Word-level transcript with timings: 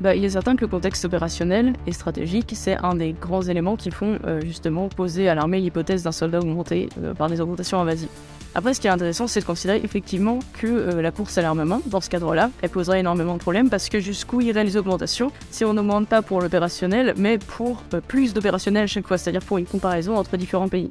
bah, 0.00 0.14
il 0.14 0.24
est 0.24 0.30
certain 0.30 0.56
que 0.56 0.60
le 0.60 0.66
contexte 0.66 1.04
opérationnel 1.06 1.72
et 1.86 1.92
stratégique, 1.92 2.52
c'est 2.54 2.76
un 2.76 2.94
des 2.94 3.12
grands 3.12 3.42
éléments 3.42 3.76
qui 3.76 3.90
font 3.90 4.18
euh, 4.26 4.40
justement 4.42 4.88
poser 4.88 5.28
à 5.28 5.34
l'armée 5.34 5.60
l'hypothèse 5.60 6.02
d'un 6.02 6.12
soldat 6.12 6.38
augmenté 6.38 6.88
euh, 7.02 7.14
par 7.14 7.28
des 7.30 7.40
augmentations 7.40 7.80
invasives. 7.80 8.08
Après, 8.54 8.74
ce 8.74 8.80
qui 8.80 8.86
est 8.86 8.90
intéressant, 8.90 9.26
c'est 9.26 9.40
de 9.40 9.44
considérer 9.44 9.80
effectivement 9.84 10.38
que 10.54 10.66
euh, 10.66 11.02
la 11.02 11.10
course 11.10 11.38
à 11.38 11.42
l'armement, 11.42 11.80
dans 11.86 12.00
ce 12.00 12.10
cadre-là, 12.10 12.50
elle 12.62 12.70
poserait 12.70 13.00
énormément 13.00 13.34
de 13.34 13.38
problèmes 13.38 13.70
parce 13.70 13.88
que 13.88 14.00
jusqu'où 14.00 14.40
iraient 14.40 14.64
les 14.64 14.76
augmentations 14.76 15.30
si 15.50 15.64
on 15.64 15.72
n'augmente 15.72 16.08
pas 16.08 16.22
pour 16.22 16.40
l'opérationnel, 16.40 17.14
mais 17.16 17.38
pour 17.38 17.82
plus 18.06 18.34
d'opérationnel 18.34 18.88
chaque 18.88 19.06
fois, 19.06 19.18
c'est-à-dire 19.18 19.42
pour 19.42 19.58
une 19.58 19.66
comparaison 19.66 20.16
entre 20.16 20.36
différents 20.36 20.68
pays. 20.68 20.90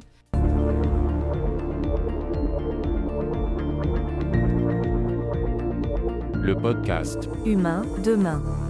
Le 6.42 6.54
podcast 6.54 7.28
Humain 7.44 7.82
demain. 8.04 8.65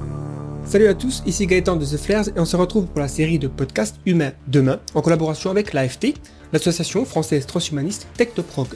Salut 0.67 0.89
à 0.89 0.95
tous, 0.95 1.23
ici 1.27 1.47
Gaëtan 1.47 1.77
de 1.77 1.85
The 1.85 1.97
Flares 1.97 2.29
et 2.35 2.41
on 2.41 2.45
se 2.45 2.57
retrouve 2.57 2.87
pour 2.87 2.99
la 2.99 3.07
série 3.07 3.39
de 3.39 3.47
podcasts 3.47 4.01
Humain 4.05 4.33
demain 4.49 4.81
en 4.95 5.01
collaboration 5.01 5.49
avec 5.49 5.73
l'AFT, 5.73 6.15
l'association 6.53 7.05
française 7.05 7.47
transhumaniste 7.47 8.09
Technoprog. 8.17 8.67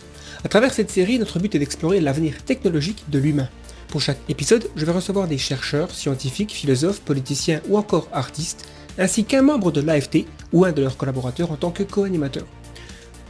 À 0.44 0.48
travers 0.48 0.72
cette 0.72 0.92
série, 0.92 1.18
notre 1.18 1.40
but 1.40 1.52
est 1.52 1.58
d'explorer 1.58 2.00
l'avenir 2.00 2.44
technologique 2.44 3.04
de 3.10 3.18
l'humain. 3.18 3.48
Pour 3.88 4.00
chaque 4.00 4.20
épisode, 4.28 4.70
je 4.76 4.86
vais 4.86 4.92
recevoir 4.92 5.26
des 5.26 5.36
chercheurs, 5.36 5.90
scientifiques, 5.90 6.52
philosophes, 6.52 7.00
politiciens 7.00 7.60
ou 7.68 7.76
encore 7.76 8.08
artistes, 8.12 8.68
ainsi 8.96 9.24
qu'un 9.24 9.42
membre 9.42 9.72
de 9.72 9.80
l'AFT 9.80 10.26
ou 10.52 10.64
un 10.64 10.70
de 10.70 10.82
leurs 10.82 10.96
collaborateurs 10.96 11.50
en 11.50 11.56
tant 11.56 11.72
que 11.72 11.82
co-animateur. 11.82 12.46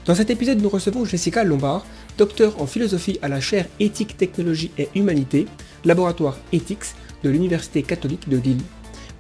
Dans 0.05 0.15
cet 0.15 0.29
épisode, 0.29 0.61
nous 0.61 0.69
recevons 0.69 1.07
Jessica 1.07 1.45
Lombard, 1.45 1.87
docteur 2.19 2.61
en 2.61 2.67
philosophie 2.67 3.19
à 3.23 3.29
la 3.29 3.41
chaire 3.41 3.69
Éthique, 3.81 4.19
Technologie 4.19 4.71
et 4.77 4.91
Humanité, 4.95 5.47
laboratoire 5.87 6.37
Ethics 6.53 6.95
de 7.23 7.31
l'Université 7.31 7.83
catholique 7.83 8.29
de 8.29 8.37
Lille. 8.37 8.63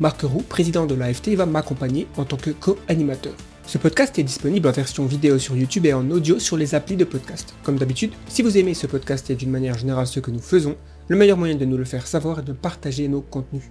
Marc 0.01 0.23
Roux, 0.23 0.43
président 0.43 0.87
de 0.87 0.95
l'AFT, 0.95 1.31
va 1.31 1.47
m'accompagner 1.47 2.07
en 2.17 2.25
tant 2.25 2.37
que 2.37 2.51
co-animateur. 2.51 3.35
Ce 3.67 3.79
podcast 3.79 4.19
est 4.19 4.25
disponible 4.25 4.67
en 4.67 4.73
version 4.73 5.05
vidéo 5.07 5.39
sur 5.39 5.57
YouTube 5.57 5.87
et 5.87 5.93
en 5.93 6.11
audio 6.11 6.39
sur 6.39 6.57
les 6.57 6.75
applis 6.75 6.97
de 6.97 7.05
podcast. 7.05 7.55
Comme 7.63 7.77
d'habitude, 7.77 8.13
si 8.27 8.43
vous 8.43 8.59
aimez 8.59 8.75
ce 8.75 8.87
podcast 8.87 9.31
et 9.31 9.35
d'une 9.35 9.51
manière 9.51 9.79
générale 9.79 10.07
ce 10.07 10.21
que 10.21 10.31
nous 10.31 10.41
faisons, 10.41 10.77
le 11.09 11.17
meilleur 11.17 11.37
moyen 11.37 11.55
de 11.55 11.65
nous 11.65 11.77
le 11.77 11.85
faire 11.85 12.07
savoir 12.07 12.41
est 12.41 12.45
de 12.45 12.53
partager 12.53 13.07
nos 13.09 13.21
contenus. 13.21 13.71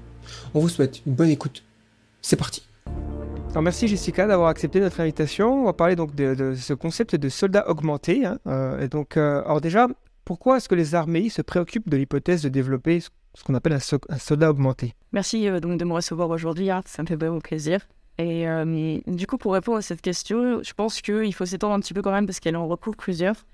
On 0.53 0.59
vous 0.59 0.69
souhaite 0.69 1.01
une 1.05 1.13
bonne 1.13 1.29
écoute. 1.29 1.63
C'est 2.21 2.37
parti 2.37 2.63
alors 3.51 3.63
merci 3.63 3.87
Jessica 3.87 4.27
d'avoir 4.27 4.49
accepté 4.49 4.79
notre 4.79 4.99
invitation. 4.99 5.63
On 5.63 5.65
va 5.65 5.73
parler 5.73 5.95
donc 5.95 6.13
de, 6.13 6.53
ce 6.55 6.73
concept 6.75 7.15
de 7.15 7.29
soldat 7.29 7.67
augmenté. 7.67 8.23
Hein. 8.23 8.37
Euh, 8.45 8.79
et 8.79 8.87
donc, 8.87 9.17
euh, 9.17 9.41
alors 9.43 9.59
déjà, 9.59 9.87
pourquoi 10.23 10.57
est-ce 10.57 10.69
que 10.69 10.75
les 10.75 10.93
armées 10.93 11.29
se 11.29 11.41
préoccupent 11.41 11.89
de 11.89 11.97
l'hypothèse 11.97 12.43
de 12.43 12.49
développer 12.49 12.99
ce 12.99 13.09
qu'on 13.43 13.55
appelle 13.55 13.73
un, 13.73 14.17
soldat 14.17 14.49
augmenté 14.49 14.93
Merci 15.11 15.47
euh, 15.47 15.59
donc 15.59 15.79
de 15.79 15.85
me 15.85 15.93
recevoir 15.93 16.29
aujourd'hui, 16.29 16.69
hein. 16.69 16.81
ça 16.85 17.01
me 17.03 17.07
fait 17.07 17.15
vraiment 17.15 17.39
plaisir. 17.39 17.87
Et 18.17 18.45
du 19.07 19.27
coup, 19.27 19.37
pour 19.37 19.53
répondre 19.53 19.77
à 19.77 19.81
cette 19.81 20.01
question, 20.01 20.61
je 20.61 20.73
pense 20.73 20.99
qu'il 20.99 21.33
faut 21.33 21.45
s'étendre 21.45 21.73
un 21.73 21.79
petit 21.79 21.93
peu 21.93 22.01
quand 22.01 22.11
même 22.11 22.25
parce 22.25 22.41
qu'elle 22.41 22.57
en 22.57 22.67
recouvre 22.67 22.97
plusieurs. 22.97 23.45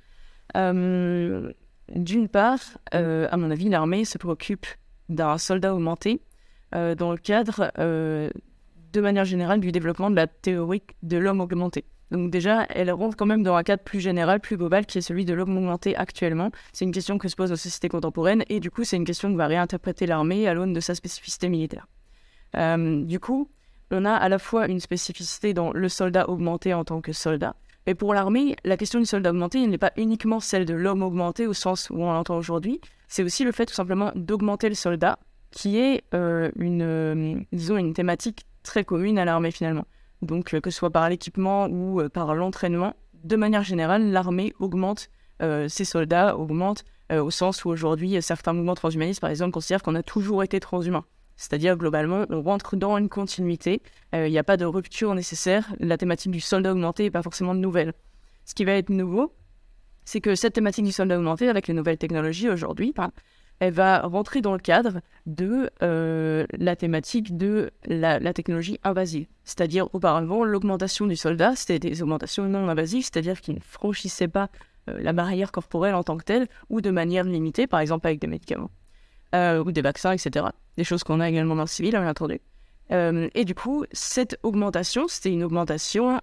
D'une 0.55 1.53
part, 2.31 2.59
à 2.91 3.37
mon 3.37 3.51
avis, 3.51 3.69
l'armée 3.69 4.05
se 4.05 4.17
préoccupe 4.17 4.65
d'un 5.07 5.37
soldat 5.37 5.75
augmenté 5.75 6.19
dans 6.71 7.11
le 7.11 7.17
cadre 7.17 7.71
de 7.77 9.01
manière 9.01 9.25
générale 9.25 9.59
du 9.59 9.71
développement 9.71 10.09
de 10.09 10.15
la 10.15 10.25
théorie 10.25 10.81
de 11.03 11.17
l'homme 11.17 11.41
augmenté. 11.41 11.85
Donc 12.11 12.29
déjà, 12.31 12.65
elle 12.69 12.91
rentre 12.91 13.17
quand 13.17 13.25
même 13.25 13.43
dans 13.43 13.55
un 13.55 13.63
cadre 13.63 13.83
plus 13.83 13.99
général, 13.99 14.39
plus 14.39 14.57
global, 14.57 14.85
qui 14.85 14.99
est 14.99 15.01
celui 15.01 15.25
de 15.25 15.33
l'homme 15.33 15.57
augmenté 15.57 15.95
actuellement. 15.95 16.51
C'est 16.71 16.85
une 16.85 16.91
question 16.91 17.17
que 17.17 17.27
se 17.27 17.35
pose 17.35 17.51
aux 17.51 17.55
sociétés 17.55 17.89
contemporaines, 17.89 18.43
et 18.49 18.59
du 18.59 18.69
coup, 18.71 18.83
c'est 18.83 18.97
une 18.97 19.05
question 19.05 19.31
que 19.31 19.37
va 19.37 19.47
réinterpréter 19.47 20.05
l'armée 20.05 20.47
à 20.47 20.53
l'aune 20.53 20.73
de 20.73 20.79
sa 20.79 20.95
spécificité 20.95 21.49
militaire. 21.49 21.87
Euh, 22.55 23.03
du 23.03 23.19
coup, 23.19 23.49
on 23.91 24.05
a 24.05 24.13
à 24.13 24.29
la 24.29 24.39
fois 24.39 24.67
une 24.67 24.79
spécificité 24.79 25.53
dans 25.53 25.71
le 25.71 25.89
soldat 25.89 26.29
augmenté 26.29 26.73
en 26.73 26.83
tant 26.83 27.01
que 27.01 27.11
soldat, 27.11 27.55
mais 27.87 27.93
pour 27.93 28.13
l'armée, 28.13 28.55
la 28.63 28.77
question 28.77 28.99
du 28.99 29.05
soldat 29.05 29.29
augmenté 29.29 29.65
n'est 29.67 29.77
pas 29.77 29.91
uniquement 29.95 30.39
celle 30.39 30.65
de 30.65 30.73
l'homme 30.73 31.03
augmenté 31.03 31.45
au 31.45 31.53
sens 31.53 31.89
où 31.91 32.01
on 32.01 32.11
l'entend 32.11 32.37
aujourd'hui, 32.37 32.81
c'est 33.07 33.23
aussi 33.23 33.43
le 33.43 33.51
fait 33.51 33.65
tout 33.65 33.73
simplement 33.73 34.11
d'augmenter 34.15 34.69
le 34.69 34.75
soldat, 34.75 35.19
qui 35.51 35.77
est 35.77 36.03
euh, 36.13 36.49
une, 36.57 36.81
euh, 36.81 37.77
une 37.77 37.93
thématique 37.93 38.45
très 38.63 38.83
commune 38.83 39.19
à 39.19 39.25
l'armée 39.25 39.51
finalement. 39.51 39.85
Donc 40.25 40.53
euh, 40.53 40.59
que 40.59 40.69
ce 40.69 40.77
soit 40.77 40.89
par 40.89 41.09
l'équipement 41.09 41.67
ou 41.67 42.01
euh, 42.01 42.09
par 42.09 42.35
l'entraînement, 42.35 42.95
de 43.23 43.35
manière 43.35 43.63
générale, 43.63 44.11
l'armée 44.11 44.53
augmente 44.59 45.09
euh, 45.41 45.67
ses 45.67 45.85
soldats, 45.85 46.37
augmente 46.37 46.83
au 47.11 47.29
sens 47.29 47.63
où 47.65 47.69
aujourd'hui 47.69 48.19
certains 48.23 48.51
mouvements 48.51 48.73
transhumanistes 48.73 49.21
par 49.21 49.29
exemple 49.29 49.51
considèrent 49.51 49.83
qu'on 49.83 49.93
a 49.93 50.01
toujours 50.01 50.41
été 50.41 50.59
transhumain. 50.59 51.05
C'est-à-dire 51.35 51.77
globalement, 51.77 52.25
on 52.31 52.41
rentre 52.41 52.75
dans 52.77 52.97
une 52.97 53.09
continuité, 53.09 53.83
il 54.11 54.31
n'y 54.31 54.39
a 54.39 54.43
pas 54.43 54.57
de 54.57 54.65
rupture 54.65 55.13
nécessaire, 55.13 55.71
la 55.79 55.99
thématique 55.99 56.31
du 56.31 56.39
soldat 56.39 56.71
augmenté 56.71 57.03
n'est 57.03 57.11
pas 57.11 57.21
forcément 57.21 57.53
nouvelle. 57.53 57.93
Ce 58.45 58.55
qui 58.55 58.65
va 58.65 58.71
être 58.71 58.89
nouveau, 58.89 59.35
c'est 60.03 60.19
que 60.19 60.33
cette 60.33 60.53
thématique 60.53 60.85
du 60.85 60.91
soldat 60.91 61.19
augmenté, 61.19 61.47
avec 61.47 61.67
les 61.67 61.75
nouvelles 61.75 61.99
technologies 61.99 62.49
aujourd'hui, 62.49 62.91
elle 63.59 63.73
va 63.73 64.01
rentrer 64.01 64.41
dans 64.41 64.53
le 64.53 64.59
cadre 64.59 65.01
de 65.25 65.69
euh, 65.81 66.45
la 66.57 66.75
thématique 66.75 67.37
de 67.37 67.71
la, 67.85 68.33
technologie 68.33 68.79
invasive. 68.83 69.27
C'est-à-dire, 69.43 69.87
auparavant, 69.93 70.43
l'augmentation 70.43 71.07
du 71.07 71.15
soldat, 71.15 71.55
c'était 71.55 71.79
des 71.79 72.03
augmentations 72.03 72.47
non 72.47 72.67
invasives, 72.67 73.03
c'est-à-dire 73.03 73.39
qu'ils 73.39 73.55
ne 73.55 73.61
franchissaient 73.61 74.27
pas 74.27 74.49
euh, 74.89 74.97
la 74.99 75.13
barrière 75.13 75.51
corporelle 75.51 75.95
en 75.95 76.03
tant 76.03 76.17
que 76.17 76.23
telle, 76.23 76.47
ou 76.69 76.81
de 76.81 76.91
manière 76.91 77.23
limitée, 77.23 77.67
par 77.67 77.79
exemple 77.79 78.07
avec 78.07 78.19
des 78.19 78.27
médicaments, 78.27 78.71
euh, 79.33 79.63
ou 79.63 79.71
des 79.71 79.81
vaccins, 79.81 80.11
etc. 80.11 80.47
Des 80.77 80.83
choses 80.83 81.03
qu'on 81.03 81.19
a 81.19 81.29
également 81.29 81.55
dans 81.55 81.63
le 81.63 81.67
civil, 81.67 81.91
bien 81.91 82.09
entendu. 82.09 82.39
et 82.91 83.45
du 83.45 83.55
coup, 83.55 83.85
cette 83.93 84.37
augmentation, 84.43 85.07
c'était 85.07 85.31
une 85.31 85.43
augmentation 85.43 86.19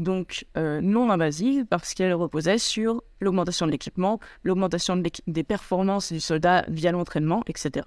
donc 0.00 0.46
euh, 0.56 0.80
non 0.80 1.10
invasive 1.10 1.66
parce 1.66 1.94
qu'elle 1.94 2.14
reposait 2.14 2.58
sur 2.58 3.02
l'augmentation 3.20 3.66
de 3.66 3.70
l'équipement, 3.70 4.18
l'augmentation 4.42 5.00
des 5.26 5.44
performances 5.44 6.12
du 6.12 6.20
soldat 6.20 6.64
via 6.68 6.90
l'entraînement, 6.90 7.42
etc. 7.46 7.86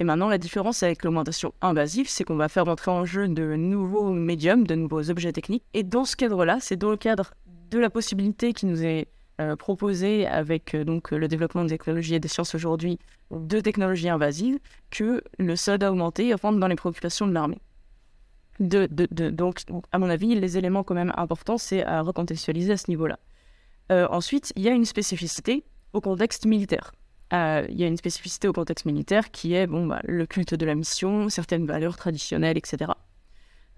Et 0.00 0.04
maintenant, 0.04 0.28
la 0.28 0.38
différence 0.38 0.82
avec 0.82 1.04
l'augmentation 1.04 1.54
invasive, 1.60 2.08
c'est 2.08 2.24
qu'on 2.24 2.36
va 2.36 2.48
faire 2.48 2.66
entrer 2.66 2.90
en 2.90 3.04
jeu 3.04 3.28
de 3.28 3.54
nouveaux 3.54 4.10
médiums, 4.10 4.66
de 4.66 4.74
nouveaux 4.74 5.10
objets 5.10 5.32
techniques. 5.32 5.64
Et 5.74 5.84
dans 5.84 6.04
ce 6.04 6.16
cadre-là, 6.16 6.58
c'est 6.60 6.76
dans 6.76 6.90
le 6.90 6.96
cadre 6.96 7.34
de 7.70 7.78
la 7.78 7.90
possibilité 7.90 8.52
qui 8.52 8.66
nous 8.66 8.84
est 8.84 9.06
euh, 9.40 9.56
proposée 9.56 10.26
avec 10.26 10.74
euh, 10.74 10.84
donc 10.84 11.10
le 11.10 11.28
développement 11.28 11.64
des 11.64 11.70
technologies 11.70 12.14
et 12.14 12.20
des 12.20 12.28
sciences 12.28 12.54
aujourd'hui 12.54 12.98
de 13.30 13.60
technologies 13.60 14.10
invasives 14.10 14.58
que 14.90 15.22
le 15.38 15.56
soldat 15.56 15.90
augmenté 15.90 16.34
rentre 16.34 16.58
dans 16.58 16.66
les 16.66 16.76
préoccupations 16.76 17.26
de 17.26 17.32
l'armée 17.32 17.60
donc, 18.60 19.62
à 19.92 19.98
mon 19.98 20.08
avis, 20.08 20.34
les 20.34 20.58
éléments 20.58 20.84
quand 20.84 20.94
même 20.94 21.12
importants, 21.16 21.58
c'est 21.58 21.84
à 21.84 22.02
recontextualiser 22.02 22.72
à 22.72 22.76
ce 22.76 22.90
niveau-là. 22.90 23.18
Euh, 23.90 24.06
ensuite, 24.10 24.52
il 24.56 24.62
y 24.62 24.68
a 24.68 24.72
une 24.72 24.84
spécificité 24.84 25.64
au 25.92 26.00
contexte 26.00 26.46
militaire. 26.46 26.92
Euh, 27.32 27.66
il 27.68 27.80
y 27.80 27.84
a 27.84 27.86
une 27.86 27.96
spécificité 27.96 28.48
au 28.48 28.52
contexte 28.52 28.84
militaire 28.84 29.30
qui 29.30 29.54
est 29.54 29.66
bon, 29.66 29.86
bah, 29.86 30.00
le 30.04 30.26
culte 30.26 30.54
de 30.54 30.66
la 30.66 30.74
mission, 30.74 31.28
certaines 31.28 31.66
valeurs 31.66 31.96
traditionnelles, 31.96 32.58
etc. 32.58 32.92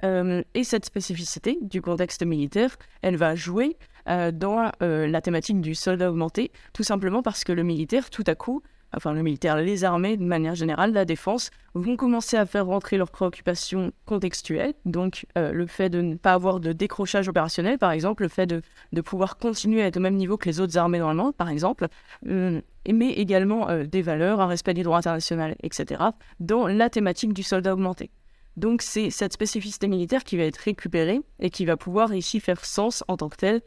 Euh, 0.03 0.43
et 0.55 0.65
cette 0.65 0.84
spécificité 0.84 1.59
du 1.63 1.81
contexte 1.81 2.25
militaire, 2.25 2.77
elle 3.03 3.17
va 3.17 3.34
jouer 3.34 3.77
dans 4.07 4.71
la 4.81 5.21
thématique 5.23 5.63
du 5.63 5.75
soldat 5.75 6.11
augmenté, 6.11 6.53
tout 6.75 6.83
simplement 6.83 7.23
parce 7.23 7.43
que 7.43 7.53
le 7.53 7.63
militaire, 7.63 8.11
tout 8.11 8.25
à 8.27 8.34
coup, 8.34 8.63
enfin 8.97 9.12
le 9.12 9.22
militaire, 9.22 9.56
les 9.56 9.84
armées 9.84 10.16
de 10.16 10.25
manière 10.25 10.55
générale, 10.55 10.93
la 10.93 11.05
défense, 11.05 11.50
vont 11.75 11.97
commencer 11.97 12.37
à 12.37 12.47
faire 12.47 12.66
rentrer 12.66 12.97
leurs 12.97 13.10
préoccupations 13.10 13.93
contextuelles. 14.06 14.75
Donc 14.84 15.27
euh, 15.37 15.53
le 15.53 15.66
fait 15.66 15.88
de 15.91 16.00
ne 16.00 16.15
pas 16.16 16.32
avoir 16.32 16.60
de 16.60 16.72
décrochage 16.72 17.28
opérationnel, 17.28 17.78
par 17.78 17.93
exemple, 17.93 18.22
le 18.22 18.28
fait 18.28 18.47
de, 18.47 18.62
de, 18.93 19.00
pouvoir 19.00 19.37
continuer 19.37 19.83
à 19.83 19.87
être 19.87 19.97
au 19.97 20.00
même 20.00 20.16
niveau 20.16 20.37
que 20.37 20.49
les 20.49 20.60
autres 20.60 20.78
armées 20.78 20.99
normalement, 20.99 21.33
par 21.33 21.49
exemple, 21.49 21.88
euh, 22.28 22.60
mais 22.91 23.12
également 23.12 23.69
euh, 23.69 23.84
des 23.84 24.03
valeurs, 24.03 24.41
un 24.41 24.47
respect 24.47 24.75
du 24.75 24.83
droit 24.83 24.99
international, 24.99 25.56
etc., 25.62 26.03
dans 26.41 26.66
la 26.66 26.91
thématique 26.91 27.33
du 27.33 27.43
soldat 27.43 27.72
augmenté. 27.72 28.10
Donc 28.57 28.83
c'est 28.83 29.10
cette 29.10 29.33
spécificité 29.33 29.89
militaire 29.89 30.22
qui 30.22 30.36
va 30.36 30.45
être 30.45 30.59
récupérée 30.59 31.21
et 31.41 31.51
qui 31.51 31.65
va 31.65 31.77
pouvoir 31.77 32.15
ici 32.15 32.39
faire 32.39 32.65
sens 32.65 33.03
en 33.09 33.16
tant 33.16 33.28
que 33.28 33.36
telle 33.36 33.63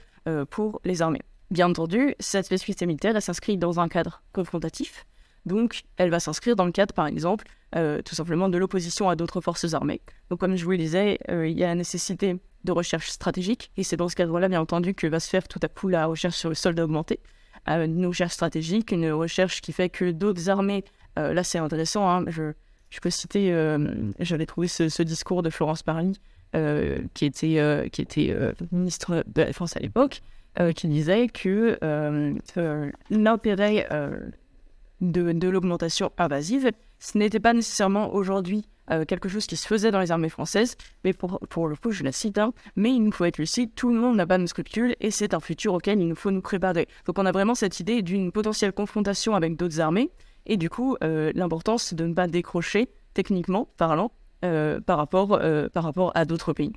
pour 0.50 0.82
les 0.84 1.02
armées. 1.02 1.22
Bien 1.50 1.70
entendu, 1.70 2.14
cette 2.20 2.46
spécificité 2.46 2.86
militaire, 2.86 3.22
s'inscrit 3.22 3.58
dans 3.58 3.80
un 3.80 3.88
cadre 3.88 4.22
confrontatif, 4.34 5.06
donc, 5.48 5.84
elle 5.98 6.10
va 6.10 6.20
s'inscrire 6.20 6.56
dans 6.56 6.66
le 6.66 6.72
cadre, 6.72 6.94
par 6.94 7.08
exemple, 7.08 7.46
euh, 7.76 8.02
tout 8.02 8.16
simplement 8.16 8.48
de 8.50 8.58
l'opposition 8.58 9.10
à 9.10 9.16
d'autres 9.16 9.42
forces 9.42 9.74
armées. 9.74 10.02
Donc, 10.30 10.40
comme 10.40 10.56
je 10.56 10.64
vous 10.64 10.72
le 10.72 10.78
disais, 10.78 11.20
euh, 11.30 11.48
il 11.48 11.58
y 11.58 11.64
a 11.64 11.68
la 11.68 11.76
nécessité 11.76 12.38
de 12.64 12.72
recherche 12.72 13.10
stratégique, 13.10 13.72
et 13.78 13.84
c'est 13.84 13.98
dans 13.98 14.08
ce 14.08 14.16
cadre-là, 14.16 14.48
bien 14.48 14.62
entendu, 14.62 14.94
que 14.94 15.08
va 15.08 15.20
se 15.20 15.30
faire 15.30 15.48
tout 15.48 15.60
à 15.62 15.68
coup 15.68 15.88
la 15.88 16.06
recherche 16.06 16.36
sur 16.36 16.50
le 16.50 16.56
soldat 16.56 16.86
augmenté. 16.86 17.20
Euh, 17.68 17.86
une 17.86 18.06
recherche 18.06 18.34
stratégique, 18.34 18.92
une 18.92 19.12
recherche 19.12 19.62
qui 19.62 19.74
fait 19.74 19.90
que 19.90 20.12
d'autres 20.12 20.50
armées, 20.50 20.84
là 21.16 21.44
c'est 21.44 21.58
intéressant, 21.58 22.08
hein, 22.08 22.26
je, 22.28 22.52
peux 23.02 23.10
citer, 23.10 23.52
j'avais 24.20 24.46
trouvé 24.46 24.68
ce, 24.68 25.02
discours 25.02 25.42
de 25.42 25.50
Florence 25.50 25.82
Parly, 25.82 26.20
qui 27.16 27.26
était, 27.26 28.56
ministre 28.72 29.24
de 29.26 29.42
la 29.42 29.48
Défense 29.48 29.76
à 29.76 29.80
l'époque, 29.80 30.22
qui 30.76 30.88
disait 30.88 31.28
que 31.28 31.80
de, 35.02 35.32
de 35.32 35.48
l'augmentation 35.48 36.12
invasive, 36.18 36.72
ce 37.00 37.18
n'était 37.18 37.40
pas 37.40 37.54
nécessairement 37.54 38.14
aujourd'hui 38.14 38.68
quelque 39.08 39.28
chose 39.28 39.48
qui 39.48 39.58
se 39.58 39.68
faisait 39.68 39.92
dans 39.92 40.00
les 40.00 40.12
armées 40.12 40.30
françaises, 40.30 40.78
mais 41.04 41.12
pour, 41.12 41.40
pour 41.50 41.68
le 41.68 41.76
coup, 41.76 41.92
je 41.92 42.06
la 42.06 42.14
cite, 42.14 42.38
hein, 42.38 42.54
mais 42.78 42.90
il 42.92 43.04
nous 43.04 43.12
faut 43.12 43.26
être 43.26 43.38
lucide, 43.38 43.76
tout 43.76 43.90
le 43.90 44.00
monde 44.00 44.16
n'a 44.16 44.26
pas 44.26 44.38
de 44.38 44.46
scrupules 44.46 44.96
et 45.02 45.12
c'est 45.12 45.34
un 45.34 45.42
futur 45.42 45.74
auquel 45.74 46.00
il 46.00 46.08
nous 46.08 46.16
faut 46.16 46.32
nous 46.32 46.42
préparer. 46.42 46.88
Donc 47.06 47.20
on 47.20 47.26
a 47.26 47.34
vraiment 47.34 47.54
cette 47.54 47.82
idée 47.82 48.02
d'une 48.02 48.32
potentielle 48.32 48.72
confrontation 48.72 49.36
avec 49.36 49.58
d'autres 49.58 49.82
armées, 49.82 50.10
et 50.46 50.56
du 50.56 50.70
coup, 50.70 50.96
l'importance, 51.02 51.84
c'est 51.84 51.96
de 51.96 52.06
ne 52.06 52.14
pas 52.14 52.28
décrocher, 52.28 52.88
techniquement 53.14 53.68
parlant, 53.76 54.14
par, 54.42 54.98
rapport, 54.98 55.38
par 55.74 55.84
rapport 55.84 56.14
à 56.16 56.24
d'autres 56.24 56.54
pays. 56.54 56.72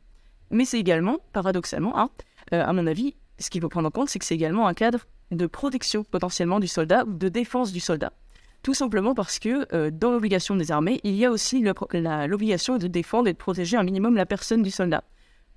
Mais 0.51 0.65
c'est 0.65 0.81
également, 0.81 1.19
paradoxalement, 1.33 1.97
hein, 1.97 2.11
à 2.51 2.73
mon 2.73 2.89
avis, 2.89 3.15
ce 3.39 3.51
qu'il 3.51 3.61
faut 3.61 3.69
prendre 3.69 3.87
en 3.87 3.93
compte, 3.93 4.09
c'est 4.09 4.19
que 4.19 4.25
c'est 4.25 4.35
également 4.35 4.67
un 4.67 4.75
cadre 4.75 5.07
de 5.31 5.47
protection 5.47 6.05
potentiellement 6.05 6.61
du 6.61 6.69
soldat 6.69 7.05
ou 7.07 7.13
de 7.13 7.29
défense 7.29 7.73
du 7.73 7.81
soldat. 7.81 8.13
Tout 8.63 8.75
simplement 8.75 9.15
parce 9.15 9.39
que 9.39 9.67
euh, 9.75 9.91
dans 9.91 10.11
l'obligation 10.11 10.55
des 10.55 10.71
armées, 10.71 11.01
il 11.03 11.15
y 11.15 11.25
a 11.25 11.31
aussi 11.31 11.63
l'obligation 11.63 12.77
de 12.77 12.87
défendre 12.87 13.29
et 13.29 13.33
de 13.33 13.39
protéger 13.39 13.77
un 13.77 13.83
minimum 13.83 14.17
la 14.17 14.27
personne 14.27 14.63
du 14.63 14.71
soldat. 14.71 15.05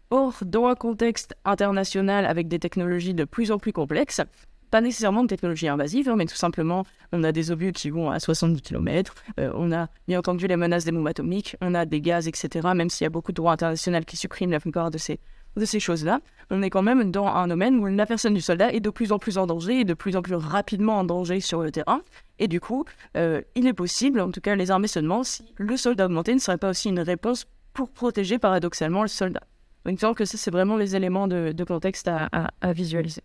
Or, 0.10 0.36
dans 0.46 0.68
un 0.68 0.76
contexte 0.76 1.36
international 1.44 2.26
avec 2.26 2.48
des 2.48 2.60
technologies 2.60 3.14
de 3.14 3.26
plus 3.26 3.52
en 3.52 3.58
plus 3.58 3.74
complexes, 3.74 4.22
pas 4.70 4.82
nécessairement 4.82 5.24
de 5.24 5.28
technologies 5.28 5.68
invasives, 5.68 6.10
hein, 6.10 6.16
mais 6.16 6.26
tout 6.26 6.36
simplement, 6.36 6.86
on 7.12 7.24
a 7.24 7.32
des 7.32 7.52
obus 7.52 7.74
qui 7.74 7.90
vont 7.90 8.10
à 8.10 8.20
70 8.20 8.62
km, 8.62 9.14
euh, 9.40 9.52
on 9.54 9.72
a 9.72 9.88
bien 10.08 10.18
entendu 10.18 10.48
les 10.48 10.56
menaces 10.56 10.86
des 10.86 10.92
bombes 10.92 11.08
atomiques, 11.08 11.56
on 11.62 11.76
a 11.76 11.86
des 11.86 12.02
gaz, 12.02 12.28
etc., 12.28 12.70
même 12.74 12.90
s'il 12.90 13.06
y 13.06 13.08
a 13.08 13.12
beaucoup 13.12 13.32
de 13.32 13.36
droits 13.36 13.52
internationaux 13.52 14.00
qui 14.02 14.18
suppriment 14.18 14.50
la 14.50 14.60
plupart 14.60 14.90
de 14.90 14.98
ces, 14.98 15.20
de 15.56 15.66
ces 15.66 15.80
choses-là, 15.80 16.20
on 16.50 16.62
est 16.62 16.70
quand 16.70 16.82
même 16.82 17.12
dans 17.12 17.28
un 17.28 17.48
domaine 17.48 17.80
où 17.80 17.86
la 17.86 18.06
personne 18.06 18.34
du 18.34 18.42
soldat 18.42 18.74
est 18.74 18.80
de 18.80 18.90
plus 18.90 19.12
en 19.12 19.20
plus 19.20 19.38
en 19.38 19.48
danger 19.48 19.82
et 19.82 19.86
de 19.86 19.94
plus 19.94 20.16
en 20.16 20.22
plus 20.22 20.36
rapidement 20.36 20.98
en 20.98 21.04
danger 21.04 21.40
sur 21.40 21.62
le 21.62 21.72
terrain. 21.72 22.02
Et 22.40 22.48
du 22.48 22.60
coup, 22.60 22.86
euh, 23.18 23.42
il 23.56 23.68
est 23.68 23.74
possible, 23.74 24.20
en 24.20 24.32
tout 24.32 24.42
cas 24.42 24.56
les 24.56 24.72
armées 24.72 24.88
se 24.88 25.00
demandent, 25.00 25.26
si 25.26 25.54
le 25.58 25.78
soldat 25.78 26.06
augmenté 26.06 26.34
ne 26.34 26.40
serait 26.40 26.58
pas 26.58 26.70
aussi 26.70 26.90
une 26.90 27.00
réponse 27.00 27.46
pour 27.74 27.90
protéger 27.90 28.40
paradoxalement 28.40 29.02
le 29.02 29.08
soldat. 29.08 29.44
Donc 29.86 30.00
semble 30.00 30.16
que 30.16 30.26
ça, 30.26 30.38
c'est 30.38 30.52
vraiment 30.52 30.78
les 30.78 30.96
éléments 30.96 31.28
de, 31.28 31.64
contexte 31.64 32.08
à, 32.08 32.74
visualiser. 32.74 33.22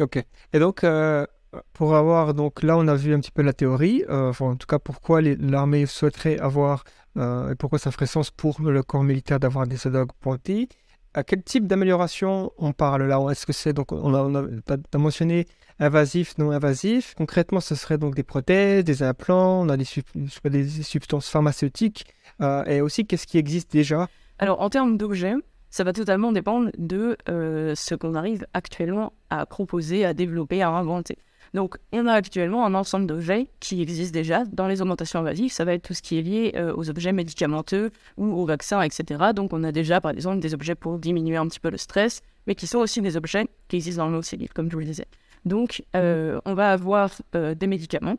Ok. 0.00 0.24
Et 0.52 0.58
donc, 0.58 0.82
euh, 0.82 1.24
pour 1.72 1.94
avoir, 1.94 2.34
donc 2.34 2.62
là, 2.62 2.76
on 2.76 2.88
a 2.88 2.94
vu 2.94 3.14
un 3.14 3.20
petit 3.20 3.30
peu 3.30 3.42
la 3.42 3.52
théorie, 3.52 4.04
euh, 4.08 4.32
en 4.40 4.56
tout 4.56 4.66
cas, 4.66 4.78
pourquoi 4.78 5.20
l'armée 5.20 5.86
souhaiterait 5.86 6.38
avoir, 6.38 6.84
et 7.16 7.54
pourquoi 7.58 7.78
ça 7.78 7.90
ferait 7.90 8.06
sens 8.06 8.30
pour 8.30 8.60
le 8.62 8.82
corps 8.82 9.04
militaire 9.04 9.38
d'avoir 9.38 9.66
des 9.66 9.76
soldats 9.76 10.02
augmentés 10.02 10.68
à 11.14 11.24
quel 11.24 11.42
type 11.42 11.66
d'amélioration 11.66 12.52
on 12.58 12.72
parle 12.72 13.06
là? 13.06 13.18
Est-ce 13.30 13.46
que 13.46 13.52
c'est 13.52 13.72
donc 13.72 13.92
on 13.92 14.14
a, 14.14 14.44
as 14.92 14.98
mentionné 14.98 15.46
invasif, 15.80 16.36
non 16.38 16.52
invasif. 16.52 17.14
Concrètement, 17.16 17.60
ce 17.60 17.74
serait 17.74 17.98
donc 17.98 18.14
des 18.14 18.22
prothèses, 18.22 18.84
des 18.84 19.02
implants, 19.02 19.62
on 19.62 19.68
a 19.68 19.76
des, 19.76 19.84
substances 19.84 21.28
pharmaceutiques 21.28 22.04
euh, 22.40 22.64
et 22.66 22.80
aussi 22.80 23.06
qu'est-ce 23.06 23.26
qui 23.26 23.38
existe 23.38 23.72
déjà? 23.72 24.08
Alors 24.38 24.60
en 24.60 24.70
termes 24.70 24.96
d'objets, 24.96 25.34
ça 25.70 25.84
va 25.84 25.92
totalement 25.92 26.32
dépendre 26.32 26.70
de 26.78 27.16
euh, 27.28 27.74
ce 27.74 27.94
qu'on 27.94 28.14
arrive 28.14 28.46
actuellement 28.54 29.12
à 29.30 29.46
proposer, 29.46 30.04
à 30.04 30.14
développer, 30.14 30.62
à 30.62 30.70
inventer. 30.70 31.18
Donc, 31.52 31.76
on 31.92 32.06
a 32.06 32.12
actuellement 32.12 32.64
un 32.64 32.74
ensemble 32.74 33.06
d'objets 33.06 33.48
qui 33.58 33.82
existent 33.82 34.12
déjà 34.12 34.44
dans 34.44 34.68
les 34.68 34.80
augmentations 34.82 35.18
invasives. 35.18 35.52
Ça 35.52 35.64
va 35.64 35.74
être 35.74 35.82
tout 35.82 35.94
ce 35.94 36.02
qui 36.02 36.18
est 36.18 36.22
lié 36.22 36.52
euh, 36.54 36.72
aux 36.76 36.88
objets 36.90 37.12
médicamenteux 37.12 37.90
ou 38.16 38.26
aux 38.26 38.46
vaccins, 38.46 38.82
etc. 38.82 39.32
Donc, 39.34 39.52
on 39.52 39.64
a 39.64 39.72
déjà, 39.72 40.00
par 40.00 40.12
exemple, 40.12 40.40
des 40.40 40.54
objets 40.54 40.76
pour 40.76 40.98
diminuer 40.98 41.36
un 41.36 41.46
petit 41.48 41.60
peu 41.60 41.70
le 41.70 41.78
stress, 41.78 42.22
mais 42.46 42.54
qui 42.54 42.66
sont 42.66 42.78
aussi 42.78 43.02
des 43.02 43.16
objets 43.16 43.48
qui 43.68 43.76
existent 43.76 44.06
dans 44.06 44.16
le 44.16 44.22
civil, 44.22 44.48
comme 44.52 44.68
je 44.70 44.74
vous 44.74 44.80
le 44.80 44.86
disais. 44.86 45.06
Donc, 45.44 45.82
euh, 45.96 46.40
on 46.44 46.54
va 46.54 46.72
avoir 46.72 47.10
euh, 47.34 47.54
des 47.54 47.66
médicaments, 47.66 48.16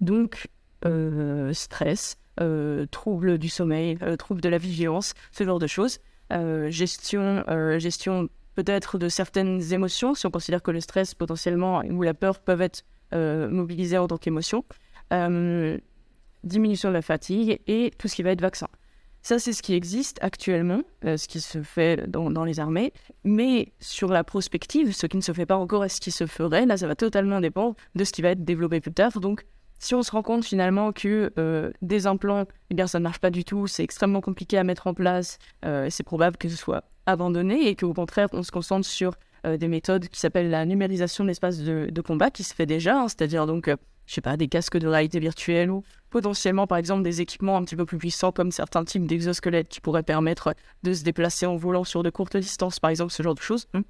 donc 0.00 0.48
stress, 1.52 2.18
troubles 2.90 3.38
du 3.38 3.48
sommeil, 3.48 3.96
troubles 4.18 4.42
de 4.42 4.50
la 4.50 4.58
vigilance, 4.58 5.14
ce 5.32 5.44
genre 5.44 5.58
de 5.58 5.66
choses. 5.66 5.98
gestion, 6.68 7.42
gestion 7.78 8.28
peut-être 8.54 8.98
de 8.98 9.08
certaines 9.08 9.72
émotions, 9.72 10.14
si 10.14 10.26
on 10.26 10.30
considère 10.30 10.62
que 10.62 10.70
le 10.70 10.80
stress 10.80 11.14
potentiellement 11.14 11.82
ou 11.84 12.02
la 12.02 12.14
peur 12.14 12.40
peuvent 12.40 12.62
être 12.62 12.84
euh, 13.14 13.48
mobilisés 13.48 13.98
en 13.98 14.08
tant 14.08 14.16
qu'émotion, 14.16 14.64
euh, 15.12 15.78
diminution 16.42 16.88
de 16.88 16.94
la 16.94 17.02
fatigue 17.02 17.60
et 17.66 17.92
tout 17.98 18.08
ce 18.08 18.16
qui 18.16 18.22
va 18.22 18.30
être 18.30 18.40
vaccin. 18.40 18.68
Ça, 19.22 19.38
c'est 19.38 19.52
ce 19.52 19.62
qui 19.62 19.74
existe 19.74 20.18
actuellement, 20.20 20.82
euh, 21.04 21.16
ce 21.16 21.28
qui 21.28 21.40
se 21.40 21.62
fait 21.62 22.10
dans, 22.10 22.44
les 22.44 22.60
armées. 22.60 22.92
Mais 23.24 23.72
sur 23.80 24.08
la 24.08 24.22
prospective, 24.24 24.92
ce 24.92 25.06
qui 25.06 25.16
ne 25.16 25.22
se 25.22 25.32
fait 25.32 25.46
pas 25.46 25.56
encore 25.56 25.84
et 25.84 25.88
ce 25.88 26.00
qui 26.00 26.10
se 26.10 26.26
ferait, 26.26 26.66
là, 26.66 26.76
ça 26.76 26.86
va 26.86 26.94
totalement 26.94 27.40
dépendre 27.40 27.76
de 27.94 28.04
ce 28.04 28.12
qui 28.12 28.20
va 28.20 28.30
être 28.30 28.44
développé 28.44 28.80
plus 28.80 28.92
tard. 28.92 29.12
Donc, 29.20 29.46
si 29.78 29.94
on 29.94 30.02
se 30.02 30.10
rend 30.10 30.22
compte 30.22 30.44
finalement 30.44 30.92
que 30.92 31.32
des 31.82 32.06
implants, 32.06 32.44
eh 32.70 32.74
bien, 32.74 32.86
ça 32.86 32.98
ne 32.98 33.04
marche 33.04 33.18
pas 33.18 33.30
du 33.30 33.44
tout, 33.44 33.66
c'est 33.66 33.84
extrêmement 33.84 34.20
compliqué 34.20 34.58
à 34.58 34.64
mettre 34.64 34.86
en 34.86 34.94
place, 34.94 35.38
c'est 35.62 36.02
probable 36.02 36.36
que 36.36 36.48
ce 36.48 36.56
soit 36.56 36.84
abandonné 37.06 37.68
et 37.68 37.76
qu'au 37.76 37.92
contraire, 37.92 38.28
on 38.32 38.42
se 38.42 38.50
concentre 38.50 38.86
sur 38.86 39.14
euh, 39.46 39.56
des 39.56 39.68
méthodes 39.68 40.08
qui 40.08 40.18
s'appellent 40.18 40.50
la 40.50 40.64
numérisation 40.64 41.24
de 41.24 41.28
l'espace 41.28 41.58
de, 41.58 42.00
combat 42.00 42.30
qui 42.30 42.42
se 42.42 42.54
fait 42.54 42.66
déjà, 42.66 43.00
hein, 43.00 43.08
c'est-à-dire 43.08 43.46
donc, 43.46 43.68
euh, 43.68 43.76
je 44.06 44.14
sais 44.14 44.20
pas, 44.20 44.36
des 44.36 44.48
casques 44.48 44.78
de 44.78 44.86
réalité 44.86 45.18
virtuelle 45.18 45.70
ou 45.70 45.82
potentiellement, 46.10 46.66
par 46.66 46.78
exemple, 46.78 47.02
des 47.02 47.20
équipements 47.20 47.56
un 47.56 47.64
petit 47.64 47.76
peu 47.76 47.84
plus 47.84 47.98
puissants 47.98 48.32
comme 48.32 48.50
certains 48.50 48.84
types 48.84 49.06
d'exosquelettes 49.06 49.68
qui 49.68 49.80
pourraient 49.80 50.02
permettre 50.02 50.54
de 50.82 50.92
se 50.92 51.04
déplacer 51.04 51.46
en 51.46 51.56
volant 51.56 51.84
sur 51.84 52.02
de 52.02 52.10
courtes 52.10 52.36
distances, 52.36 52.80
par 52.80 52.90
exemple, 52.90 53.12
ce 53.12 53.22
genre 53.22 53.34
de 53.34 53.40
choses, 53.40 53.66
hein, 53.74 53.82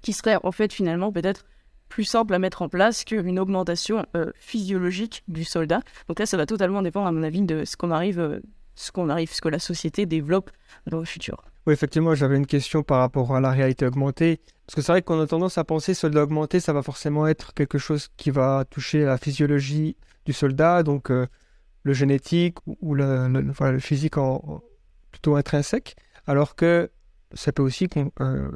qui 0.00 0.12
serait 0.12 0.38
en 0.42 0.52
fait 0.52 0.72
finalement 0.72 1.12
peut-être 1.12 1.44
plus 1.88 2.04
simple 2.04 2.34
à 2.34 2.38
mettre 2.38 2.62
en 2.62 2.68
place 2.68 3.04
qu'une 3.04 3.38
augmentation 3.38 4.06
euh, 4.16 4.32
physiologique 4.34 5.22
du 5.28 5.44
soldat. 5.44 5.82
Donc 6.08 6.18
là, 6.18 6.26
ça 6.26 6.36
va 6.36 6.46
totalement 6.46 6.82
dépendre, 6.82 7.06
à 7.06 7.12
mon 7.12 7.22
avis, 7.22 7.42
de 7.42 7.64
ce 7.64 7.76
qu'on 7.76 7.90
arrive, 7.90 8.40
ce 8.74 8.92
qu'on 8.92 9.08
arrive, 9.08 9.32
ce 9.32 9.40
que 9.40 9.48
la 9.48 9.58
société 9.58 10.06
développe 10.06 10.50
dans 10.86 10.98
le 10.98 11.04
futur. 11.04 11.44
Oui, 11.66 11.74
effectivement, 11.74 12.14
j'avais 12.14 12.36
une 12.36 12.46
question 12.46 12.82
par 12.82 12.98
rapport 12.98 13.34
à 13.34 13.40
la 13.40 13.50
réalité 13.50 13.86
augmentée. 13.86 14.40
Parce 14.66 14.76
que 14.76 14.82
c'est 14.82 14.92
vrai 14.92 15.02
qu'on 15.02 15.20
a 15.20 15.26
tendance 15.26 15.58
à 15.58 15.64
penser 15.64 15.94
soldat 15.94 16.22
augmenté, 16.24 16.58
ça 16.58 16.72
va 16.72 16.82
forcément 16.82 17.26
être 17.26 17.54
quelque 17.54 17.78
chose 17.78 18.08
qui 18.16 18.30
va 18.30 18.64
toucher 18.68 19.04
la 19.04 19.18
physiologie 19.18 19.96
du 20.24 20.32
soldat, 20.32 20.82
donc 20.82 21.10
euh, 21.10 21.26
le 21.82 21.92
génétique 21.92 22.58
ou 22.80 22.94
le, 22.94 23.52
physique 23.80 24.18
en, 24.18 24.62
plutôt 25.10 25.36
intrinsèque, 25.36 25.96
alors 26.26 26.56
que 26.56 26.90
ça 27.34 27.52
peut 27.52 27.62
aussi 27.62 27.88
euh, 28.20 28.50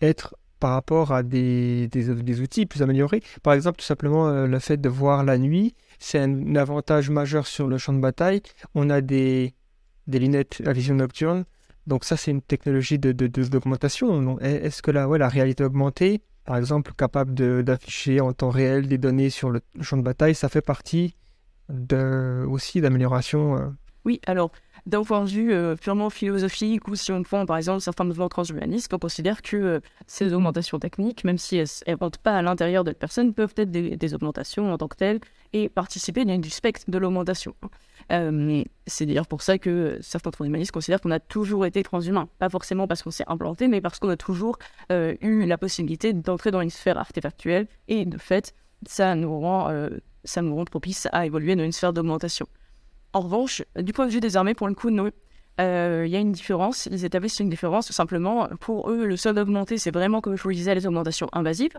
être 0.00 0.36
par 0.58 0.72
rapport 0.74 1.12
à 1.12 1.24
des, 1.24 1.88
des, 1.88 2.40
outils 2.40 2.66
plus 2.66 2.82
améliorés. 2.82 3.20
Par 3.42 3.52
exemple, 3.52 3.78
tout 3.78 3.84
simplement 3.84 4.28
euh, 4.28 4.46
le 4.46 4.58
fait 4.60 4.76
de 4.76 4.88
voir 4.88 5.24
la 5.24 5.36
nuit, 5.36 5.74
c'est 6.02 6.18
un, 6.18 6.56
avantage 6.56 7.10
majeur 7.10 7.46
sur 7.46 7.68
le 7.68 7.78
champ 7.78 7.92
de 7.92 8.00
bataille. 8.00 8.42
On 8.74 8.90
a 8.90 9.00
des, 9.00 9.54
des 10.06 10.18
lunettes 10.18 10.62
à 10.66 10.72
vision 10.72 10.94
nocturne 10.94 11.44
donc 11.86 12.04
ça, 12.04 12.16
c'est 12.16 12.30
une 12.30 12.42
technologie 12.42 12.98
de, 12.98 13.12
d'augmentation. 13.12 14.38
Est-ce 14.40 14.82
que 14.82 14.90
la, 14.90 15.08
ouais, 15.08 15.18
la 15.18 15.28
réalité 15.28 15.64
augmentée, 15.64 16.22
par 16.44 16.56
exemple, 16.56 16.92
capable 16.96 17.34
d'afficher 17.64 18.20
en 18.20 18.32
temps 18.32 18.50
réel 18.50 18.86
des 18.86 18.98
données 18.98 19.30
sur 19.30 19.50
le 19.50 19.60
champ 19.80 19.96
de 19.96 20.02
bataille, 20.02 20.34
ça 20.34 20.48
fait 20.48 20.62
partie 20.62 21.16
de, 21.68 22.44
aussi 22.48 22.80
d'amélioration 22.80 23.56
euh? 23.56 23.68
Oui, 24.04 24.20
alors 24.26 24.50
d'un 24.84 25.04
point 25.04 25.24
de 25.24 25.30
vue 25.30 25.52
euh, 25.52 25.76
purement 25.76 26.10
philosophique, 26.10 26.88
ou 26.88 26.96
si 26.96 27.12
on 27.12 27.22
prend 27.22 27.46
par 27.46 27.56
exemple 27.56 27.80
certains 27.80 28.02
mouvements 28.02 28.28
transhumanistes, 28.28 28.92
on 28.92 28.98
considère 28.98 29.42
que 29.42 29.56
euh, 29.56 29.80
ces 30.08 30.34
augmentations 30.34 30.80
techniques, 30.80 31.22
même 31.22 31.38
si 31.38 31.56
elles 31.56 31.68
ne 31.86 31.94
rentrent 31.94 32.18
pas 32.18 32.36
à 32.36 32.42
l'intérieur 32.42 32.82
de 32.82 32.90
la 32.90 32.94
personne, 32.94 33.32
peuvent 33.32 33.54
être 33.56 33.70
des, 33.70 34.14
augmentations 34.14 34.72
en 34.72 34.78
tant 34.78 34.88
que 34.88 34.96
telles 34.96 35.20
et 35.52 35.68
participer 35.68 36.24
du 36.24 36.50
spectre 36.50 36.84
de 36.88 36.98
l'augmentation. 36.98 37.54
Euh, 38.10 38.64
c'est 38.86 39.06
d'ailleurs 39.06 39.26
pour 39.26 39.42
ça 39.42 39.58
que 39.58 39.98
certains 40.00 40.30
transhumanistes 40.30 40.72
considèrent 40.72 41.00
qu'on 41.00 41.10
a 41.10 41.20
toujours 41.20 41.66
été 41.66 41.82
transhumain. 41.82 42.28
Pas 42.38 42.48
forcément 42.48 42.86
parce 42.86 43.02
qu'on 43.02 43.10
s'est 43.10 43.24
implanté, 43.26 43.68
mais 43.68 43.80
parce 43.80 43.98
qu'on 43.98 44.08
a 44.08 44.16
toujours 44.16 44.58
eu 44.90 45.46
la 45.46 45.58
possibilité 45.58 46.12
d'entrer 46.12 46.50
dans 46.50 46.60
une 46.60 46.70
sphère 46.70 46.98
artefactuelle 46.98 47.66
et 47.88 48.04
de 48.04 48.18
fait, 48.18 48.54
ça 48.86 49.14
nous 49.14 49.38
rend, 49.38 49.70
ça 50.24 50.42
nous 50.42 50.54
rend 50.54 50.64
propice 50.64 51.08
à 51.12 51.26
évoluer 51.26 51.54
dans 51.54 51.64
une 51.64 51.72
sphère 51.72 51.92
d'augmentation. 51.92 52.46
En 53.12 53.20
revanche, 53.20 53.62
du 53.76 53.92
point 53.92 54.06
de 54.06 54.12
vue 54.12 54.20
des 54.20 54.36
armées, 54.36 54.54
pour 54.54 54.68
le 54.68 54.74
coup, 54.74 54.90
non. 54.90 55.10
Euh, 55.60 56.04
il 56.06 56.10
y 56.10 56.16
a 56.16 56.18
une 56.18 56.32
différence, 56.32 56.86
ils 56.90 57.04
établissent 57.04 57.38
une 57.40 57.50
différence 57.50 57.86
tout 57.86 57.92
simplement. 57.92 58.48
Pour 58.60 58.90
eux, 58.90 59.04
le 59.04 59.16
solde 59.16 59.38
augmenté, 59.38 59.76
c'est 59.76 59.90
vraiment, 59.90 60.20
comme 60.22 60.36
je 60.36 60.42
vous 60.42 60.48
le 60.48 60.54
disais, 60.54 60.74
les 60.74 60.86
augmentations 60.86 61.28
invasives. 61.32 61.76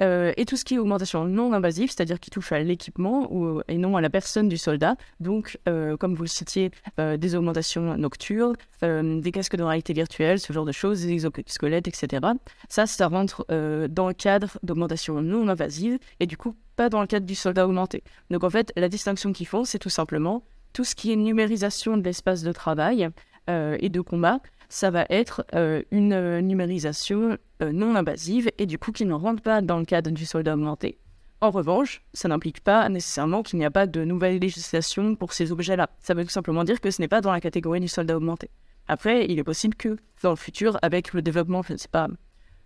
Euh, 0.00 0.32
et 0.36 0.44
tout 0.44 0.56
ce 0.56 0.64
qui 0.64 0.74
est 0.74 0.78
augmentation 0.78 1.24
non 1.24 1.52
invasive, 1.52 1.90
c'est-à-dire 1.90 2.20
qui 2.20 2.30
touche 2.30 2.52
à 2.52 2.60
l'équipement 2.60 3.30
et 3.68 3.78
non 3.78 3.96
à 3.96 4.00
la 4.00 4.10
personne 4.10 4.48
du 4.48 4.56
soldat. 4.56 4.96
Donc, 5.20 5.58
euh, 5.68 5.96
comme 5.96 6.14
vous 6.14 6.22
le 6.22 6.28
citiez, 6.28 6.70
des 6.98 7.34
augmentations 7.34 7.96
nocturnes, 7.96 8.56
des 8.82 9.32
casques 9.32 9.56
de 9.56 9.62
réalité 9.62 9.92
virtuelle, 9.92 10.38
ce 10.38 10.52
genre 10.52 10.64
de 10.64 10.72
choses, 10.72 11.02
des 11.02 11.12
exosquelettes, 11.12 11.88
etc. 11.88 12.26
Ça, 12.68 12.86
ça 12.86 13.08
rentre 13.08 13.46
dans 13.48 14.08
le 14.08 14.14
cadre 14.14 14.58
d'augmentation 14.62 15.20
non 15.22 15.48
invasive 15.48 15.98
et 16.20 16.26
du 16.26 16.36
coup 16.36 16.54
pas 16.76 16.88
dans 16.88 17.00
le 17.00 17.06
cadre 17.06 17.26
du 17.26 17.34
soldat 17.34 17.66
augmenté. 17.66 18.02
Donc 18.30 18.44
en 18.44 18.50
fait, 18.50 18.72
la 18.76 18.88
distinction 18.88 19.32
qu'ils 19.32 19.46
font, 19.46 19.64
c'est 19.64 19.78
tout 19.78 19.90
simplement 19.90 20.44
tout 20.72 20.84
ce 20.84 20.94
qui 20.94 21.10
est 21.10 21.16
numérisation 21.16 21.96
de 21.96 22.02
l'espace 22.02 22.42
de 22.42 22.52
travail 22.52 23.08
euh, 23.48 23.76
et 23.80 23.88
de 23.88 24.00
combat, 24.02 24.40
ça 24.68 24.90
va 24.90 25.06
être 25.10 25.44
euh, 25.54 25.82
une 25.90 26.12
euh, 26.12 26.40
numérisation 26.40 27.38
non 27.60 27.96
invasive 27.96 28.50
et 28.58 28.66
du 28.66 28.78
coup 28.78 28.92
qui 28.92 29.06
ne 29.06 29.14
rentre 29.14 29.42
pas 29.42 29.62
dans 29.62 29.78
le 29.78 29.86
cadre 29.86 30.10
du 30.10 30.26
soldat 30.26 30.54
augmenté. 30.54 30.98
En 31.40 31.50
revanche, 31.50 32.02
ça 32.12 32.28
n'implique 32.28 32.60
pas 32.60 32.88
nécessairement 32.88 33.42
qu'il 33.42 33.58
n'y 33.58 33.64
a 33.64 33.70
pas 33.70 33.86
de 33.86 34.04
nouvelle 34.04 34.38
législation 34.38 35.14
pour 35.16 35.32
ces 35.32 35.52
objets-là. 35.52 35.90
Ça 36.00 36.14
veut 36.14 36.24
tout 36.24 36.30
simplement 36.30 36.64
dire 36.64 36.80
que 36.80 36.90
ce 36.90 37.00
n'est 37.00 37.08
pas 37.08 37.20
dans 37.20 37.32
la 37.32 37.40
catégorie 37.40 37.80
du 37.80 37.88
soldat 37.88 38.16
augmenté. 38.16 38.50
Après, 38.88 39.26
il 39.26 39.38
est 39.38 39.44
possible 39.44 39.74
que 39.74 39.96
dans 40.22 40.30
le 40.30 40.36
futur, 40.36 40.78
avec 40.80 41.12
le 41.12 41.20
développement, 41.20 41.62
je 41.62 41.74
ne 41.74 41.78
sais 41.78 41.88
pas, 41.88 42.08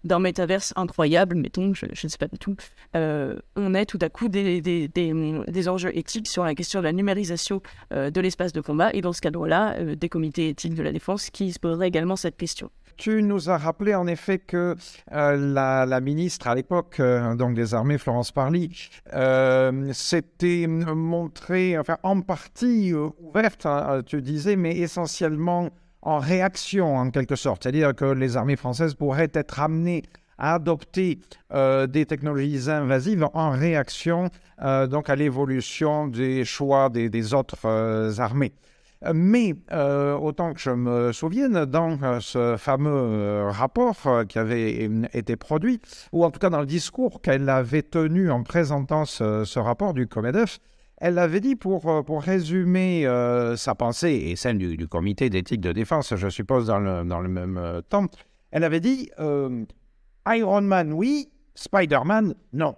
d'un 0.05 0.19
métaverse 0.19 0.73
incroyable, 0.77 1.37
mettons, 1.37 1.75
je, 1.75 1.87
ne 1.87 2.09
sais 2.09 2.19
pas 2.19 2.29
du 2.29 2.39
tout, 2.39 2.57
euh, 2.97 3.37
on 3.57 3.75
ait 3.75 3.87
tout 3.87 3.99
à 4.01 4.09
coup 4.09 4.29
des, 4.29 4.61
des, 4.61 4.89
des, 4.89 5.69
enjeux 5.69 5.97
éthiques 5.97 6.29
sur 6.29 6.45
la 6.45 6.55
question 6.55 6.81
de 6.81 6.85
la 6.85 6.93
numérisation 6.93 7.61
euh, 7.93 8.11
de 8.11 8.21
l'espace 8.21 8.53
de 8.53 8.61
combat, 8.61 8.91
et 8.95 9.01
dans 9.01 9.13
ce 9.13 9.21
cadre-là, 9.21 9.75
euh, 9.79 9.95
des 9.95 10.09
comités 10.09 10.49
éthiques 10.49 10.75
de 10.75 10.83
la 10.83 10.93
défense 10.93 11.31
qui 11.31 11.53
se 11.53 11.59
poseraient 11.59 11.89
également 11.89 12.17
cette 12.17 12.37
question. 12.37 12.71
Tu 12.97 13.23
nous 13.23 13.49
as 13.49 13.57
rappelé 13.57 13.95
en 13.95 14.07
effet 14.07 14.39
que 14.39 14.77
la, 15.11 15.87
la, 15.87 16.01
ministre 16.03 16.49
à 16.49 16.55
l'époque 16.55 17.01
donc 17.01 17.55
des 17.55 17.73
armées, 17.73 17.97
Florence 17.97 18.31
Parly, 18.31 18.91
s'était 19.93 20.67
montrée, 20.67 21.79
enfin 21.79 21.97
en 22.03 22.21
partie 22.21 22.93
ouverte, 22.93 23.65
hein, 23.65 24.03
tu 24.05 24.21
disais, 24.21 24.55
mais 24.57 24.77
essentiellement 24.77 25.71
en 26.03 26.19
réaction 26.19 26.97
en 26.97 27.11
quelque 27.11 27.37
sorte, 27.37 27.63
c'est-à-dire 27.63 27.95
que 27.95 28.05
les 28.05 28.37
armées 28.37 28.57
françaises 28.57 28.95
pourraient 28.95 29.31
être 29.35 29.61
amenées 29.61 30.03
à 30.41 30.55
adopter 30.55 31.21
euh, 31.53 31.87
des 31.87 32.07
technologies 32.07 32.71
invasives 32.71 33.29
en 33.35 33.51
réaction 33.51 34.31
euh, 34.63 34.87
donc 34.87 35.11
à 35.11 35.17
l'évolution 35.17 36.09
des 36.09 36.45
choix 36.45 36.89
des, 36.89 37.35
autres 37.35 37.67
euh, 37.67 38.13
armées. 38.19 38.53
Mais 39.15 39.55
autant 39.73 40.53
que 40.53 40.61
je 40.61 40.73
me 40.73 41.11
souvienne, 41.13 41.65
dans 41.65 42.21
ce 42.21 42.57
fameux 42.59 43.49
rapport 43.49 43.97
qui 44.29 44.39
avait 44.39 44.91
été 45.15 45.37
produit, 45.37 45.81
ou 46.13 46.23
en 46.23 46.31
tout 46.31 46.39
cas 46.39 46.51
dans 46.51 46.61
le 46.61 46.67
discours 46.67 47.23
qu'elle 47.23 47.49
avait 47.49 47.81
tenu 47.81 48.31
en 48.31 48.43
présentant 48.43 49.07
ce, 49.07 49.45
ce 49.47 49.59
rapport 49.59 49.95
du 49.95 50.07
COMEDEF, 50.07 50.59
elle 51.01 51.19
avait 51.19 51.41
dit, 51.41 51.57
pour, 51.57 51.89
euh, 51.89 52.03
pour 52.03 52.23
résumer 52.23 53.07
euh, 53.07 53.57
sa 53.57 53.75
pensée 53.75 54.13
et 54.13 54.37
celle 54.37 54.59
du, 54.59 54.87
comité 54.87 55.31
d'éthique 55.31 55.63
de 55.63 55.73
défense, 55.73 56.15
je 56.15 56.29
suppose, 56.29 56.67
dans 56.67 56.79
le, 56.79 57.05
dans 57.05 57.21
le 57.21 57.29
même 57.29 57.57
euh, 57.57 57.81
temps, 57.81 58.07
elle 58.51 58.65
avait 58.65 58.81
dit 58.81 59.11
Iron 59.19 60.61
Man, 60.61 60.93
oui, 60.93 61.31
Spider-Man, 61.55 62.35
non. 62.53 62.75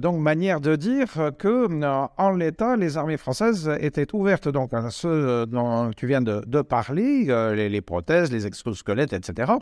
Donc, 0.00 0.20
manière 0.20 0.60
de 0.60 0.76
dire 0.76 1.32
que, 1.38 1.68
en 2.16 2.30
l'état, 2.30 2.76
les 2.76 2.96
armées 2.96 3.16
françaises 3.16 3.70
étaient 3.80 4.14
ouvertes 4.14 4.48
donc, 4.48 4.72
à 4.72 4.90
ce 4.90 5.44
dont 5.44 5.90
tu 5.96 6.06
viens 6.06 6.22
de, 6.22 6.62
parler, 6.62 7.24
les, 7.54 7.80
prothèses, 7.80 8.30
les 8.30 8.46
exosquelettes, 8.46 9.12
etc. 9.12 9.52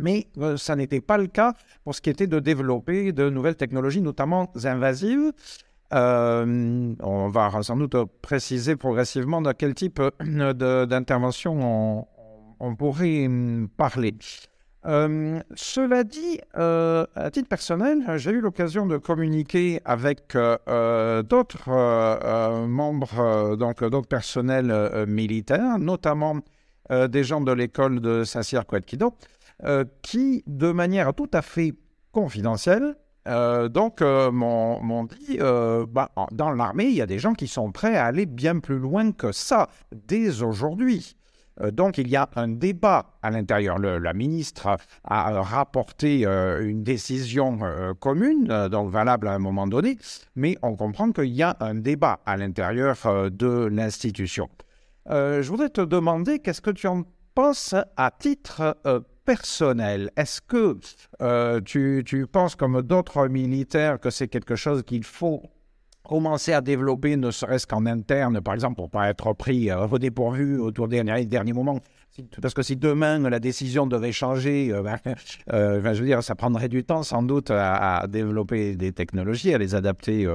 Mais 0.00 0.28
ça 0.56 0.76
n'était 0.76 1.00
pas 1.00 1.18
le 1.18 1.26
cas 1.26 1.54
pour 1.82 1.94
ce 1.94 2.00
qui 2.00 2.10
était 2.10 2.28
de 2.28 2.38
développer 2.38 3.12
de 3.12 3.30
nouvelles 3.30 3.56
technologies, 3.56 4.00
notamment 4.00 4.52
invasives, 4.64 5.32
euh, 5.94 6.94
on 7.00 7.28
va 7.28 7.50
sans 7.62 7.76
doute 7.76 7.96
préciser 8.20 8.76
progressivement 8.76 9.40
de 9.40 9.52
quel 9.52 9.74
type 9.74 10.00
euh, 10.00 10.86
d'intervention 10.86 12.06
on, 12.60 12.76
pourrait 12.76 13.26
hum, 13.26 13.68
parler. 13.76 14.14
Euh, 14.86 15.40
cela 15.54 16.04
dit, 16.04 16.40
à 16.54 17.30
titre 17.32 17.48
personnel, 17.48 18.04
j'ai 18.16 18.30
eu 18.30 18.40
l'occasion 18.40 18.86
de 18.86 18.96
communiquer 18.96 19.80
avec 19.84 20.34
d'autres 20.34 21.68
membres, 22.66 23.56
donc 23.56 23.84
d'autres 23.84 24.08
personnels 24.08 25.04
militaires, 25.06 25.78
notamment 25.78 26.36
des 26.90 27.24
gens 27.24 27.40
de 27.40 27.52
l'école 27.52 28.00
de 28.00 28.24
Saint-Cyr 28.24 28.64
Kido, 28.86 29.14
qui, 30.02 30.44
de 30.46 30.70
manière 30.70 31.12
tout 31.12 31.30
à 31.32 31.42
fait 31.42 31.74
confidentielle, 32.12 32.96
euh, 33.28 33.68
donc, 33.68 34.00
euh, 34.02 34.30
m'ont 34.30 35.04
dit, 35.04 35.38
euh, 35.40 35.86
bah, 35.88 36.10
dans 36.32 36.50
l'armée, 36.50 36.86
il 36.86 36.94
y 36.94 37.02
a 37.02 37.06
des 37.06 37.18
gens 37.18 37.34
qui 37.34 37.46
sont 37.46 37.70
prêts 37.72 37.96
à 37.96 38.06
aller 38.06 38.26
bien 38.26 38.58
plus 38.58 38.78
loin 38.78 39.12
que 39.12 39.32
ça, 39.32 39.68
dès 39.92 40.42
aujourd'hui. 40.42 41.14
donc, 41.72 41.98
il 41.98 42.06
y 42.06 42.14
a 42.14 42.28
un 42.36 42.48
débat 42.48 43.18
à 43.20 43.30
l'intérieur. 43.30 43.78
La 43.80 44.12
ministre 44.12 44.76
a, 45.02 45.42
rapporté 45.42 46.24
une 46.24 46.84
décision 46.84 47.58
commune, 47.98 48.68
donc 48.68 48.90
valable 48.90 49.26
à 49.26 49.32
un 49.32 49.40
moment 49.40 49.66
donné, 49.66 49.98
mais 50.36 50.56
on 50.62 50.76
comprend 50.76 51.10
qu'il 51.10 51.34
y 51.34 51.42
a 51.42 51.56
un 51.58 51.74
débat 51.74 52.20
à 52.26 52.36
l'intérieur 52.36 52.96
de 53.32 53.66
l'institution. 53.66 54.48
je 55.08 55.48
voudrais 55.48 55.70
te 55.70 55.80
demander, 55.80 56.38
qu'est-ce 56.38 56.60
que 56.60 56.70
tu 56.70 56.86
en 56.86 57.02
penses 57.34 57.74
à 57.96 58.12
titre 58.12 58.76
personnel. 59.28 60.10
Est-ce 60.16 60.40
que 60.40 60.78
euh, 61.20 61.60
tu, 61.60 62.02
tu, 62.06 62.26
penses, 62.26 62.56
comme 62.56 62.80
d'autres 62.80 63.28
militaires, 63.28 64.00
que 64.00 64.08
c'est 64.08 64.26
quelque 64.26 64.56
chose 64.56 64.82
qu'il 64.82 65.04
faut 65.04 65.42
commencer 66.02 66.54
à 66.54 66.62
développer, 66.62 67.14
ne 67.16 67.30
serait-ce 67.30 67.66
qu'en 67.66 67.84
interne, 67.84 68.40
par 68.40 68.54
exemple, 68.54 68.76
pour 68.76 68.88
pas 68.88 69.10
être 69.10 69.34
pris 69.34 69.70
euh, 69.70 69.86
au 69.86 69.98
dépourvu 69.98 70.58
autour 70.58 70.88
des 70.88 71.04
derniers, 71.26 71.52
moments 71.52 71.78
Parce 72.40 72.54
que 72.54 72.62
si 72.62 72.76
demain 72.76 73.18
la 73.28 73.38
décision 73.38 73.86
devait 73.86 74.12
changer, 74.12 74.72
euh, 74.72 74.82
ben, 74.82 75.92
je 75.92 76.00
veux 76.00 76.06
dire, 76.06 76.22
ça 76.22 76.34
prendrait 76.34 76.70
du 76.70 76.82
temps 76.84 77.02
sans 77.02 77.22
doute 77.22 77.50
à, 77.50 78.06
développer 78.08 78.76
des 78.76 78.92
technologies, 78.92 79.52
à 79.52 79.58
les 79.58 79.74
adapter 79.74 80.26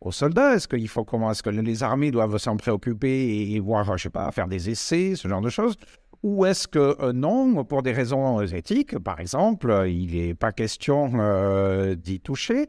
aux 0.00 0.12
soldats 0.12 0.54
Est-ce 0.54 0.66
qu'il 0.66 0.88
faut 0.88 1.04
comment 1.04 1.30
Est-ce 1.30 1.42
que 1.42 1.50
les 1.50 1.82
armées 1.82 2.10
doivent 2.10 2.38
s'en 2.38 2.56
préoccuper 2.56 3.10
et, 3.10 3.56
et, 3.56 3.60
voir, 3.60 3.98
je 3.98 4.04
sais 4.04 4.08
pas, 4.08 4.32
faire 4.32 4.48
des 4.48 4.70
essais, 4.70 5.14
ce 5.14 5.28
genre 5.28 5.42
de 5.42 5.50
choses? 5.50 5.76
Ou 6.22 6.44
est-ce 6.44 6.68
que 6.68 6.96
euh, 7.00 7.12
non, 7.12 7.64
pour 7.64 7.82
des 7.82 7.92
raisons 7.92 8.40
éthiques, 8.42 8.98
par 8.98 9.20
exemple, 9.20 9.84
il 9.86 10.14
n'est 10.14 10.34
pas 10.34 10.52
question 10.52 11.12
euh, 11.14 11.94
d'y 11.94 12.20
toucher. 12.20 12.68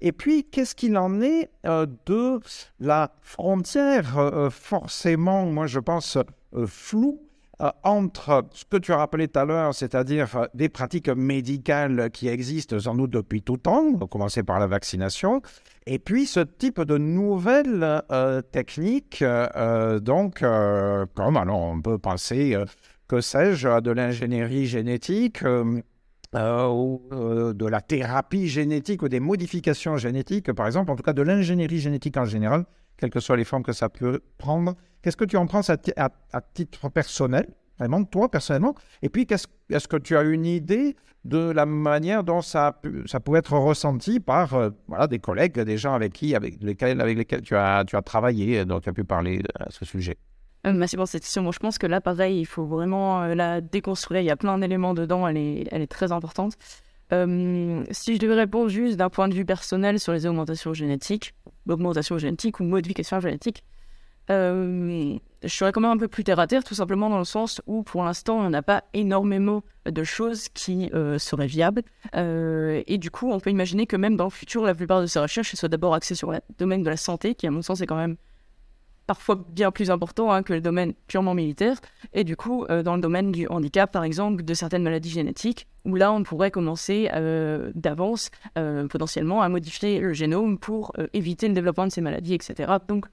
Et 0.00 0.12
puis, 0.12 0.44
qu'est-ce 0.44 0.74
qu'il 0.74 0.96
en 0.96 1.20
est 1.20 1.50
euh, 1.66 1.86
de 2.06 2.40
la 2.80 3.12
frontière, 3.20 4.48
forcément, 4.50 5.46
moi 5.46 5.66
je 5.66 5.78
pense, 5.78 6.18
floue 6.66 7.20
entre 7.84 8.44
ce 8.50 8.64
que 8.64 8.76
tu 8.76 8.92
as 8.92 8.96
rappelé 8.96 9.28
tout 9.28 9.38
à 9.38 9.44
l'heure, 9.44 9.72
c'est-à-dire 9.72 10.48
des 10.52 10.68
pratiques 10.68 11.08
médicales 11.08 12.10
qui 12.10 12.26
existent 12.26 12.80
sans 12.80 12.96
doute 12.96 13.10
depuis 13.10 13.40
tout 13.40 13.56
temps, 13.56 13.92
commencer 14.08 14.42
par 14.42 14.58
la 14.58 14.66
vaccination, 14.66 15.42
et 15.86 16.00
puis 16.00 16.26
ce 16.26 16.40
type 16.40 16.80
de 16.80 16.98
nouvelles 16.98 18.02
techniques, 18.50 19.22
donc 20.00 20.40
comme 20.40 21.36
alors 21.36 21.60
on 21.60 21.80
peut 21.80 21.98
penser 21.98 22.56
que 23.12 23.20
sais-je, 23.20 23.80
de 23.80 23.90
l'ingénierie 23.90 24.64
génétique 24.64 25.42
euh, 25.42 25.82
euh, 26.34 26.66
ou 26.68 27.02
euh, 27.12 27.52
de 27.52 27.66
la 27.66 27.82
thérapie 27.82 28.48
génétique 28.48 29.02
ou 29.02 29.08
des 29.10 29.20
modifications 29.20 29.98
génétiques, 29.98 30.50
par 30.54 30.64
exemple, 30.64 30.90
en 30.90 30.96
tout 30.96 31.02
cas 31.02 31.12
de 31.12 31.20
l'ingénierie 31.20 31.78
génétique 31.78 32.16
en 32.16 32.24
général, 32.24 32.64
quelles 32.96 33.10
que 33.10 33.20
soient 33.20 33.36
les 33.36 33.44
formes 33.44 33.64
que 33.64 33.74
ça 33.74 33.90
peut 33.90 34.20
prendre. 34.38 34.76
Qu'est-ce 35.02 35.18
que 35.18 35.26
tu 35.26 35.36
en 35.36 35.46
penses 35.46 35.68
à, 35.68 35.76
titre 36.54 36.88
personnel, 36.88 37.48
vraiment, 37.78 38.02
toi 38.02 38.30
personnellement? 38.30 38.74
Et 39.02 39.10
puis, 39.10 39.26
est-ce 39.28 39.88
que 39.88 39.98
tu 39.98 40.16
as 40.16 40.22
une 40.22 40.46
idée 40.46 40.96
de 41.26 41.50
la 41.50 41.66
manière 41.66 42.24
dont 42.24 42.40
ça, 42.40 42.80
ça 43.04 43.20
peut 43.20 43.36
être 43.36 43.58
ressenti 43.58 44.20
par 44.20 44.70
des 45.10 45.18
collègues, 45.18 45.60
des 45.60 45.76
gens 45.76 45.92
avec, 45.92 46.14
qui, 46.14 46.34
avec 46.34 46.62
lesquels 46.62 47.42
tu 47.42 47.56
as, 47.56 47.84
tu 47.84 47.94
as 47.94 48.02
travaillé, 48.02 48.64
dont 48.64 48.80
tu 48.80 48.88
as 48.88 48.94
pu 48.94 49.04
parler 49.04 49.42
à 49.60 49.70
ce 49.70 49.84
sujet? 49.84 50.16
Euh, 50.66 50.72
merci 50.72 50.96
pour 50.96 51.08
cette 51.08 51.22
question. 51.22 51.50
je 51.50 51.58
pense 51.58 51.78
que 51.78 51.86
là, 51.86 52.00
pareil, 52.00 52.40
il 52.40 52.44
faut 52.44 52.64
vraiment 52.64 53.22
euh, 53.22 53.34
la 53.34 53.60
déconstruire. 53.60 54.20
Il 54.20 54.26
y 54.26 54.30
a 54.30 54.36
plein 54.36 54.58
d'éléments 54.58 54.94
dedans. 54.94 55.26
Elle 55.26 55.36
est, 55.36 55.68
elle 55.72 55.82
est 55.82 55.90
très 55.90 56.12
importante. 56.12 56.54
Euh, 57.12 57.84
si 57.90 58.14
je 58.14 58.20
devais 58.20 58.34
répondre 58.34 58.68
juste 58.68 58.96
d'un 58.96 59.10
point 59.10 59.28
de 59.28 59.34
vue 59.34 59.44
personnel 59.44 59.98
sur 59.98 60.12
les 60.12 60.24
augmentations 60.26 60.72
génétiques, 60.72 61.34
augmentations 61.68 62.16
génétiques 62.16 62.60
ou 62.60 62.64
modifications 62.64 63.20
génétiques, 63.20 63.64
je 64.28 65.18
serais 65.44 65.72
quand 65.72 65.82
même 65.82 65.90
un 65.90 65.98
peu 65.98 66.08
plus 66.08 66.24
terre 66.24 66.38
à 66.38 66.46
terre, 66.46 66.64
tout 66.64 66.74
simplement 66.74 67.10
dans 67.10 67.18
le 67.18 67.24
sens 67.24 67.60
où 67.66 67.82
pour 67.82 68.02
l'instant, 68.02 68.38
on 68.38 68.48
n'a 68.48 68.62
pas 68.62 68.84
énormément 68.94 69.62
de 69.84 70.04
choses 70.04 70.48
qui 70.48 70.90
seraient 71.18 71.48
viables. 71.48 71.82
et 72.14 72.98
du 72.98 73.10
coup, 73.10 73.30
on 73.30 73.40
peut 73.40 73.50
imaginer 73.50 73.86
que 73.86 73.96
même 73.96 74.16
dans 74.16 74.24
le 74.24 74.30
futur, 74.30 74.62
la 74.62 74.74
plupart 74.74 75.02
de 75.02 75.06
ces 75.06 75.18
recherches 75.18 75.54
soient 75.54 75.68
d'abord 75.68 75.92
axées 75.92 76.14
sur 76.14 76.32
le 76.32 76.38
domaine 76.58 76.82
de 76.82 76.88
la 76.88 76.96
santé, 76.96 77.34
qui 77.34 77.46
à 77.46 77.50
mon 77.50 77.60
sens 77.60 77.82
est 77.82 77.86
quand 77.86 77.96
même 77.96 78.16
parfois 79.06 79.44
bien 79.48 79.70
plus 79.70 79.90
important 79.90 80.32
hein, 80.32 80.42
que 80.42 80.52
le 80.52 80.60
domaine 80.60 80.94
purement 81.06 81.34
militaire. 81.34 81.76
Et 82.12 82.24
du 82.24 82.36
coup, 82.36 82.64
euh, 82.70 82.82
dans 82.82 82.94
le 82.94 83.02
domaine 83.02 83.32
du 83.32 83.46
handicap, 83.48 83.90
par 83.90 84.04
exemple, 84.04 84.44
de 84.44 84.54
certaines 84.54 84.82
maladies 84.82 85.10
génétiques, 85.10 85.66
où 85.84 85.96
là, 85.96 86.12
on 86.12 86.22
pourrait 86.22 86.50
commencer 86.50 87.10
euh, 87.12 87.72
d'avance 87.74 88.30
euh, 88.58 88.86
potentiellement 88.86 89.42
à 89.42 89.48
modifier 89.48 89.98
le 90.00 90.12
génome 90.12 90.58
pour 90.58 90.92
éviter 91.12 91.48
le 91.48 91.54
développement 91.54 91.86
de 91.86 91.92
ces 91.92 92.00
maladies, 92.00 92.34
etc. 92.34 92.72
Donc, 92.88 93.06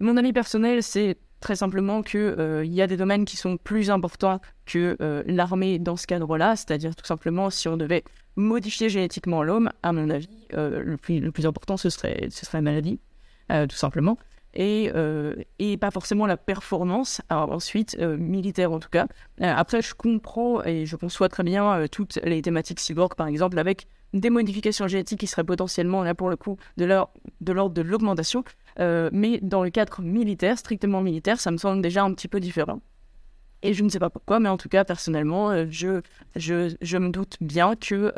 mon 0.00 0.16
avis 0.16 0.32
personnel, 0.32 0.82
c'est 0.82 1.16
très 1.40 1.56
simplement 1.56 2.02
qu'il 2.02 2.62
y 2.64 2.82
a 2.82 2.86
des 2.86 2.96
domaines 2.96 3.24
qui 3.24 3.36
sont 3.36 3.56
plus 3.56 3.90
importants 3.90 4.40
que 4.64 4.96
l'armée 5.26 5.78
dans 5.80 5.96
ce 5.96 6.06
cadre-là, 6.06 6.54
c'est-à-dire 6.54 6.94
tout 6.94 7.04
simplement 7.04 7.50
si 7.50 7.68
on 7.68 7.76
devait 7.76 8.04
modifier 8.36 8.88
génétiquement 8.88 9.42
l'homme, 9.42 9.70
à 9.82 9.92
mon 9.92 10.08
avis, 10.10 10.46
le 10.52 10.96
plus, 10.96 11.18
le, 11.18 11.32
plus, 11.32 11.46
important, 11.46 11.76
ce 11.76 11.90
serait, 11.90 12.28
ce 12.30 12.46
serait 12.46 12.58
la 12.58 12.62
maladie, 12.62 13.00
tout 13.48 13.76
simplement 13.76 14.18
et, 14.54 14.90
euh, 14.94 15.34
et 15.58 15.76
pas 15.76 15.90
forcément 15.90 16.26
la 16.26 16.36
performance, 16.36 17.20
ensuite 17.30 17.96
euh, 18.00 18.16
militaire 18.16 18.72
en 18.72 18.78
tout 18.78 18.90
cas. 18.90 19.06
Euh, 19.40 19.52
après, 19.54 19.82
je 19.82 19.94
comprends 19.94 20.62
et 20.64 20.86
je 20.86 20.96
conçois 20.96 21.28
très 21.28 21.42
bien 21.42 21.86
toutes 21.90 22.18
les 22.24 22.42
thématiques 22.42 22.80
cyborg 22.80 23.14
par 23.14 23.26
exemple 23.26 23.58
avec 23.58 23.86
des 24.12 24.30
modifications 24.30 24.88
génétiques 24.88 25.20
qui 25.20 25.26
seraient 25.26 25.44
potentiellement, 25.44 26.02
là 26.02 26.14
pour 26.14 26.28
le 26.28 26.36
coup, 26.36 26.58
de 26.76 26.84
l'ordre 26.84 27.74
de 27.74 27.82
l'augmentation. 27.82 28.44
mais 28.78 29.38
dans 29.40 29.64
le 29.64 29.70
cadre 29.70 30.02
militaire, 30.02 30.58
strictement 30.58 31.00
militaire, 31.00 31.40
ça 31.40 31.50
me 31.50 31.56
semble 31.56 31.80
déjà 31.80 32.04
un 32.04 32.12
petit 32.12 32.28
peu 32.28 32.40
différent. 32.40 32.80
Et 33.64 33.74
je 33.74 33.84
ne 33.84 33.88
sais 33.88 34.00
pas 34.00 34.10
pourquoi, 34.10 34.40
mais 34.40 34.48
en 34.48 34.58
tout 34.58 34.68
cas, 34.68 34.84
personnellement, 34.84 35.66
je 35.66 36.02
me 36.36 37.08
doute 37.08 37.38
bien 37.40 37.74
que 37.74 38.12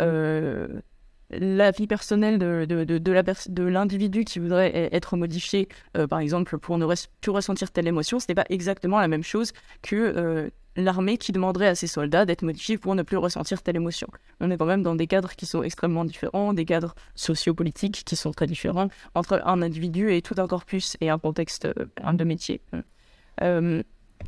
la 1.31 1.71
vie 1.71 1.87
personnelle 1.87 2.39
de, 2.39 2.65
de, 2.65 2.99
de, 2.99 3.63
l'individu 3.63 4.25
qui 4.25 4.39
voudrait 4.39 4.71
e-, 4.71 4.95
être 4.95 5.17
modifié, 5.17 5.69
euh, 5.97 6.07
par 6.07 6.19
exemple, 6.19 6.59
pour 6.59 6.79
ne 6.79 6.87
plus 7.21 7.31
ressentir 7.31 7.71
telle 7.71 7.87
émotion, 7.87 8.21
ce 8.21 8.27
n'est 8.29 8.35
pas 8.35 8.45
exactement 8.49 9.01
la 9.01 9.09
même 9.09 9.23
chose 9.23 9.53
que 9.83 9.97
euh, 9.97 10.51
l'armée 10.77 11.19
qui 11.19 11.33
demanderait 11.33 11.69
à 11.69 11.75
ses 11.75 11.87
soldats 11.87 12.25
d'être 12.27 12.43
modifiés 12.43 12.79
pour 12.79 12.95
ne 12.95 13.03
plus 13.03 13.17
ressentir 13.17 13.63
telle 13.63 13.77
émotion. 13.77 14.09
On 14.41 14.51
est 14.51 14.57
quand 14.57 14.67
même 14.67 14.83
dans 14.83 14.95
des 14.95 15.07
cadres 15.07 15.31
qui 15.31 15.47
sont 15.47 15.63
extrêmement 15.63 16.05
différents, 16.05 16.53
des 16.53 16.65
cadres 16.65 16.95
sociopolitiques 17.15 18.03
qui 18.05 18.17
sont 18.17 18.33
très 18.33 18.47
différents 18.47 18.89
entre 19.15 19.41
un 19.45 19.63
individu 19.63 20.13
et 20.13 20.23
tout 20.23 20.35
un 20.39 20.47
corpus 20.47 20.97
et 21.01 21.11
un 21.11 21.19
contexte 21.19 21.67
euh, 21.67 22.13
de 22.13 22.25
métier. 22.25 22.61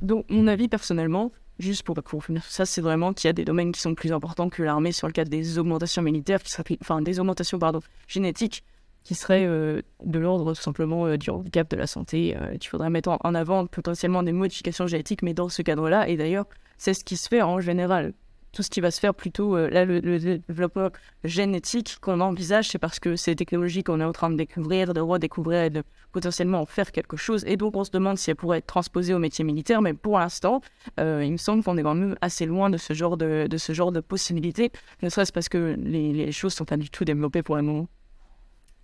donc, 0.02 0.26
mon 0.28 0.46
avis 0.46 0.68
personnellement, 0.68 1.32
juste 1.58 1.82
pour, 1.82 2.24
finir 2.24 2.44
ça, 2.44 2.66
c'est 2.66 2.80
vraiment 2.80 3.12
qu'il 3.12 3.28
y 3.28 3.30
a 3.30 3.32
des 3.32 3.44
domaines 3.44 3.72
qui 3.72 3.80
sont 3.80 3.94
plus 3.94 4.12
importants 4.12 4.48
que 4.48 4.62
l'armée 4.62 4.92
sur 4.92 5.06
le 5.06 5.12
cadre 5.12 5.30
des 5.30 5.58
augmentations 5.58 6.02
militaires, 6.02 6.42
qui 6.42 6.50
seraient, 6.50 6.78
enfin 6.80 7.02
des 7.02 7.18
augmentations 7.20 7.58
pardon, 7.58 7.80
génétiques, 8.06 8.64
qui 9.02 9.14
seraient 9.14 9.46
euh, 9.46 9.82
de 10.04 10.18
l'ordre 10.18 10.54
tout 10.54 10.60
simplement 10.60 11.06
euh, 11.06 11.16
du 11.16 11.30
handicap, 11.30 11.70
de 11.70 11.76
la 11.76 11.86
santé. 11.86 12.36
Euh, 12.36 12.54
il 12.54 12.66
faudrait 12.66 12.90
mettre 12.90 13.16
en 13.22 13.34
avant 13.34 13.66
potentiellement 13.66 14.22
des 14.22 14.32
modifications 14.32 14.86
génétiques, 14.86 15.22
mais 15.22 15.32
dans 15.32 15.48
ce 15.48 15.62
cadre-là, 15.62 16.08
et 16.08 16.16
d'ailleurs, 16.16 16.46
c'est 16.76 16.92
ce 16.92 17.04
qui 17.04 17.16
se 17.16 17.28
fait 17.28 17.42
en 17.42 17.60
général 17.60 18.12
tout 18.56 18.62
ce 18.62 18.70
qui 18.70 18.80
va 18.80 18.90
se 18.90 19.00
faire 19.00 19.14
plutôt, 19.14 19.54
euh, 19.54 19.68
là, 19.68 19.84
le, 19.84 20.00
développement 20.00 20.88
génétique 21.24 21.98
qu'on 22.00 22.20
envisage, 22.20 22.70
c'est 22.70 22.78
parce 22.78 22.98
que 22.98 23.14
c'est 23.14 23.34
technologies 23.34 23.84
qu'on 23.84 24.00
est 24.00 24.04
en 24.04 24.12
train 24.12 24.30
de 24.30 24.36
découvrir, 24.36 24.94
de 24.94 25.00
redécouvrir 25.02 25.64
et 25.64 25.68
de 25.68 25.82
potentiellement 26.10 26.62
en 26.62 26.66
faire 26.66 26.90
quelque 26.90 27.18
chose. 27.18 27.44
Et 27.46 27.58
donc, 27.58 27.76
on 27.76 27.84
se 27.84 27.90
demande 27.90 28.16
si 28.16 28.30
elles 28.30 28.36
pourraient 28.36 28.58
être 28.58 28.66
transposées 28.66 29.12
au 29.12 29.18
métier 29.18 29.44
militaire, 29.44 29.82
mais 29.82 29.92
pour 29.92 30.18
l'instant, 30.18 30.62
euh, 30.98 31.22
il 31.22 31.32
me 31.32 31.36
semble 31.36 31.62
qu'on 31.62 31.76
est 31.76 31.82
quand 31.82 31.94
même 31.94 32.16
assez 32.22 32.46
loin 32.46 32.70
de 32.70 32.78
ce 32.78 32.94
genre 32.94 33.18
de, 33.18 33.46
de, 33.46 33.56
ce 33.58 33.74
genre 33.74 33.92
de 33.92 34.00
possibilités, 34.00 34.72
ne 35.02 35.10
serait-ce 35.10 35.32
parce 35.34 35.50
que 35.50 35.76
les, 35.78 36.14
les 36.14 36.32
choses 36.32 36.54
sont 36.54 36.64
pas 36.64 36.78
du 36.78 36.88
tout 36.88 37.04
développées 37.04 37.42
pour 37.42 37.56
le 37.56 37.62
moment. 37.62 37.88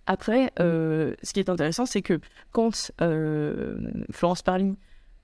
Après, 0.05 0.51
euh, 0.59 1.15
ce 1.23 1.33
qui 1.33 1.39
est 1.39 1.49
intéressant, 1.49 1.87
c'est 1.87 2.03
que 2.03 2.19
quand 2.51 2.91
Florence 4.11 4.43
Parly 4.43 4.75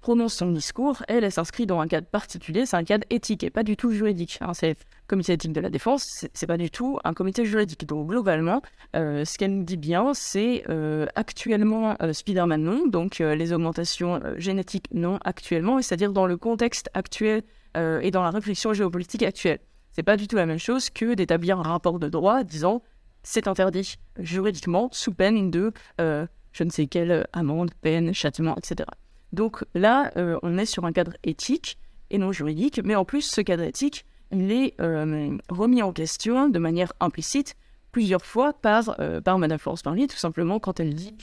prononce 0.01 0.35
son 0.35 0.51
discours, 0.51 1.03
elle, 1.07 1.23
elle 1.23 1.31
s'inscrit 1.31 1.65
dans 1.65 1.79
un 1.79 1.87
cadre 1.87 2.07
particulier, 2.07 2.65
c'est 2.65 2.77
un 2.77 2.83
cadre 2.83 3.05
éthique 3.09 3.43
et 3.43 3.49
pas 3.49 3.63
du 3.63 3.75
tout 3.75 3.91
juridique. 3.91 4.37
Hein. 4.41 4.53
C'est 4.53 4.77
comité 5.07 5.33
éthique 5.33 5.53
de 5.53 5.61
la 5.61 5.69
défense, 5.69 6.25
c'est 6.33 6.47
pas 6.47 6.57
du 6.57 6.69
tout 6.69 6.99
un 7.03 7.13
comité 7.13 7.45
juridique. 7.45 7.85
Donc 7.85 8.07
globalement, 8.07 8.61
euh, 8.95 9.25
ce 9.25 9.37
qu'elle 9.37 9.57
nous 9.57 9.63
dit 9.63 9.77
bien, 9.77 10.13
c'est 10.13 10.63
euh, 10.69 11.05
actuellement 11.15 11.95
euh, 12.01 12.13
Spider-Man 12.13 12.61
non, 12.61 12.87
donc 12.87 13.19
les 13.19 13.53
augmentations 13.53 14.21
génétiques 14.37 14.87
non 14.93 15.19
actuellement, 15.23 15.81
c'est-à-dire 15.81 16.13
dans 16.13 16.27
le 16.27 16.37
contexte 16.37 16.89
actuel 16.93 17.43
et 17.75 18.11
dans 18.11 18.23
la 18.23 18.31
réflexion 18.31 18.73
géopolitique 18.73 19.23
actuelle. 19.23 19.59
C'est 19.91 20.03
pas 20.03 20.17
du 20.17 20.27
tout 20.27 20.35
la 20.35 20.45
même 20.45 20.59
chose 20.59 20.89
que 20.89 21.13
d'établir 21.13 21.59
un 21.59 21.63
rapport 21.63 21.99
de 21.99 22.09
droit 22.09 22.43
disant 22.43 22.81
c'est 23.23 23.47
interdit 23.47 23.95
juridiquement 24.17 24.89
sous 24.91 25.13
peine 25.13 25.51
de 25.51 25.71
je 25.97 26.63
ne 26.63 26.69
sais 26.69 26.87
quelle 26.87 27.27
amende, 27.31 27.71
peine, 27.81 28.13
châtiment, 28.13 28.55
etc. 28.57 28.85
Donc 29.33 29.63
là, 29.75 30.11
euh, 30.17 30.37
on 30.43 30.57
est 30.57 30.65
sur 30.65 30.85
un 30.85 30.91
cadre 30.91 31.13
éthique 31.23 31.77
et 32.09 32.17
non 32.17 32.31
juridique, 32.31 32.81
mais 32.83 32.95
en 32.95 33.05
plus, 33.05 33.21
ce 33.21 33.41
cadre 33.41 33.63
éthique, 33.63 34.05
il 34.31 34.51
est 34.51 34.79
euh, 34.79 35.37
remis 35.49 35.81
en 35.81 35.91
question 35.91 36.49
de 36.49 36.59
manière 36.59 36.93
implicite 36.99 37.55
plusieurs 37.91 38.25
fois 38.25 38.53
par, 38.53 38.95
euh, 38.99 39.21
par 39.21 39.37
Madame 39.39 39.57
Florence 39.57 39.81
Parly, 39.81 40.07
tout 40.07 40.17
simplement 40.17 40.59
quand 40.59 40.79
elle 40.79 40.93
dit 40.93 41.15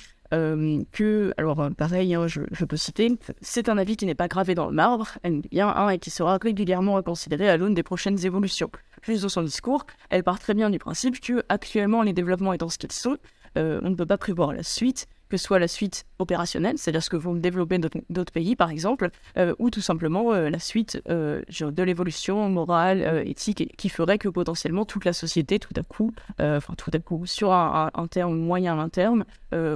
que, 0.92 1.32
alors 1.38 1.70
pareil, 1.78 2.14
hein, 2.16 2.26
je, 2.26 2.64
peux 2.64 2.76
citer, 2.76 3.16
c'est 3.40 3.68
un 3.68 3.78
avis 3.78 3.96
qui 3.96 4.06
n'est 4.06 4.16
pas 4.16 4.26
gravé 4.26 4.56
dans 4.56 4.66
le 4.66 4.72
marbre, 4.72 5.06
elle 5.22 5.40
bien, 5.40 5.68
hein, 5.68 5.88
et 5.88 6.00
qui 6.00 6.10
sera 6.10 6.36
régulièrement 6.36 6.94
reconsidéré 6.94 7.48
à 7.48 7.56
l'aune 7.56 7.74
des 7.74 7.84
prochaines 7.84 8.26
évolutions. 8.26 8.68
Juste 9.02 9.22
dans 9.22 9.28
son 9.28 9.44
discours, 9.44 9.86
elle 10.10 10.24
part 10.24 10.40
très 10.40 10.52
bien 10.52 10.68
du 10.68 10.80
principe 10.80 11.20
que 11.20 11.44
actuellement 11.48 12.02
les 12.02 12.12
développements 12.12 12.52
étant 12.52 12.68
ce 12.68 12.76
qu'ils 12.76 12.90
sont, 12.90 13.16
on 13.54 13.88
ne 13.88 13.94
peut 13.94 14.04
pas 14.04 14.18
prévoir 14.18 14.52
la 14.52 14.64
suite, 14.64 15.06
que 15.28 15.36
soit 15.36 15.58
la 15.58 15.68
suite 15.68 16.06
opérationnelle, 16.18 16.78
c'est-à-dire 16.78 17.02
ce 17.02 17.10
que 17.10 17.16
vont 17.16 17.34
développer 17.34 17.78
d'autres 18.10 18.32
pays, 18.32 18.56
par 18.56 18.70
exemple, 18.70 19.10
euh, 19.36 19.54
ou 19.58 19.70
tout 19.70 19.80
simplement 19.80 20.32
euh, 20.32 20.50
la 20.50 20.58
suite 20.58 21.02
euh, 21.08 21.42
de 21.60 21.82
l'évolution 21.82 22.48
morale, 22.48 23.22
éthique, 23.26 23.74
qui 23.76 23.88
ferait 23.88 24.18
que 24.18 24.28
potentiellement 24.28 24.84
toute 24.84 25.04
la 25.04 25.12
société, 25.12 25.58
tout 25.58 25.74
à 25.76 25.82
coup, 25.82 26.12
enfin 26.38 26.74
à 26.74 27.26
sur 27.26 27.52
un, 27.52 28.06
terme 28.10 28.36
moyen 28.36 28.76
long 28.76 28.88
terme, 28.88 29.24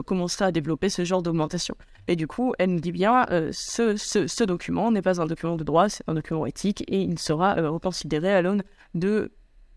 commencera 0.07 0.47
à 0.47 0.53
développer 0.53 0.89
ce 0.89 1.05
genre 1.05 1.23
d'augmentation. 1.23 1.75
Et 2.09 2.17
du 2.17 2.27
coup, 2.27 2.55
elle 2.59 2.75
nous 2.75 2.81
dit 2.81 2.93
bien, 2.93 3.27
ce, 3.53 3.97
ce, 3.97 4.45
document 4.45 4.91
n'est 4.91 5.03
pas 5.03 5.21
un 5.21 5.27
document 5.27 5.57
de 5.57 5.65
droit, 5.65 5.89
c'est 5.89 6.05
un 6.09 6.15
document 6.15 6.47
éthique, 6.47 6.83
et 6.89 7.01
il 7.03 7.19
sera 7.19 7.55
reconsidéré 7.55 8.33
à 8.33 8.43
l'aune 8.43 8.63
de 8.95 9.33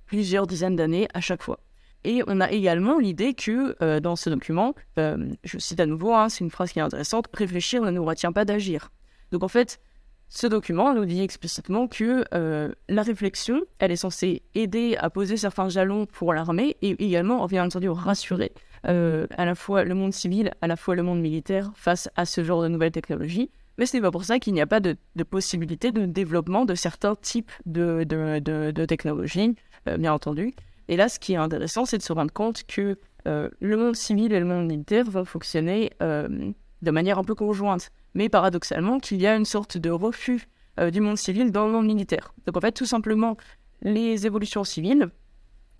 plusieurs 0.06 0.48
dizaines 0.48 0.76
d'années 0.76 1.08
à 1.14 1.22
chaque 1.22 1.44
fois. 1.44 1.60
Et 2.04 2.22
on 2.28 2.42
a 2.42 2.52
également 2.52 3.00
l'idée 3.00 3.34
que 3.34 3.76
euh, 3.82 4.00
dans 4.00 4.16
ce 4.16 4.30
document, 4.30 4.76
euh, 4.98 5.30
je 5.44 5.58
cite 5.58 5.80
à 5.80 5.86
nouveau, 5.86 6.14
hein, 6.14 6.30
c'est 6.30 6.44
une 6.44 6.52
phrase 6.52 6.72
qui 6.72 6.80
est 6.80 6.82
intéressante, 6.82 7.28
réfléchir 7.34 7.82
ne 7.82 7.92
nous 7.92 8.04
retient 8.04 8.34
pas 8.34 8.46
d'agir. 8.46 8.92
Donc 9.32 9.44
en 9.44 9.48
fait, 9.48 9.80
ce 10.28 10.48
document 10.48 10.94
nous 10.94 11.06
dit 11.06 11.22
explicitement 11.22 11.88
que 11.88 12.26
euh, 12.34 12.74
la 12.90 13.04
réflexion, 13.04 13.62
elle 13.80 13.92
est 13.92 13.98
censée 13.98 14.42
aider 14.54 14.98
à 15.00 15.10
poser 15.10 15.38
certains 15.38 15.70
jalons 15.70 16.06
pour 16.06 16.34
l'armée 16.34 16.76
et 16.82 16.92
également, 17.04 17.46
bien 17.48 17.66
entendu, 17.66 17.90
rassurer 17.90 18.52
à 18.86 19.46
la 19.46 19.56
fois 19.56 19.86
le 19.86 19.96
monde 19.96 20.12
civil, 20.12 20.52
à 20.62 20.68
la 20.68 20.76
fois 20.76 20.94
le 20.96 21.04
monde 21.04 21.22
militaire 21.22 21.72
face 21.74 22.10
à 22.18 22.26
ce 22.26 22.44
genre 22.44 22.62
de 22.62 22.68
nouvelles 22.68 22.92
technologies. 22.92 23.50
Mais 23.78 23.86
ce 23.86 23.96
n'est 23.96 24.02
pas 24.02 24.12
pour 24.12 24.26
ça 24.26 24.40
qu'il 24.40 24.54
n'y 24.54 24.60
a 24.60 24.68
pas 24.68 24.82
de, 24.82 24.98
possibilité 25.24 25.94
de 25.94 26.06
développement 26.06 26.66
de 26.66 26.76
certains 26.76 27.16
types 27.16 27.52
de, 27.66 28.04
de 28.04 28.86
technologies, 28.86 29.56
bien 29.86 30.12
entendu. 30.12 30.54
Et 30.88 30.98
là, 30.98 31.10
ce 31.10 31.20
qui 31.20 31.34
est 31.34 31.38
intéressant, 31.38 31.86
c'est 31.86 31.98
de 31.98 32.04
se 32.04 32.14
rendre 32.14 32.32
compte 32.32 32.64
que 32.64 32.98
euh, 33.28 33.50
le 33.60 33.78
monde 33.78 33.96
civil 33.96 34.34
et 34.34 34.40
le 34.40 34.46
monde 34.46 34.68
militaire 34.68 35.06
vont 35.10 35.26
fonctionner 35.26 35.92
euh, 36.02 36.52
de 36.82 36.92
manière 36.92 37.20
un 37.20 37.24
peu 37.24 37.36
conjointe. 37.36 37.90
Mais 38.14 38.30
paradoxalement, 38.30 39.00
qu'il 39.00 39.22
y 39.22 39.28
a 39.28 39.36
une 39.36 39.46
sorte 39.46 39.78
de 39.78 39.90
refus 39.90 40.48
euh, 40.80 40.92
du 40.92 41.02
monde 41.02 41.18
civil 41.18 41.52
dans 41.52 41.66
le 41.66 41.72
monde 41.72 41.86
militaire. 41.86 42.34
Donc 42.46 42.58
en 42.58 42.62
fait, 42.62 42.74
tout 42.74 42.86
simplement, 42.86 43.38
les 43.82 44.26
évolutions 44.26 44.64
civiles, 44.64 45.10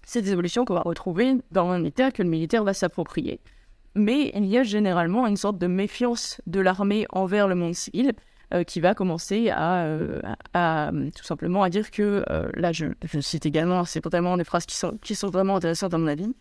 c'est 0.06 0.22
des 0.22 0.32
évolutions 0.32 0.66
qu'on 0.66 0.74
va 0.74 0.82
retrouver 0.82 1.36
dans 1.52 1.64
le 1.64 1.70
monde 1.70 1.82
militaire 1.82 2.14
que 2.14 2.24
le 2.24 2.30
militaire 2.30 2.64
va 2.64 2.74
s'approprier. 2.74 3.40
Mais 3.96 4.32
il 4.34 4.46
y 4.46 4.58
a 4.58 4.64
généralement 4.64 5.28
une 5.28 5.38
sorte 5.38 5.58
de 5.58 5.68
méfiance 5.68 6.42
de 6.48 6.60
l'armée 6.60 7.06
envers 7.12 7.48
le 7.48 7.56
monde 7.56 7.76
civil 7.76 8.14
qui 8.64 8.80
va 8.80 8.94
commencer 8.94 9.50
à, 9.50 9.86
euh, 9.86 10.22
à, 10.54 10.92
tout 11.16 11.24
simplement 11.24 11.64
à 11.64 11.70
dire 11.70 11.90
que, 11.90 12.24
euh, 12.30 12.50
là 12.56 12.72
je, 12.72 12.86
je, 13.04 13.20
cite 13.20 13.46
également, 13.46 13.86
c'est 13.86 14.02
totalement 14.02 14.38
des 14.38 14.44
phrases 14.44 14.66
qui 14.66 14.76
sont, 14.76 14.98
qui 15.02 15.16
sont 15.16 15.30
vraiment 15.30 15.56
intéressantes 15.56 15.94
à 15.94 15.98
mon 15.98 16.08
avis, 16.08 16.36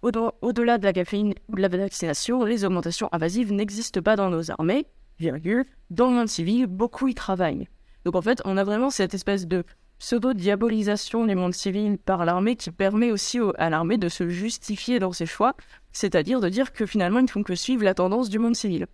au-delà 0.00 0.78
de 0.78 0.84
la 0.84 0.92
caféine 0.92 1.34
ou 1.48 1.56
de 1.56 1.60
la 1.60 1.68
vaccination, 1.68 2.44
les 2.44 2.64
augmentations 2.64 3.08
invasives 3.12 3.52
n'existent 3.52 4.00
pas 4.00 4.16
dans 4.16 4.30
nos 4.30 4.50
armées, 4.50 4.86
virgule, 5.18 5.64
dans 5.90 6.08
le 6.08 6.16
monde 6.16 6.28
civil, 6.28 6.66
beaucoup 6.66 7.08
y 7.08 7.14
travaillent. 7.14 7.68
Donc 8.04 8.14
en 8.14 8.22
fait, 8.22 8.40
on 8.44 8.56
a 8.56 8.64
vraiment 8.64 8.90
cette 8.90 9.12
espèce 9.14 9.46
de 9.46 9.64
pseudo-diabolisation 9.98 11.26
du 11.26 11.34
monde 11.34 11.54
civil 11.54 11.98
par 11.98 12.24
l'armée 12.24 12.56
qui 12.56 12.70
permet 12.70 13.10
aussi 13.10 13.40
à 13.58 13.68
l'armée 13.68 13.98
de 13.98 14.08
se 14.08 14.28
justifier 14.28 15.00
dans 15.00 15.12
ses 15.12 15.26
choix, 15.26 15.54
c'est-à-dire 15.92 16.40
de 16.40 16.48
dire 16.48 16.72
que 16.72 16.86
finalement 16.86 17.18
ils 17.18 17.24
ne 17.24 17.28
font 17.28 17.42
que 17.42 17.56
suivre 17.56 17.84
la 17.84 17.94
tendance 17.94 18.28
du 18.28 18.38
monde 18.38 18.54
civil. 18.54 18.86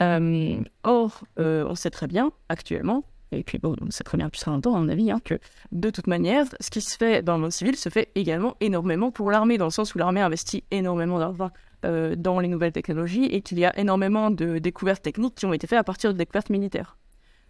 Euh, 0.00 0.60
or, 0.84 1.24
euh, 1.38 1.64
on 1.68 1.74
sait 1.74 1.90
très 1.90 2.06
bien, 2.06 2.30
actuellement, 2.48 3.04
et 3.32 3.42
puis 3.42 3.58
bon, 3.58 3.74
on 3.80 3.90
sait 3.90 4.04
très 4.04 4.16
bien 4.16 4.30
très 4.30 4.50
longtemps, 4.50 4.74
à 4.74 4.80
mon 4.80 4.88
avis, 4.88 5.10
hein, 5.10 5.20
que 5.22 5.38
de 5.72 5.90
toute 5.90 6.06
manière, 6.06 6.46
ce 6.60 6.70
qui 6.70 6.80
se 6.80 6.96
fait 6.96 7.22
dans 7.22 7.34
le 7.34 7.42
monde 7.42 7.52
civil 7.52 7.76
se 7.76 7.88
fait 7.88 8.10
également 8.14 8.56
énormément 8.60 9.10
pour 9.10 9.30
l'armée, 9.30 9.58
dans 9.58 9.66
le 9.66 9.70
sens 9.70 9.94
où 9.94 9.98
l'armée 9.98 10.20
investit 10.20 10.64
énormément 10.70 11.18
d'argent 11.18 11.50
euh, 11.84 12.14
dans 12.16 12.40
les 12.40 12.48
nouvelles 12.48 12.72
technologies 12.72 13.26
et 13.26 13.42
qu'il 13.42 13.58
y 13.58 13.64
a 13.64 13.78
énormément 13.78 14.30
de 14.30 14.58
découvertes 14.58 15.02
techniques 15.02 15.34
qui 15.34 15.46
ont 15.46 15.52
été 15.52 15.66
faites 15.66 15.78
à 15.78 15.84
partir 15.84 16.12
de 16.12 16.18
découvertes 16.18 16.50
militaires. 16.50 16.96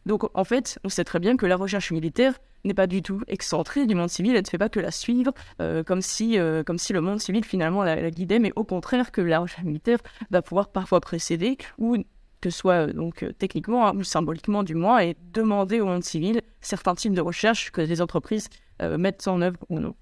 Donc 0.07 0.25
en 0.35 0.45
fait, 0.45 0.79
on 0.85 0.89
sait 0.89 1.05
très 1.05 1.19
bien 1.19 1.37
que 1.37 1.47
la 1.47 1.57
recherche 1.57 1.93
militaire 1.93 2.39
n'est 2.65 2.75
pas 2.75 2.87
du 2.87 3.03
tout 3.03 3.21
excentrée 3.29 3.87
du 3.87 3.95
monde 3.95 4.09
civil, 4.09 4.35
elle 4.35 4.43
ne 4.43 4.49
fait 4.49 4.59
pas 4.59 4.69
que 4.69 4.81
la 4.81 4.91
suivre 4.91 5.33
comme, 5.87 6.03
si, 6.03 6.39
comme 6.67 6.79
si 6.79 6.93
le 6.93 7.01
monde 7.01 7.21
civil 7.21 7.45
finalement 7.45 7.85
la, 7.85 7.97
la, 7.97 8.11
guidait, 8.11 8.39
mais 8.39 8.53
au 8.57 8.65
contraire 8.65 9.13
que 9.13 9.21
la 9.21 9.41
recherche 9.41 9.65
militaire 9.65 9.99
va 10.31 10.43
pouvoir 10.43 10.69
parfois 10.71 11.01
précéder 11.01 11.59
ou 11.79 11.97
que 12.41 12.51
ce 12.51 12.59
soit 12.59 12.89
euh, 12.89 12.93
donc 12.93 13.23
euh, 13.23 13.33
techniquement 13.33 13.89
hein, 13.89 13.97
ou 13.97 14.05
symboliquement 14.05 14.63
du 14.63 14.75
moins, 14.75 15.01
et 15.01 15.17
demander 15.33 15.81
au 15.81 15.87
monde 15.87 16.05
civil 16.05 16.43
certains 16.61 16.95
types 16.95 17.15
de 17.15 17.21
recherches 17.21 17.71
que 17.71 17.81
les 17.81 18.01
entreprises 18.01 18.49
euh, 18.83 18.99
mettent 18.99 19.27
en 19.29 19.41
œuvre 19.41 19.59
ou 19.69 19.81
non. 19.81 19.95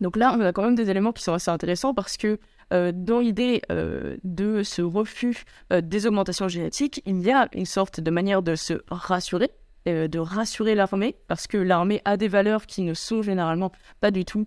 Donc 0.00 0.16
là, 0.16 0.36
on 0.36 0.40
a 0.42 0.52
quand 0.52 0.62
même 0.62 0.74
des 0.74 0.90
éléments 0.90 1.12
qui 1.12 1.22
sont 1.22 1.32
assez 1.32 1.50
intéressants 1.50 1.94
parce 1.94 2.16
que 2.16 2.38
dans 2.70 3.20
l'idée 3.20 3.62
de 3.70 4.62
ce 4.64 4.82
refus 4.82 5.44
des 5.70 6.06
augmentations 6.06 6.48
génétiques, 6.48 7.00
il 7.06 7.22
y 7.22 7.30
a 7.30 7.48
une 7.54 7.64
sorte 7.64 8.00
de 8.00 8.10
manière 8.10 8.42
de 8.42 8.56
se 8.56 8.74
rassurer 8.90 9.52
de 9.86 10.18
rassurer 10.18 10.74
l'armée, 10.74 11.14
parce 11.28 11.46
que 11.46 11.56
l'armée 11.56 12.02
a 12.04 12.16
des 12.16 12.28
valeurs 12.28 12.66
qui 12.66 12.82
ne 12.82 12.92
sont 12.92 13.22
généralement 13.22 13.70
pas 14.00 14.10
du 14.10 14.24
tout 14.24 14.46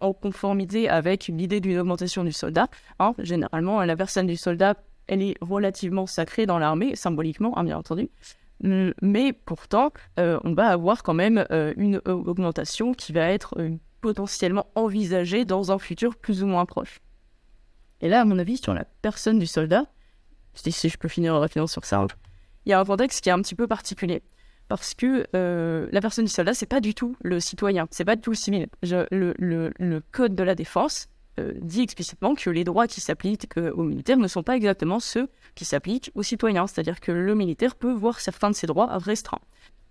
en 0.00 0.14
conformité 0.14 0.88
avec 0.88 1.28
l'idée 1.28 1.60
d'une 1.60 1.78
augmentation 1.78 2.24
du 2.24 2.32
soldat. 2.32 2.66
Hein. 2.98 3.12
généralement, 3.18 3.84
la 3.84 3.96
personne 3.96 4.26
du 4.26 4.36
soldat, 4.36 4.74
elle 5.08 5.22
est 5.22 5.34
relativement 5.40 6.06
sacrée 6.06 6.46
dans 6.46 6.58
l'armée, 6.58 6.94
symboliquement, 6.96 7.58
hein, 7.58 7.64
bien 7.64 7.78
entendu. 7.78 8.08
Mais 8.60 9.32
pourtant, 9.32 9.92
on 10.16 10.52
va 10.52 10.68
avoir 10.68 11.02
quand 11.02 11.14
même 11.14 11.46
une 11.76 12.00
augmentation 12.06 12.92
qui 12.92 13.12
va 13.12 13.30
être 13.30 13.54
potentiellement 14.00 14.66
envisagée 14.74 15.44
dans 15.44 15.72
un 15.72 15.78
futur 15.78 16.16
plus 16.16 16.42
ou 16.42 16.46
moins 16.46 16.66
proche. 16.66 17.00
Et 18.00 18.08
là, 18.08 18.20
à 18.20 18.24
mon 18.24 18.38
avis, 18.38 18.56
sur 18.56 18.74
la 18.74 18.84
personne 18.84 19.38
du 19.38 19.46
soldat, 19.46 19.86
si 20.54 20.88
je 20.88 20.98
peux 20.98 21.08
finir 21.08 21.34
en 21.34 21.40
référence 21.40 21.72
sur 21.72 21.84
ça, 21.84 22.04
il 22.64 22.70
y 22.70 22.72
a 22.72 22.80
un 22.80 22.84
contexte 22.84 23.22
qui 23.22 23.28
est 23.28 23.32
un 23.32 23.42
petit 23.42 23.54
peu 23.54 23.66
particulier. 23.66 24.22
Parce 24.68 24.92
que 24.94 25.26
euh, 25.34 25.88
la 25.92 26.00
personne 26.00 26.26
du 26.26 26.30
soldat, 26.30 26.52
c'est 26.52 26.66
pas 26.66 26.80
du 26.80 26.94
tout 26.94 27.16
le 27.22 27.40
citoyen, 27.40 27.88
c'est 27.90 28.04
pas 28.04 28.16
du 28.16 28.22
tout 28.22 28.30
le 28.30 28.36
civil. 28.36 28.66
le, 28.82 30.00
code 30.12 30.34
de 30.34 30.42
la 30.42 30.54
défense 30.54 31.08
euh, 31.38 31.54
dit 31.60 31.82
explicitement 31.82 32.34
que 32.34 32.50
les 32.50 32.64
droits 32.64 32.86
qui 32.86 33.00
s'appliquent 33.00 33.56
euh, 33.56 33.72
aux 33.72 33.82
militaires 33.82 34.18
ne 34.18 34.28
sont 34.28 34.42
pas 34.42 34.56
exactement 34.56 35.00
ceux 35.00 35.28
qui 35.54 35.64
s'appliquent 35.64 36.10
aux 36.14 36.22
citoyens. 36.22 36.66
C'est-à-dire 36.66 37.00
que 37.00 37.12
le 37.12 37.34
militaire 37.34 37.76
peut 37.76 37.92
voir 37.92 38.20
certains 38.20 38.50
de 38.50 38.54
ses 38.54 38.66
droits 38.66 38.98
restreints. 38.98 39.40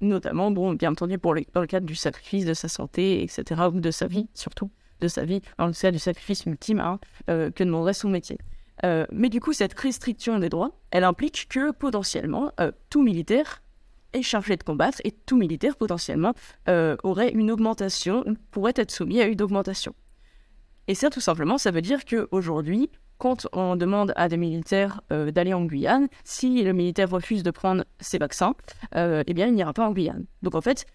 Notamment, 0.01 0.51
bon, 0.51 0.73
bien 0.73 0.91
entendu, 0.91 1.17
pour 1.17 1.33
dans 1.53 1.61
le 1.61 1.67
cadre 1.67 1.85
du 1.85 1.95
sacrifice 1.95 2.45
de 2.45 2.53
sa 2.53 2.67
santé, 2.67 3.23
etc., 3.23 3.61
ou 3.73 3.79
de 3.79 3.89
sa 3.89 4.05
vie, 4.05 4.27
surtout, 4.35 4.69
de 5.01 5.07
sa 5.07 5.25
vie, 5.25 5.41
dans 5.57 5.65
le 5.65 5.73
cas 5.73 5.91
du 5.91 5.99
sacrifice 5.99 6.45
ultime 6.45 6.79
hein, 6.79 6.99
que 7.25 7.63
demanderait 7.63 7.93
son 7.93 8.09
métier. 8.09 8.37
Euh, 8.85 9.05
mais 9.11 9.29
du 9.29 9.39
coup, 9.39 9.53
cette 9.53 9.77
restriction 9.79 10.39
des 10.39 10.49
droits, 10.49 10.71
elle 10.91 11.03
implique 11.03 11.47
que 11.49 11.71
potentiellement, 11.71 12.51
euh, 12.59 12.71
tout 12.89 13.01
militaire 13.01 13.63
est 14.13 14.21
chargé 14.21 14.55
de 14.55 14.63
combattre 14.63 14.99
et 15.03 15.11
tout 15.11 15.37
militaire 15.37 15.75
potentiellement 15.75 16.33
euh, 16.69 16.95
aurait 17.03 17.31
une 17.31 17.51
augmentation, 17.51 18.23
pourrait 18.51 18.73
être 18.75 18.91
soumis 18.91 19.21
à 19.21 19.25
une 19.25 19.41
augmentation. 19.41 19.93
Et 20.87 20.95
ça, 20.95 21.09
tout 21.09 21.19
simplement, 21.19 21.57
ça 21.57 21.71
veut 21.71 21.81
dire 21.81 22.05
qu'aujourd'hui, 22.05 22.89
quand 23.17 23.47
on 23.51 23.75
demande 23.75 24.13
à 24.15 24.29
des 24.29 24.37
militaires 24.37 25.01
d'aller 25.09 25.53
en 25.53 25.65
Guyane, 25.65 26.07
si 26.23 26.63
le 26.63 26.71
militaire 26.71 27.09
refuse 27.09 27.41
de 27.41 27.49
prendre 27.49 27.83
ses 27.99 28.19
vaccins, 28.19 28.53
eh 28.95 29.33
bien, 29.33 29.47
il 29.47 29.55
n'ira 29.55 29.73
pas 29.73 29.87
en 29.87 29.91
Guyane. 29.91 30.25
Donc, 30.43 30.53
en 30.53 30.61
fait, 30.61 30.85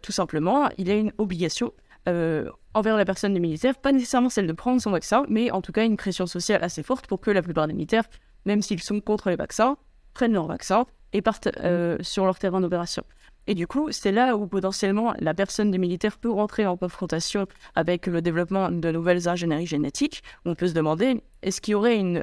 tout 0.00 0.12
simplement, 0.12 0.68
il 0.78 0.86
y 0.86 0.92
a 0.92 0.94
une 0.94 1.12
obligation 1.18 1.72
euh, 2.08 2.48
envers 2.74 2.96
la 2.96 3.04
personne 3.04 3.32
des 3.32 3.40
militaires, 3.40 3.74
pas 3.74 3.90
nécessairement 3.90 4.28
celle 4.28 4.46
de 4.46 4.52
prendre 4.52 4.80
son 4.80 4.90
vaccin, 4.90 5.24
mais 5.28 5.50
en 5.50 5.62
tout 5.62 5.72
cas 5.72 5.84
une 5.84 5.96
pression 5.96 6.26
sociale 6.26 6.62
assez 6.62 6.82
forte 6.82 7.06
pour 7.06 7.20
que 7.20 7.30
la 7.30 7.40
plupart 7.42 7.66
des 7.66 7.72
militaires, 7.72 8.04
même 8.44 8.60
s'ils 8.60 8.82
sont 8.82 9.00
contre 9.00 9.30
les 9.30 9.36
vaccins, 9.36 9.76
prennent 10.12 10.34
leur 10.34 10.46
vaccin 10.46 10.84
et 11.14 11.22
partent 11.22 11.48
euh, 11.64 11.96
sur 12.02 12.26
leur 12.26 12.38
terrain 12.38 12.60
d'opération. 12.60 13.02
Et 13.46 13.54
du 13.54 13.66
coup, 13.66 13.92
c'est 13.92 14.12
là 14.12 14.36
où 14.36 14.46
potentiellement 14.46 15.14
la 15.20 15.34
personne 15.34 15.70
des 15.70 15.78
militaires 15.78 16.18
peut 16.18 16.30
rentrer 16.30 16.66
en 16.66 16.76
confrontation 16.76 17.46
avec 17.74 18.06
le 18.06 18.20
développement 18.20 18.70
de 18.70 18.90
nouvelles 18.90 19.28
ingénieries 19.28 19.66
génétiques. 19.66 20.22
On 20.44 20.54
peut 20.54 20.68
se 20.68 20.74
demander, 20.74 21.22
est-ce 21.42 21.60
qu'il 21.60 21.72
y 21.72 21.74
aurait 21.74 21.96
une, 21.96 22.22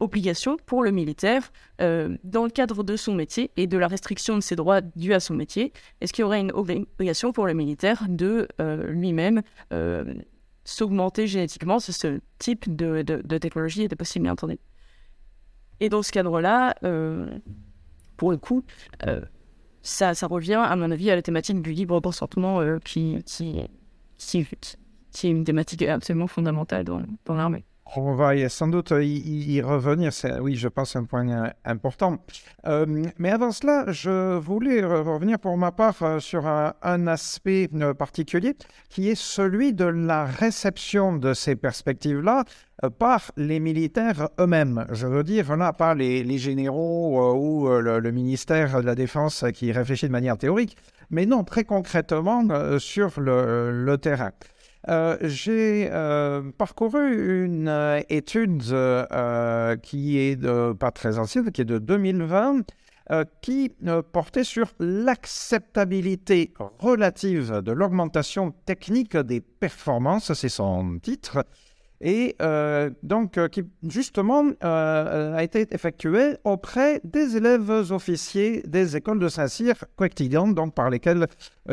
obligation 0.00 0.56
pour 0.66 0.82
le 0.82 0.90
militaire 0.90 1.52
euh, 1.80 2.16
dans 2.24 2.44
le 2.44 2.50
cadre 2.50 2.82
de 2.82 2.96
son 2.96 3.14
métier 3.14 3.52
et 3.56 3.66
de 3.66 3.78
la 3.78 3.86
restriction 3.86 4.34
de 4.34 4.40
ses 4.40 4.56
droits 4.56 4.80
dus 4.80 5.14
à 5.14 5.20
son 5.20 5.34
métier 5.34 5.72
Est-ce 6.00 6.12
qu'il 6.12 6.22
y 6.22 6.24
aurait 6.24 6.40
une 6.40 6.52
obligation 6.52 7.32
pour 7.32 7.46
le 7.46 7.54
militaire 7.54 8.04
de 8.08 8.48
euh, 8.60 8.88
lui-même 8.88 9.42
euh, 9.72 10.14
s'augmenter 10.64 11.26
génétiquement 11.26 11.78
Ce 11.78 12.20
type 12.38 12.74
de, 12.74 13.02
de, 13.02 13.38
technologie 13.38 13.84
était 13.84 13.96
possible, 13.96 14.24
bien 14.24 14.32
entendu. 14.32 14.58
Et 15.80 15.88
dans 15.88 16.02
ce 16.02 16.10
cadre-là, 16.12 16.74
pour 18.16 18.30
le 18.30 18.36
coup, 18.36 18.64
ça, 19.84 20.14
ça, 20.14 20.26
revient, 20.26 20.54
à 20.54 20.74
mon 20.74 20.90
avis, 20.90 21.10
à 21.10 21.14
la 21.14 21.22
thématique 21.22 21.62
du 21.62 21.72
libre 21.72 22.00
consentement 22.00 22.60
qui, 22.84 23.22
qui, 23.24 23.60
qui, 24.18 24.46
qui, 25.12 25.26
est 25.26 25.30
une 25.30 25.44
thématique 25.44 25.82
absolument 25.82 26.26
fondamentale 26.26 26.84
dans 26.84 27.34
l'armée. 27.34 27.64
On 27.96 28.14
va 28.14 28.48
sans 28.48 28.68
doute 28.68 28.92
y, 28.96 29.60
revenir, 29.60 30.10
oui, 30.40 30.56
je 30.56 30.68
pense, 30.68 30.96
un 30.96 31.04
point 31.04 31.28
euh, 31.28 31.50
important. 31.64 32.16
Euh, 32.66 33.04
mais 33.18 33.30
avant 33.30 33.52
cela, 33.52 33.84
je 33.92 34.38
voulais 34.38 34.82
revenir 34.82 35.38
pour 35.38 35.56
ma 35.58 35.70
part 35.70 36.02
euh, 36.02 36.18
sur 36.18 36.46
un, 36.46 37.06
aspect 37.06 37.68
particulier 37.98 38.56
qui 38.88 39.10
est 39.10 39.14
celui 39.14 39.74
de 39.74 39.84
la 39.84 40.24
réception 40.24 41.16
de 41.16 41.34
ces 41.34 41.56
perspectives-là 41.56 42.44
par 42.98 43.30
les 43.36 43.60
militaires 43.60 44.28
eux-mêmes. 44.40 44.86
Je 44.90 45.06
veux 45.06 45.22
dire, 45.22 45.54
là, 45.56 45.72
pas 45.72 45.94
les, 45.94 46.38
généraux 46.38 47.34
ou 47.34 47.68
le, 47.68 48.10
ministère 48.10 48.80
de 48.80 48.86
la 48.86 48.94
Défense 48.94 49.44
qui 49.54 49.70
réfléchit 49.70 50.06
de 50.06 50.12
manière 50.12 50.38
théorique, 50.38 50.76
mais 51.10 51.26
non, 51.26 51.44
très 51.44 51.64
concrètement 51.64 52.42
sur 52.78 53.20
le 53.20 53.96
terrain. 53.96 54.32
Euh, 54.88 55.16
j'ai 55.22 55.88
euh, 55.90 56.42
parcouru 56.58 57.44
une 57.46 57.68
euh, 57.68 58.02
étude 58.10 58.62
qui 59.82 60.18
est 60.18 60.74
pas 60.78 60.90
très 60.90 61.18
ancienne, 61.18 61.50
qui 61.52 61.62
est 61.62 61.66
de 61.66 61.78
2020, 61.78 62.62
qui 63.42 63.70
portait 64.12 64.44
sur 64.44 64.72
l'acceptabilité 64.78 66.54
relative 66.78 67.60
de 67.60 67.72
l'augmentation 67.72 68.52
technique 68.64 69.16
des 69.16 69.40
performances, 69.40 70.32
c'est 70.32 70.48
son 70.48 70.98
titre, 70.98 71.44
et 72.00 72.36
euh, 72.42 72.90
donc 73.02 73.38
euh, 73.38 73.48
qui 73.48 73.64
justement 73.88 74.44
euh, 74.62 75.34
a 75.34 75.42
été 75.42 75.66
effectué 75.70 76.36
auprès 76.44 77.00
des 77.04 77.36
élèves 77.36 77.70
officiers 77.90 78.62
des 78.66 78.96
écoles 78.96 79.18
de 79.18 79.28
Saint-Cyr 79.28 79.84
quotidiennes, 79.96 80.54
donc 80.54 80.74
par 80.74 80.90
lesquelles 80.90 81.26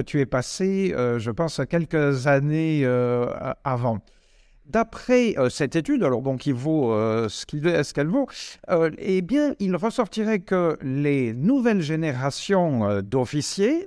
tu 0.06 0.20
es 0.20 0.26
passé, 0.26 0.94
je 1.18 1.32
pense, 1.32 1.62
quelques 1.70 2.28
années 2.28 2.86
avant. 3.64 4.00
D'après 4.72 5.38
euh, 5.38 5.50
cette 5.50 5.76
étude, 5.76 6.02
alors 6.02 6.22
bon, 6.22 6.38
qui 6.38 6.54
vaut 6.54 6.94
euh, 6.94 7.28
ce 7.28 7.94
qu'elle 7.94 8.08
vaut, 8.08 8.28
euh, 8.70 8.90
eh 9.00 9.22
bien, 9.22 9.54
il 9.60 9.76
ressortirait 9.76 10.40
que 10.40 10.78
les 10.82 11.34
nouvelles 11.34 11.82
générations 11.82 13.02
d'officiers, 13.02 13.86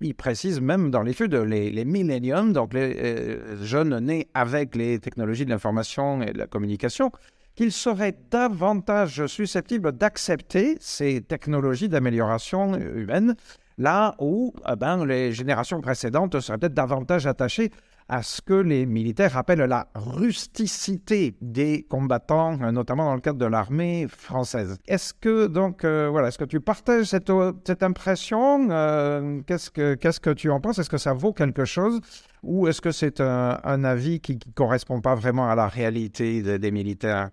il 0.00 0.14
précise 0.14 0.60
même 0.60 0.92
dans 0.92 1.02
l'étude 1.02 1.34
les, 1.34 1.70
les 1.70 1.84
millenniums, 1.84 2.52
donc 2.52 2.74
les 2.74 3.38
jeunes 3.62 3.98
nés 3.98 4.28
avec 4.34 4.76
les 4.76 5.00
technologies 5.00 5.44
de 5.44 5.50
l'information 5.50 6.22
et 6.22 6.32
de 6.32 6.38
la 6.38 6.46
communication, 6.46 7.10
qu'ils 7.56 7.72
seraient 7.72 8.16
davantage 8.30 9.26
susceptibles 9.26 9.92
d'accepter 9.92 10.76
ces 10.80 11.22
technologies 11.22 11.88
d'amélioration 11.88 12.76
humaine, 12.76 13.34
là 13.78 14.14
où 14.20 14.54
eh 14.70 14.76
ben, 14.76 15.04
les 15.04 15.32
générations 15.32 15.80
précédentes 15.80 16.38
seraient 16.38 16.58
peut-être 16.58 16.74
davantage 16.74 17.26
attachées 17.26 17.70
à 18.10 18.24
ce 18.24 18.42
que 18.42 18.54
les 18.54 18.86
militaires 18.86 19.36
appellent 19.36 19.60
la 19.60 19.86
rusticité 19.94 21.36
des 21.40 21.86
combattants, 21.88 22.60
euh, 22.60 22.72
notamment 22.72 23.04
dans 23.04 23.14
le 23.14 23.20
cadre 23.20 23.38
de 23.38 23.46
l'armée 23.46 24.06
française. 24.08 24.76
Est-ce 24.88 25.14
que 25.14 25.46
donc 25.46 25.84
euh, 25.84 26.08
voilà, 26.10 26.28
est-ce 26.28 26.38
que 26.38 26.44
tu 26.44 26.60
partages 26.60 27.06
cette, 27.06 27.30
cette 27.64 27.84
impression 27.84 28.68
euh, 28.70 29.40
Qu'est-ce 29.46 29.70
que 29.70 29.94
qu'est-ce 29.94 30.18
que 30.18 30.30
tu 30.30 30.50
en 30.50 30.60
penses? 30.60 30.80
Est-ce 30.80 30.90
que 30.90 30.98
ça 30.98 31.12
vaut 31.12 31.32
quelque 31.32 31.64
chose? 31.64 32.00
Ou 32.42 32.66
est-ce 32.66 32.80
que 32.80 32.90
c'est 32.90 33.20
un, 33.20 33.84
avis 33.84 34.18
qui 34.18 34.34
ne 34.34 34.52
correspond 34.54 35.00
pas 35.00 35.14
vraiment 35.14 35.48
à 35.48 35.54
la 35.54 35.68
réalité 35.68 36.58
des 36.58 36.70
militaires? 36.70 37.30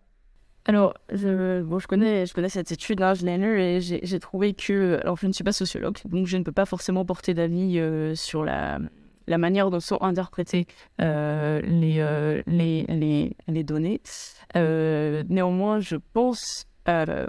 Alors, 0.66 0.94
bon, 1.10 1.80
je, 1.80 1.88
connais, 1.88 2.26
je 2.26 2.34
connais 2.34 2.50
cette 2.50 2.72
étude, 2.72 3.02
hein, 3.02 3.14
je 3.14 3.26
l'ai 3.26 3.38
lue 3.38 3.60
et 3.60 3.80
j'ai 3.80 4.20
trouvé 4.20 4.54
que. 4.54 5.00
Alors, 5.02 5.16
je 5.18 5.26
ne 5.26 5.32
suis 5.32 5.46
pas 5.46 5.54
sociologue, 5.54 5.98
donc 6.06 6.28
je 6.28 6.36
ne 6.36 6.44
peux 6.44 6.52
pas 6.52 6.66
forcément 6.66 7.06
porter 7.06 7.34
d'avis 7.34 7.82
sur 8.16 8.44
la, 8.44 8.80
la 9.28 9.38
manière 9.38 9.70
dont 9.70 9.80
sont 9.80 10.02
interprétées 10.02 10.66
euh, 11.02 11.62
les, 11.62 11.98
euh, 12.00 12.42
les, 12.48 13.64
données. 13.64 14.02
Euh, 14.56 15.24
néanmoins, 15.30 15.80
je 15.80 15.98
pense 16.14 16.66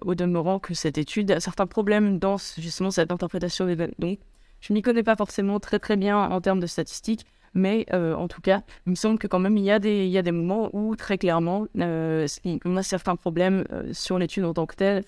au 0.04 0.14
demeurant 0.14 0.60
que 0.60 0.72
cette 0.72 0.98
étude 0.98 1.32
a 1.32 1.40
certains 1.40 1.66
problèmes 1.66 2.20
dans 2.20 2.36
justement 2.58 2.92
cette 2.92 3.10
interprétation 3.10 3.66
des 3.66 3.74
données. 3.74 3.94
Donc, 3.98 4.18
je 4.60 4.72
m'y 4.72 4.82
connais 4.82 5.02
pas 5.02 5.16
forcément 5.16 5.58
très 5.58 5.80
très 5.80 5.96
bien 5.96 6.16
en 6.16 6.40
termes 6.40 6.60
de 6.60 6.68
statistiques, 6.68 7.26
mais 7.54 7.84
en 7.92 8.28
tout 8.28 8.40
cas, 8.40 8.62
il 8.86 8.90
me 8.90 8.94
semble 8.94 9.18
que 9.18 9.26
quand 9.26 9.40
même 9.40 9.56
il 9.56 9.64
y 9.64 9.72
a 9.72 9.80
des, 9.80 10.04
il 10.04 10.10
y 10.10 10.18
a 10.18 10.22
des 10.22 10.30
moments 10.30 10.70
où 10.74 10.94
très 10.94 11.18
clairement 11.18 11.66
on 11.74 12.76
a 12.76 12.82
certains 12.84 13.16
problèmes 13.16 13.64
sur 13.90 14.20
l'étude 14.20 14.44
en 14.44 14.54
tant 14.54 14.66
que 14.66 14.76
telle, 14.76 15.02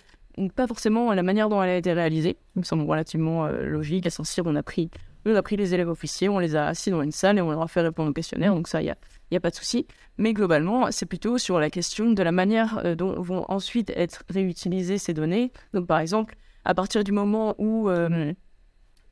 pas 0.55 0.67
forcément 0.67 1.13
la 1.13 1.23
manière 1.23 1.49
dont 1.49 1.63
elle 1.63 1.71
a 1.71 1.77
été 1.77 1.93
réalisée, 1.93 2.37
il 2.57 2.61
me 2.61 2.65
semble 2.65 2.83
relativement 2.83 3.47
logique, 3.49 4.07
essentiel, 4.07 4.47
on 4.49 4.57
a 4.57 4.63
pris 4.63 4.91
on 5.27 5.35
a 5.35 5.43
pris 5.43 5.57
les 5.57 5.75
élèves 5.75 5.89
officiers, 5.89 6.29
on 6.29 6.39
les 6.39 6.57
a 6.57 6.67
assis 6.67 6.91
dans 6.91 7.03
une 7.03 7.13
salle 7.13 7.39
et 7.39 7.41
on 7.41 7.51
leur 7.51 7.63
a 7.63 7.69
fait 7.69 7.83
répondre 7.83 8.11
au 8.11 8.13
questionnaire, 8.13 8.55
donc 8.55 8.69
ça, 8.69 8.81
il 8.81 8.85
n'y 8.85 8.91
a, 8.91 8.97
y 9.31 9.37
a 9.37 9.41
pas 9.41 9.51
de 9.51 9.55
souci. 9.55 9.87
Mais 10.19 10.33
globalement, 10.33 10.91
c'est 10.91 11.07
plutôt 11.07 11.39
sur 11.39 11.59
la 11.61 11.71
question 11.71 12.13
de 12.13 12.23
la 12.23 12.33
manière 12.33 12.81
euh, 12.85 12.95
dont 12.95 13.21
vont 13.21 13.45
ensuite 13.49 13.91
être 13.91 14.23
réutilisées 14.29 14.99
ces 14.99 15.15
données. 15.15 15.53
Donc 15.75 15.87
par 15.87 15.99
exemple, 15.99 16.37
à 16.65 16.75
partir 16.75 17.05
du 17.05 17.13
moment 17.13 17.55
où, 17.59 17.89
euh, 17.89 18.33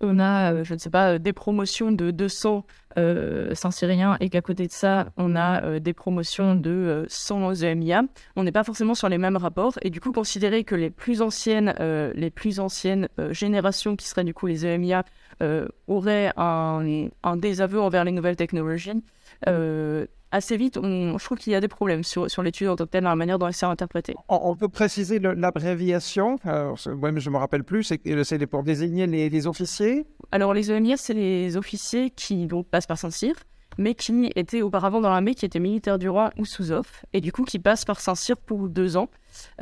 on 0.00 0.18
a, 0.18 0.62
je 0.62 0.74
ne 0.74 0.78
sais 0.78 0.90
pas, 0.90 1.18
des 1.18 1.32
promotions 1.32 1.92
de 1.92 2.10
200 2.10 2.64
Saint-Syriens 2.96 4.16
et 4.20 4.28
qu'à 4.28 4.40
côté 4.40 4.66
de 4.66 4.72
ça, 4.72 5.08
on 5.16 5.36
a 5.36 5.78
des 5.78 5.92
promotions 5.92 6.54
de 6.54 7.04
100 7.08 7.62
EMIA, 7.62 8.02
on 8.36 8.42
n'est 8.42 8.52
pas 8.52 8.64
forcément 8.64 8.94
sur 8.94 9.08
les 9.08 9.18
mêmes 9.18 9.36
rapports. 9.36 9.78
Et 9.82 9.90
du 9.90 10.00
coup, 10.00 10.12
considérer 10.12 10.64
que 10.64 10.74
les 10.74 10.90
plus 10.90 11.22
anciennes, 11.22 11.74
les 12.14 12.30
plus 12.30 12.60
anciennes 12.60 13.08
générations, 13.30 13.94
qui 13.94 14.08
seraient 14.08 14.24
du 14.24 14.34
coup 14.34 14.46
les 14.46 14.66
EMIA, 14.66 15.04
auraient 15.86 16.32
un, 16.36 17.08
un, 17.22 17.36
désaveu 17.36 17.80
envers 17.80 18.04
les 18.04 18.12
nouvelles 18.12 18.36
technologies, 18.36 19.04
assez 20.30 20.56
vite, 20.56 20.76
on, 20.76 21.18
je 21.18 21.24
trouve 21.24 21.38
qu'il 21.38 21.52
y 21.52 21.56
a 21.56 21.60
des 21.60 21.68
problèmes 21.68 22.04
sur, 22.04 22.30
sur 22.30 22.42
l'étude 22.42 22.68
en 22.68 22.76
tant 22.76 22.84
que 22.84 22.90
telle, 22.90 23.04
dans 23.04 23.10
la 23.10 23.16
manière 23.16 23.38
dont 23.38 23.46
elle 23.46 23.54
s'est 23.54 23.66
interprétée. 23.66 24.14
On, 24.28 24.54
peut 24.56 24.68
préciser 24.68 25.18
l'abréviation 25.18 26.36
Moi, 26.44 27.10
je 27.16 27.30
me 27.30 27.36
rappelle 27.36 27.64
plus, 27.64 27.84
c'est 27.84 28.46
pour 28.46 28.62
désigner 28.62 29.06
les, 29.06 29.46
officiers? 29.46 30.06
Alors, 30.32 30.54
les 30.54 30.70
EMIR, 30.70 30.98
c'est 30.98 31.14
les 31.14 31.56
officiers 31.56 32.10
qui 32.10 32.46
donc, 32.46 32.66
passent 32.78 32.86
par 32.86 32.98
Saint-Cyr, 32.98 33.34
mais 33.76 33.96
qui 33.96 34.30
étaient 34.36 34.62
auparavant 34.62 35.00
dans 35.00 35.10
l'armée, 35.10 35.34
qui 35.34 35.44
étaient 35.44 35.58
militaires 35.58 35.98
du 35.98 36.08
roi 36.08 36.30
ou 36.38 36.44
sous-off, 36.44 37.04
et 37.12 37.20
du 37.20 37.32
coup 37.32 37.42
qui 37.42 37.58
passent 37.58 37.84
par 37.84 37.98
Saint-Cyr 37.98 38.36
pour 38.36 38.68
deux 38.68 38.96
ans. 38.96 39.08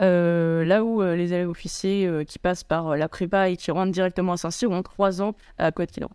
Euh, 0.00 0.66
là 0.66 0.84
où 0.84 1.00
euh, 1.00 1.16
les 1.16 1.32
élèves 1.32 1.48
officiers 1.48 2.06
euh, 2.06 2.24
qui 2.24 2.38
passent 2.38 2.62
par 2.62 2.94
la 2.94 3.08
prépa 3.08 3.48
et 3.48 3.56
qui 3.56 3.70
rentrent 3.70 3.92
directement 3.92 4.34
à 4.34 4.36
Saint-Cyr 4.36 4.70
ont 4.70 4.82
trois 4.82 5.22
ans 5.22 5.34
à 5.56 5.70
Coët-Quillan. 5.70 6.10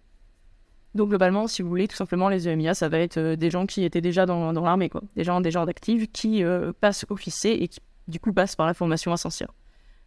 Donc 0.94 1.10
globalement, 1.10 1.48
si 1.48 1.64
vous 1.64 1.70
voulez, 1.70 1.88
tout 1.88 1.96
simplement, 1.96 2.30
les 2.30 2.48
EMIA, 2.48 2.76
ça 2.76 2.88
va 2.88 3.00
être 3.00 3.34
des 3.34 3.50
gens 3.50 3.66
qui 3.66 3.84
étaient 3.84 4.02
déjà 4.02 4.28
dans, 4.28 4.52
l'armée. 4.52 4.92
Des 5.16 5.24
gens, 5.24 5.42
des 5.42 5.50
gens 5.50 5.66
d'actifs 5.66 6.12
qui 6.12 6.44
passent 6.82 7.06
officier 7.10 7.64
et 7.64 7.68
qui, 7.68 7.80
du 8.10 8.20
coup, 8.20 8.32
passent 8.32 8.58
par 8.58 8.68
la 8.68 8.76
formation 8.76 9.12
essentielle. 9.12 9.50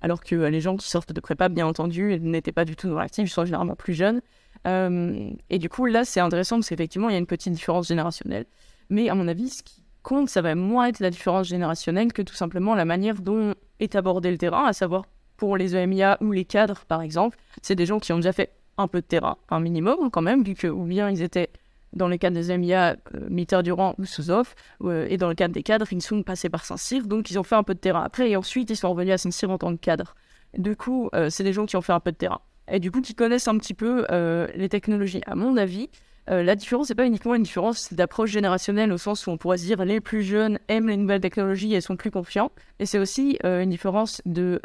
Alors 0.02 0.22
que 0.22 0.37
les 0.37 0.61
gens 0.61 0.76
qui 0.76 0.87
sortent 0.87 1.12
de 1.12 1.20
prépa, 1.20 1.48
bien 1.48 1.66
entendu, 1.66 2.20
n'étaient 2.20 2.52
pas 2.52 2.66
du 2.66 2.76
tout 2.76 2.88
dans 2.90 2.98
l'actif, 2.98 3.26
ils 3.26 3.33
sont 3.33 3.46
généralement 3.46 3.76
plus 3.76 3.94
jeunes. 3.94 4.20
Et 4.66 5.59
du 5.59 5.68
coup, 5.68 5.87
là, 5.87 6.05
c'est 6.05 6.20
intéressant 6.20 6.57
parce 6.57 6.68
qu'effectivement, 6.68 7.09
il 7.09 7.12
y 7.12 7.16
a 7.16 7.18
une 7.18 7.27
petite 7.27 7.53
différence 7.53 7.88
générationnelle. 7.88 8.46
Mais 8.90 9.09
à 9.09 9.14
mon 9.14 9.29
avis, 9.29 9.50
ce 9.50 9.62
qui 9.62 9.83
compte, 10.03 10.29
ça 10.29 10.42
va 10.42 10.55
moins 10.55 10.87
être 10.87 11.00
la 11.00 11.11
différence 11.11 11.48
générationnelle 11.48 12.12
que 12.12 12.22
tout 12.22 12.35
simplement 12.35 12.74
la 12.74 12.85
manière 12.85 13.20
dont 13.20 13.55
est 13.81 13.96
abordé 13.96 14.31
le 14.31 14.38
terrain, 14.38 14.66
à 14.66 14.72
savoir 14.72 15.05
pour 15.37 15.57
les 15.57 15.74
EMIA 15.74 16.18
ou 16.20 16.31
les 16.31 16.44
cadres, 16.44 16.85
par 16.87 17.03
exemple, 17.03 17.38
c'est 17.62 17.74
des 17.74 17.87
gens 17.87 17.98
qui 17.98 18.12
ont 18.12 18.16
déjà 18.16 18.33
fait 18.33 18.53
un 18.79 18.88
peu 18.88 19.00
de 19.00 19.07
terrain, 19.07 19.37
un 19.50 19.61
minimum 19.61 20.11
quand 20.11 20.22
même, 20.22 20.44
vu 20.44 20.55
que 20.55 20.66
ou 20.66 20.85
bien 20.85 21.11
ils 21.11 21.22
étaient 21.22 21.50
dans 21.92 22.09
le 22.09 22.16
cadre 22.16 22.40
des 22.40 22.57
MIA, 22.59 22.96
euh, 23.14 23.74
rang 23.74 23.94
ou 23.98 24.05
sous-off, 24.05 24.55
euh, 24.83 25.07
et 25.09 25.16
dans 25.16 25.29
le 25.29 25.35
cadre 25.35 25.55
des 25.55 25.62
cadres, 25.62 25.87
ils 25.92 26.03
sont 26.03 26.22
passés 26.22 26.48
par 26.48 26.64
Saint-Cyr, 26.64 27.07
donc 27.07 27.31
ils 27.31 27.38
ont 27.38 27.44
fait 27.44 27.55
un 27.55 27.62
peu 27.62 27.74
de 27.74 27.79
terrain 27.79 28.03
après, 28.03 28.31
et 28.31 28.37
ensuite 28.37 28.70
ils 28.70 28.77
sont 28.77 28.90
revenus 28.90 29.14
à 29.14 29.18
Saint-Cyr 29.18 29.50
en 29.50 29.59
tant 29.59 29.74
que 29.74 29.81
cadre. 29.81 30.14
Du 30.57 30.77
coup, 30.77 31.09
euh, 31.14 31.31
c'est 31.31 31.44
des 31.44 31.53
gens 31.53 31.66
qui 31.66 31.77
ont 31.77 31.83
fait 31.83 31.92
un 31.92 32.00
peu 32.00 32.12
de 32.12 32.16
terrain. 32.16 32.40
Et 32.70 32.81
du 32.81 32.90
coup, 32.90 33.00
qui 33.00 33.14
connaissent 33.14 33.48
un 33.48 33.59
petit 33.59 33.74
peu 33.74 34.07
les 34.55 34.68
technologies. 34.68 35.20
À 35.27 35.35
mon 35.35 35.57
avis, 35.57 35.90
la 36.27 36.57
différence, 36.57 36.88
c'est 36.88 36.94
pas 36.94 37.07
uniquement 37.07 37.35
une 37.35 37.42
différence 37.42 37.92
d'approche 37.92 38.31
générationnelle, 38.31 38.92
au 38.92 38.98
sens 38.98 39.27
où 39.27 39.31
on 39.31 39.37
pourrait 39.37 39.59
se 39.59 39.64
dire 39.64 39.85
les 39.85 40.00
plus 40.00 40.22
jeunes 40.22 40.59
aiment 40.68 40.88
les 40.88 40.96
nouvelles 40.96 41.20
technologies 41.20 41.74
et 41.74 41.83
sont 41.83 41.96
plus 41.96 42.11
confiants, 42.11 42.50
et 42.79 42.87
c'est 42.87 42.98
aussi 42.98 43.38
une 43.44 43.68
différence 43.68 44.22
de 44.24 44.61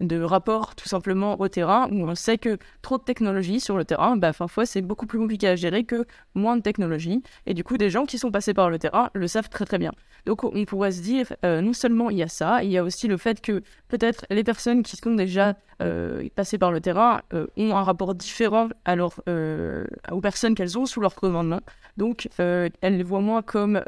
de 0.00 0.20
rapport 0.20 0.74
tout 0.74 0.88
simplement 0.88 1.40
au 1.40 1.48
terrain, 1.48 1.88
où 1.90 2.08
on 2.08 2.14
sait 2.14 2.38
que 2.38 2.58
trop 2.82 2.98
de 2.98 3.02
technologie 3.04 3.60
sur 3.60 3.76
le 3.76 3.84
terrain, 3.84 4.16
bah, 4.16 4.32
parfois 4.32 4.66
c'est 4.66 4.82
beaucoup 4.82 5.06
plus 5.06 5.18
compliqué 5.18 5.48
à 5.48 5.56
gérer 5.56 5.84
que 5.84 6.06
moins 6.34 6.56
de 6.56 6.62
technologie. 6.62 7.22
Et 7.46 7.54
du 7.54 7.64
coup, 7.64 7.76
des 7.78 7.90
gens 7.90 8.04
qui 8.04 8.18
sont 8.18 8.30
passés 8.30 8.54
par 8.54 8.70
le 8.70 8.78
terrain 8.78 9.10
le 9.14 9.26
savent 9.28 9.48
très 9.48 9.64
très 9.64 9.78
bien. 9.78 9.92
Donc 10.26 10.42
on 10.44 10.64
pourrait 10.64 10.92
se 10.92 11.02
dire, 11.02 11.34
euh, 11.44 11.60
non 11.60 11.72
seulement 11.72 12.10
il 12.10 12.16
y 12.16 12.22
a 12.22 12.28
ça, 12.28 12.64
il 12.64 12.70
y 12.70 12.78
a 12.78 12.82
aussi 12.82 13.08
le 13.08 13.16
fait 13.16 13.40
que 13.40 13.62
peut-être 13.88 14.24
les 14.30 14.44
personnes 14.44 14.82
qui 14.82 14.96
sont 14.96 15.14
déjà 15.14 15.54
euh, 15.82 16.28
passées 16.34 16.56
par 16.56 16.72
le 16.72 16.80
terrain 16.80 17.20
euh, 17.34 17.46
ont 17.56 17.76
un 17.76 17.82
rapport 17.82 18.14
différent 18.14 18.68
aux 18.86 20.20
personnes 20.20 20.54
qu'elles 20.54 20.78
ont 20.78 20.86
sous 20.86 21.00
leur 21.00 21.14
commandement. 21.14 21.60
Donc 21.96 22.28
elles 22.38 22.72
les 22.82 23.02
voient 23.02 23.20
moins 23.20 23.42
comme 23.42 23.80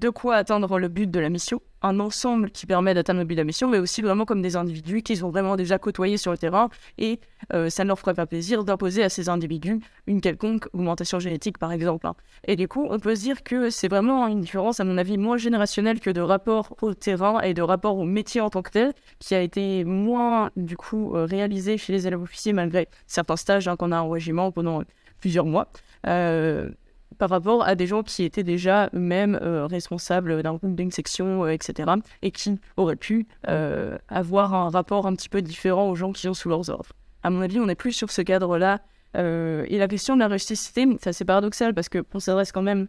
de 0.00 0.08
quoi 0.08 0.36
atteindre 0.36 0.78
le 0.78 0.88
but 0.88 1.10
de 1.10 1.20
la 1.20 1.28
mission, 1.28 1.60
un 1.82 2.00
ensemble 2.00 2.50
qui 2.50 2.64
permet 2.64 2.94
d'atteindre 2.94 3.20
le 3.20 3.26
but 3.26 3.34
de 3.34 3.40
la 3.40 3.44
mission, 3.44 3.68
mais 3.68 3.78
aussi 3.78 4.00
vraiment 4.00 4.24
comme 4.24 4.40
des 4.40 4.56
individus 4.56 5.02
qui 5.02 5.16
sont 5.16 5.28
vraiment 5.28 5.56
déjà 5.56 5.78
côtoyés 5.78 6.16
sur 6.16 6.30
le 6.32 6.38
terrain 6.38 6.70
et 6.96 7.20
euh, 7.52 7.68
ça 7.68 7.84
ne 7.84 7.88
leur 7.88 7.98
ferait 7.98 8.14
pas 8.14 8.26
plaisir 8.26 8.64
d'imposer 8.64 9.02
à 9.02 9.10
ces 9.10 9.28
individus 9.28 9.78
une 10.06 10.22
quelconque 10.22 10.68
augmentation 10.72 11.18
génétique, 11.18 11.58
par 11.58 11.70
exemple. 11.70 12.06
Hein. 12.06 12.14
Et 12.46 12.56
du 12.56 12.66
coup, 12.66 12.86
on 12.88 12.98
peut 12.98 13.14
se 13.14 13.20
dire 13.20 13.42
que 13.42 13.68
c'est 13.68 13.88
vraiment 13.88 14.26
une 14.26 14.40
différence, 14.40 14.80
à 14.80 14.84
mon 14.84 14.96
avis, 14.96 15.18
moins 15.18 15.36
générationnelle 15.36 16.00
que 16.00 16.10
de 16.10 16.22
rapport 16.22 16.74
au 16.80 16.94
terrain 16.94 17.40
et 17.42 17.52
de 17.52 17.62
rapport 17.62 17.98
au 17.98 18.04
métier 18.04 18.40
en 18.40 18.48
tant 18.48 18.62
que 18.62 18.70
tel, 18.70 18.94
qui 19.18 19.34
a 19.34 19.42
été 19.42 19.84
moins, 19.84 20.50
du 20.56 20.78
coup, 20.78 21.14
euh, 21.14 21.26
réalisé 21.26 21.76
chez 21.76 21.92
les 21.92 22.06
élèves 22.06 22.22
officiers 22.22 22.54
malgré 22.54 22.88
certains 23.06 23.36
stages 23.36 23.68
hein, 23.68 23.76
qu'on 23.76 23.92
a 23.92 24.00
en 24.00 24.08
régiment 24.08 24.50
pendant 24.50 24.82
plusieurs 25.20 25.44
mois. 25.44 25.68
Euh, 26.06 26.70
par 27.20 27.28
rapport 27.28 27.62
à 27.64 27.74
des 27.74 27.86
gens 27.86 28.02
qui 28.02 28.24
étaient 28.24 28.42
déjà 28.42 28.88
eux-mêmes 28.94 29.38
euh, 29.42 29.66
responsables 29.66 30.42
d'un 30.42 30.54
groupe, 30.54 30.74
d'une 30.74 30.90
section, 30.90 31.44
euh, 31.44 31.50
etc. 31.50 31.92
et 32.22 32.30
qui 32.30 32.58
auraient 32.78 32.96
pu 32.96 33.26
euh, 33.46 33.98
avoir 34.08 34.54
un 34.54 34.70
rapport 34.70 35.06
un 35.06 35.14
petit 35.14 35.28
peu 35.28 35.42
différent 35.42 35.90
aux 35.90 35.94
gens 35.94 36.12
qui 36.12 36.22
sont 36.22 36.32
sous 36.32 36.48
leurs 36.48 36.70
ordres. 36.70 36.94
À 37.22 37.28
mon 37.28 37.42
avis, 37.42 37.60
on 37.60 37.66
n'est 37.66 37.74
plus 37.74 37.92
sur 37.92 38.10
ce 38.10 38.22
cadre-là. 38.22 38.80
et 39.14 39.76
la 39.78 39.86
question 39.86 40.14
de 40.14 40.20
la 40.20 40.28
rusticité, 40.28 40.86
c'est 40.98 41.10
assez 41.10 41.26
paradoxal 41.26 41.74
parce 41.74 41.90
qu'on 41.90 42.20
s'adresse 42.20 42.52
quand 42.52 42.62
même 42.62 42.88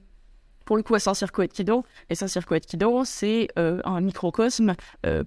pour 0.63 0.77
le 0.77 0.83
coup 0.83 0.95
à 0.95 0.99
Saint-Circo 0.99 1.41
et 1.41 1.49
Kidon. 1.49 1.83
Et 2.09 2.15
Saint-Circo 2.15 2.55
et 2.55 2.61
Kidon, 2.61 3.03
c'est 3.03 3.49
un 3.57 3.99
microcosme 3.99 4.75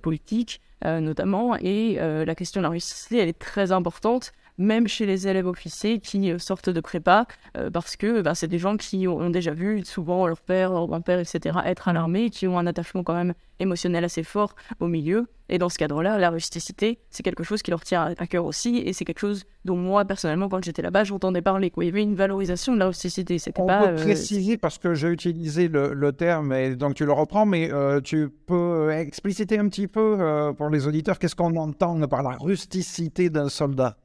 politique 0.01 0.63
notamment. 0.83 1.57
Et 1.61 1.97
la 1.97 2.35
question 2.35 2.61
de 2.61 2.63
la 2.63 2.71
rusticité, 2.71 3.19
elle 3.19 3.29
est 3.29 3.39
très 3.39 3.71
importante 3.71 4.33
même 4.59 4.87
chez 4.87 5.07
les 5.07 5.27
élèves 5.27 5.47
officiers 5.47 5.99
qui 5.99 6.31
euh, 6.31 6.39
sortent 6.39 6.71
de 6.71 6.81
prépa, 6.81 7.27
euh, 7.57 7.71
parce 7.71 7.97
que 7.97 8.21
bah, 8.21 8.35
c'est 8.35 8.49
des 8.49 8.59
gens 8.59 8.77
qui 8.77 9.09
ont 9.09 9.31
déjà 9.31 9.53
vu 9.53 9.85
souvent 9.85 10.27
leur 10.27 10.41
père, 10.41 10.73
leur 10.73 10.87
grand-père, 10.87 11.19
etc., 11.19 11.59
être 11.65 11.89
à 11.89 11.93
l'armée, 11.93 12.31
qui 12.31 12.47
ont 12.47 12.59
un 12.59 12.67
attachement 12.67 13.03
quand 13.03 13.15
même 13.15 13.35
émotionnel 13.59 14.05
assez 14.05 14.23
fort 14.23 14.55
au 14.81 14.87
milieu. 14.87 15.27
Et 15.49 15.59
dans 15.59 15.69
ce 15.69 15.77
cadre-là, 15.77 16.19
la 16.19 16.31
rusticité, 16.31 17.01
c'est 17.11 17.23
quelque 17.23 17.45
chose 17.45 17.63
qui 17.63 17.71
leur 17.71 17.83
tient 17.83 18.15
à 18.17 18.27
cœur 18.27 18.47
aussi, 18.47 18.79
et 18.79 18.93
c'est 18.93 19.05
quelque 19.05 19.19
chose 19.19 19.45
dont 19.65 19.77
moi, 19.77 20.05
personnellement, 20.05 20.49
quand 20.49 20.65
j'étais 20.65 20.83
là-bas, 20.83 21.05
j'entendais 21.05 21.43
parler. 21.43 21.71
Quoi. 21.71 21.85
Il 21.85 21.89
y 21.89 21.91
avait 21.91 22.03
une 22.03 22.15
valorisation 22.15 22.73
de 22.73 22.79
la 22.79 22.87
rusticité. 22.87 23.37
On 23.59 23.67
pas, 23.67 23.81
peut 23.81 23.89
euh, 23.89 23.97
préciser, 23.97 24.57
parce 24.57 24.79
que 24.79 24.95
j'ai 24.95 25.09
utilisé 25.09 25.69
le, 25.69 26.13
terme, 26.13 26.53
et 26.53 26.77
donc 26.77 26.95
tu 26.95 27.05
le 27.05 27.13
reprends, 27.13 27.45
mais 27.45 27.71
tu 28.03 28.31
peux 28.47 28.93
expliciter 28.93 29.59
un 29.59 29.69
petit 29.69 29.89
peu 29.89 30.53
pour 30.57 30.71
les 30.71 30.87
auditeurs 30.87 31.19
qu'est-ce 31.19 31.37
qu'on 31.37 31.57
entend 31.57 32.01
par 32.09 32.23
la 32.23 32.37
rusticité 32.39 33.31
d'un 33.31 33.49
soldat? 33.49 33.97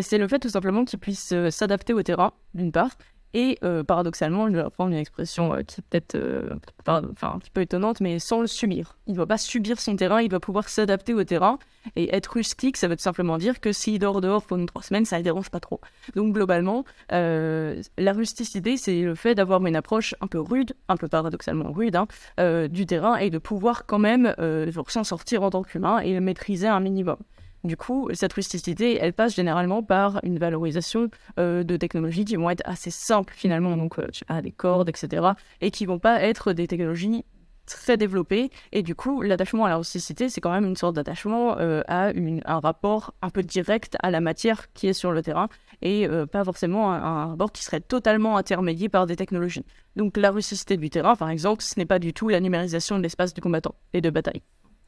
C'est 0.00 0.16
le 0.16 0.26
fait 0.26 0.38
tout 0.38 0.48
simplement 0.48 0.84
qu'il 0.84 0.98
puisse 0.98 1.32
euh, 1.32 1.50
s'adapter 1.50 1.92
au 1.92 2.02
terrain, 2.02 2.32
d'une 2.54 2.72
part, 2.72 2.92
et 3.34 3.58
euh, 3.62 3.82
paradoxalement, 3.82 4.46
je 4.48 4.52
vais 4.52 4.62
reprendre 4.62 4.90
une 4.90 4.98
expression 4.98 5.54
euh, 5.54 5.62
qui 5.62 5.80
est 5.80 5.84
peut-être 5.88 6.18
enfin, 6.86 7.32
un 7.34 7.38
petit 7.38 7.50
peu 7.50 7.62
étonnante, 7.62 8.00
mais 8.00 8.18
sans 8.18 8.42
le 8.42 8.46
subir. 8.46 8.98
Il 9.06 9.14
ne 9.14 9.18
va 9.18 9.26
pas 9.26 9.38
subir 9.38 9.80
son 9.80 9.96
terrain, 9.96 10.20
il 10.20 10.30
va 10.30 10.38
pouvoir 10.38 10.68
s'adapter 10.68 11.14
au 11.14 11.24
terrain. 11.24 11.58
Et 11.96 12.14
être 12.14 12.34
rustique, 12.34 12.76
ça 12.76 12.88
veut 12.88 12.96
tout 12.96 13.02
simplement 13.02 13.38
dire 13.38 13.60
que 13.60 13.72
s'il 13.72 13.98
dort 13.98 14.20
dehors 14.20 14.44
pendant 14.44 14.66
trois 14.66 14.82
semaines, 14.82 15.06
ça 15.06 15.18
ne 15.18 15.22
dérange 15.22 15.50
pas 15.50 15.60
trop. 15.60 15.80
Donc 16.14 16.34
globalement, 16.34 16.84
la 17.10 18.12
rusticité, 18.12 18.76
c'est 18.76 19.00
le 19.00 19.14
fait 19.14 19.34
d'avoir 19.34 19.64
une 19.66 19.76
approche 19.76 20.14
un 20.20 20.26
peu 20.26 20.38
rude, 20.38 20.74
un 20.88 20.96
peu 20.96 21.08
paradoxalement 21.08 21.72
rude, 21.72 21.96
hein, 21.96 22.68
du 22.68 22.86
terrain 22.86 23.16
et 23.16 23.30
de 23.30 23.38
pouvoir 23.38 23.86
quand 23.86 23.98
même 23.98 24.34
s'en 24.88 25.04
sortir 25.04 25.42
en 25.42 25.50
tant 25.50 25.62
qu'humain 25.62 26.00
et 26.00 26.12
le 26.12 26.20
maîtriser 26.20 26.68
un 26.68 26.80
minimum. 26.80 27.16
Du 27.64 27.76
coup, 27.76 28.08
cette 28.12 28.32
rusticité, 28.32 28.98
elle 29.00 29.12
passe 29.12 29.36
généralement 29.36 29.84
par 29.84 30.18
une 30.24 30.38
valorisation 30.38 31.08
euh, 31.38 31.62
de 31.62 31.76
technologies 31.76 32.24
qui 32.24 32.34
vont 32.34 32.50
être 32.50 32.62
assez 32.64 32.90
simples 32.90 33.32
finalement, 33.36 33.76
donc 33.76 34.00
euh, 34.00 34.40
des 34.42 34.50
cordes, 34.50 34.88
etc., 34.88 35.28
et 35.60 35.70
qui 35.70 35.86
vont 35.86 36.00
pas 36.00 36.20
être 36.22 36.52
des 36.52 36.66
technologies 36.66 37.24
très 37.64 37.96
développées. 37.96 38.50
Et 38.72 38.82
du 38.82 38.96
coup, 38.96 39.22
l'attachement 39.22 39.64
à 39.64 39.68
la 39.68 39.76
rusticité, 39.76 40.28
c'est 40.28 40.40
quand 40.40 40.50
même 40.50 40.64
une 40.64 40.74
sorte 40.74 40.96
d'attachement 40.96 41.56
euh, 41.58 41.82
à 41.86 42.08
un 42.08 42.58
rapport 42.58 43.14
un 43.22 43.30
peu 43.30 43.44
direct 43.44 43.96
à 44.02 44.10
la 44.10 44.20
matière 44.20 44.72
qui 44.72 44.88
est 44.88 44.92
sur 44.92 45.12
le 45.12 45.22
terrain, 45.22 45.48
et 45.82 46.08
pas 46.32 46.42
forcément 46.42 46.92
un, 46.92 47.26
rapport 47.28 47.52
qui 47.52 47.62
serait 47.62 47.80
totalement 47.80 48.36
intermédié 48.36 48.88
par 48.88 49.06
des 49.06 49.14
technologies. 49.14 49.64
Donc 49.94 50.16
la 50.16 50.32
rusticité 50.32 50.76
du 50.76 50.90
terrain, 50.90 51.14
par 51.14 51.30
exemple, 51.30 51.62
ce 51.62 51.78
n'est 51.78 51.86
pas 51.86 52.00
du 52.00 52.12
tout 52.12 52.28
la 52.28 52.40
numérisation 52.40 52.98
de 52.98 53.02
l'espace 53.02 53.34
du 53.34 53.40
combattant 53.40 53.76
et 53.92 54.00
de 54.00 54.10
bataille. 54.10 54.42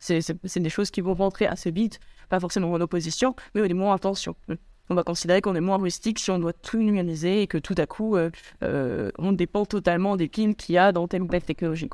C'est 0.05 0.61
des 0.61 0.71
choses 0.71 0.91
qui 0.91 1.01
vont 1.01 1.15
rentrer 1.15 1.47
assez 1.47 1.71
vite, 1.71 1.99
pas 2.29 2.41
forcément 2.41 2.71
en 2.73 2.81
opposition, 2.81 3.35
mais 3.55 3.63
au 3.63 3.75
moins 3.75 3.95
en 3.95 3.99
tension. 3.99 4.37
On 4.91 4.95
va 4.95 5.03
considérer 5.03 5.41
qu'on 5.41 5.55
est 5.55 5.63
moins 5.63 5.79
rustique 5.79 6.19
si 6.19 6.31
on 6.31 6.39
doit 6.39 6.53
tout 6.53 6.79
numériser 6.79 7.43
et 7.43 7.47
que 7.47 7.57
tout 7.57 7.75
à 7.79 7.87
coup, 7.87 8.17
euh, 8.17 8.31
euh, 8.63 9.11
on 9.19 9.33
dépend 9.33 9.65
totalement 9.65 10.17
des 10.17 10.29
pins 10.29 10.53
qu'il 10.53 10.75
y 10.75 10.79
a 10.79 10.93
dans 10.93 11.09
telle 11.09 11.23
ou 11.23 11.27
telle 11.27 11.43
technologie. 11.43 11.89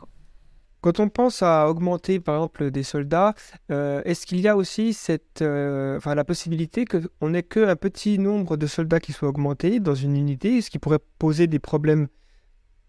Quand 0.81 0.99
on 0.99 1.09
pense 1.09 1.43
à 1.43 1.69
augmenter, 1.69 2.19
par 2.21 2.37
exemple, 2.37 2.71
des 2.71 2.83
soldats, 2.83 3.35
euh, 3.71 4.03
est-ce 4.05 4.27
qu'il 4.27 4.41
y 4.41 4.49
a 4.49 4.57
aussi 4.57 4.93
cette, 4.93 5.41
la 5.43 6.25
possibilité 6.27 6.85
qu'on 6.85 7.29
n'ait 7.29 7.43
qu'un 7.43 7.77
petit 7.77 8.19
nombre 8.19 8.57
de 8.57 8.67
soldats 8.67 8.99
qui 8.99 9.13
soient 9.13 9.29
augmentés 9.29 9.79
dans 9.79 9.95
une 9.95 10.17
unité, 10.17 10.61
ce 10.63 10.71
qui 10.71 10.79
pourrait 10.79 11.01
poser 11.19 11.47
des 11.47 11.59
problèmes 11.59 12.09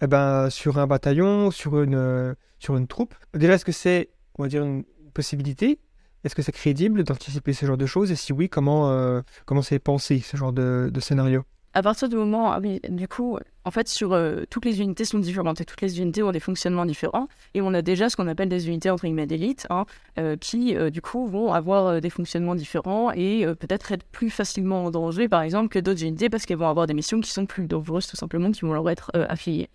eh 0.02 0.08
ben, 0.08 0.50
sur 0.50 0.80
un 0.80 0.88
bataillon, 0.88 1.52
sur 1.52 1.82
une, 1.82 2.36
sur 2.60 2.78
une 2.78 2.88
troupe? 2.88 3.14
Déjà, 3.36 3.54
est-ce 3.54 3.66
que 3.66 3.74
c'est, 3.74 4.10
on 4.40 4.44
va 4.44 4.50
dire, 4.50 4.64
une, 4.64 4.84
possibilité 5.12 5.80
Est-ce 6.24 6.36
que 6.36 6.42
c'est 6.42 6.52
crédible 6.52 7.04
d'anticiper 7.04 7.54
ce 7.54 7.66
genre 7.66 7.78
de 7.78 7.86
choses? 7.86 8.12
Et 8.12 8.16
si 8.16 8.34
oui, 8.34 8.50
comment 8.50 9.22
comment 9.46 9.62
c'est 9.62 9.80
pensé 9.80 10.20
ce 10.20 10.38
genre 10.38 10.54
de, 10.54 10.92
scénario? 11.00 11.44
À 11.74 11.82
partir 11.82 12.10
du 12.10 12.18
moment, 12.18 12.52
ah 12.52 12.60
du 12.60 13.08
coup, 13.08 13.38
en 13.64 13.72
fait, 13.72 13.88
sur 13.88 14.12
euh, 14.12 14.44
toutes 14.50 14.66
les 14.66 14.82
unités 14.82 15.06
sont 15.06 15.20
différentes 15.20 15.62
et 15.62 15.66
toutes 15.66 15.80
les 15.82 16.02
unités 16.02 16.22
ont 16.22 16.34
des 16.34 16.42
fonctionnements 16.42 16.86
différents. 16.86 17.30
Et 17.54 17.62
on 17.62 17.74
a 17.74 17.82
déjà 17.82 18.10
ce 18.10 18.18
qu'on 18.18 18.28
appelle 18.28 18.50
des 18.50 18.68
unités 18.68 18.90
entre 18.90 19.06
guillemets 19.06 19.26
d'élite, 19.26 19.68
hein, 19.70 19.86
euh, 20.20 20.36
qui 20.36 20.76
euh, 20.76 20.90
du 20.90 21.02
coup 21.02 21.28
vont 21.28 21.54
avoir 21.54 22.02
des 22.02 22.10
fonctionnements 22.10 22.56
différents 22.56 23.12
et 23.14 23.46
peut-être 23.60 23.94
être 23.94 24.06
plus 24.06 24.30
facilement 24.30 24.86
en 24.86 24.92
danger, 24.92 25.30
par 25.30 25.44
exemple, 25.44 25.70
que 25.70 25.80
d'autres 25.80 26.04
unités 26.04 26.30
parce 26.30 26.46
qu'elles 26.46 26.58
vont 26.58 26.68
avoir 26.68 26.88
des 26.88 26.94
missions 26.94 27.22
qui 27.22 27.32
sont 27.32 27.46
plus 27.46 27.68
dangereuses 27.68 28.08
tout 28.08 28.18
simplement, 28.18 28.52
qui 28.52 28.62
vont 28.62 28.74
leur 28.74 28.90
être 28.90 29.12
affiliées. 29.14 29.70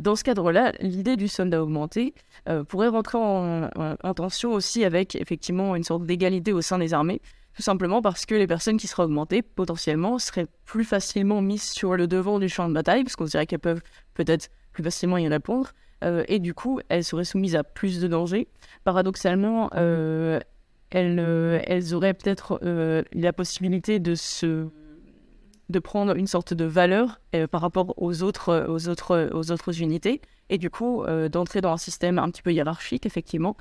Dans 0.00 0.16
ce 0.16 0.24
cadre-là, 0.24 0.72
l'idée 0.80 1.16
du 1.16 1.28
soldat 1.28 1.62
augmenté 1.62 2.14
pourrait 2.68 2.88
rentrer 2.88 3.18
en, 3.18 3.68
en 3.76 4.14
tension 4.14 4.52
aussi 4.52 4.84
avec 4.84 5.14
effectivement 5.16 5.76
une 5.76 5.84
sorte 5.84 6.04
d'égalité 6.04 6.52
au 6.52 6.62
sein 6.62 6.78
des 6.78 6.94
armées. 6.94 7.20
Tout 7.54 7.62
simplement 7.62 8.00
parce 8.00 8.24
que 8.24 8.34
les 8.34 8.46
personnes 8.46 8.78
qui 8.78 8.86
seraient 8.86 9.02
augmentées, 9.04 9.42
potentiellement, 9.42 10.18
seraient 10.18 10.46
plus 10.64 10.84
facilement 10.84 11.42
mises 11.42 11.68
sur 11.68 11.96
le 11.96 12.06
devant 12.06 12.38
du 12.38 12.48
champ 12.48 12.68
de 12.68 12.74
bataille, 12.74 13.04
parce 13.04 13.16
qu'on 13.16 13.26
dirait 13.26 13.46
qu'elles 13.46 13.58
peuvent 13.58 13.82
peut-être 14.14 14.48
plus 14.72 14.82
facilement 14.82 15.18
y 15.18 15.28
répondre. 15.28 15.72
Euh, 16.02 16.24
et 16.28 16.38
du 16.38 16.54
coup, 16.54 16.80
elles 16.88 17.04
seraient 17.04 17.24
soumises 17.24 17.54
à 17.54 17.62
plus 17.62 18.00
de 18.00 18.08
dangers. 18.08 18.48
Paradoxalement, 18.84 19.70
euh, 19.74 20.40
euh, 20.94 21.60
elles, 21.66 21.94
auraient 21.94 22.14
peut-être 22.14 22.58
la 23.12 23.32
possibilité 23.32 23.98
de 23.98 24.14
se 24.14 24.66
de 25.72 25.78
prendre 25.80 26.14
une 26.16 26.28
sorte 26.28 26.54
de 26.54 26.64
valeur 26.64 27.20
par 27.50 27.60
rapport 27.60 27.94
aux 27.96 28.22
autres, 28.22 28.66
aux, 28.68 28.88
autres, 28.88 29.30
aux 29.32 29.50
autres 29.50 29.80
unités, 29.80 30.20
et 30.50 30.58
du 30.58 30.70
coup 30.70 31.04
d'entrer 31.30 31.60
dans 31.60 31.72
un 31.72 31.78
système 31.78 32.18
un 32.18 32.30
petit 32.30 32.42
peu 32.42 32.52
hiérarchique, 32.52 33.06
effectivement, 33.06 33.56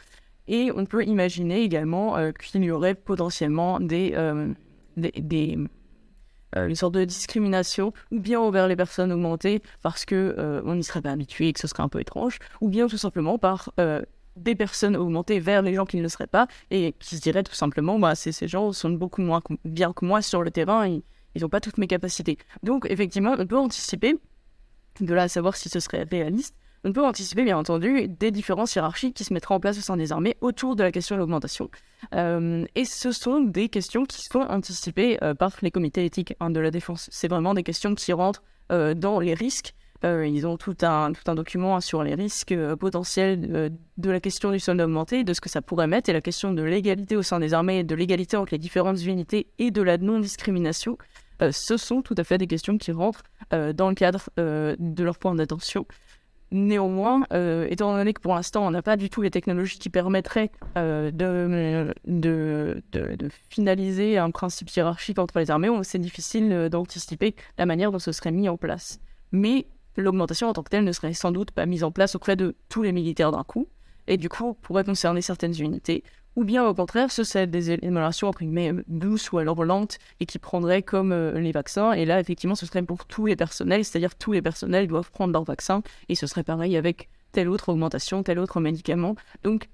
et 0.47 0.71
on 0.75 0.85
peut 0.85 1.03
imaginer 1.05 1.61
également 1.61 2.17
euh, 2.17 2.31
qu'il 2.31 2.63
y 2.63 2.71
aurait 2.71 2.95
potentiellement 2.95 3.79
des, 3.79 4.11
euh, 4.15 4.53
des, 4.97 5.57
euh, 6.55 6.67
une 6.67 6.75
sorte 6.75 6.93
de 6.93 7.05
discrimination, 7.05 7.93
ou 8.11 8.19
bien 8.19 8.39
envers 8.39 8.67
les 8.67 8.75
personnes 8.75 9.11
augmentées 9.11 9.61
parce 9.81 10.05
que 10.05 10.61
on 10.65 10.75
n'y 10.75 10.83
serait 10.83 11.01
pas 11.01 11.11
habitué 11.11 11.47
et 11.47 11.53
que 11.53 11.59
ce 11.59 11.67
serait 11.67 11.83
un 11.83 11.89
peu 11.89 12.01
étrange, 12.01 12.39
ou 12.59 12.69
bien 12.69 12.87
tout 12.87 12.97
simplement 12.97 13.37
par 13.37 13.71
des 14.35 14.55
personnes 14.55 14.95
augmentées 14.95 15.39
vers 15.39 15.61
les 15.61 15.73
gens 15.73 15.85
qui 15.85 15.97
ne 15.97 16.03
le 16.03 16.09
seraient 16.09 16.27
pas 16.27 16.47
et 16.69 16.93
qui 16.99 17.15
se 17.15 17.21
diraient 17.21 17.43
tout 17.43 17.53
simplement 17.53 17.99
bah, 17.99 18.15
ces 18.15 18.47
gens 18.47 18.71
sont 18.71 18.89
beaucoup 18.89 19.21
moins 19.21 19.41
bien 19.65 19.91
que 19.93 20.05
moi 20.05 20.21
sur 20.21 20.41
le 20.41 20.51
terrain, 20.51 20.99
ils 21.35 21.41
n'ont 21.41 21.49
pas 21.49 21.61
toutes 21.61 21.77
mes 21.77 21.87
capacités. 21.87 22.37
Donc 22.63 22.85
effectivement, 22.89 23.35
on 23.37 23.45
peut 23.45 23.57
anticiper, 23.57 24.15
de 24.99 25.13
là 25.13 25.23
à 25.23 25.27
savoir 25.27 25.55
si 25.55 25.69
ce 25.69 25.79
serait 25.79 26.03
réaliste, 26.03 26.55
on 26.83 26.93
peut 26.93 27.05
anticiper, 27.05 27.43
bien 27.43 27.57
entendu, 27.57 28.07
des 28.07 28.31
différences 28.31 28.75
hiérarchiques 28.75 29.15
qui 29.15 29.23
se 29.23 29.33
mettraient 29.33 29.53
en 29.53 29.59
place 29.59 29.77
au 29.77 29.81
sein 29.81 29.97
des 29.97 30.11
armées 30.11 30.35
autour 30.41 30.75
de 30.75 30.83
la 30.83 30.91
question 30.91 31.15
de 31.15 31.19
l'augmentation. 31.19 31.69
Euh, 32.15 32.65
et 32.73 32.85
ce 32.85 33.11
sont 33.11 33.41
des 33.41 33.69
questions 33.69 34.05
qui 34.05 34.23
sont 34.23 34.39
anticipées 34.39 35.19
euh, 35.23 35.35
par 35.35 35.51
les 35.61 35.69
comités 35.69 36.05
éthiques 36.05 36.33
hein, 36.39 36.49
de 36.49 36.59
la 36.59 36.71
défense. 36.71 37.07
C'est 37.11 37.27
vraiment 37.27 37.53
des 37.53 37.63
questions 37.63 37.93
qui 37.93 38.13
rentrent 38.13 38.41
euh, 38.71 38.95
dans 38.95 39.19
les 39.19 39.35
risques. 39.35 39.75
Ils 40.03 40.47
ont 40.47 40.57
tout 40.57 40.75
un, 40.81 41.11
tout 41.11 41.29
un 41.29 41.35
document 41.35 41.79
sur 41.79 42.03
les 42.03 42.15
risques 42.15 42.55
potentiels 42.75 43.71
de 43.97 44.09
la 44.09 44.19
question 44.19 44.51
du 44.51 44.59
soldat 44.59 44.85
augmenté, 44.85 45.23
de 45.23 45.33
ce 45.33 45.41
que 45.41 45.49
ça 45.49 45.61
pourrait 45.61 45.87
mettre, 45.87 46.09
et 46.09 46.13
la 46.13 46.21
question 46.21 46.53
de 46.53 46.63
l'égalité 46.63 47.15
au 47.15 47.21
sein 47.21 47.39
des 47.39 47.53
armées, 47.53 47.83
de 47.83 47.95
l'égalité 47.95 48.37
entre 48.37 48.53
les 48.53 48.57
différentes 48.57 49.01
unités 49.03 49.47
et 49.59 49.71
de 49.71 49.81
la 49.81 49.97
non-discrimination. 49.97 50.97
ce 51.51 51.77
sont 51.77 52.01
tout 52.01 52.15
à 52.17 52.23
fait 52.23 52.37
des 52.37 52.47
questions 52.47 52.77
qui 52.77 52.91
rentrent 52.91 53.23
dans 53.51 53.89
le 53.89 53.95
cadre 53.95 54.29
de 54.37 55.03
leur 55.03 55.17
point 55.17 55.35
d'attention. 55.35 55.85
Néanmoins, 56.53 57.23
euh, 57.31 57.65
étant 57.69 57.95
donné 57.95 58.13
que 58.13 58.19
pour 58.19 58.35
l'instant, 58.35 58.67
on 58.67 58.71
n'a 58.71 58.81
pas 58.81 58.97
du 58.97 59.09
tout 59.09 59.21
les 59.21 59.31
technologies 59.31 59.79
qui 59.79 59.89
permettraient 59.89 60.51
euh, 60.77 61.09
de, 61.09 61.93
de, 62.05 62.83
de, 62.91 63.29
finaliser 63.49 64.17
un 64.17 64.31
principe 64.31 64.69
hiérarchique 64.69 65.17
entre 65.17 65.39
les 65.39 65.49
armées, 65.49 65.69
c'est 65.83 65.99
difficile 65.99 66.51
euh, 66.51 66.67
d'anticiper 66.67 67.35
la 67.57 67.65
manière 67.65 67.93
dont 67.93 67.99
ce 67.99 68.11
serait 68.11 68.31
mis 68.31 68.49
en 68.49 68.57
place. 68.57 68.99
Mais 69.31 69.65
l'augmentation 69.97 70.49
en 70.49 70.53
tant 70.53 70.63
que 70.63 70.69
telle 70.69 70.83
ne 70.83 70.91
serait 70.91 71.13
sans 71.13 71.31
doute 71.31 71.51
pas 71.51 71.65
mise 71.65 71.83
en 71.83 71.91
place 71.91 72.15
auprès 72.15 72.35
de 72.35 72.55
tous 72.69 72.83
les 72.83 72.91
militaires 72.91 73.31
d'un 73.31 73.43
coup, 73.43 73.67
et 74.07 74.17
du 74.17 74.29
coup 74.29 74.53
pourrait 74.61 74.83
concerner 74.83 75.21
certaines 75.21 75.59
unités, 75.59 76.03
ou 76.35 76.45
bien 76.45 76.65
au 76.65 76.73
contraire, 76.73 77.11
ce 77.11 77.23
serait 77.23 77.47
des 77.47 77.71
émulations 77.71 78.29
entre 78.29 78.39
guillemets 78.39 78.73
douces 78.87 79.31
ou 79.31 79.37
alors 79.37 79.63
lentes 79.65 79.97
et 80.19 80.25
qui 80.25 80.39
prendraient 80.39 80.81
comme 80.81 81.11
euh, 81.11 81.37
les 81.39 81.51
vaccins. 81.51 81.91
Et 81.91 82.05
là, 82.05 82.21
effectivement, 82.21 82.55
ce 82.55 82.65
serait 82.65 82.83
pour 82.83 83.05
tous 83.05 83.25
les 83.25 83.35
personnels, 83.35 83.83
c'est-à-dire 83.83 84.15
tous 84.15 84.31
les 84.31 84.41
personnels 84.41 84.87
doivent 84.87 85.11
prendre 85.11 85.33
leur 85.33 85.43
vaccin 85.43 85.81
et 86.07 86.15
ce 86.15 86.27
serait 86.27 86.43
pareil 86.43 86.77
avec 86.77 87.09
telle 87.33 87.49
autre 87.49 87.69
augmentation, 87.69 88.23
tel 88.23 88.39
autre 88.39 88.61
médicament. 88.61 89.15
Donc, 89.43 89.69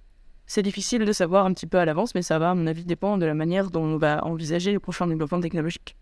c'est 0.48 0.64
difficile 0.64 1.06
de 1.06 1.12
savoir 1.12 1.46
un 1.46 1.54
petit 1.54 1.68
peu 1.68 1.78
à 1.78 1.86
l'avance, 1.86 2.16
mais 2.16 2.22
ça 2.22 2.40
va, 2.40 2.52
à 2.52 2.56
mon 2.56 2.68
avis, 2.68 2.86
dépendre 2.86 3.20
de 3.20 3.26
la 3.26 3.34
manière 3.34 3.70
dont 3.70 3.84
on 3.84 3.98
va 3.98 4.24
envisager 4.26 4.72
les 4.72 4.80
prochains 4.80 5.08
développements 5.08 5.42
technologiques 5.42 5.96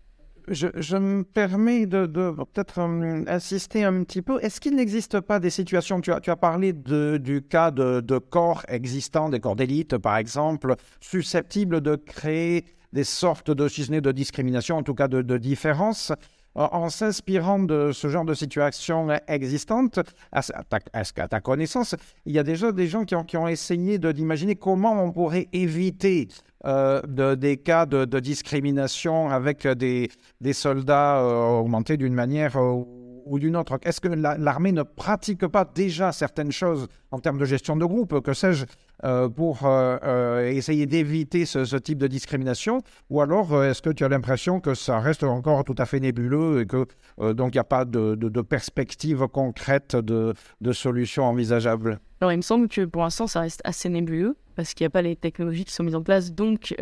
je, 0.48 0.96
me 0.96 1.22
permets 1.22 1.86
de, 1.86 2.06
peut-être 2.06 2.80
euh, 2.80 3.24
insister 3.26 3.84
un 3.84 4.04
petit 4.04 4.22
peu. 4.22 4.38
Est-ce 4.42 4.60
qu'il 4.60 4.76
n'existe 4.76 5.20
pas 5.20 5.40
des 5.40 5.50
situations, 5.50 6.00
tu 6.00 6.12
as, 6.12 6.20
tu 6.20 6.30
as 6.30 6.36
parlé 6.36 6.72
du 6.72 7.42
cas 7.42 7.70
de, 7.70 8.18
corps 8.18 8.62
existants, 8.68 9.28
des 9.28 9.40
corps 9.40 9.56
d'élite 9.56 9.98
par 9.98 10.16
exemple, 10.16 10.76
susceptibles 11.00 11.80
de 11.80 11.96
créer 11.96 12.64
des 12.92 13.04
sortes 13.04 13.50
de, 13.50 14.00
de 14.00 14.12
discrimination, 14.12 14.76
en 14.76 14.82
tout 14.82 14.94
cas 14.94 15.08
de, 15.08 15.22
de 15.22 15.38
différence? 15.38 16.12
En, 16.56 16.88
s'inspirant 16.88 17.58
de 17.58 17.90
ce 17.92 18.08
genre 18.08 18.24
de 18.24 18.34
situation 18.34 19.08
existante, 19.28 20.00
à, 20.32 20.42
ta, 20.42 21.40
connaissance, 21.40 21.94
il 22.24 22.32
y 22.32 22.38
a 22.38 22.42
déjà 22.42 22.72
des 22.72 22.86
gens 22.86 23.04
qui 23.04 23.36
ont, 23.36 23.46
essayé 23.46 23.98
d'imaginer 23.98 24.56
comment 24.56 25.04
on 25.04 25.12
pourrait 25.12 25.48
éviter 25.52 26.28
euh, 26.64 27.00
de, 27.06 27.34
des 27.34 27.58
cas 27.58 27.86
de, 27.86 28.20
discrimination 28.20 29.28
avec 29.28 29.66
des, 29.66 30.08
des 30.40 30.52
soldats 30.52 31.20
euh, 31.20 31.60
augmentés 31.60 31.96
d'une 31.96 32.14
manière 32.14 32.56
euh, 32.56 32.82
ou 33.26 33.38
d'une 33.38 33.56
autre. 33.56 33.78
Est-ce 33.82 34.00
que 34.00 34.08
l'armée 34.08 34.72
ne 34.72 34.82
pratique 34.82 35.46
pas 35.46 35.64
déjà 35.64 36.12
certaines 36.12 36.52
choses 36.52 36.86
en 37.10 37.18
termes 37.18 37.38
de 37.38 37.44
gestion 37.44 37.76
de 37.76 37.84
groupe, 37.84 38.20
que 38.20 38.32
sais-je, 38.32 38.64
euh, 39.04 39.28
pour 39.28 39.66
euh, 39.66 39.98
euh, 40.04 40.48
essayer 40.48 40.86
d'éviter 40.86 41.44
ce, 41.44 41.76
type 41.76 41.98
de 41.98 42.06
discrimination? 42.06 42.80
Ou 43.10 43.20
alors 43.20 43.64
est-ce 43.64 43.82
que 43.82 43.90
tu 43.90 44.04
as 44.04 44.08
l'impression 44.08 44.60
que 44.60 44.74
ça 44.74 45.00
reste 45.00 45.24
encore 45.24 45.64
tout 45.64 45.74
à 45.76 45.84
fait 45.84 46.00
nébuleux 46.00 46.62
et 46.62 46.66
que 46.66 46.86
donc 47.32 47.54
il 47.54 47.56
n'y 47.56 47.60
a 47.60 47.64
pas 47.64 47.84
de, 47.84 48.40
perspective 48.40 49.26
concrète 49.26 49.96
de, 49.96 50.32
de 50.60 50.72
solution 50.72 51.24
envisageable? 51.24 51.98
Alors 52.20 52.32
il 52.32 52.36
me 52.36 52.42
semble 52.42 52.68
que 52.68 52.84
pour 52.84 53.02
l'instant 53.02 53.26
ça 53.26 53.40
reste 53.40 53.60
assez 53.64 53.88
nébuleux 53.88 54.36
parce 54.54 54.72
qu'il 54.72 54.84
n'y 54.84 54.88
a 54.88 54.90
pas 54.90 55.02
les 55.02 55.16
technologies 55.16 55.64
qui 55.64 55.72
sont 55.72 55.82
mises 55.82 55.96
en 55.96 56.02
place, 56.02 56.32
donc 56.32 56.74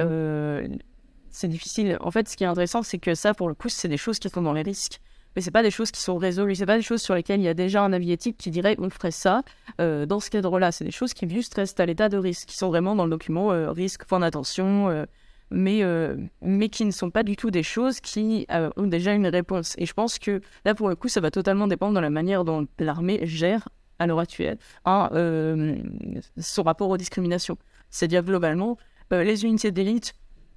c'est 1.31 1.49
difficile. 1.49 1.99
En 2.01 2.13
fait, 2.13 2.29
ce 2.29 2.37
qui 2.37 2.45
est 2.45 2.47
intéressant, 2.47 2.85
c'est 2.85 2.99
que 2.99 3.17
ça, 3.17 3.35
pour 3.35 3.49
le 3.49 3.55
coup, 3.55 3.69
c'est 3.69 3.89
des 3.89 3.97
choses 3.97 4.21
qui 4.21 4.29
sont 4.29 4.43
dans 4.43 4.53
les 4.53 4.63
risques 4.63 5.01
mais 5.35 5.43
c'est 5.43 5.51
pas 5.51 5.63
des 5.63 5.71
choses 5.71 5.91
qui 5.91 6.01
sont 6.01 6.17
résolues, 6.17 6.55
c'est 6.55 6.67
pas 6.67 6.77
des 6.77 6.83
choses 6.83 7.03
sur 7.03 7.15
lesquelles 7.15 7.41
il 7.41 7.45
y 7.45 7.49
a 7.49 7.55
déjà 7.55 7.83
un 7.83 7.93
avis 7.93 8.13
éthique 8.13 8.37
qui 8.37 8.51
dirait 8.51 8.77
on 8.79 8.91
ferait 8.91 9.11
ça 9.11 9.43
euh, 9.81 10.07
dans 10.07 10.21
ce 10.21 10.31
cadre-là. 10.31 10.73
C'est 10.73 10.85
des 10.85 10.91
choses 10.91 11.15
qui 11.15 11.29
juste 11.29 11.55
restent 11.55 11.81
à 11.81 11.87
l'état 11.87 12.09
de 12.09 12.17
risque, 12.17 12.49
qui 12.49 12.57
sont 12.57 12.69
vraiment 12.69 12.95
dans 12.95 13.05
le 13.05 13.11
document 13.11 13.53
euh, 13.53 13.71
risque, 13.71 14.05
point 14.05 14.21
d'attention, 14.21 14.89
euh, 14.89 15.05
mais, 15.51 15.83
mais 16.41 16.69
qui 16.69 16.85
ne 16.85 16.91
sont 16.91 17.11
pas 17.11 17.23
du 17.23 17.37
tout 17.37 17.51
des 17.53 17.63
choses 17.63 18.01
qui 18.01 18.47
ont 18.51 18.87
déjà 18.87 19.13
une 19.13 19.29
réponse. 19.29 19.75
Et 19.79 19.87
je 19.87 19.93
pense 19.93 20.19
que 20.19 20.41
là, 20.65 20.75
pour 20.75 20.89
le 20.89 20.97
coup, 20.97 21.09
ça 21.09 21.21
va 21.21 21.31
totalement 21.31 21.69
dépendre 21.69 21.95
de 21.95 22.01
la 22.01 22.11
manière 22.11 22.45
dont 22.45 22.67
l'armée 22.81 23.21
gère 23.25 23.69
à 24.01 24.07
l'heure 24.09 24.19
actuelle 24.19 24.59
son 24.85 26.63
rapport 26.65 26.89
aux 26.89 26.97
discriminations. 26.97 27.57
C'est-à-dire 27.91 28.25
globalement, 28.25 28.79
les 29.13 29.45
unités 29.45 29.71
d'élite 29.71 30.15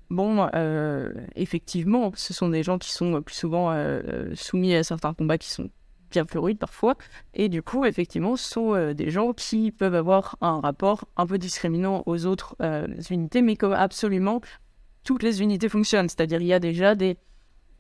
Bon, 0.10 0.48
euh, 0.56 1.12
effectivement, 1.36 2.12
ce 2.16 2.34
sont 2.34 2.50
des 2.50 2.64
gens 2.64 2.78
qui 2.78 2.92
sont 2.92 3.22
plus 3.22 3.36
souvent 3.36 3.72
euh, 3.72 4.34
soumis 4.36 4.74
à 4.74 4.84
certains 4.84 5.14
combats 5.14 5.38
qui 5.38 5.50
sont 5.50 5.70
bien 6.12 6.24
plus 6.24 6.56
parfois. 6.56 6.96
Et 7.34 7.50
du 7.50 7.62
coup, 7.62 7.84
effectivement, 7.84 8.38
ce 8.38 8.50
sont 8.50 8.74
euh, 8.74 8.94
des 8.94 9.10
gens 9.10 9.34
qui 9.34 9.72
peuvent 9.72 9.96
avoir 9.96 10.38
un 10.40 10.62
rapport 10.62 11.06
un 11.18 11.28
peu 11.28 11.38
discriminant 11.38 12.04
aux 12.06 12.26
autres 12.26 12.56
unités, 13.10 13.42
mais 13.42 13.58
comme 13.58 13.74
absolument 13.74 14.42
toutes 15.04 15.24
les 15.24 15.42
unités 15.42 15.70
fonctionnent. 15.70 16.10
C'est-à-dire, 16.10 16.42
il 16.42 16.48
y 16.48 16.54
a 16.54 16.60
déjà 16.60 16.96
des 16.96 17.18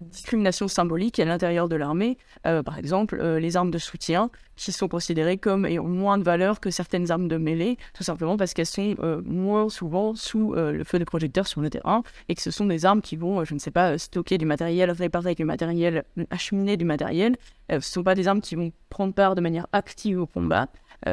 discrimination 0.01 0.67
symbolique 0.67 1.19
à 1.19 1.25
l'intérieur 1.25 1.67
de 1.67 1.75
l'armée. 1.75 2.17
Euh, 2.45 2.63
par 2.63 2.77
exemple, 2.77 3.19
euh, 3.19 3.39
les 3.39 3.57
armes 3.57 3.71
de 3.71 3.77
soutien 3.77 4.29
qui 4.55 4.71
sont 4.71 4.87
considérées 4.87 5.37
comme 5.37 5.65
ayant 5.65 5.83
moins 5.83 6.17
de 6.17 6.23
valeur 6.23 6.59
que 6.59 6.69
certaines 6.69 7.11
armes 7.11 7.27
de 7.27 7.37
mêlée, 7.37 7.77
tout 7.93 8.03
simplement 8.03 8.37
parce 8.37 8.53
qu'elles 8.53 8.65
sont 8.65 8.95
euh, 8.99 9.21
moins 9.25 9.69
souvent 9.69 10.15
sous 10.15 10.53
le 10.53 10.83
feu 10.83 10.99
des 10.99 11.05
projecteurs 11.05 11.47
sur 11.47 11.61
le 11.61 11.69
terrain 11.69 12.03
et 12.29 12.35
que 12.35 12.41
ce 12.41 12.51
sont 12.51 12.65
des 12.65 12.85
armes 12.85 13.01
qui 13.01 13.15
vont, 13.15 13.43
je 13.43 13.53
ne 13.53 13.59
sais 13.59 13.71
pas, 13.71 13.97
stocker 13.97 14.37
du 14.37 14.45
matériel, 14.45 14.89
réparer 14.91 15.35
du 15.35 15.45
matériel, 15.45 16.03
acheminer 16.29 16.77
du 16.77 16.85
matériel. 16.85 17.35
ce 17.69 17.75
ne 17.75 17.79
sont 17.81 18.03
pas 18.03 18.15
des 18.15 18.27
armes 18.27 18.41
qui 18.41 18.55
vont 18.55 18.71
prendre 18.89 19.13
part 19.13 19.35
de 19.35 19.41
manière 19.41 19.67
active 19.73 20.19
au 20.19 20.25
combat. 20.25 20.67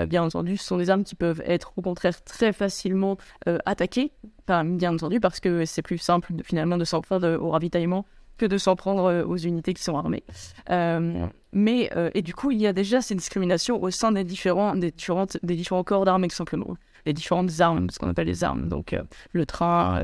bien 0.09 0.23
entendu, 0.23 0.57
ce 0.57 0.65
sont 0.65 0.79
des 0.79 0.89
armes 0.91 1.05
qui 1.05 1.15
peuvent 1.15 1.43
être 1.45 1.73
au 1.77 1.83
contraire 1.83 2.23
très 2.25 2.53
facilement 2.53 3.19
attaquées, 3.67 4.13
bien 4.49 4.95
entendu, 4.95 5.21
parce 5.21 5.41
que 5.41 5.65
c'est 5.65 5.83
plus 5.83 5.99
simple 5.99 6.33
finalement 6.45 6.79
de 6.79 6.85
s'en 6.85 7.01
prendre 7.03 7.37
au 7.37 7.51
ravitaillement 7.51 8.07
que 8.39 8.47
de 8.47 8.59
s'en 8.59 8.77
prendre 8.77 9.05
euh, 9.05 9.25
aux 9.25 9.37
unités 9.37 9.75
qui 9.75 9.83
sont 9.83 9.97
armées. 9.97 10.25
Euh, 10.71 11.27
mais, 11.53 11.91
euh, 11.97 12.11
et 12.15 12.23
du 12.23 12.35
coup, 12.35 12.51
il 12.51 12.61
y 12.61 12.67
a 12.67 12.73
déjà 12.73 13.01
ces 13.01 13.15
discriminations 13.15 13.81
au 13.83 13.91
sein 13.91 14.13
des 14.13 14.25
différents, 14.25 14.75
des 14.75 14.91
différentes, 14.91 15.39
des 15.43 15.55
différents 15.55 15.85
corps 15.85 16.05
d'armées, 16.05 16.29
tout 16.29 16.37
simplement. 16.37 16.77
les 17.07 17.13
différentes 17.13 17.61
armes, 17.61 17.91
ce 17.91 17.99
qu'on 17.99 18.09
appelle 18.09 18.27
les 18.27 18.45
armes, 18.45 18.69
donc 18.69 18.97
le 19.33 19.47
train, 19.47 20.03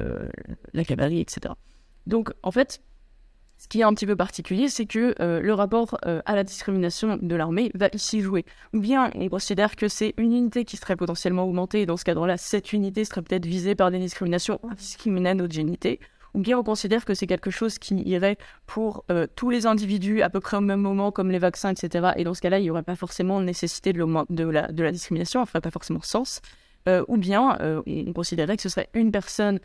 la 0.74 0.84
cavalerie, 0.84 1.20
etc. 1.20 1.54
Donc 2.06 2.30
en 2.42 2.50
fait, 2.50 2.82
ce 3.56 3.68
qui 3.68 3.80
est 3.80 3.84
un 3.84 3.94
petit 3.94 4.06
peu 4.06 4.16
particulier, 4.16 4.68
c'est 4.68 4.84
que 4.84 5.14
le 5.18 5.52
rapport 5.54 5.96
à 6.02 6.36
la 6.36 6.44
discrimination 6.44 7.18
de 7.20 7.34
l'armée 7.34 7.70
va 7.74 7.88
ici 7.94 8.20
jouer. 8.20 8.44
Ou 8.74 8.80
bien 8.80 9.10
on 9.14 9.28
considère 9.30 9.76
que 9.76 9.88
c'est 9.88 10.12
une 10.18 10.34
unité 10.34 10.66
qui 10.66 10.76
serait 10.76 10.96
potentiellement 10.96 11.44
augmentée, 11.44 11.80
et 11.80 11.86
dans 11.86 11.96
ce 11.96 12.04
cadre-là, 12.04 12.36
cette 12.36 12.74
unité 12.74 13.06
serait 13.06 13.22
peut-être 13.22 13.46
visée 13.46 13.74
par 13.74 13.90
des 13.90 13.98
discriminations 13.98 14.60
discriminant 14.76 15.34
notre 15.34 15.54
génité. 15.54 16.00
Ou 16.34 16.40
bien 16.40 16.58
on 16.58 16.62
considère 16.62 17.04
que 17.04 17.14
c'est 17.14 17.26
quelque 17.26 17.50
chose 17.50 17.78
qui 17.78 17.96
irait 18.02 18.38
pour 18.66 19.04
euh, 19.10 19.26
tous 19.34 19.50
les 19.50 19.66
individus 19.66 20.22
à 20.22 20.30
peu 20.30 20.40
près 20.40 20.56
au 20.56 20.60
même 20.60 20.80
moment, 20.80 21.10
comme 21.10 21.30
les 21.30 21.38
vaccins, 21.38 21.70
etc. 21.70 22.10
Et 22.16 22.24
dans 22.24 22.34
ce 22.34 22.40
cas-là, 22.40 22.58
il 22.58 22.62
n'y 22.62 22.70
aurait 22.70 22.82
pas 22.82 22.96
forcément 22.96 23.40
nécessité 23.40 23.92
de, 23.92 24.44
la, 24.44 24.92
discrimination, 24.92 25.40
ça 25.40 25.46
ferait 25.46 25.60
pas 25.60 25.70
forcément 25.70 26.02
sens. 26.02 26.40
ou 27.08 27.16
bien 27.16 27.58
on 27.86 28.12
considérait 28.12 28.56
que 28.56 28.62
ce 28.62 28.68
serait 28.68 28.88
une 28.94 29.10
personne 29.10 29.60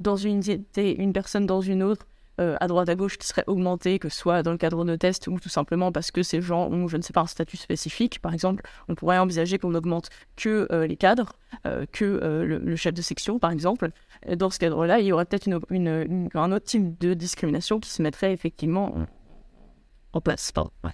dans 0.00 0.16
une 0.16 0.36
unité, 0.36 1.00
une 1.00 1.12
personne 1.12 1.46
dans 1.46 1.60
une 1.60 1.82
autre, 1.82 2.06
euh, 2.40 2.56
à 2.60 2.68
droite 2.68 2.88
à 2.88 2.94
gauche 2.94 3.18
qui 3.18 3.26
serait 3.26 3.44
augmenté, 3.48 3.98
que 3.98 4.08
ce 4.08 4.16
soit 4.16 4.42
dans 4.42 4.52
le 4.52 4.56
cadre 4.56 4.84
de 4.84 4.96
tests 4.96 5.26
ou 5.28 5.38
tout 5.38 5.50
simplement 5.50 5.92
parce 5.92 6.10
que 6.10 6.22
ces 6.22 6.40
gens 6.40 6.68
ont, 6.68 6.88
je 6.88 6.96
ne 6.96 7.02
sais 7.02 7.12
pas, 7.12 7.20
un 7.20 7.26
statut 7.26 7.58
spécifique. 7.58 8.20
Par 8.20 8.32
exemple, 8.32 8.62
on 8.88 8.94
pourrait 8.94 9.18
envisager 9.18 9.58
qu'on 9.58 9.74
augmente 9.74 10.08
que 10.36 10.66
euh, 10.70 10.86
les 10.86 10.96
cadres, 10.96 11.34
euh, 11.66 11.84
que 11.92 12.04
le, 12.04 12.76
chef 12.76 12.94
de 12.94 13.02
section, 13.02 13.38
par 13.38 13.50
exemple. 13.50 13.90
Dans 14.36 14.48
ce 14.48 14.58
cadre-là, 14.58 15.00
il 15.00 15.06
y 15.06 15.12
aurait 15.12 15.26
peut-être 15.26 15.48
une, 15.70 16.28
un 16.32 16.52
autre 16.52 16.64
type 16.64 16.98
de 16.98 17.14
discrimination 17.14 17.78
qui 17.78 17.90
se 17.90 18.00
mettrait 18.00 18.32
effectivement 18.32 18.94
en 20.12 20.20
place. 20.20 20.52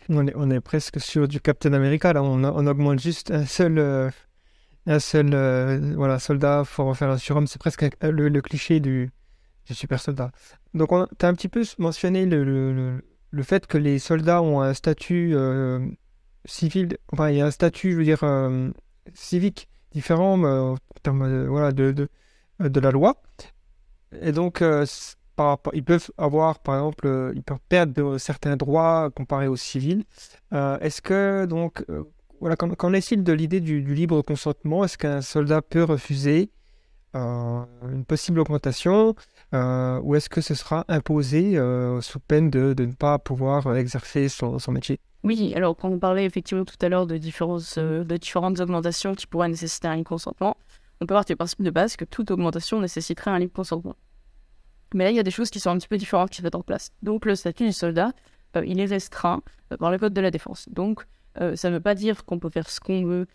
On, 0.08 0.26
est, 0.26 0.32
on, 0.34 0.50
est, 0.50 0.60
presque 0.60 1.00
sur 1.00 1.28
du 1.28 1.40
Captain 1.40 1.74
America, 1.74 2.12
là. 2.12 2.22
On, 2.22 2.66
augmente 2.66 2.98
juste 2.98 3.30
un 3.30 3.46
seul 3.46 4.12
un 4.88 4.98
seul 4.98 5.94
voilà, 5.94 6.18
soldat 6.18 6.64
pour 6.74 6.96
faire 6.96 7.10
un 7.10 7.18
surhomme. 7.18 7.46
C'est 7.46 7.60
presque 7.60 7.86
le, 8.02 8.40
cliché 8.40 8.80
du, 8.80 9.10
du 9.66 9.74
super 9.74 10.00
soldat. 10.00 10.30
Donc, 10.74 10.90
tu 11.18 11.26
as 11.26 11.28
un 11.28 11.34
petit 11.34 11.48
peu 11.48 11.62
mentionné 11.78 12.26
le, 12.26 12.44
le, 12.44 13.02
le, 13.30 13.42
fait 13.42 13.66
que 13.66 13.78
les 13.78 13.98
soldats 13.98 14.42
ont 14.42 14.60
un 14.60 14.74
statut 14.74 15.32
euh, 15.34 15.86
civil, 16.44 16.96
enfin, 17.12 17.30
il 17.30 17.38
y 17.38 17.40
a 17.40 17.46
un 17.46 17.50
statut, 17.50 17.92
je 17.92 17.96
veux 17.96 18.04
dire, 18.04 18.22
euh, 18.22 18.70
civique 19.14 19.68
différent 19.92 20.42
euh, 20.44 20.60
en 20.72 20.76
termes 21.02 21.46
voilà, 21.46 21.72
de, 21.72 21.92
de, 21.92 22.08
de, 22.60 22.80
la 22.80 22.90
loi. 22.90 23.22
Et 24.22 24.32
donc, 24.32 24.62
par 25.34 25.58
ils 25.72 25.84
peuvent 25.84 26.10
avoir, 26.16 26.60
par 26.60 26.76
exemple, 26.76 27.32
ils 27.34 27.42
peuvent 27.42 27.58
perdre 27.68 28.18
certains 28.18 28.56
droits 28.56 29.10
comparés 29.10 29.48
aux 29.48 29.56
civils. 29.56 30.04
Est-ce 30.52 31.02
que, 31.02 31.44
donc, 31.46 31.84
voilà, 32.40 32.56
qu'en 32.56 32.92
est-il 32.92 33.24
de 33.24 33.32
l'idée 33.32 33.60
du, 33.60 33.82
libre 33.82 34.22
consentement? 34.22 34.84
Est-ce 34.84 34.96
qu'un 34.96 35.20
soldat 35.20 35.60
peut 35.60 35.82
refuser 35.82 36.50
une 37.14 38.04
possible 38.06 38.40
augmentation? 38.40 39.14
Euh, 39.54 40.00
ou 40.02 40.14
est-ce 40.16 40.28
que 40.28 40.40
ce 40.40 40.54
sera 40.54 40.84
imposé 40.88 41.56
euh, 41.56 42.00
sous 42.00 42.18
peine 42.18 42.50
de, 42.50 42.74
ne 42.78 42.92
pas 42.92 43.18
pouvoir 43.18 43.76
exercer 43.76 44.28
son, 44.28 44.58
métier? 44.70 44.98
Oui, 45.22 45.52
alors 45.54 45.76
quand 45.76 45.88
on 45.88 45.98
parlait 45.98 46.24
effectivement 46.24 46.64
tout 46.64 46.76
à 46.80 46.88
l'heure 46.88 47.06
de, 47.06 47.16
différentes, 47.16 47.74
euh, 47.78 48.04
de 48.04 48.16
différentes 48.16 48.60
augmentations 48.60 49.14
qui 49.14 49.26
pourraient 49.26 49.48
nécessiter 49.48 49.88
un 49.88 49.96
libre 49.96 50.08
consentement, 50.08 50.56
on 51.00 51.06
peut 51.06 51.14
partir 51.14 51.34
du 51.34 51.38
principe 51.38 51.62
de 51.62 51.70
base 51.70 51.96
que 51.96 52.04
toute 52.04 52.30
augmentation 52.30 52.80
nécessiterait 52.80 53.30
un 53.30 53.38
libre 53.38 53.52
consentement. 53.52 53.94
Mais 54.94 55.04
là, 55.04 55.10
il 55.10 55.16
y 55.16 55.20
a 55.20 55.24
des 55.24 55.30
choses 55.30 55.50
qui 55.50 55.60
sont 55.60 55.70
un 55.70 55.78
petit 55.78 55.88
peu 55.88 55.96
différentes 55.96 56.30
qui 56.30 56.42
mettent 56.42 56.54
en 56.54 56.62
place. 56.62 56.90
Donc 57.02 57.24
le 57.24 57.34
statut 57.34 57.66
du 57.66 57.72
soldat, 57.72 58.12
il 58.64 58.80
est 58.80 58.86
restreint 58.86 59.42
par 59.78 59.90
le 59.90 59.98
code 59.98 60.14
de 60.14 60.20
la 60.20 60.30
défense. 60.30 60.68
Donc 60.70 61.04
ça 61.34 61.68
ne 61.68 61.74
veut 61.74 61.80
pas 61.80 61.94
dire 61.94 62.24
qu'on 62.24 62.38
peut 62.38 62.48
faire 62.48 62.70
ce 62.70 62.80
qu'on 62.80 63.04
veut 63.04 63.26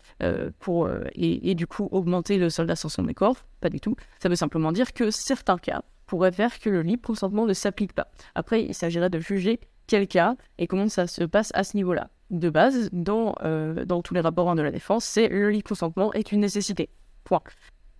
pour, 0.58 0.90
et, 1.12 1.50
et, 1.50 1.54
du 1.54 1.68
coup 1.68 1.88
augmenter 1.92 2.38
le 2.38 2.50
soldat 2.50 2.74
sans 2.74 2.88
son 2.88 3.04
décor, 3.04 3.36
pas 3.60 3.68
du 3.68 3.80
tout. 3.80 3.94
Ça 4.20 4.28
veut 4.28 4.34
simplement 4.34 4.72
dire 4.72 4.92
que 4.92 5.12
certains 5.12 5.58
cas, 5.58 5.82
pourrait 6.06 6.32
faire 6.32 6.58
que 6.58 6.70
le 6.70 6.82
libre 6.82 7.06
consentement 7.06 7.46
ne 7.46 7.52
s'applique 7.52 7.92
pas. 7.92 8.08
Après, 8.34 8.62
il 8.62 8.74
s'agirait 8.74 9.10
de 9.10 9.18
juger 9.18 9.60
quel 9.86 10.06
cas 10.06 10.36
et 10.58 10.66
comment 10.66 10.88
ça 10.88 11.06
se 11.06 11.24
passe 11.24 11.50
à 11.54 11.64
ce 11.64 11.76
niveau-là. 11.76 12.10
De 12.30 12.50
base, 12.50 12.88
dans, 12.92 13.34
euh, 13.42 13.84
dans 13.84 14.02
tous 14.02 14.14
les 14.14 14.20
rapports 14.20 14.54
de 14.54 14.62
la 14.62 14.70
défense, 14.70 15.04
c'est 15.04 15.28
le 15.28 15.50
libre 15.50 15.68
consentement 15.68 16.12
est 16.12 16.32
une 16.32 16.40
nécessité. 16.40 16.88
Point. 17.24 17.42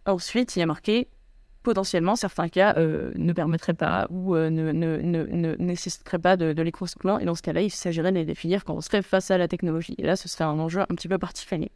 Ensuite, 0.06 0.56
il 0.56 0.60
y 0.60 0.62
a 0.62 0.66
marqué 0.66 1.08
potentiellement 1.62 2.16
certains 2.16 2.48
cas 2.48 2.74
euh, 2.76 3.12
ne 3.14 3.32
permettraient 3.32 3.74
pas 3.74 4.06
ou 4.10 4.34
euh, 4.34 4.50
ne, 4.50 4.72
ne, 4.72 4.96
ne, 4.96 5.54
nécessiteraient 5.56 6.18
pas 6.18 6.36
de, 6.36 6.52
de 6.52 6.70
consentement. 6.70 7.18
Et 7.18 7.24
dans 7.24 7.34
ce 7.34 7.42
cas-là, 7.42 7.62
il 7.62 7.70
s'agirait 7.70 8.10
de 8.10 8.16
les 8.16 8.24
définir 8.24 8.64
quand 8.64 8.74
on 8.74 8.80
serait 8.80 9.02
face 9.02 9.30
à 9.30 9.38
la 9.38 9.48
technologie. 9.48 9.94
Et 9.98 10.02
là, 10.02 10.16
ce 10.16 10.28
serait 10.28 10.44
un 10.44 10.58
enjeu 10.58 10.80
un 10.80 10.94
petit 10.94 11.08
peu 11.08 11.18
particulier. 11.18 11.70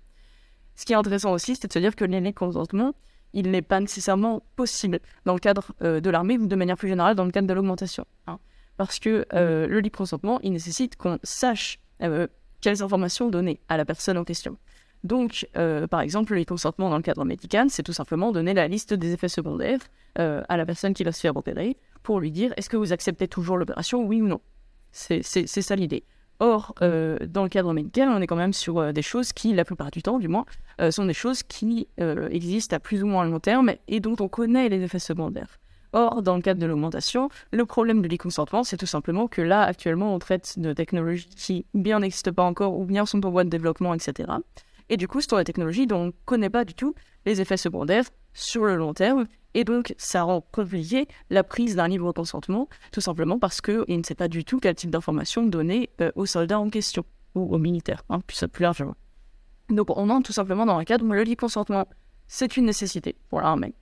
Ce 0.74 0.84
qui 0.84 0.92
est 0.92 0.96
intéressant 0.96 1.32
aussi, 1.32 1.56
c'est 1.56 1.68
de 1.68 1.72
se 1.72 1.78
dire 1.78 1.96
que 1.96 2.04
les 2.04 2.32
consentement 2.32 2.94
il 3.36 3.50
n'est 3.50 3.62
pas 3.62 3.80
nécessairement 3.80 4.42
possible 4.56 4.98
dans 5.26 5.34
le 5.34 5.38
cadre 5.38 5.72
euh, 5.82 6.00
de 6.00 6.10
l'armée 6.10 6.38
ou 6.38 6.46
de 6.46 6.56
manière 6.56 6.76
plus 6.76 6.88
générale 6.88 7.14
dans 7.14 7.26
le 7.26 7.30
cadre 7.30 7.46
de 7.46 7.52
l'augmentation. 7.52 8.06
Hein. 8.26 8.38
Parce 8.78 8.98
que 8.98 9.26
euh, 9.34 9.68
le 9.68 9.80
libre 9.80 9.98
consentement, 9.98 10.40
il 10.42 10.52
nécessite 10.52 10.96
qu'on 10.96 11.18
sache 11.22 11.78
euh, 12.02 12.26
quelles 12.62 12.82
informations 12.82 13.28
donner 13.28 13.60
à 13.68 13.76
la 13.76 13.84
personne 13.84 14.16
en 14.16 14.24
question. 14.24 14.56
Donc, 15.04 15.46
par 15.52 16.00
exemple, 16.00 16.32
le 16.32 16.38
libre 16.38 16.48
consentement 16.48 16.90
dans 16.90 16.96
le 16.96 17.02
cadre 17.02 17.24
médical, 17.24 17.70
c'est 17.70 17.84
tout 17.84 17.92
simplement 17.92 18.32
donner 18.32 18.54
la 18.54 18.66
liste 18.66 18.92
des 18.92 19.12
effets 19.12 19.28
secondaires 19.28 19.78
à 20.16 20.56
la 20.56 20.66
personne 20.66 20.94
qui 20.94 21.04
va 21.04 21.12
se 21.12 21.20
faire 21.20 21.36
opérer 21.36 21.76
pour 22.02 22.18
lui 22.18 22.32
dire 22.32 22.52
est-ce 22.56 22.68
que 22.68 22.76
vous 22.76 22.92
acceptez 22.92 23.28
toujours 23.28 23.56
l'opération, 23.56 24.04
oui 24.04 24.20
ou 24.20 24.26
non? 24.26 24.40
C'est 24.90 25.22
ça 25.22 25.76
l'idée. 25.76 26.02
Or, 26.38 26.74
euh, 26.82 27.18
dans 27.26 27.42
le 27.42 27.48
cadre 27.48 27.72
médical, 27.72 28.08
on 28.10 28.20
est 28.20 28.26
quand 28.26 28.36
même 28.36 28.52
sur 28.52 28.78
euh, 28.78 28.92
des 28.92 29.02
choses 29.02 29.32
qui, 29.32 29.54
la 29.54 29.64
plupart 29.64 29.90
du 29.90 30.02
temps 30.02 30.18
du 30.18 30.28
moins, 30.28 30.44
euh, 30.80 30.90
sont 30.90 31.06
des 31.06 31.14
choses 31.14 31.42
qui 31.42 31.88
existent 31.98 32.76
à 32.76 32.80
plus 32.80 33.02
ou 33.02 33.06
moins 33.06 33.24
long 33.24 33.40
terme 33.40 33.72
et 33.88 34.00
dont 34.00 34.16
on 34.20 34.28
connaît 34.28 34.68
les 34.68 34.82
effets 34.82 34.98
secondaires. 34.98 35.58
Or, 35.92 36.20
dans 36.20 36.36
le 36.36 36.42
cadre 36.42 36.60
de 36.60 36.66
l'augmentation, 36.66 37.30
le 37.52 37.64
problème 37.64 38.02
de 38.02 38.08
l'e-consentement, 38.08 38.64
c'est 38.64 38.76
tout 38.76 38.86
simplement 38.86 39.28
que 39.28 39.40
là, 39.40 39.62
actuellement, 39.62 40.14
on 40.14 40.18
traite 40.18 40.58
de 40.58 40.72
technologies 40.74 41.28
qui 41.34 41.64
bien 41.72 42.00
n'existent 42.00 42.32
pas 42.32 42.42
encore 42.42 42.78
ou 42.78 42.84
bien 42.84 43.06
sont 43.06 43.24
en 43.24 43.30
voie 43.30 43.44
de 43.44 43.48
développement, 43.48 43.94
etc. 43.94 44.28
Et 44.88 44.96
du 44.96 45.08
coup, 45.08 45.20
ce 45.20 45.28
sont 45.28 45.38
des 45.38 45.44
technologies 45.44 45.86
dont 45.86 46.00
on 46.00 46.06
ne 46.06 46.12
connaît 46.26 46.50
pas 46.50 46.64
du 46.64 46.74
tout 46.74 46.94
les 47.24 47.40
effets 47.40 47.56
secondaires 47.56 48.04
sur 48.34 48.64
le 48.64 48.76
long 48.76 48.92
terme. 48.92 49.26
Et 49.56 49.64
donc, 49.64 49.94
ça 49.96 50.22
rend 50.22 50.42
compliqué 50.42 51.08
la 51.30 51.42
prise 51.42 51.76
d'un 51.76 51.88
libre 51.88 52.12
consentement, 52.12 52.68
tout 52.92 53.00
simplement 53.00 53.38
parce 53.38 53.62
qu'il 53.62 53.84
ne 53.88 54.02
sait 54.02 54.14
pas 54.14 54.28
du 54.28 54.44
tout 54.44 54.60
quel 54.60 54.74
type 54.74 54.90
d'information 54.90 55.46
donner 55.46 55.88
euh, 56.02 56.12
aux 56.14 56.26
soldats 56.26 56.60
en 56.60 56.68
question, 56.68 57.06
ou 57.34 57.54
aux 57.54 57.58
militaires, 57.58 58.04
hein, 58.10 58.20
plus, 58.20 58.44
plus 58.52 58.64
largement. 58.64 58.94
Donc, 59.70 59.88
on 59.96 60.10
entre 60.10 60.26
tout 60.26 60.34
simplement 60.34 60.66
dans 60.66 60.76
un 60.76 60.84
cadre 60.84 61.06
où 61.06 61.10
le 61.10 61.22
libre 61.22 61.40
consentement, 61.40 61.88
c'est 62.28 62.58
une 62.58 62.66
nécessité 62.66 63.16
pour 63.30 63.40
l'armée. 63.40 63.72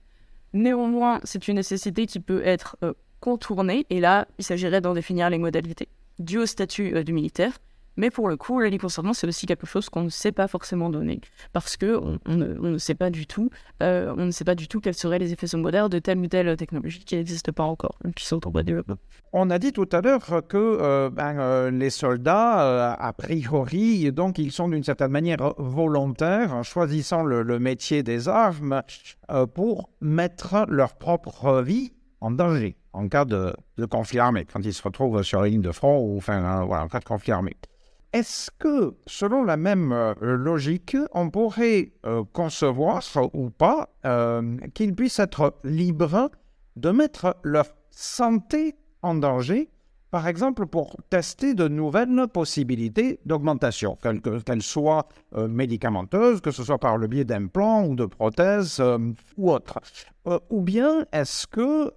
Néanmoins, 0.53 1.19
c'est 1.25 1.45
une 1.49 1.55
nécessité 1.55 2.05
qui 2.05 2.21
peut 2.21 2.41
être 2.45 2.77
euh, 2.81 2.93
contournée, 3.19 3.85
et 3.89 3.99
là, 3.99 4.29
il 4.37 4.45
s'agirait 4.45 4.79
d'en 4.79 4.93
définir 4.93 5.29
les 5.29 5.39
modalités, 5.39 5.89
dû 6.19 6.37
au 6.37 6.45
statut 6.45 6.95
euh, 6.95 7.03
du 7.03 7.11
militaire, 7.11 7.51
mais 7.97 8.09
pour 8.09 8.27
le 8.27 8.37
coup, 8.37 8.59
le 8.59 8.67
libre 8.67 8.83
consentement, 8.83 9.13
c'est 9.13 9.27
aussi 9.27 9.45
quelque 9.45 9.65
chose 9.65 9.89
qu'on 9.89 10.03
ne 10.03 10.09
sait 10.09 10.31
pas 10.31 10.47
forcément 10.47 10.89
donner, 10.89 11.21
parce 11.53 11.77
que 11.77 11.99
on, 12.25 12.35
ne, 12.35 12.77
sait 12.77 12.95
pas 12.95 13.09
du 13.09 13.25
tout, 13.25 13.49
euh, 13.81 14.13
on 14.17 14.25
ne 14.25 14.31
sait 14.31 14.43
pas 14.43 14.55
du 14.55 14.67
tout 14.67 14.79
quels 14.79 14.93
seraient 14.95 15.19
les 15.19 15.33
effets 15.33 15.47
secondaires 15.47 15.89
de 15.89 15.99
telle 15.99 16.19
ou 16.19 16.27
telle 16.27 16.55
technologie 16.55 17.03
qui 17.03 17.15
n'existe 17.15 17.51
pas 17.51 17.63
encore, 17.63 17.97
développement. 18.63 18.97
On 19.33 19.49
a 19.49 19.59
dit 19.59 19.73
tout 19.73 19.89
à 19.91 20.01
l'heure 20.01 20.43
que 20.47 20.57
euh, 20.57 21.09
ben, 21.09 21.39
euh, 21.39 21.71
les 21.71 21.89
soldats, 21.89 22.93
a 22.93 23.13
priori, 23.13 24.11
donc 24.11 24.37
ils 24.39 24.51
sont 24.51 24.69
d'une 24.69 24.83
certaine 24.83 25.11
manière 25.11 25.53
volontaires, 25.57 26.53
en 26.53 26.63
choisissant 26.63 27.23
le, 27.23 27.55
métier 27.59 28.03
des 28.03 28.27
armes 28.27 28.81
pour 29.53 29.89
mettre 30.01 30.65
leur 30.67 30.95
propre 30.95 31.61
vie 31.61 31.93
en 32.21 32.31
danger 32.31 32.75
en 32.95 33.07
cas 33.07 33.25
de, 33.25 33.53
conflit 33.89 34.19
armé, 34.19 34.45
quand 34.45 34.61
ils 34.63 34.73
se 34.73 34.81
retrouvent 34.81 35.21
sur 35.23 35.41
la 35.41 35.47
ligne 35.47 35.61
de 35.61 35.71
front 35.71 35.99
ou 35.99 36.17
en 36.17 36.87
cas 36.87 36.99
de 36.99 37.05
conflit 37.05 37.31
armé. 37.31 37.55
Est-ce 38.13 38.49
que, 38.59 38.95
selon 39.07 39.43
la 39.43 39.57
même 39.57 39.91
euh, 39.91 40.13
logique, 40.21 40.95
on 41.13 41.29
pourrait 41.29 41.91
euh, 42.05 42.23
concevoir 42.31 43.01
ou 43.33 43.49
pas 43.49 43.89
euh, 44.05 44.57
qu'ils 44.73 44.95
puissent 44.95 45.19
être 45.19 45.55
libres 45.63 46.31
de 46.75 46.91
mettre 46.91 47.37
leur 47.43 47.67
santé 47.89 48.75
en 49.01 49.15
danger 49.15 49.69
par 50.11 50.27
exemple 50.27 50.65
pour 50.65 50.97
tester 51.09 51.53
de 51.53 51.67
nouvelles 51.67 52.27
possibilités 52.31 53.19
d'augmentation, 53.25 53.97
qu'elles 54.01 54.61
soient 54.61 55.07
euh, 55.35 55.47
médicamenteuses, 55.47 56.41
que 56.41 56.51
ce 56.51 56.63
soit 56.63 56.77
par 56.77 56.97
le 56.97 57.07
biais 57.07 57.25
d'implants 57.25 57.85
ou 57.85 57.95
de 57.95 58.05
prothèses 58.05 58.77
euh, 58.79 58.97
ou 59.37 59.51
autres. 59.51 59.79
Euh, 60.27 60.39
ou 60.49 60.61
bien 60.61 61.05
est-ce 61.11 61.45
que, 61.45 61.91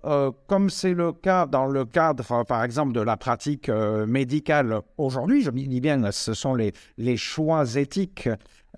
comme 0.47 0.69
c'est 0.69 0.93
le 0.93 1.13
cas 1.13 1.47
dans 1.47 1.67
le 1.67 1.85
cadre, 1.85 2.45
par 2.45 2.63
exemple, 2.63 2.93
de 2.93 3.01
la 3.01 3.17
pratique 3.17 3.71
médicale 3.71 4.81
aujourd'hui, 4.99 5.43
je 5.43 5.51
dis 5.51 5.81
bien, 5.81 6.11
ce 6.11 6.35
sont 6.35 6.55
les, 6.55 6.73
les 6.99 7.17
choix 7.17 7.65
éthiques 7.77 8.29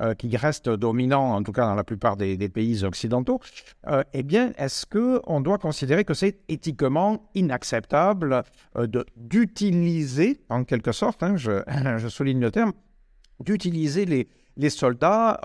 euh, 0.00 0.14
qui 0.14 0.34
reste 0.34 0.70
dominant, 0.70 1.34
en 1.34 1.42
tout 1.42 1.52
cas 1.52 1.66
dans 1.66 1.74
la 1.74 1.84
plupart 1.84 2.16
des, 2.16 2.48
pays 2.48 2.84
occidentaux, 2.84 3.38
euh, 3.86 4.02
eh 4.14 4.22
bien, 4.22 4.52
est-ce 4.56 4.86
qu'on 4.86 5.42
doit 5.42 5.58
considérer 5.58 6.04
que 6.04 6.14
c'est 6.14 6.38
éthiquement 6.48 7.28
inacceptable 7.34 8.42
euh, 8.76 8.86
d'utiliser, 9.16 10.40
en 10.48 10.64
quelque 10.64 10.92
sorte, 10.92 11.22
hein, 11.22 11.36
je, 11.36 12.08
souligne 12.08 12.40
le 12.40 12.50
terme, 12.50 12.72
d'utiliser 13.40 14.06
les, 14.06 14.70
soldats 14.70 15.38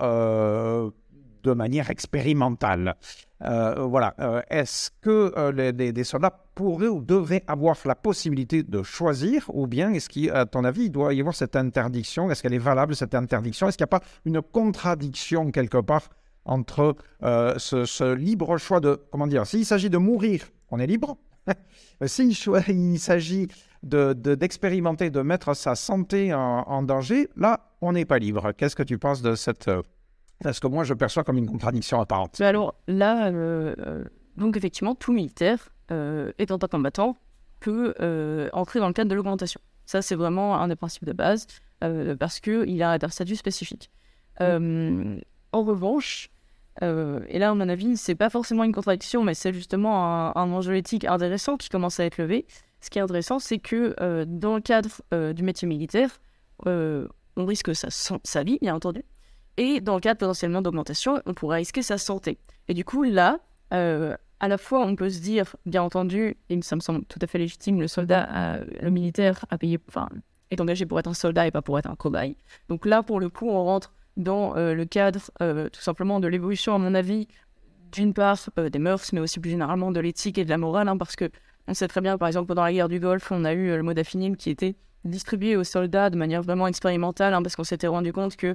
de 1.42 1.52
manière 1.52 1.90
expérimentale? 1.90 2.96
voilà. 3.40 4.14
Est-ce 4.48 4.90
que 5.02 5.50
les, 5.50 6.04
soldats 6.04 6.45
pourraient 6.56 6.88
ou 6.88 7.00
devraient 7.00 7.44
avoir 7.46 7.76
la 7.84 7.94
possibilité 7.94 8.64
de 8.64 8.82
choisir, 8.82 9.44
ou 9.54 9.68
bien 9.68 9.92
est-ce 9.92 10.08
qu'à 10.08 10.44
ton 10.44 10.64
avis, 10.64 10.86
il 10.86 10.90
doit 10.90 11.14
y 11.14 11.20
avoir 11.20 11.36
cette 11.36 11.54
interdiction? 11.54 12.28
Est-ce 12.28 12.42
qu'elle 12.42 12.54
est 12.54 12.58
valable, 12.58 12.96
cette 12.96 13.14
interdiction? 13.14 13.68
Est-ce 13.68 13.76
qu'il 13.78 13.84
n'y 13.84 13.94
a 13.94 13.98
pas 14.00 14.04
une 14.24 14.42
contradiction 14.42 15.52
quelque 15.52 15.78
part 15.78 16.08
entre 16.44 16.96
ce, 17.20 18.14
libre 18.14 18.56
choix 18.58 18.80
de, 18.80 19.00
comment 19.12 19.28
dire, 19.28 19.46
s'il 19.46 19.64
s'agit 19.64 19.90
de 19.90 19.98
mourir, 19.98 20.46
on 20.72 20.80
est 20.80 20.86
libre? 20.88 21.16
S'il 22.06 22.32
il 22.68 22.98
s'agit 22.98 23.48
d'expérimenter, 23.82 25.10
de, 25.10 25.22
mettre 25.22 25.54
sa 25.54 25.74
santé 25.74 26.34
en, 26.34 26.82
danger, 26.82 27.28
là, 27.36 27.72
on 27.80 27.92
n'est 27.92 28.04
pas 28.04 28.18
libre. 28.18 28.52
Qu'est-ce 28.52 28.76
que 28.76 28.82
tu 28.82 28.98
penses 28.98 29.22
de 29.22 29.34
cette... 29.34 29.68
Euh, 29.68 29.82
est-ce 30.44 30.60
que 30.60 30.66
moi, 30.66 30.84
je 30.84 30.94
perçois 30.94 31.24
comme 31.24 31.38
une 31.38 31.46
contradiction 31.46 32.00
apparente? 32.00 32.40
Alors 32.40 32.74
là, 32.88 33.28
euh, 33.28 33.74
euh, 33.78 34.04
donc 34.36 34.56
effectivement, 34.56 34.94
tout 34.94 35.12
militaire, 35.12 35.70
étant 35.90 36.58
un 36.62 36.68
combattant, 36.68 37.16
peut 37.60 37.94
entrer 38.52 38.80
dans 38.80 38.88
le 38.88 38.92
cadre 38.92 39.10
de 39.10 39.14
l'augmentation. 39.14 39.60
Ça, 39.86 40.02
c'est 40.02 40.16
vraiment 40.16 40.56
un 40.56 40.68
des 40.68 40.76
principes 40.76 41.04
de 41.04 41.12
base, 41.12 41.46
parce 41.80 42.40
qu'il 42.40 42.82
a 42.82 42.92
un 42.92 43.08
statut 43.08 43.36
spécifique. 43.36 43.90
en 44.40 45.18
revanche, 45.52 46.30
euh, 46.82 47.20
et 47.28 47.38
là, 47.38 47.50
à 47.50 47.54
mon 47.54 47.68
avis, 47.68 47.96
c'est 47.96 48.14
pas 48.14 48.30
forcément 48.30 48.64
une 48.64 48.72
contradiction, 48.72 49.24
mais 49.24 49.34
c'est 49.34 49.52
justement 49.52 50.36
un, 50.36 50.52
enjeu 50.52 50.76
éthique 50.76 51.04
intéressant 51.04 51.56
qui 51.56 51.68
commence 51.68 52.00
à 52.00 52.04
être 52.04 52.18
levé. 52.18 52.46
Ce 52.80 52.90
qui 52.90 52.98
est 52.98 53.02
intéressant, 53.02 53.38
c'est 53.38 53.58
que 53.58 53.94
euh, 54.00 54.24
dans 54.26 54.56
le 54.56 54.60
cadre 54.60 54.90
euh, 55.14 55.32
du 55.32 55.42
métier 55.42 55.66
militaire, 55.66 56.20
on 56.64 57.44
risque 57.44 57.74
sa, 57.74 57.88
sa, 57.90 58.42
vie, 58.44 58.58
bien 58.60 58.74
entendu. 58.74 59.02
Et 59.56 59.80
dans 59.80 59.94
le 59.94 60.00
cadre 60.00 60.18
potentiellement 60.18 60.62
d'augmentation, 60.62 61.20
on 61.26 61.34
pourrait 61.34 61.58
risquer 61.58 61.82
sa 61.82 61.98
santé. 61.98 62.38
Et 62.68 62.74
du 62.74 62.84
coup, 62.84 63.02
là, 63.04 63.40
à 64.40 64.48
la 64.48 64.58
fois, 64.58 64.84
on 64.84 64.96
peut 64.96 65.10
se 65.10 65.20
dire, 65.20 65.56
bien 65.64 65.82
entendu, 65.82 66.36
et 66.50 66.62
ça 66.62 66.76
me 66.76 66.80
semble 66.80 67.04
tout 67.06 67.18
à 67.22 67.26
fait 67.26 67.38
légitime, 67.38 67.80
le 67.80 67.88
soldat, 67.88 68.60
le 68.80 68.90
militaire 68.90 69.44
est 70.50 70.60
engagé 70.60 70.86
pour 70.86 70.98
être 70.98 71.08
un 71.08 71.14
soldat 71.14 71.46
et 71.46 71.50
pas 71.50 71.62
pour 71.62 71.78
être 71.78 71.90
un 71.90 71.96
cobaye. 71.96 72.36
Donc 72.68 72.86
là, 72.86 73.02
pour 73.02 73.20
le 73.20 73.28
coup, 73.28 73.48
on 73.48 73.64
rentre 73.64 73.92
dans 74.16 74.56
euh, 74.56 74.74
le 74.74 74.84
cadre 74.84 75.20
euh, 75.42 75.68
tout 75.68 75.80
simplement 75.80 76.20
de 76.20 76.28
l'évolution, 76.28 76.74
à 76.74 76.78
mon 76.78 76.94
avis, 76.94 77.28
d'une 77.92 78.14
part 78.14 78.38
euh, 78.58 78.68
des 78.68 78.78
mœurs, 78.78 79.12
mais 79.12 79.20
aussi 79.20 79.40
plus 79.40 79.50
généralement 79.50 79.92
de 79.92 80.00
l'éthique 80.00 80.38
et 80.38 80.44
de 80.44 80.50
la 80.50 80.58
morale, 80.58 80.88
hein, 80.88 80.96
parce 80.96 81.16
que 81.16 81.30
on 81.68 81.74
sait 81.74 81.88
très 81.88 82.00
bien, 82.00 82.16
par 82.16 82.28
exemple, 82.28 82.46
pendant 82.46 82.62
la 82.62 82.72
guerre 82.72 82.88
du 82.88 83.00
Golfe, 83.00 83.30
on 83.32 83.44
a 83.44 83.52
eu 83.52 83.76
le 83.76 83.82
mode 83.82 83.98
affinim 83.98 84.36
qui 84.36 84.50
était 84.50 84.76
distribué 85.04 85.56
aux 85.56 85.64
soldats 85.64 86.10
de 86.10 86.16
manière 86.16 86.42
vraiment 86.42 86.66
expérimentale, 86.66 87.34
hein, 87.34 87.42
parce 87.42 87.56
qu'on 87.56 87.64
s'était 87.64 87.88
rendu 87.88 88.12
compte 88.12 88.36
que 88.36 88.54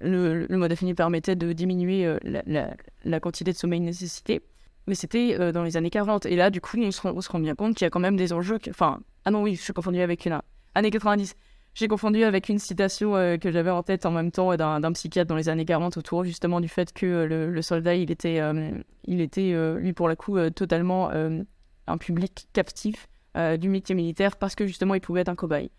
le, 0.00 0.46
mode 0.50 0.72
affinim 0.72 0.94
permettait 0.94 1.36
de 1.36 1.52
diminuer 1.54 2.18
la, 2.22 3.20
quantité 3.20 3.52
de 3.52 3.56
sommeil 3.56 3.80
nécessité. 3.80 4.42
Mais 4.86 4.94
c'était 4.94 5.52
dans 5.52 5.64
les 5.64 5.76
années 5.76 5.90
40. 5.90 6.26
Et 6.26 6.36
là, 6.36 6.50
du 6.50 6.60
coup, 6.60 6.76
on 6.78 6.90
se 6.90 7.30
rend, 7.30 7.40
bien 7.40 7.54
compte 7.54 7.74
qu'il 7.74 7.84
y 7.84 7.88
a 7.88 7.90
quand 7.90 8.00
même 8.00 8.16
des 8.16 8.32
enjeux. 8.32 8.58
Enfin, 8.70 9.00
ah 9.24 9.30
non, 9.30 9.42
oui, 9.42 9.56
je 9.56 9.62
suis 9.62 9.72
confondu 9.72 10.00
avec 10.00 10.26
une 10.26 10.40
année 10.74 10.90
90. 10.90 11.34
J'ai 11.76 11.88
confondu 11.88 12.24
avec 12.24 12.48
une 12.48 12.58
citation 12.58 13.16
euh, 13.16 13.36
que 13.36 13.52
j'avais 13.52 13.68
en 13.68 13.82
tête 13.82 14.06
en 14.06 14.10
même 14.10 14.30
temps 14.30 14.56
d'un 14.56 14.92
psychiatre 14.92 15.28
dans 15.28 15.36
les 15.36 15.50
années 15.50 15.66
40 15.66 15.98
autour 15.98 16.24
justement 16.24 16.62
du 16.62 16.68
fait 16.68 16.90
que 16.90 17.04
euh, 17.04 17.50
le, 17.50 17.60
soldat, 17.60 17.94
il 17.96 18.10
était, 18.10 18.40
euh, 18.40 18.70
il 19.04 19.20
était 19.20 19.54
lui 19.78 19.92
pour 19.92 20.08
le 20.08 20.16
coup 20.16 20.38
totalement 20.50 21.10
un 21.86 21.98
public 21.98 22.48
captif 22.54 23.08
du 23.58 23.68
métier 23.68 23.94
militaire 23.94 24.36
parce 24.36 24.54
que 24.54 24.66
justement 24.66 24.94
il 24.94 25.02
pouvait 25.02 25.20
être 25.20 25.28
un 25.28 25.34
cobaye. 25.34 25.70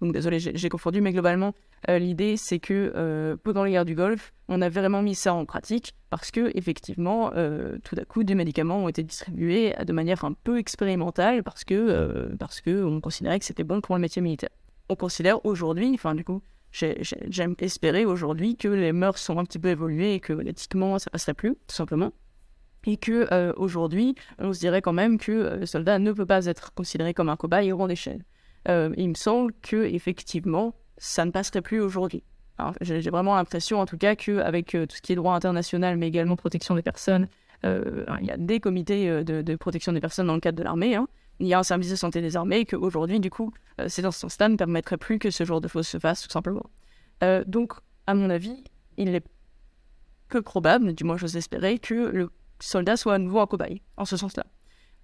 Donc 0.00 0.12
désolé, 0.12 0.38
j'ai 0.38 0.68
confondu, 0.68 1.00
mais 1.00 1.12
globalement, 1.12 1.54
l'idée 1.88 2.36
c'est 2.36 2.58
que 2.58 3.34
pendant 3.42 3.64
les 3.64 3.70
guerres 3.70 3.86
du 3.86 3.94
Golfe, 3.94 4.34
on 4.48 4.60
a 4.60 4.68
vraiment 4.68 5.00
mis 5.00 5.14
ça 5.14 5.32
en 5.32 5.46
pratique 5.46 5.94
parce 6.10 6.30
que 6.30 6.50
effectivement, 6.54 7.30
tout 7.30 7.96
à 7.98 8.04
coup, 8.04 8.22
des 8.22 8.34
médicaments 8.34 8.84
ont 8.84 8.88
été 8.88 9.02
distribués 9.02 9.74
de 9.86 9.92
manière 9.94 10.24
un 10.26 10.34
peu 10.34 10.58
expérimentale 10.58 11.42
parce 11.42 11.64
que 11.64 12.34
parce 12.38 12.60
que 12.60 12.84
on 12.84 13.00
considérait 13.00 13.38
que 13.38 13.46
c'était 13.46 13.64
bon 13.64 13.80
pour 13.80 13.94
le 13.94 14.02
métier 14.02 14.20
militaire 14.20 14.50
on 14.88 14.96
considère 14.96 15.44
aujourd'hui, 15.44 15.92
enfin 15.94 16.14
du 16.14 16.24
coup, 16.24 16.42
j'aime 16.70 17.54
espérer 17.58 18.04
aujourd'hui 18.04 18.56
que 18.56 18.68
les 18.68 18.92
mœurs 18.92 19.18
sont 19.18 19.38
un 19.38 19.44
petit 19.44 19.58
peu 19.58 19.68
évoluées 19.68 20.14
et 20.14 20.20
que 20.20 20.46
éthiquement 20.46 20.98
ça 20.98 21.10
passerait 21.10 21.34
plus, 21.34 21.54
tout 21.66 21.74
simplement. 21.74 22.12
Et 22.88 22.96
que 22.96 23.26
euh, 23.32 23.52
aujourd'hui, 23.56 24.14
on 24.38 24.52
se 24.52 24.60
dirait 24.60 24.80
quand 24.80 24.92
même 24.92 25.18
que 25.18 25.32
euh, 25.32 25.56
le 25.56 25.66
soldat 25.66 25.98
ne 25.98 26.12
peut 26.12 26.26
pas 26.26 26.46
être 26.46 26.72
considéré 26.72 27.14
comme 27.14 27.28
un 27.28 27.36
cobaye 27.36 27.72
au 27.72 27.76
rang 27.76 27.88
d'échelle. 27.88 28.24
Euh, 28.68 28.92
il 28.96 29.10
me 29.10 29.14
semble 29.14 29.52
que 29.62 29.84
effectivement, 29.84 30.74
ça 30.98 31.24
ne 31.24 31.30
passerait 31.30 31.62
plus 31.62 31.80
aujourd'hui. 31.80 32.22
J'ai 32.80 33.10
vraiment 33.10 33.34
l'impression, 33.34 33.80
en 33.80 33.86
tout 33.86 33.98
cas, 33.98 34.16
qu'avec 34.16 34.68
tout 34.68 34.86
ce 34.88 35.02
qui 35.02 35.12
est 35.12 35.16
droit 35.16 35.34
international, 35.34 35.98
mais 35.98 36.08
également 36.08 36.36
protection 36.36 36.74
des 36.74 36.80
personnes, 36.82 37.28
il 37.64 38.04
y 38.22 38.30
a 38.30 38.38
des 38.38 38.60
comités 38.60 39.24
de, 39.24 39.56
protection 39.56 39.92
des 39.92 40.00
personnes 40.00 40.28
dans 40.28 40.34
le 40.34 40.40
cadre 40.40 40.56
de 40.56 40.62
l'armée. 40.62 40.94
Hein, 40.94 41.06
il 41.38 41.46
y 41.46 41.54
a 41.54 41.58
un 41.58 41.62
service 41.62 41.90
de 41.90 41.96
santé 41.96 42.20
des 42.20 42.36
armées 42.36 42.60
et 42.60 42.64
qu'aujourd'hui, 42.64 43.20
du 43.20 43.30
coup, 43.30 43.52
euh, 43.80 43.88
ces 43.88 44.04
instances-là 44.04 44.48
ne 44.48 44.56
permettraient 44.56 44.96
plus 44.96 45.18
que 45.18 45.30
ce 45.30 45.44
genre 45.44 45.60
de 45.60 45.68
choses 45.68 45.86
se 45.86 45.98
fasse, 45.98 46.22
tout 46.22 46.30
simplement. 46.30 46.70
Euh, 47.22 47.44
donc, 47.46 47.72
à 48.06 48.14
mon 48.14 48.30
avis, 48.30 48.64
il 48.96 49.14
est 49.14 49.24
peu 50.28 50.42
probable, 50.42 50.94
du 50.94 51.04
moins 51.04 51.16
j'ose 51.16 51.36
espérer, 51.36 51.78
que 51.78 51.94
le 51.94 52.30
soldat 52.58 52.96
soit 52.96 53.14
à 53.14 53.18
nouveau 53.18 53.40
un 53.40 53.46
cobaye, 53.46 53.82
en 53.96 54.04
ce 54.04 54.16
sens-là. 54.16 54.46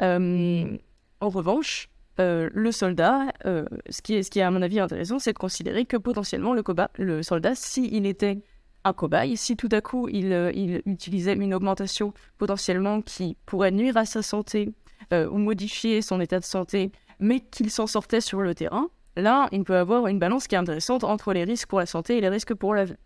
Euh, 0.00 0.76
en 1.20 1.28
revanche, 1.28 1.90
le 2.18 2.70
soldat, 2.72 3.32
ce, 3.44 4.02
qui 4.02 4.14
est, 4.14 4.22
ce 4.22 4.30
qui 4.30 4.38
est 4.38 4.42
à 4.42 4.50
mon 4.50 4.62
avis 4.62 4.80
intéressant, 4.80 5.18
c'est 5.18 5.32
de 5.32 5.38
considérer 5.38 5.84
que 5.84 5.96
potentiellement 5.96 6.54
le, 6.54 6.62
le 6.98 7.22
soldat, 7.22 7.54
s'il 7.54 8.06
était 8.06 8.42
un 8.84 8.92
cobaye, 8.92 9.36
si 9.36 9.56
tout 9.56 9.68
à 9.72 9.80
coup 9.80 10.08
il, 10.08 10.32
il, 10.54 10.82
utilisait 10.86 11.34
une 11.34 11.54
augmentation 11.54 12.12
potentiellement 12.38 13.00
qui 13.00 13.36
pourrait 13.46 13.70
nuire 13.70 13.96
à 13.96 14.04
sa 14.04 14.22
santé 14.22 14.74
euh, 15.12 15.28
ou 15.28 15.38
modifier 15.38 16.02
son 16.02 16.20
état 16.20 16.40
de 16.40 16.44
santé, 16.44 16.92
mais 17.18 17.40
qu'il 17.40 17.70
s'en 17.70 17.86
sortait 17.86 18.20
sur 18.20 18.40
le 18.40 18.54
terrain, 18.54 18.88
là, 19.16 19.48
il 19.52 19.64
peut 19.64 19.76
avoir 19.76 20.06
une 20.06 20.18
balance 20.18 20.46
qui 20.46 20.54
est 20.54 20.58
intéressante 20.58 21.04
entre 21.04 21.32
les 21.32 21.44
risques 21.44 21.68
pour 21.68 21.80
la 21.80 21.86
santé 21.86 22.16
et 22.16 22.20
les 22.20 22.28
risques 22.28 22.54
pour 22.54 22.74
la 22.74 22.84
vie. 22.84 22.96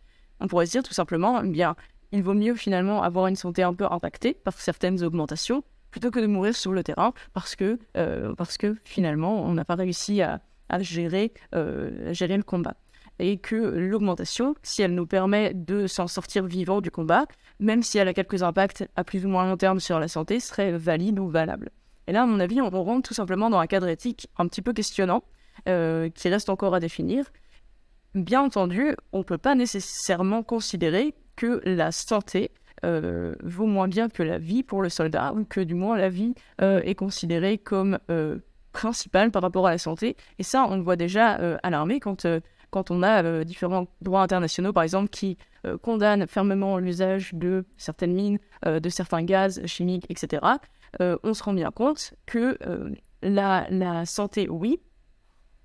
On 0.41 0.47
pourrait 0.47 0.67
se 0.67 0.73
dire 0.73 0.83
tout 0.83 0.95
simplement, 0.95 1.43
eh 1.43 1.49
bien, 1.49 1.75
il 2.13 2.23
vaut 2.23 2.35
mieux 2.35 2.55
finalement 2.55 3.03
avoir 3.03 3.27
une 3.27 3.37
santé 3.37 3.63
un 3.63 3.75
peu 3.75 3.87
impactée 3.91 4.35
par 4.35 4.55
certaines 4.55 5.03
augmentations 5.03 5.65
plutôt 5.91 6.11
que 6.11 6.21
de 6.21 6.27
mourir 6.27 6.55
sur 6.55 6.73
le 6.73 6.83
terrain 6.83 7.13
parce 7.33 7.57
que, 7.57 7.79
euh, 7.97 8.35
parce 8.35 8.59
que 8.59 8.77
finalement, 8.85 9.43
on 9.43 9.55
n'a 9.55 9.65
pas 9.65 9.75
réussi 9.75 10.23
à, 10.23 10.41
gérer, 10.81 11.33
euh, 11.55 12.13
gérer 12.13 12.37
le 12.37 12.43
combat. 12.43 12.75
Et 13.19 13.39
que 13.39 13.57
l'augmentation, 13.57 14.55
si 14.63 14.83
elle 14.83 14.95
nous 14.95 15.07
permet 15.07 15.55
de 15.55 15.87
s'en 15.87 16.07
sortir 16.07 16.45
vivant 16.45 16.83
du 16.83 16.91
combat, 16.91 17.25
même 17.61 17.83
si 17.83 17.97
elle 17.97 18.09
a 18.09 18.15
quelques 18.15 18.43
impacts 18.43 18.87
à 18.95 19.05
plus 19.05 19.25
ou 19.25 19.29
moins 19.29 19.49
long 19.49 19.57
terme 19.57 19.81
sur 19.81 19.99
la 19.99 20.09
santé, 20.09 20.39
serait 20.39 20.73
valide 20.73 21.19
ou 21.19 21.29
valable. 21.29 21.71
Et 22.07 22.13
là, 22.13 22.23
à 22.23 22.27
mon 22.27 22.41
avis, 22.41 22.61
on 22.61 22.69
rentre 22.69 23.09
tout 23.09 23.15
simplement 23.15 23.49
dans 23.49 23.59
un 23.59 23.67
cadre 23.67 23.89
éthique 23.89 24.29
un 24.37 24.47
petit 24.47 24.63
peu 24.63 24.73
questionnant, 24.73 25.25
euh, 25.69 26.11
qui 26.11 26.29
reste 26.29 26.51
encore 26.51 26.75
à 26.75 26.81
définir. 26.81 27.25
Bien 28.15 28.43
entendu, 28.43 28.95
on 29.13 29.19
ne 29.19 29.25
peut 29.25 29.39
pas 29.39 29.55
nécessairement 29.55 30.43
considérer 30.43 31.15
que 31.35 31.61
la 31.65 31.93
santé 31.93 32.51
euh, 32.85 33.35
vaut 33.43 33.67
moins 33.67 33.89
bien 33.89 34.09
que 34.09 34.23
la 34.23 34.39
vie 34.39 34.63
pour 34.63 34.83
le 34.83 34.89
soldat, 34.89 35.33
ou 35.35 35.45
que 35.45 35.61
du 35.61 35.75
moins 35.75 35.97
la 35.97 36.09
vie 36.09 36.35
euh, 36.61 36.81
est 36.85 36.95
considérée 36.95 37.59
comme 37.59 37.99
principale 38.73 39.31
par 39.31 39.43
rapport 39.43 39.67
à 39.67 39.71
la 39.71 39.79
santé. 39.79 40.17
Et 40.39 40.43
ça, 40.43 40.67
on 40.69 40.77
le 40.77 40.83
voit 40.83 40.97
déjà 40.97 41.33
à 41.63 41.71
l'armée 41.71 41.99
quand, 41.99 42.27
quand 42.71 42.91
on 42.91 43.03
a 43.03 43.43
différents 43.45 43.87
droits 44.03 44.21
internationaux, 44.21 44.75
par 44.75 44.83
exemple, 44.83 45.09
qui 45.09 45.39
condamnent 45.81 46.27
fermement 46.27 46.79
l'usage 46.79 47.33
de 47.33 47.65
certaines 47.79 48.13
mines, 48.13 48.39
de 48.67 48.89
certains 48.91 49.23
gaz 49.23 49.65
chimiques, 49.65 50.05
etc. 50.11 50.59
Euh, 51.01 51.17
on 51.23 51.35
se 51.35 51.43
rend 51.43 51.53
bien 51.53 51.71
compte 51.71 52.15
que 52.27 52.57
euh, 52.67 52.91
la, 53.23 54.07
santé, 54.07 54.49
oui, 54.49 54.81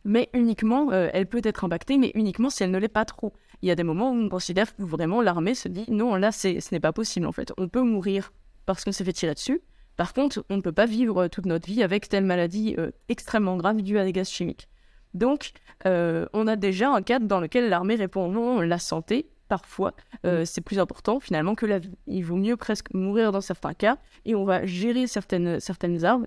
mais 0.04 0.30
uniquement, 0.34 0.92
euh, 0.92 1.10
elle 1.14 1.28
peut 1.28 1.42
être 1.44 1.64
impactée, 1.64 1.98
mais 1.98 2.12
uniquement 2.16 2.50
si 2.50 2.64
elle 2.64 2.72
ne 2.72 2.78
l'est 2.78 2.88
pas 2.88 3.06
trop. 3.06 3.34
Il 3.62 3.68
y 3.68 3.72
a 3.72 3.76
des 3.76 3.84
moments 3.84 4.12
où 4.12 4.16
on 4.16 4.30
considère 4.30 4.76
que 4.76 4.84
vraiment 4.84 5.22
l'armée 5.22 5.56
se 5.56 5.68
dit 5.68 5.86
non, 5.90 6.16
là, 6.16 6.32
ce 6.32 6.48
n'est 6.72 6.80
pas 6.80 6.94
possible 6.94 7.26
en 7.26 7.32
fait. 7.32 7.54
On 7.58 7.68
peut 7.68 7.84
mourir 7.84 8.34
parce 8.66 8.84
qu'on 8.84 8.92
s'est 8.92 9.04
fait 9.04 9.14
tirer 9.14 9.34
dessus. 9.34 9.62
Par 9.98 10.14
contre, 10.14 10.44
on 10.50 10.58
ne 10.58 10.62
peut 10.62 10.72
pas 10.72 10.86
vivre 10.86 11.28
toute 11.28 11.46
notre 11.46 11.68
vie 11.68 11.84
avec 11.84 12.10
telle 12.10 12.26
maladie 12.26 12.76
extrêmement 13.10 13.58
grave 13.58 13.82
due 13.82 14.00
à 14.00 14.06
des 14.06 14.14
gaz 14.14 14.30
chimiques. 14.30 14.68
Donc, 15.14 15.52
on 15.86 16.48
a 16.48 16.56
déjà 16.56 16.90
un 16.90 17.02
cadre 17.02 17.28
dans 17.28 17.40
lequel 17.40 17.70
l'armée 17.70 17.96
répond 17.96 18.28
non, 18.30 18.62
la 18.62 18.80
santé, 18.80 19.30
parfois, 19.52 19.94
euh, 20.26 20.44
mm. 20.44 20.46
c'est 20.46 20.62
plus 20.62 20.80
important 20.80 21.20
finalement 21.20 21.56
que 21.56 21.66
la 21.66 21.78
vie. 21.78 21.98
Il 22.08 22.24
vaut 22.24 22.38
mieux 22.38 22.56
presque 22.56 22.94
mourir 22.94 23.34
dans 23.34 23.42
certains 23.42 23.74
cas 23.74 23.98
et 24.24 24.34
on 24.34 24.46
va 24.46 24.66
gérer 24.66 25.08
certaines, 25.08 25.60
certaines 25.60 26.06
armes, 26.06 26.26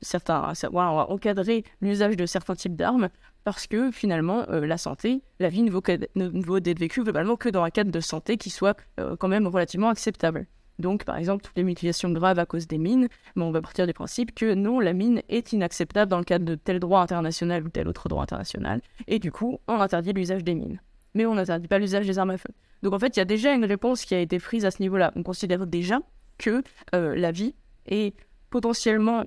certains, 0.00 0.52
on 0.70 0.72
va 0.72 1.10
encadrer 1.10 1.64
l'usage 1.80 2.16
de 2.16 2.24
certains 2.24 2.54
types 2.54 2.76
d'armes 2.76 3.08
parce 3.44 3.66
que 3.66 3.90
finalement, 3.90 4.44
euh, 4.50 4.66
la 4.66 4.78
santé, 4.78 5.22
la 5.40 5.48
vie 5.48 5.62
ne 5.62 5.70
vaut, 5.70 6.60
d'être 6.60 6.78
vécue 6.78 7.02
globalement 7.02 7.36
que 7.36 7.48
dans 7.48 7.62
un 7.62 7.70
cadre 7.70 7.90
de 7.90 8.00
santé 8.00 8.36
qui 8.36 8.50
soit 8.50 8.76
euh, 9.00 9.16
quand 9.16 9.28
même 9.28 9.46
relativement 9.46 9.88
acceptable. 9.88 10.46
Donc, 10.78 11.04
par 11.04 11.16
exemple, 11.16 11.44
toutes 11.44 11.56
les 11.56 11.64
mutilations 11.64 12.10
graves 12.10 12.38
à 12.38 12.46
cause 12.46 12.66
des 12.66 12.78
mines, 12.78 13.08
mais 13.36 13.42
on 13.42 13.52
va 13.52 13.60
partir 13.60 13.86
du 13.86 13.92
principe 13.92 14.34
que 14.34 14.54
non, 14.54 14.80
la 14.80 14.92
mine 14.92 15.22
est 15.28 15.52
inacceptable 15.52 16.10
dans 16.10 16.18
le 16.18 16.24
cadre 16.24 16.44
de 16.44 16.54
tel 16.54 16.80
droit 16.80 17.00
international 17.00 17.64
ou 17.64 17.68
tel 17.68 17.88
autre 17.88 18.08
droit 18.08 18.22
international, 18.22 18.80
et 19.06 19.18
du 19.18 19.30
coup, 19.30 19.58
on 19.68 19.80
interdit 19.80 20.12
l'usage 20.12 20.44
des 20.44 20.54
mines 20.54 20.80
mais 21.14 21.26
on 21.26 21.34
n'interdit 21.34 21.68
pas 21.68 21.78
l'usage 21.78 22.06
des 22.06 22.18
armes 22.18 22.30
à 22.30 22.38
feu. 22.38 22.48
Donc 22.82 22.94
en 22.94 22.98
fait, 22.98 23.14
il 23.16 23.20
y 23.20 23.22
a 23.22 23.26
déjà 23.26 23.52
une 23.52 23.66
réponse 23.66 24.06
qui 24.06 24.14
a 24.14 24.18
été 24.18 24.38
prise 24.38 24.64
à 24.64 24.70
ce 24.70 24.80
niveau-là. 24.80 25.12
On 25.14 25.22
considère 25.22 25.66
déjà 25.66 26.00
que 26.38 26.62
la 26.92 27.30
vie 27.32 27.54
est 27.84 28.16
potentiellement 28.48 29.24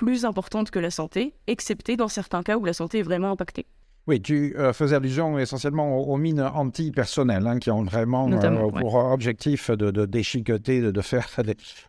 plus 0.00 0.24
importante 0.24 0.70
que 0.70 0.78
la 0.78 0.90
santé, 0.90 1.34
excepté 1.46 1.94
dans 1.98 2.08
certains 2.08 2.42
cas 2.42 2.56
où 2.56 2.64
la 2.64 2.72
santé 2.72 3.00
est 3.00 3.02
vraiment 3.02 3.32
impactée. 3.32 3.66
Oui, 4.06 4.22
tu 4.22 4.56
euh, 4.56 4.72
faisais 4.72 4.96
allusion 4.96 5.38
essentiellement 5.38 5.98
aux, 5.98 6.16
mines 6.16 6.40
antipersonnelles 6.40 7.46
hein, 7.46 7.58
qui 7.58 7.70
ont 7.70 7.82
vraiment 7.82 8.32
euh, 8.32 8.70
pour 8.80 8.94
objectif 8.94 9.70
de, 9.70 10.06
déchiqueter, 10.06 10.80
de, 10.80 11.00
faire 11.02 11.28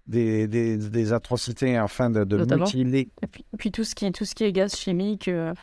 des, 0.07 0.45
des, 0.47 1.13
atrocités 1.13 1.77
afin 1.77 2.09
de, 2.09 2.45
mutiler. 2.53 3.07
Et 3.23 3.57
puis, 3.57 3.71
tout, 3.71 3.85
ce 3.85 3.95
qui, 3.95 4.11
tout 4.11 4.25
ce 4.25 4.35
qui 4.35 4.43
est 4.43 4.51
gaz 4.51 4.75
chimique, 4.75 5.29
euh, 5.29 5.53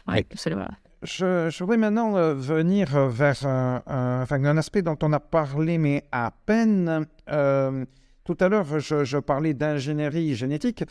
je, 1.03 1.51
je, 1.51 1.59
voudrais 1.63 1.77
maintenant 1.77 2.33
venir 2.33 3.09
vers 3.09 3.45
un, 3.45 3.83
un, 3.87 4.57
aspect 4.57 4.81
dont 4.81 4.97
on 5.03 5.13
a 5.13 5.21
parlé, 5.21 5.77
mais 5.77 6.05
à 6.13 6.33
peine. 6.47 7.05
tout 7.27 8.37
à 8.41 8.49
l'heure, 8.49 8.81
je, 8.81 9.05
je, 9.05 9.19
parlais 9.19 9.53
d'ingénierie 9.53 10.35
génétique. 10.35 10.83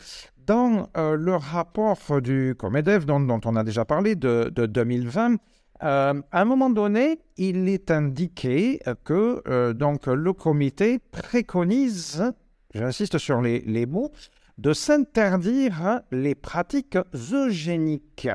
Dans 0.48 0.88
euh, 0.96 1.14
le 1.14 1.36
rapport 1.36 2.22
du 2.22 2.54
Comedev, 2.56 3.04
dont, 3.04 3.40
on 3.44 3.54
a 3.54 3.62
déjà 3.62 3.84
parlé, 3.84 4.16
de, 4.16 4.48
2020, 4.48 5.34
euh, 5.82 6.22
à 6.32 6.40
un 6.40 6.44
moment 6.46 6.70
donné, 6.70 7.20
il 7.36 7.68
est 7.68 7.90
indiqué 7.90 8.80
que 9.04 9.42
euh, 9.46 9.74
donc, 9.74 10.06
le 10.06 10.32
comité 10.32 11.00
préconise, 11.00 12.32
j'insiste 12.72 13.18
sur 13.18 13.42
les, 13.42 13.60
les, 13.60 13.84
mots, 13.84 14.10
de 14.56 14.72
s'interdire 14.72 16.00
les 16.10 16.34
pratiques 16.34 16.96
eugéniques 17.30 18.30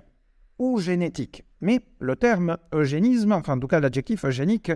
ou 0.60 0.80
génétiques. 0.80 1.44
Mais 1.62 1.80
le 1.98 2.16
terme 2.16 2.58
eugénisme, 2.76 3.32
enfin 3.32 3.54
en 3.54 3.60
tout 3.60 3.68
cas 3.68 3.80
l'adjectif 3.80 4.24
eugénique, 4.24 4.72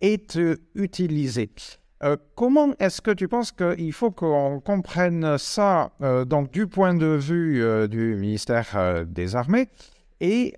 est 0.00 0.36
utilisé. 0.74 1.48
Euh, 2.04 2.16
comment 2.34 2.74
est-ce 2.80 3.00
que 3.00 3.12
tu 3.12 3.28
penses 3.28 3.52
qu'il 3.52 3.92
faut 3.92 4.10
qu'on 4.10 4.60
comprenne 4.60 5.38
ça 5.38 5.92
euh, 6.02 6.24
donc 6.24 6.50
du 6.50 6.66
point 6.66 6.94
de 6.94 7.06
vue 7.06 7.62
euh, 7.62 7.86
du 7.86 8.16
ministère 8.16 9.04
des 9.06 9.36
Armées 9.36 9.68
et 10.20 10.54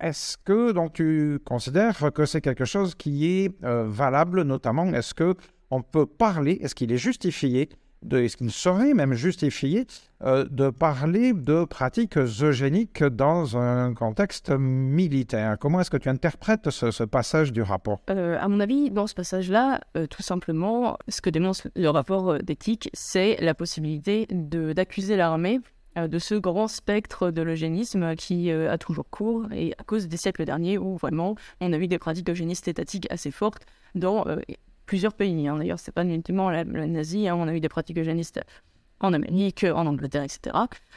est-ce 0.00 0.38
que 0.38 0.72
donc 0.72 0.94
tu 0.94 1.38
considères 1.44 2.10
que 2.14 2.24
c'est 2.24 2.40
quelque 2.40 2.64
chose 2.64 2.94
qui 2.94 3.26
est 3.26 3.52
valable 3.60 4.42
notamment 4.44 4.86
est-ce 4.94 5.12
que 5.12 5.34
on 5.70 5.82
peut 5.82 6.06
parler 6.06 6.58
est-ce 6.62 6.74
qu'il 6.74 6.90
est 6.90 6.96
justifié 6.96 7.68
est-ce 8.12 8.36
qu'il 8.36 8.50
serait 8.50 8.94
même 8.94 9.14
justifié 9.14 9.86
euh, 10.24 10.46
de 10.50 10.70
parler 10.70 11.32
de 11.32 11.64
pratiques 11.64 12.18
eugéniques 12.18 13.04
dans 13.04 13.56
un 13.56 13.94
contexte 13.94 14.50
militaire. 14.50 15.56
Comment 15.60 15.80
est-ce 15.80 15.90
que 15.90 15.96
tu 15.96 16.08
interprètes 16.08 16.70
ce, 16.70 17.04
passage 17.04 17.52
du 17.52 17.62
rapport? 17.62 18.00
Euh, 18.10 18.36
À 18.40 18.48
mon 18.48 18.58
avis, 18.58 18.90
dans 18.90 19.06
ce 19.06 19.14
passage-là, 19.14 19.80
euh, 19.96 20.06
tout 20.08 20.22
simplement, 20.22 20.98
ce 21.06 21.20
que 21.20 21.30
dénonce 21.30 21.68
le 21.76 21.88
rapport 21.88 22.38
d'éthique, 22.42 22.90
c'est 22.94 23.36
la 23.40 23.54
possibilité 23.54 24.26
d'accuser 24.30 25.16
l'armée 25.16 25.60
de 25.96 26.18
ce 26.18 26.34
grand 26.34 26.68
spectre 26.68 27.30
de 27.30 27.42
l'eugénisme 27.42 28.14
qui 28.14 28.52
a 28.52 28.78
toujours 28.78 29.08
cours 29.10 29.46
et 29.52 29.72
à 29.78 29.84
cause 29.84 30.06
des 30.06 30.16
siècles 30.16 30.44
derniers 30.44 30.78
où 30.78 30.96
vraiment 30.96 31.34
on 31.60 31.72
a 31.72 31.78
vu 31.78 31.88
des 31.88 31.98
pratiques 31.98 32.30
eugénistes 32.30 32.68
étatiques 32.68 33.08
assez 33.10 33.32
fortes 33.32 33.66
dans 33.96 34.24
plusieurs 34.88 35.12
pays. 35.12 35.46
Hein. 35.46 35.58
D'ailleurs, 35.58 35.78
c'est 35.78 35.92
pas 35.92 36.02
uniquement 36.02 36.50
la, 36.50 36.64
nazie. 36.64 37.28
Hein. 37.28 37.36
On 37.36 37.46
a 37.46 37.54
eu 37.54 37.60
des 37.60 37.68
pratiques 37.68 37.98
eugénistes 37.98 38.40
en 39.00 39.12
Amérique, 39.12 39.64
en 39.64 39.86
Angleterre, 39.86 40.24
etc. 40.24 40.56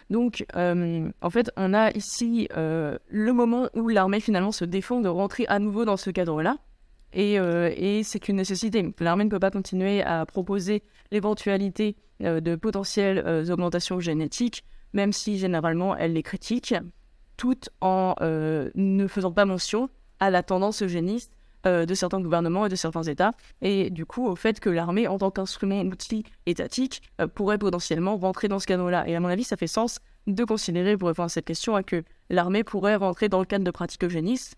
Donc, 0.09 0.43
euh, 0.55 1.11
en 1.21 1.29
fait, 1.29 1.51
on 1.55 1.75
a 1.75 1.91
ici 1.91 2.47
euh, 2.57 2.97
le 3.09 3.33
moment 3.33 3.67
où 3.75 3.89
l'armée 3.89 4.19
finalement 4.19 4.51
se 4.51 4.65
défend 4.65 5.01
de 5.01 5.09
rentrer 5.09 5.45
à 5.47 5.59
nouveau 5.59 5.85
dans 5.85 5.97
ce 5.97 6.09
cadre-là. 6.09 6.57
Et, 7.13 7.37
euh, 7.37 7.71
et 7.75 8.01
c'est 8.03 8.29
une 8.29 8.37
nécessité. 8.37 8.91
L'armée 8.99 9.25
ne 9.25 9.29
peut 9.29 9.39
pas 9.39 9.51
continuer 9.51 10.01
à 10.01 10.25
proposer 10.25 10.81
l'éventualité 11.11 11.97
de 12.21 12.55
potentielles 12.55 13.19
augmentations 13.51 13.99
génétiques, 13.99 14.63
même 14.93 15.11
si 15.11 15.37
généralement 15.37 15.97
elle 15.97 16.13
les 16.13 16.23
critique, 16.23 16.75
tout 17.35 17.59
en 17.81 18.15
ne 18.21 19.07
faisant 19.07 19.31
pas 19.31 19.45
mention 19.45 19.89
à 20.19 20.29
la 20.29 20.43
tendance 20.43 20.83
eugéniste 20.83 21.33
euh, 21.65 21.85
de 21.85 21.93
certains 21.93 22.19
gouvernements 22.19 22.65
et 22.65 22.69
de 22.69 22.75
certains 22.75 23.03
États, 23.03 23.31
et 23.61 23.89
du 23.89 24.05
coup 24.05 24.25
au 24.25 24.35
fait 24.35 24.59
que 24.59 24.69
l'armée, 24.69 25.07
en 25.07 25.17
tant 25.17 25.31
qu'instrument, 25.31 25.81
outil 25.81 26.23
étatique, 26.45 27.01
euh, 27.19 27.27
pourrait 27.27 27.57
potentiellement 27.57 28.17
rentrer 28.17 28.47
dans 28.47 28.59
ce 28.59 28.67
cadre-là. 28.67 29.07
Et 29.07 29.15
à 29.15 29.19
mon 29.19 29.27
avis, 29.27 29.43
ça 29.43 29.57
fait 29.57 29.67
sens 29.67 29.99
de 30.27 30.43
considérer, 30.43 30.97
pour 30.97 31.07
répondre 31.07 31.27
à 31.27 31.29
cette 31.29 31.45
question, 31.45 31.75
hein, 31.75 31.83
que 31.83 32.03
l'armée 32.29 32.63
pourrait 32.63 32.95
rentrer 32.95 33.29
dans 33.29 33.39
le 33.39 33.45
cadre 33.45 33.63
de 33.63 33.71
pratiques 33.71 34.03
eugénistes, 34.03 34.55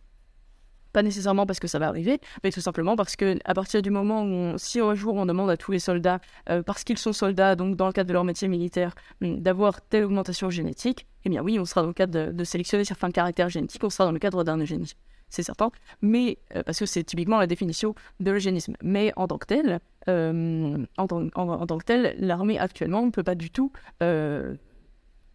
pas 0.93 1.01
nécessairement 1.01 1.45
parce 1.45 1.59
que 1.59 1.67
ça 1.67 1.79
va 1.79 1.87
arriver, 1.87 2.19
mais 2.43 2.51
tout 2.51 2.61
simplement 2.61 2.95
parce 2.95 3.15
que 3.15 3.37
à 3.43 3.53
partir 3.53 3.81
du 3.81 3.89
moment 3.89 4.23
où, 4.23 4.53
si 4.57 4.79
un 4.79 4.93
jour 4.93 5.15
on 5.15 5.25
demande 5.25 5.49
à 5.49 5.57
tous 5.57 5.71
les 5.71 5.79
soldats, 5.79 6.19
euh, 6.49 6.61
parce 6.61 6.83
qu'ils 6.83 6.99
sont 6.99 7.13
soldats, 7.13 7.55
donc 7.55 7.75
dans 7.75 7.87
le 7.87 7.93
cadre 7.93 8.07
de 8.07 8.13
leur 8.13 8.23
métier 8.23 8.47
militaire, 8.47 8.93
hum, 9.21 9.41
d'avoir 9.41 9.81
telle 9.81 10.05
augmentation 10.05 10.49
génétique, 10.49 11.07
eh 11.25 11.29
bien 11.29 11.41
oui, 11.41 11.59
on 11.59 11.65
sera 11.65 11.81
dans 11.81 11.87
le 11.87 11.93
cadre 11.93 12.27
de, 12.27 12.31
de 12.31 12.43
sélectionner 12.43 12.85
certains 12.85 13.11
caractères 13.11 13.49
génétiques, 13.49 13.83
on 13.83 13.89
sera 13.89 14.05
dans 14.05 14.11
le 14.11 14.19
cadre 14.19 14.43
d'un 14.43 14.57
eugénisme 14.59 14.97
c'est 15.33 15.43
certain, 15.43 15.71
mais 16.01 16.37
euh, 16.55 16.61
parce 16.63 16.77
que 16.79 16.85
c'est 16.85 17.03
typiquement 17.03 17.39
la 17.39 17.47
définition 17.47 17.95
de 18.19 18.31
l'eugénisme. 18.31 18.75
Mais 18.83 19.11
en 19.15 19.27
tant 19.27 19.39
que 19.39 19.47
tel, 19.47 19.79
euh, 20.07 20.85
en, 20.97 21.07
tant, 21.07 21.77
que 21.77 21.83
tel, 21.83 22.15
l'armée 22.19 22.59
actuellement 22.59 23.03
ne 23.03 23.09
peut 23.09 23.23
pas 23.23 23.33
du 23.33 23.49
tout 23.49 23.71
euh, 24.03 24.53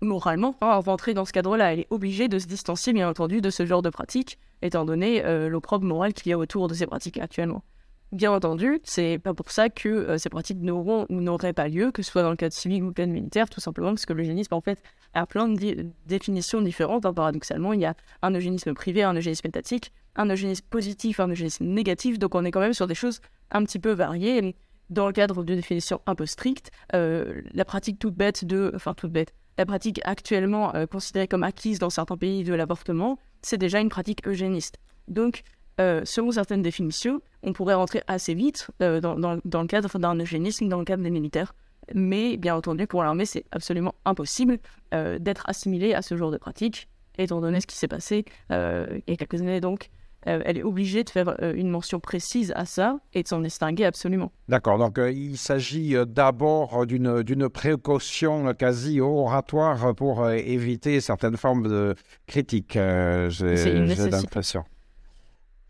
moralement 0.00 0.54
hein, 0.60 0.76
rentrer 0.76 1.14
dans 1.14 1.24
ce 1.24 1.32
cadre-là. 1.32 1.72
Elle 1.72 1.80
est 1.80 1.86
obligée 1.90 2.28
de 2.28 2.38
se 2.38 2.46
distancier, 2.46 2.92
bien 2.92 3.08
entendu, 3.08 3.40
de 3.40 3.50
ce 3.50 3.66
genre 3.66 3.82
de 3.82 3.90
pratique, 3.90 4.38
étant 4.62 4.84
donné 4.84 5.22
l'opprobre 5.48 5.84
moral 5.84 6.14
qu'il 6.14 6.30
y 6.30 6.32
a 6.32 6.38
autour 6.38 6.68
de 6.68 6.74
ces 6.74 6.86
pratiques 6.86 7.18
actuellement. 7.18 7.62
Bien 8.10 8.32
entendu, 8.32 8.80
c'est 8.84 9.18
pas 9.18 9.34
pour 9.34 9.50
ça 9.50 9.68
que 9.68 9.88
euh, 9.88 10.16
ces 10.16 10.30
pratiques 10.30 10.62
n'auront 10.62 11.04
ou 11.10 11.20
n'auraient 11.20 11.52
pas 11.52 11.68
lieu, 11.68 11.90
que 11.90 12.02
ce 12.02 12.10
soit 12.10 12.22
dans 12.22 12.30
le 12.30 12.36
cadre 12.36 12.54
civil 12.54 12.82
ou 12.82 12.92
le 12.96 13.06
militaire, 13.06 13.50
tout 13.50 13.60
simplement 13.60 13.90
parce 13.90 14.06
que 14.06 14.14
l'eugénisme, 14.14 14.54
en 14.54 14.62
fait, 14.62 14.82
a 15.12 15.26
plein 15.26 15.46
de 15.46 15.86
définitions 16.06 16.62
différentes. 16.62 17.04
Hein, 17.04 17.12
paradoxalement, 17.12 17.74
il 17.74 17.80
y 17.80 17.84
a 17.84 17.94
un 18.22 18.34
eugénisme 18.34 18.72
privé, 18.72 19.02
un 19.02 19.14
eugénisme 19.14 19.46
étatique, 19.46 19.92
un 20.16 20.30
eugénisme 20.30 20.64
positif, 20.70 21.20
un 21.20 21.28
eugénisme 21.28 21.66
négatif. 21.66 22.18
Donc, 22.18 22.34
on 22.34 22.46
est 22.46 22.50
quand 22.50 22.60
même 22.60 22.72
sur 22.72 22.86
des 22.86 22.94
choses 22.94 23.20
un 23.50 23.62
petit 23.64 23.78
peu 23.78 23.92
variées. 23.92 24.56
Dans 24.88 25.06
le 25.06 25.12
cadre 25.12 25.44
de 25.44 25.54
définitions 25.54 26.00
un 26.06 26.14
peu 26.14 26.24
strictes, 26.24 26.70
euh, 26.94 27.42
la 27.52 27.66
pratique 27.66 27.98
toute 27.98 28.14
bête 28.14 28.46
de, 28.46 28.72
enfin 28.74 28.94
toute 28.94 29.12
bête, 29.12 29.34
la 29.58 29.66
pratique 29.66 30.00
actuellement 30.04 30.74
euh, 30.74 30.86
considérée 30.86 31.28
comme 31.28 31.42
acquise 31.42 31.78
dans 31.78 31.90
certains 31.90 32.16
pays 32.16 32.42
de 32.42 32.54
l'avortement, 32.54 33.18
c'est 33.42 33.58
déjà 33.58 33.80
une 33.80 33.90
pratique 33.90 34.26
eugéniste. 34.26 34.78
Donc, 35.08 35.42
euh, 35.80 36.02
selon 36.04 36.32
certaines 36.32 36.62
définitions, 36.62 37.20
on 37.42 37.52
pourrait 37.52 37.74
rentrer 37.74 38.02
assez 38.08 38.34
vite 38.34 38.68
euh, 38.82 39.00
dans, 39.00 39.14
le 39.14 39.66
cadre 39.66 39.98
d'un 39.98 40.16
eugénisme, 40.16 40.68
dans 40.68 40.78
le 40.78 40.84
cadre 40.84 41.02
des 41.02 41.10
militaires. 41.10 41.54
Mais 41.94 42.36
bien 42.36 42.56
entendu, 42.56 42.86
pour 42.86 43.02
l'armée, 43.02 43.24
c'est 43.24 43.44
absolument 43.52 43.94
impossible 44.04 44.58
euh, 44.92 45.18
d'être 45.18 45.48
assimilé 45.48 45.94
à 45.94 46.02
ce 46.02 46.16
genre 46.16 46.30
de 46.30 46.36
pratique, 46.36 46.88
étant 47.16 47.40
donné 47.40 47.60
ce 47.60 47.66
qui 47.66 47.76
s'est 47.76 47.88
passé 47.88 48.24
il 48.50 49.02
y 49.06 49.12
a 49.12 49.16
quelques 49.16 49.40
années. 49.40 49.60
Donc, 49.60 49.90
elle 50.22 50.58
est 50.58 50.62
obligée 50.64 51.04
de 51.04 51.10
faire 51.10 51.36
une 51.40 51.70
mention 51.70 52.00
précise 52.00 52.52
à 52.54 52.66
ça 52.66 52.98
et 53.14 53.22
de 53.22 53.28
s'en 53.28 53.40
distinguer 53.40 53.86
absolument. 53.86 54.30
D'accord, 54.48 54.76
donc 54.76 54.98
il 54.98 55.38
s'agit 55.38 55.94
d'abord 56.06 56.86
d'une 56.86 57.48
précaution 57.48 58.52
quasi 58.52 59.00
oratoire 59.00 59.94
pour 59.94 60.28
éviter 60.28 61.00
certaines 61.00 61.36
formes 61.36 61.68
de 61.68 61.94
critiques, 62.26 62.72
j'ai 62.74 64.10
l'impression. 64.10 64.64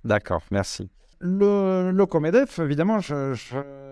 D'accord, 0.04 0.42
merci. 0.50 0.90
Le, 1.20 1.90
le 1.92 2.06
Comedef, 2.06 2.60
évidemment, 2.60 3.00
je, 3.00 3.34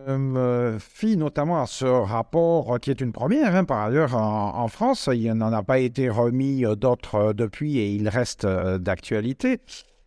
me 0.08 0.76
fie 0.78 1.16
notamment 1.16 1.60
à 1.60 1.66
ce 1.66 1.84
rapport 1.84 2.78
qui 2.80 2.90
est 2.90 3.00
une 3.00 3.12
première. 3.12 3.56
Hein, 3.56 3.64
par 3.64 3.86
ailleurs, 3.86 4.14
en, 4.14 4.68
France, 4.68 5.08
il 5.12 5.32
n'en 5.32 5.52
a 5.52 5.64
pas 5.64 5.80
été 5.80 6.08
remis 6.08 6.64
euh, 6.64 6.76
d'autres 6.76 7.14
euh, 7.16 7.32
depuis 7.32 7.78
et 7.78 7.90
il 7.90 8.08
reste 8.08 8.44
euh, 8.44 8.78
d'actualité. 8.78 9.60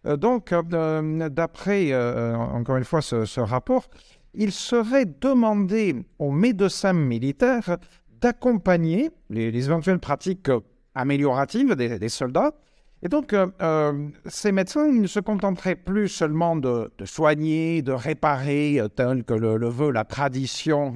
Donc, 0.05 0.53
d'après, 0.53 1.93
encore 1.93 2.77
une 2.77 2.85
fois, 2.85 3.01
ce, 3.01 3.39
rapport, 3.41 3.89
il 4.33 4.53
serait 4.53 5.05
demandé 5.05 5.93
aux 6.19 6.31
médecins 6.31 6.93
militaires 6.93 7.75
d'accompagner 8.21 9.11
les, 9.29 9.53
éventuelles 9.53 9.99
pratiques 9.99 10.49
amélioratives 10.95 11.75
des 11.75 12.07
soldats 12.07 12.53
et 13.01 13.07
donc, 13.07 13.31
euh, 13.31 13.47
euh, 13.61 14.09
ces 14.25 14.51
médecins 14.51 14.85
ils 14.87 15.01
ne 15.01 15.07
se 15.07 15.21
contenteraient 15.21 15.75
plus 15.75 16.09
seulement 16.09 16.57
de, 16.57 16.91
soigner, 17.05 17.81
de 17.81 17.93
réparer, 17.93 18.79
euh, 18.79 18.89
tel 18.89 19.23
que 19.23 19.33
le, 19.33 19.69
veut 19.69 19.91
la 19.91 20.03
tradition 20.03 20.91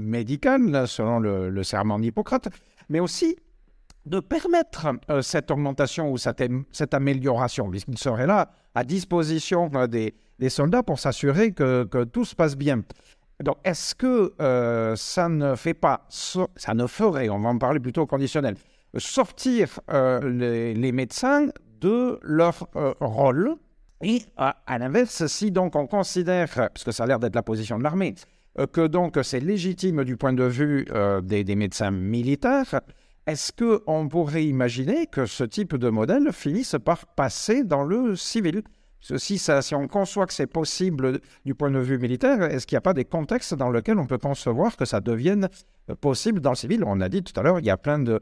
médicale, 0.00 0.88
selon 0.88 1.20
le, 1.20 1.62
serment 1.62 1.98
d'Hippocrate, 1.98 2.48
mais 2.88 3.00
aussi 3.00 3.36
de 4.06 4.20
permettre 4.20 4.88
cette 5.20 5.50
augmentation 5.50 6.10
ou 6.10 6.16
cette, 6.16 6.40
amélioration, 6.92 7.70
puisqu'ils 7.70 7.98
seraient 7.98 8.26
là 8.26 8.50
à 8.74 8.82
disposition 8.82 9.70
des, 9.88 10.14
soldats 10.48 10.82
pour 10.82 10.98
s'assurer 10.98 11.52
que, 11.52 11.84
que, 11.84 12.04
tout 12.04 12.24
se 12.24 12.34
passe 12.34 12.56
bien. 12.56 12.82
Donc, 13.44 13.56
est-ce 13.64 13.94
que 13.94 14.34
ça 14.96 15.28
ne 15.28 15.54
fait 15.54 15.74
pas, 15.74 16.06
ça 16.08 16.74
ne 16.74 16.86
ferait, 16.86 17.28
on 17.28 17.38
va 17.38 17.50
en 17.50 17.58
parler 17.58 17.80
plutôt 17.80 18.02
au 18.02 18.06
conditionnel, 18.06 18.56
sortir 18.96 19.80
euh, 19.90 20.74
les, 20.74 20.92
médecins 20.92 21.48
de 21.80 22.18
leur 22.22 22.68
euh, 22.76 22.94
rôle. 23.00 23.56
Et 24.02 24.22
à, 24.36 24.54
l'inverse, 24.78 25.26
si 25.26 25.50
donc 25.50 25.74
on 25.74 25.86
considère, 25.86 26.48
parce 26.54 26.84
que 26.84 26.92
ça 26.92 27.04
a 27.04 27.06
l'air 27.06 27.18
d'être 27.18 27.34
la 27.34 27.42
position 27.42 27.78
de 27.78 27.82
l'armée, 27.82 28.14
que 28.72 28.86
donc 28.86 29.18
c'est 29.22 29.40
légitime 29.40 30.04
du 30.04 30.16
point 30.16 30.32
de 30.32 30.44
vue 30.44 30.86
des, 31.22 31.56
médecins 31.56 31.90
militaires, 31.90 32.80
est-ce 33.26 33.52
qu'on 33.52 34.08
pourrait 34.08 34.44
imaginer 34.44 35.06
que 35.06 35.26
ce 35.26 35.44
type 35.44 35.76
de 35.76 35.90
modèle 35.90 36.32
finisse 36.32 36.76
par 36.84 37.06
passer 37.06 37.64
dans 37.64 37.82
le 37.82 38.14
civil? 38.14 38.62
Si, 39.00 39.40
on 39.74 39.86
conçoit 39.86 40.26
que 40.26 40.32
c'est 40.32 40.46
possible 40.46 41.20
du 41.44 41.54
point 41.54 41.70
de 41.70 41.78
vue 41.78 41.98
militaire, 41.98 42.42
est-ce 42.42 42.66
qu'il 42.66 42.76
n'y 42.76 42.78
a 42.78 42.82
pas 42.82 42.94
des 42.94 43.04
contextes 43.04 43.54
dans 43.54 43.70
lesquels 43.70 43.98
on 43.98 44.06
peut 44.06 44.18
concevoir 44.18 44.76
que 44.76 44.84
ça 44.84 45.00
devienne 45.00 45.48
euh, 45.88 45.94
possible 45.94 46.40
dans 46.40 46.50
le 46.50 46.56
civil? 46.56 46.82
On 46.84 47.00
a 47.00 47.08
dit 47.08 47.22
tout 47.22 47.38
à 47.38 47.42
l'heure, 47.42 47.60
il 47.60 47.66
y 47.66 47.70
a 47.70 47.76
plein 47.76 47.98
de 47.98 48.12
euh, 48.12 48.20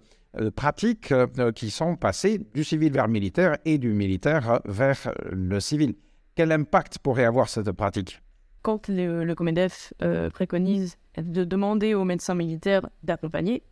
pratiques 0.55 1.13
euh, 1.13 1.53
qui 1.53 1.71
sont 1.71 1.97
passées 1.97 2.41
du 2.55 2.65
civil 2.65 2.93
vers 2.93 3.07
le 3.07 3.13
militaire 3.13 3.57
et 3.65 3.79
du 3.79 3.93
militaire 3.93 4.61
vers 4.65 5.13
le 5.31 5.61
civil. 5.61 5.95
Quel 6.35 6.53
impact 6.53 6.99
pourrait 6.99 7.25
avoir 7.25 7.49
cette 7.49 7.71
pratique? 7.73 8.23
Quand 8.63 8.89
le, 8.89 9.25
le 9.25 9.35
COMEDEF 9.35 9.95
préconise 10.33 10.97
de 11.17 11.45
demander 11.45 11.95
aux 11.95 12.05
médecins 12.05 12.35
militaires 12.35 12.89
d'accompagner, 13.05 13.63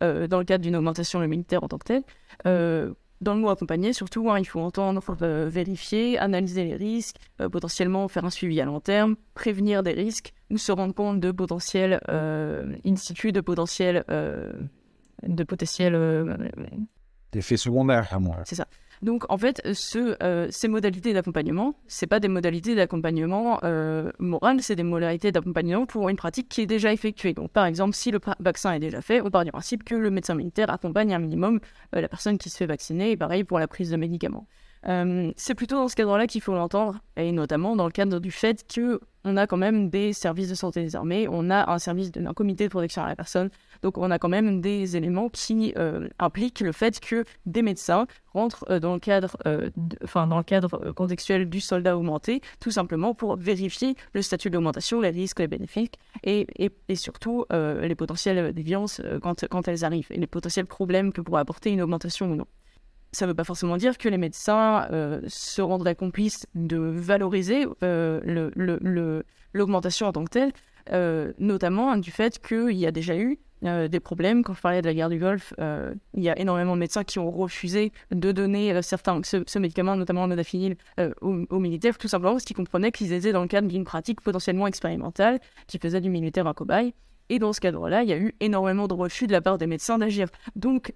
dans 0.00 0.38
le 0.38 0.44
cadre 0.44 0.62
d'une 0.62 0.76
augmentation 0.76 1.20
le 1.20 1.26
militaire 1.26 1.62
en 1.62 1.68
tant 1.68 1.76
que 1.76 1.84
tel, 1.84 2.94
dans 3.20 3.34
le 3.34 3.40
mot 3.40 3.50
accompagner, 3.50 3.92
surtout, 3.92 4.30
hein, 4.30 4.38
il 4.38 4.46
faut 4.46 4.60
entendre, 4.60 5.02
euh, 5.22 5.48
vérifier, 5.50 6.18
analyser 6.18 6.64
les 6.64 6.76
risques, 6.76 7.16
euh, 7.40 7.48
potentiellement 7.48 8.08
faire 8.08 8.24
un 8.24 8.30
suivi 8.30 8.60
à 8.60 8.64
long 8.64 8.80
terme, 8.80 9.16
prévenir 9.34 9.82
des 9.82 9.92
risques 9.92 10.32
ou 10.50 10.56
se 10.56 10.72
rendre 10.72 10.94
compte 10.94 11.20
de 11.20 11.30
potentiels 11.30 12.00
euh, 12.08 12.74
instituts, 12.86 13.32
de 13.32 13.40
potentiels, 13.40 14.04
de 15.26 15.44
potentiels 15.44 15.94
d'effets 17.32 17.56
secondaires 17.56 18.08
à 18.12 18.18
moi. 18.18 18.38
C'est 18.44 18.56
ça. 18.56 18.66
Donc, 19.02 19.24
en 19.30 19.38
fait, 19.38 19.62
ce, 19.72 20.22
euh, 20.22 20.48
ces 20.50 20.68
modalités 20.68 21.14
d'accompagnement, 21.14 21.74
c'est 21.86 22.06
pas 22.06 22.20
des 22.20 22.28
modalités 22.28 22.74
d'accompagnement 22.74 23.58
euh, 23.64 24.12
moral, 24.18 24.60
c'est 24.60 24.76
des 24.76 24.82
modalités 24.82 25.32
d'accompagnement 25.32 25.86
pour 25.86 26.10
une 26.10 26.16
pratique 26.16 26.50
qui 26.50 26.60
est 26.60 26.66
déjà 26.66 26.92
effectuée. 26.92 27.32
Donc, 27.32 27.50
par 27.50 27.64
exemple, 27.64 27.94
si 27.94 28.10
le 28.10 28.20
vaccin 28.40 28.72
est 28.72 28.78
déjà 28.78 29.00
fait, 29.00 29.22
on 29.22 29.30
part 29.30 29.44
du 29.44 29.52
principe 29.52 29.84
que 29.84 29.94
le 29.94 30.10
médecin 30.10 30.34
militaire 30.34 30.70
accompagne 30.70 31.14
un 31.14 31.18
minimum 31.18 31.60
euh, 31.96 32.02
la 32.02 32.08
personne 32.08 32.36
qui 32.36 32.50
se 32.50 32.58
fait 32.58 32.66
vacciner, 32.66 33.12
et 33.12 33.16
pareil 33.16 33.44
pour 33.44 33.58
la 33.58 33.68
prise 33.68 33.90
de 33.90 33.96
médicaments. 33.96 34.46
Euh, 34.88 35.32
c'est 35.36 35.54
plutôt 35.54 35.76
dans 35.76 35.88
ce 35.88 35.96
cadre-là 35.96 36.26
qu'il 36.26 36.40
faut 36.40 36.54
l'entendre, 36.54 37.00
et 37.16 37.32
notamment 37.32 37.76
dans 37.76 37.84
le 37.84 37.90
cadre 37.90 38.18
du 38.18 38.30
fait 38.30 38.64
qu'on 38.72 39.36
a 39.36 39.46
quand 39.46 39.58
même 39.58 39.90
des 39.90 40.14
services 40.14 40.48
de 40.48 40.54
santé 40.54 40.82
des 40.82 40.96
armées, 40.96 41.28
on 41.28 41.50
a 41.50 41.70
un 41.70 41.78
service, 41.78 42.10
de, 42.10 42.24
un 42.26 42.32
comité 42.32 42.64
de 42.64 42.70
protection 42.70 43.02
à 43.02 43.08
la 43.08 43.16
personne, 43.16 43.50
donc 43.82 43.98
on 43.98 44.10
a 44.10 44.18
quand 44.18 44.30
même 44.30 44.62
des 44.62 44.96
éléments 44.96 45.28
qui 45.28 45.74
euh, 45.76 46.08
impliquent 46.18 46.60
le 46.60 46.72
fait 46.72 46.98
que 46.98 47.24
des 47.44 47.60
médecins 47.60 48.06
rentrent 48.32 48.64
euh, 48.70 48.80
dans 48.80 48.94
le 48.94 49.00
cadre, 49.00 49.36
enfin 50.02 50.26
dans 50.26 50.38
le 50.38 50.44
cadre 50.44 50.92
contextuel 50.92 51.50
du 51.50 51.60
soldat 51.60 51.96
augmenté, 51.98 52.40
tout 52.58 52.70
simplement 52.70 53.14
pour 53.14 53.36
vérifier 53.36 53.96
le 54.14 54.22
statut 54.22 54.48
d'augmentation, 54.48 55.02
les 55.02 55.10
risques, 55.10 55.40
les 55.40 55.48
bénéfices, 55.48 55.90
et 56.24 56.46
surtout 56.94 57.44
les 57.50 57.94
potentielles 57.94 58.52
déviances 58.52 59.02
quand, 59.22 59.46
quand 59.48 59.68
elles 59.68 59.84
arrivent, 59.84 60.08
et 60.10 60.18
les 60.18 60.26
potentiels 60.26 60.66
problèmes 60.66 61.12
que 61.12 61.20
pourrait 61.20 61.42
apporter 61.42 61.70
une 61.70 61.82
augmentation 61.82 62.30
ou 62.32 62.34
non 62.34 62.46
ça 63.12 63.26
ne 63.26 63.30
veut 63.30 63.34
pas 63.34 63.44
forcément 63.44 63.76
dire 63.76 63.98
que 63.98 64.08
les 64.08 64.18
médecins 64.18 64.86
euh, 64.92 65.20
se 65.26 65.60
rendraient 65.60 65.94
complices 65.94 66.46
de 66.54 66.78
valoriser 66.78 67.66
euh, 67.82 68.50
l'augmentation 69.52 70.06
en 70.06 70.12
tant 70.12 70.24
que 70.24 70.30
telle, 70.30 70.52
euh, 70.92 71.32
notamment 71.38 71.96
du 71.96 72.10
fait 72.10 72.38
qu'il 72.38 72.76
y 72.76 72.86
a 72.86 72.92
déjà 72.92 73.16
eu 73.16 73.38
des 73.62 74.00
problèmes. 74.00 74.42
Quand 74.42 74.54
je 74.54 74.60
parlais 74.62 74.80
de 74.80 74.86
la 74.86 74.94
guerre 74.94 75.10
du 75.10 75.18
Golfe, 75.18 75.52
il 75.58 76.22
y 76.22 76.30
a 76.30 76.38
énormément 76.38 76.72
de 76.76 76.80
médecins 76.80 77.04
qui 77.04 77.18
ont 77.18 77.30
refusé 77.30 77.92
de 78.10 78.32
donner 78.32 78.80
certains, 78.80 79.20
ce, 79.22 79.58
médicament, 79.58 79.96
notamment 79.96 80.22
le 80.22 80.28
modafinil, 80.28 80.76
aux, 81.20 81.58
militaires, 81.58 81.98
tout 81.98 82.08
simplement 82.08 82.32
parce 82.32 82.44
qu'ils 82.44 82.56
comprenaient 82.56 82.90
qu'ils 82.90 83.12
étaient 83.12 83.32
dans 83.32 83.42
le 83.42 83.48
cadre 83.48 83.68
d'une 83.68 83.84
pratique 83.84 84.22
potentiellement 84.22 84.66
expérimentale 84.66 85.40
qui 85.66 85.78
faisait 85.78 86.00
du 86.00 86.08
militaire 86.08 86.46
un 86.46 86.54
cobaye. 86.54 86.94
Et 87.28 87.38
dans 87.38 87.52
ce 87.52 87.60
cadre-là, 87.60 88.02
il 88.02 88.08
y 88.08 88.14
a 88.14 88.16
eu 88.16 88.34
énormément 88.40 88.88
de 88.88 88.94
refus 88.94 89.26
de 89.26 89.32
la 89.32 89.42
part 89.42 89.58
des 89.58 89.66
médecins 89.66 89.98
d'agir. 89.98 90.28
Donc, 90.56 90.94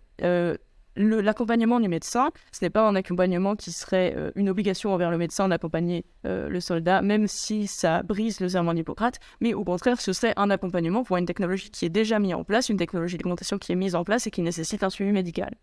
l'accompagnement 0.96 1.80
du 1.80 1.88
médecin, 1.88 2.30
ce 2.52 2.64
n'est 2.64 2.70
pas 2.70 2.86
un 2.86 2.94
accompagnement 2.94 3.56
qui 3.56 3.72
serait 3.72 4.14
euh, 4.16 4.30
une 4.34 4.48
obligation 4.48 4.92
envers 4.92 5.10
le 5.10 5.18
médecin 5.18 5.48
d'accompagner 5.48 6.04
euh, 6.26 6.48
le 6.48 6.60
soldat, 6.60 7.02
même 7.02 7.26
si 7.26 7.66
ça 7.66 8.02
brise 8.02 8.40
le 8.40 8.48
serment 8.48 8.74
d'Hippocrate, 8.74 9.18
mais 9.40 9.54
au 9.54 9.64
contraire, 9.64 10.00
ce 10.00 10.12
serait 10.12 10.34
un 10.36 10.50
accompagnement 10.50 11.04
pour 11.04 11.16
une 11.16 11.26
technologie 11.26 11.70
qui 11.70 11.84
est 11.84 11.90
déjà 11.90 12.18
mise 12.18 12.34
en 12.34 12.44
place, 12.44 12.68
une 12.68 12.76
technologie 12.76 13.18
d'augmentation 13.18 13.58
qui 13.58 13.72
est 13.72 13.76
mise 13.76 13.94
en 13.94 14.04
place 14.04 14.26
et 14.26 14.30
qui 14.30 14.42
nécessite 14.42 14.82
un 14.82 14.90
suivi 14.90 15.12
médical. 15.12 15.54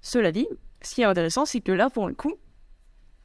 Cela 0.00 0.32
dit, 0.32 0.46
ce 0.82 0.94
qui 0.94 1.02
est 1.02 1.04
intéressant, 1.04 1.44
c'est 1.44 1.60
que 1.60 1.72
là, 1.72 1.90
pour 1.90 2.08
le 2.08 2.14
coup, 2.14 2.34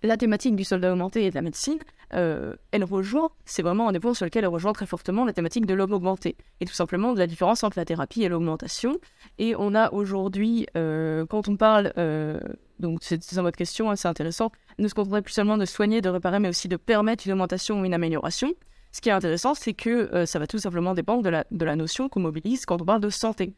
la 0.04 0.18
thématique 0.18 0.56
du 0.56 0.64
soldat 0.64 0.92
augmenté 0.92 1.26
et 1.26 1.30
de 1.30 1.36
la 1.36 1.42
médecine, 1.42 1.80
euh, 2.14 2.56
elle 2.72 2.84
rejoint, 2.84 3.30
c'est 3.46 3.62
vraiment 3.62 3.88
un 3.88 3.94
des 3.94 4.00
points 4.00 4.14
sur 4.14 4.26
lequel 4.26 4.44
elle 4.44 4.50
rejoint 4.50 4.74
très 4.74 4.86
fortement 4.86 5.26
la 5.26 5.34
thématique 5.34 5.66
de 5.66 5.74
l'homme 5.74 5.94
augmenté, 5.94 6.36
et 6.60 6.66
tout 6.66 6.74
simplement 6.74 7.14
de 7.14 7.20
la 7.20 7.26
différence 7.26 7.64
entre 7.64 7.80
la 7.80 7.86
thérapie 7.86 8.24
et 8.24 8.30
l'augmentation. 8.30 9.00
Et 9.40 9.56
on 9.58 9.74
a 9.74 9.92
aujourd'hui, 9.92 10.68
euh, 10.78 11.26
quand 11.26 11.48
on 11.48 11.56
parle, 11.56 11.94
euh, 11.98 12.40
donc 12.80 13.00
c'est 13.02 13.38
en 13.38 13.44
votre 13.44 13.58
question, 13.58 13.90
hein, 13.90 13.96
c'est 13.96 14.10
intéressant, 14.10 14.52
ne 14.78 14.88
se 14.88 14.94
contenterait 14.94 15.22
plus 15.22 15.34
seulement 15.34 15.58
de 15.58 15.66
soigner, 15.66 16.02
de 16.02 16.10
réparer, 16.10 16.40
mais 16.40 16.50
aussi 16.50 16.68
de 16.68 16.78
permettre 16.78 17.26
une 17.26 17.34
augmentation 17.34 17.80
ou 17.80 17.86
une 17.86 17.94
amélioration. 17.94 18.54
Ce 18.92 19.02
qui 19.02 19.10
est 19.10 19.14
intéressant, 19.14 19.56
c'est 19.56 19.74
que 19.74 20.26
ça 20.28 20.38
va 20.38 20.46
tout 20.46 20.60
simplement 20.60 20.94
dépendre 20.94 21.24
de 21.24 21.30
la, 21.30 21.46
de 21.50 21.66
la 21.66 21.76
notion 21.76 22.10
qu'on 22.10 22.20
mobilise 22.20 22.68
quand 22.68 22.80
on 22.80 22.86
parle 22.86 23.02
de 23.02 23.10
santé. 23.10 23.56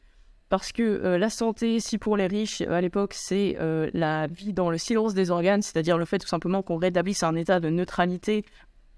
Parce 0.49 0.71
que 0.71 0.83
euh, 0.83 1.17
la 1.17 1.29
santé, 1.29 1.79
si 1.79 1.97
pour 1.97 2.17
les 2.17 2.27
riches, 2.27 2.61
à 2.61 2.79
l'époque, 2.79 3.13
c'est 3.13 3.57
euh, 3.59 3.89
la 3.93 4.27
vie 4.27 4.53
dans 4.53 4.69
le 4.69 4.77
silence 4.77 5.13
des 5.15 5.31
organes, 5.31 5.61
c'est-à-dire 5.61 5.97
le 5.97 6.05
fait 6.05 6.19
tout 6.19 6.27
simplement 6.27 6.61
qu'on 6.61 6.77
rétablisse 6.77 7.23
un 7.23 7.35
état 7.35 7.59
de 7.59 7.69
neutralité 7.69 8.45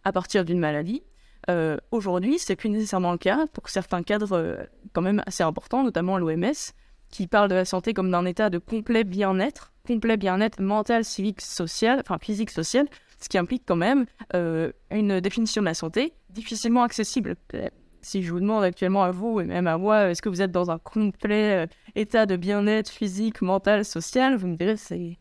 à 0.04 0.12
partir 0.12 0.44
d'une 0.44 0.60
maladie, 0.60 1.04
euh, 1.50 1.78
aujourd'hui, 1.92 2.38
c'est 2.40 2.58
plus 2.58 2.70
nécessairement 2.70 3.14
le 3.14 3.18
cas 3.18 3.48
pour 3.54 3.70
certains 3.70 4.04
cadres 4.04 4.68
quand 4.92 5.02
même 5.02 5.24
assez 5.26 5.44
importants, 5.44 5.84
notamment 5.84 6.18
l'OMS, 6.18 6.74
qui 7.10 7.28
parle 7.28 7.50
de 7.50 7.56
la 7.56 7.64
santé 7.64 7.94
comme 7.94 8.12
d'un 8.12 8.26
état 8.26 8.50
de 8.50 8.58
complet 8.58 9.06
bien-être, 9.06 9.72
complet 9.88 10.18
bien-être 10.18 10.62
mental, 10.62 11.06
civique, 11.06 11.40
social, 11.40 12.02
enfin 12.02 12.18
physique, 12.20 12.50
social, 12.50 12.88
ce 13.22 13.30
qui 13.30 13.38
implique 13.38 13.64
quand 13.66 13.78
même 13.78 14.06
une 14.92 15.22
définition 15.22 15.62
de 15.62 15.68
la 15.68 15.74
santé 15.74 16.14
difficilement 16.30 16.84
accessible 16.84 17.38
si 18.08 18.24
je 18.24 18.32
vous 18.32 18.40
demande 18.40 18.64
actuellement 18.64 19.04
à 19.04 19.12
vous 19.12 19.42
et 19.42 19.44
même 19.44 19.68
à 19.68 19.78
moi, 19.78 20.10
est-ce 20.10 20.22
que 20.22 20.30
vous 20.30 20.42
êtes 20.42 20.52
dans 20.52 20.72
un 20.72 20.80
complet 20.80 21.66
euh, 21.66 21.68
état 21.96 22.26
de 22.26 22.38
bien-être 22.38 22.90
physique, 22.90 23.42
mental, 23.42 23.84
social, 23.84 24.38
vous 24.38 24.48
me 24.48 24.56
direz 24.56 24.78
c'est 24.78 25.18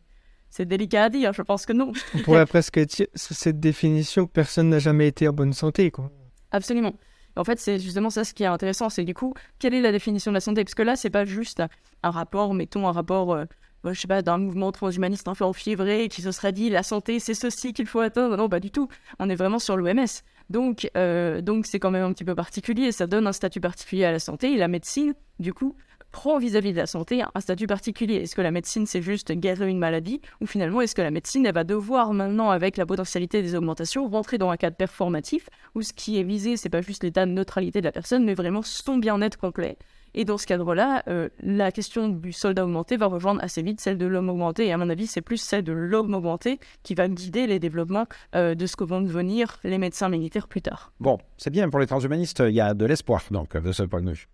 c'est 0.49 0.65
délicat 0.65 1.03
à 1.03 1.09
dire. 1.09 1.33
Je 1.33 1.41
pense 1.41 1.65
que 1.65 1.73
non. 1.73 1.91
On 2.15 2.19
pourrait 2.19 2.45
presque 2.55 2.79
dire 2.79 3.07
cette 3.15 3.59
définition 3.59 4.25
que 4.25 4.31
personne 4.31 4.69
n'a 4.69 4.79
jamais 4.79 5.07
été 5.07 5.27
en 5.27 5.33
bonne 5.33 5.51
santé, 5.51 5.91
quoi. 5.91 6.09
Absolument. 6.51 6.93
En 7.35 7.43
fait, 7.43 7.59
c'est 7.59 7.77
justement 7.77 8.09
ça 8.09 8.23
ce 8.23 8.33
qui 8.33 8.43
est 8.43 8.47
intéressant, 8.47 8.89
c'est 8.89 9.03
du 9.03 9.13
coup, 9.13 9.33
quelle 9.59 9.73
est 9.73 9.81
la 9.81 9.91
définition 9.91 10.31
de 10.31 10.35
la 10.35 10.41
santé? 10.41 10.63
Parce 10.63 10.73
que 10.73 10.81
là, 10.81 10.95
c'est 10.95 11.09
pas 11.09 11.25
juste 11.25 11.61
un 12.01 12.09
rapport, 12.09 12.53
mettons 12.53 12.87
un 12.87 12.91
rapport, 12.91 13.33
euh, 13.33 13.45
je 13.83 13.99
sais 13.99 14.07
pas, 14.07 14.21
d'un 14.21 14.37
mouvement 14.37 14.71
transhumaniste 14.71 15.27
un 15.27 15.35
peu 15.35 15.43
enfiévré 15.43 16.07
qui 16.07 16.21
se 16.21 16.31
serait 16.31 16.53
dit 16.53 16.69
la 16.69 16.83
santé, 16.83 17.19
c'est 17.19 17.33
ceci 17.33 17.73
qu'il 17.73 17.85
faut 17.85 17.99
atteindre. 17.99 18.37
Non, 18.37 18.49
pas 18.49 18.59
du 18.59 18.71
tout. 18.71 18.87
On 19.19 19.29
est 19.29 19.35
vraiment 19.35 19.59
sur 19.59 19.77
l'OMS. 19.77 20.05
Donc, 20.49 20.89
euh, 20.95 21.41
donc 21.41 21.65
c'est 21.65 21.79
quand 21.79 21.91
même 21.91 22.03
un 22.03 22.13
petit 22.13 22.23
peu 22.23 22.35
particulier. 22.35 22.91
Ça 22.91 23.07
donne 23.07 23.27
un 23.27 23.33
statut 23.33 23.61
particulier 23.61 24.05
à 24.05 24.11
la 24.11 24.19
santé. 24.19 24.53
Et 24.53 24.57
la 24.57 24.67
médecine, 24.67 25.13
du 25.39 25.53
coup, 25.53 25.75
prend 26.11 26.37
vis-à-vis 26.37 26.71
de 26.71 26.77
la 26.77 26.85
santé 26.85 27.23
un 27.33 27.39
statut 27.39 27.67
particulier. 27.67 28.15
Est-ce 28.15 28.35
que 28.35 28.41
la 28.41 28.51
médecine, 28.51 28.85
c'est 28.85 29.01
juste 29.01 29.31
guérir 29.33 29.67
une 29.67 29.77
maladie 29.77 30.21
Ou 30.41 30.45
finalement, 30.45 30.81
est-ce 30.81 30.95
que 30.95 31.01
la 31.01 31.11
médecine, 31.11 31.45
elle 31.45 31.53
va 31.53 31.63
devoir 31.63 32.13
maintenant, 32.13 32.49
avec 32.49 32.77
la 32.77 32.85
potentialité 32.85 33.41
des 33.41 33.55
augmentations, 33.55 34.07
rentrer 34.07 34.37
dans 34.37 34.49
un 34.49 34.57
cadre 34.57 34.77
performatif 34.77 35.49
où 35.75 35.81
ce 35.81 35.93
qui 35.93 36.19
est 36.19 36.23
visé, 36.23 36.57
c'est 36.57 36.69
pas 36.69 36.81
juste 36.81 37.03
l'état 37.03 37.25
de 37.25 37.31
neutralité 37.31 37.81
de 37.81 37.85
la 37.85 37.91
personne, 37.91 38.23
mais 38.23 38.33
vraiment 38.33 38.61
son 38.61 38.97
bien-être 38.97 39.37
complet? 39.37 39.77
Et 40.17 40.25
dans 40.25 40.39
ce 40.39 40.47
cadre-là, 40.47 41.03
euh, 41.07 41.29
la 41.41 41.71
question 41.71 42.09
du 42.09 42.33
soldat 42.33 42.65
augmenté 42.65 42.97
va 42.97 43.05
rejoindre 43.05 43.39
assez 43.43 43.61
vite 43.61 43.79
celle 43.79 43.99
de 43.99 44.07
l'homme 44.07 44.29
augmenté. 44.29 44.65
Et 44.65 44.73
à 44.73 44.77
mon 44.77 44.89
avis, 44.89 45.05
c'est 45.05 45.21
plus 45.21 45.37
celle 45.37 45.63
de 45.63 45.71
l'homme 45.71 46.15
augmenté 46.15 46.59
qui 46.81 46.95
va 46.95 47.07
guider 47.07 47.45
les 47.45 47.59
développements 47.59 48.07
euh, 48.33 48.55
de 48.55 48.65
ce 48.65 48.75
que 48.75 48.83
vont 48.83 48.99
devenir 48.99 49.59
les 49.63 49.77
médecins 49.77 50.09
militaires 50.09 50.47
plus 50.47 50.63
tard. 50.63 50.91
Bon, 50.99 51.19
c'est 51.37 51.51
bien 51.51 51.69
pour 51.69 51.79
les 51.79 51.85
transhumanistes, 51.85 52.41
il 52.47 52.55
y 52.55 52.61
a 52.61 52.73
de 52.73 52.83
l'espoir 52.85 53.21
donc 53.29 53.55
de 53.55 53.71
ce 53.71 53.83
point 53.83 54.01
de 54.01 54.11
vue. 54.11 54.27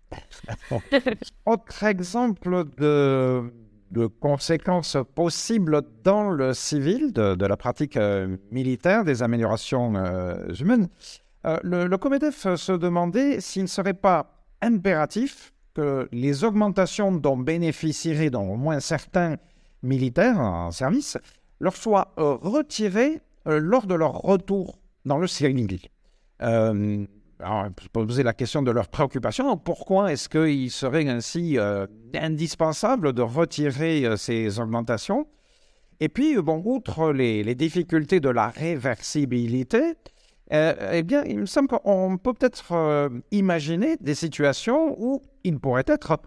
Autre 1.44 1.84
exemple 1.84 2.64
de, 2.78 3.52
de, 3.90 4.06
conséquences 4.06 4.96
possibles 5.14 5.82
dans 6.02 6.30
le 6.30 6.54
civil 6.54 7.12
de, 7.12 7.44
la 7.44 7.56
pratique 7.58 7.98
euh, 7.98 8.38
militaire 8.50 9.04
des 9.04 9.22
améliorations 9.22 9.92
humaines. 10.58 10.88
le, 11.44 11.86
le 11.88 11.98
Comedef 11.98 12.54
se 12.54 12.72
demandait 12.72 13.40
s'il 13.40 13.64
ne 13.64 13.68
serait 13.68 13.92
pas 13.92 14.30
impératif 14.62 15.53
que 15.74 16.08
les 16.12 16.44
augmentations 16.44 17.12
dont 17.12 17.36
bénéficieraient 17.36 18.34
au 18.34 18.56
moins 18.56 18.80
certains 18.80 19.36
militaires 19.82 20.40
en 20.40 20.70
service 20.70 21.18
leur 21.60 21.76
soient 21.76 22.12
euh, 22.18 22.36
retirées 22.40 23.20
euh, 23.46 23.58
lors 23.58 23.86
de 23.86 23.94
leur 23.94 24.12
retour 24.12 24.78
dans 25.04 25.18
le 25.18 25.26
civil. 25.26 25.78
Euh, 26.42 27.04
alors, 27.40 27.68
poser 27.92 28.22
la 28.22 28.32
question 28.32 28.62
de 28.62 28.70
leur 28.70 28.88
préoccupation. 28.88 29.56
Pourquoi 29.56 30.12
est-ce 30.12 30.28
qu'il 30.28 30.70
serait 30.70 31.08
ainsi 31.08 31.58
indispensable 32.14 33.12
de 33.12 33.22
retirer 33.22 34.16
ces 34.16 34.60
augmentations? 34.60 35.26
Et 36.00 36.08
puis, 36.08 36.36
bon, 36.36 36.62
outre 36.64 37.12
les, 37.12 37.54
difficultés 37.54 38.20
de 38.20 38.28
la 38.30 38.48
réversibilité, 38.48 39.94
eh 40.50 41.02
bien, 41.02 41.24
il 41.24 41.40
me 41.40 41.46
semble 41.46 41.68
qu'on 41.68 42.18
peut 42.18 42.34
peut-être 42.34 43.10
imaginer 43.30 43.96
des 44.00 44.14
situations 44.14 44.94
où 44.98 45.22
il 45.42 45.58
pourrait 45.58 45.84
être 45.86 46.18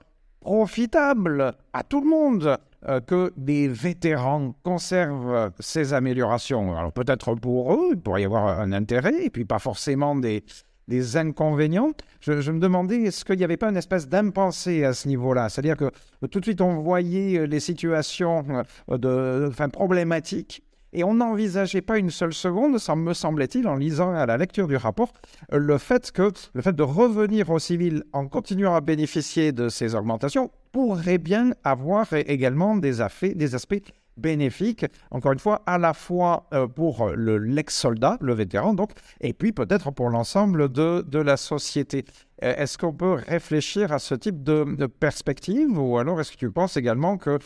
profitable 0.41 1.53
à 1.73 1.83
tout 1.83 2.01
le 2.01 2.09
monde 2.09 2.57
euh, 2.87 3.01
que 3.01 3.33
des 3.35 3.67
vétérans 3.67 4.53
conservent 4.63 5.51
ces 5.59 5.93
améliorations. 5.93 6.77
Alors 6.77 6.93
peut-être 6.93 7.35
pour 7.35 7.73
eux, 7.73 7.89
il 7.91 7.99
pourrait 7.99 8.21
y 8.21 8.25
avoir 8.25 8.59
un 8.59 8.71
intérêt, 8.71 9.25
et 9.25 9.29
puis 9.29 9.45
pas 9.45 9.59
forcément 9.59 10.15
des, 10.15 10.43
des 10.87 11.17
inconvénients. 11.17 11.91
Je, 12.21 12.51
me 12.51 12.59
demandais, 12.59 13.01
est-ce 13.01 13.25
qu'il 13.25 13.37
n'y 13.37 13.43
avait 13.43 13.57
pas 13.57 13.69
une 13.69 13.77
espèce 13.77 14.07
d'impensé 14.07 14.85
à 14.85 14.93
ce 14.93 15.07
niveau-là? 15.07 15.49
C'est-à-dire 15.49 15.75
que 15.75 15.91
tout 16.27 16.39
de 16.39 16.45
suite, 16.45 16.61
on 16.61 16.75
voyait 16.81 17.47
les 17.47 17.59
situations 17.59 18.45
euh, 18.91 18.97
de, 18.97 19.49
enfin, 19.49 19.69
problématiques 19.69 20.63
et 20.93 21.03
on 21.03 21.15
n'envisageait 21.15 21.81
pas 21.81 21.97
une 21.97 22.09
seule 22.09 22.33
seconde, 22.33 22.77
ça 22.77 22.95
me 22.95 23.13
semblait-il, 23.13 23.67
en 23.67 23.75
lisant 23.75 24.13
à 24.13 24.25
la 24.25 24.37
lecture 24.37 24.67
du 24.67 24.77
rapport, 24.77 25.13
le 25.51 25.77
fait 25.77 26.11
que 26.11 26.31
le 26.53 26.61
fait 26.61 26.75
de 26.75 26.83
revenir 26.83 27.49
au 27.49 27.59
civil 27.59 28.03
en 28.13 28.27
continuant 28.27 28.75
à 28.75 28.81
bénéficier 28.81 29.51
de 29.51 29.69
ces 29.69 29.95
augmentations 29.95 30.51
pourrait 30.71 31.17
bien 31.17 31.51
avoir 31.63 32.13
également 32.13 32.75
des, 32.75 32.97
des 33.35 33.55
aspects 33.55 33.81
bénéfiques, 34.17 34.85
encore 35.11 35.31
une 35.31 35.39
fois, 35.39 35.61
à 35.65 35.77
la 35.77 35.93
fois 35.93 36.47
euh, 36.53 36.67
pour 36.67 37.09
l'ex-soldat, 37.15 38.17
le 38.21 38.33
vétéran, 38.33 38.73
donc, 38.73 38.91
et 39.21 39.33
puis 39.33 39.51
peut-être 39.51 39.91
pour 39.91 40.09
l'ensemble 40.09 40.71
de, 40.71 41.03
de, 41.07 41.19
la 41.19 41.37
société. 41.37 42.05
Euh, 42.43 42.55
est-ce 42.55 42.77
qu'on 42.77 42.93
peut 42.93 43.13
réfléchir 43.13 43.91
à 43.91 43.99
ce 43.99 44.15
type 44.15 44.43
de, 44.43 44.85
perspective 44.87 45.77
ou 45.77 45.97
alors 45.97 46.19
est-ce 46.19 46.31
que 46.31 46.37
tu 46.37 46.51
penses 46.51 46.77
également 46.77 47.17
que 47.17 47.39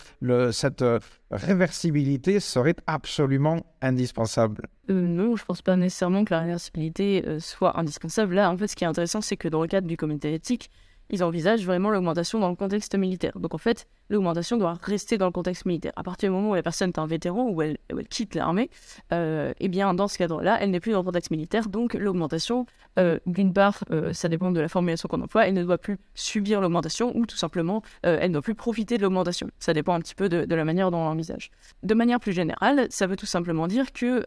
cette 0.51 0.81
euh, 0.81 0.99
réversibilité 1.31 2.39
serait 2.39 2.75
absolument 2.87 3.61
indispensable? 3.81 4.67
Non, 4.89 5.35
je 5.35 5.43
ne 5.43 5.45
pense 5.45 5.61
pas 5.61 5.75
nécessairement 5.75 6.25
que 6.25 6.33
la 6.33 6.41
réversibilité 6.41 7.23
soit 7.39 7.79
indispensable. 7.79 8.35
Là, 8.35 8.51
en 8.51 8.57
fait, 8.57 8.67
ce 8.67 8.75
qui 8.75 8.83
est 8.83 8.87
intéressant, 8.87 9.21
c'est 9.21 9.37
que 9.37 9.47
dans 9.47 9.61
le 9.61 9.67
cadre 9.67 9.87
du 9.87 9.95
comité 9.95 10.33
éthique, 10.33 10.69
ils 11.11 11.23
envisagent 11.23 11.65
vraiment 11.65 11.89
l'augmentation 11.89 12.39
dans 12.39 12.49
le 12.49 12.55
contexte 12.55 12.95
militaire. 12.95 13.37
Donc 13.39 13.53
en 13.53 13.57
fait, 13.57 13.87
l'augmentation 14.09 14.57
doit 14.57 14.77
rester 14.81 15.17
dans 15.17 15.25
le 15.25 15.31
contexte 15.31 15.65
militaire. 15.65 15.91
À 15.95 16.03
partir 16.03 16.29
du 16.29 16.35
moment 16.35 16.51
où 16.51 16.55
la 16.55 16.63
personne 16.63 16.89
est 16.89 16.99
un 16.99 17.05
vétéran 17.05 17.49
ou 17.49 17.61
elle, 17.61 17.77
elle 17.89 18.07
quitte 18.07 18.35
l'armée, 18.35 18.69
euh, 19.13 19.53
eh 19.59 19.67
bien 19.67 19.93
dans 19.93 20.07
ce 20.07 20.17
cadre-là, 20.17 20.57
elle 20.61 20.71
n'est 20.71 20.79
plus 20.79 20.91
dans 20.91 20.99
le 20.99 21.05
contexte 21.05 21.31
militaire. 21.31 21.69
Donc 21.69 21.93
l'augmentation, 21.93 22.65
euh, 22.97 23.19
d'une 23.25 23.53
part, 23.53 23.83
euh, 23.91 24.13
ça 24.13 24.29
dépend 24.29 24.51
de 24.51 24.59
la 24.59 24.69
formulation 24.69 25.07
qu'on 25.07 25.21
emploie, 25.21 25.47
elle 25.47 25.53
ne 25.53 25.63
doit 25.63 25.77
plus 25.77 25.97
subir 26.15 26.61
l'augmentation 26.61 27.15
ou 27.15 27.25
tout 27.25 27.37
simplement, 27.37 27.81
elle 28.03 28.29
ne 28.29 28.33
doit 28.33 28.41
plus 28.41 28.55
profiter 28.55 28.97
de 28.97 29.03
l'augmentation. 29.03 29.49
Ça 29.59 29.73
dépend 29.73 29.93
un 29.93 29.99
petit 29.99 30.15
peu 30.15 30.29
de, 30.29 30.45
de 30.45 30.55
la 30.55 30.65
manière 30.65 30.91
dont 30.91 30.97
on 30.97 31.05
l'envisage. 31.05 31.51
De 31.83 31.93
manière 31.93 32.19
plus 32.19 32.33
générale, 32.33 32.87
ça 32.89 33.07
veut 33.07 33.15
tout 33.15 33.25
simplement 33.25 33.67
dire 33.67 33.91
que 33.91 34.25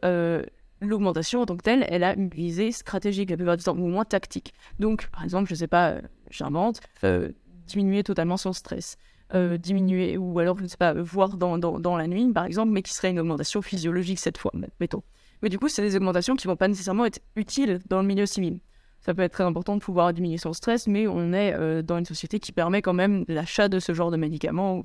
l'augmentation 0.89 1.43
en 1.43 1.47
tant 1.47 1.57
que 1.57 1.63
telle, 1.63 1.85
elle 1.89 2.05
a 2.05 2.15
une 2.15 2.29
visée 2.29 2.73
stratégique 2.73 3.31
la 3.31 3.37
plupart 3.37 3.57
du 3.57 3.65
temps, 3.65 3.77
ou 3.77 3.87
moins 3.87 4.05
tactique. 4.05 4.55
Donc, 4.79 5.09
par 5.09 5.25
exemple, 5.25 5.49
je 5.49 5.55
ne 5.55 5.59
sais 5.59 5.67
pas, 5.67 5.91
euh, 5.91 6.01
j'invente, 6.31 6.81
euh, 7.05 7.31
diminuer 7.67 8.03
totalement 8.03 8.37
son 8.37 8.53
stress. 8.53 8.97
Euh, 9.35 9.57
diminuer, 9.57 10.17
ou 10.19 10.39
alors, 10.39 10.59
je 10.59 10.65
ne 10.65 10.69
sais 10.69 10.77
pas, 10.77 10.93
voir 10.95 11.37
dans, 11.37 11.59
dans, 11.59 11.97
la 11.97 12.07
nuit, 12.07 12.31
par 12.33 12.45
exemple, 12.45 12.73
mais 12.73 12.83
qui 12.83 12.93
serait 12.93 13.11
une 13.11 13.19
augmentation 13.19 13.63
physiologique 13.63 14.19
cette 14.19 14.39
fois, 14.39 14.53
mettons. 14.81 15.03
Mais 15.43 15.49
du 15.49 15.59
coup, 15.59 15.69
c'est 15.69 15.83
des 15.83 15.97
augmentations 15.97 16.37
qui 16.37 16.47
ne 16.47 16.53
vont 16.53 16.57
pas 16.57 16.69
nécessairement 16.69 17.05
être 17.07 17.21
utiles 17.37 17.81
dans 17.89 18.01
le 18.01 18.07
milieu 18.07 18.27
civil. 18.27 18.61
Ça 19.01 19.13
peut 19.13 19.23
être 19.23 19.33
très 19.33 19.45
important 19.45 19.77
de 19.77 19.81
pouvoir 19.81 20.13
diminuer 20.13 20.39
son 20.39 20.53
stress, 20.53 20.87
mais 20.87 21.07
on 21.07 21.33
est 21.33 21.83
dans 21.83 21.99
une 21.99 22.07
société 22.07 22.39
qui 22.39 22.53
permet 22.53 22.81
quand 22.81 22.95
même 22.95 23.25
l'achat 23.29 23.69
de 23.69 23.79
ce 23.79 23.93
genre 23.93 24.11
de 24.11 24.17
médicaments 24.17 24.83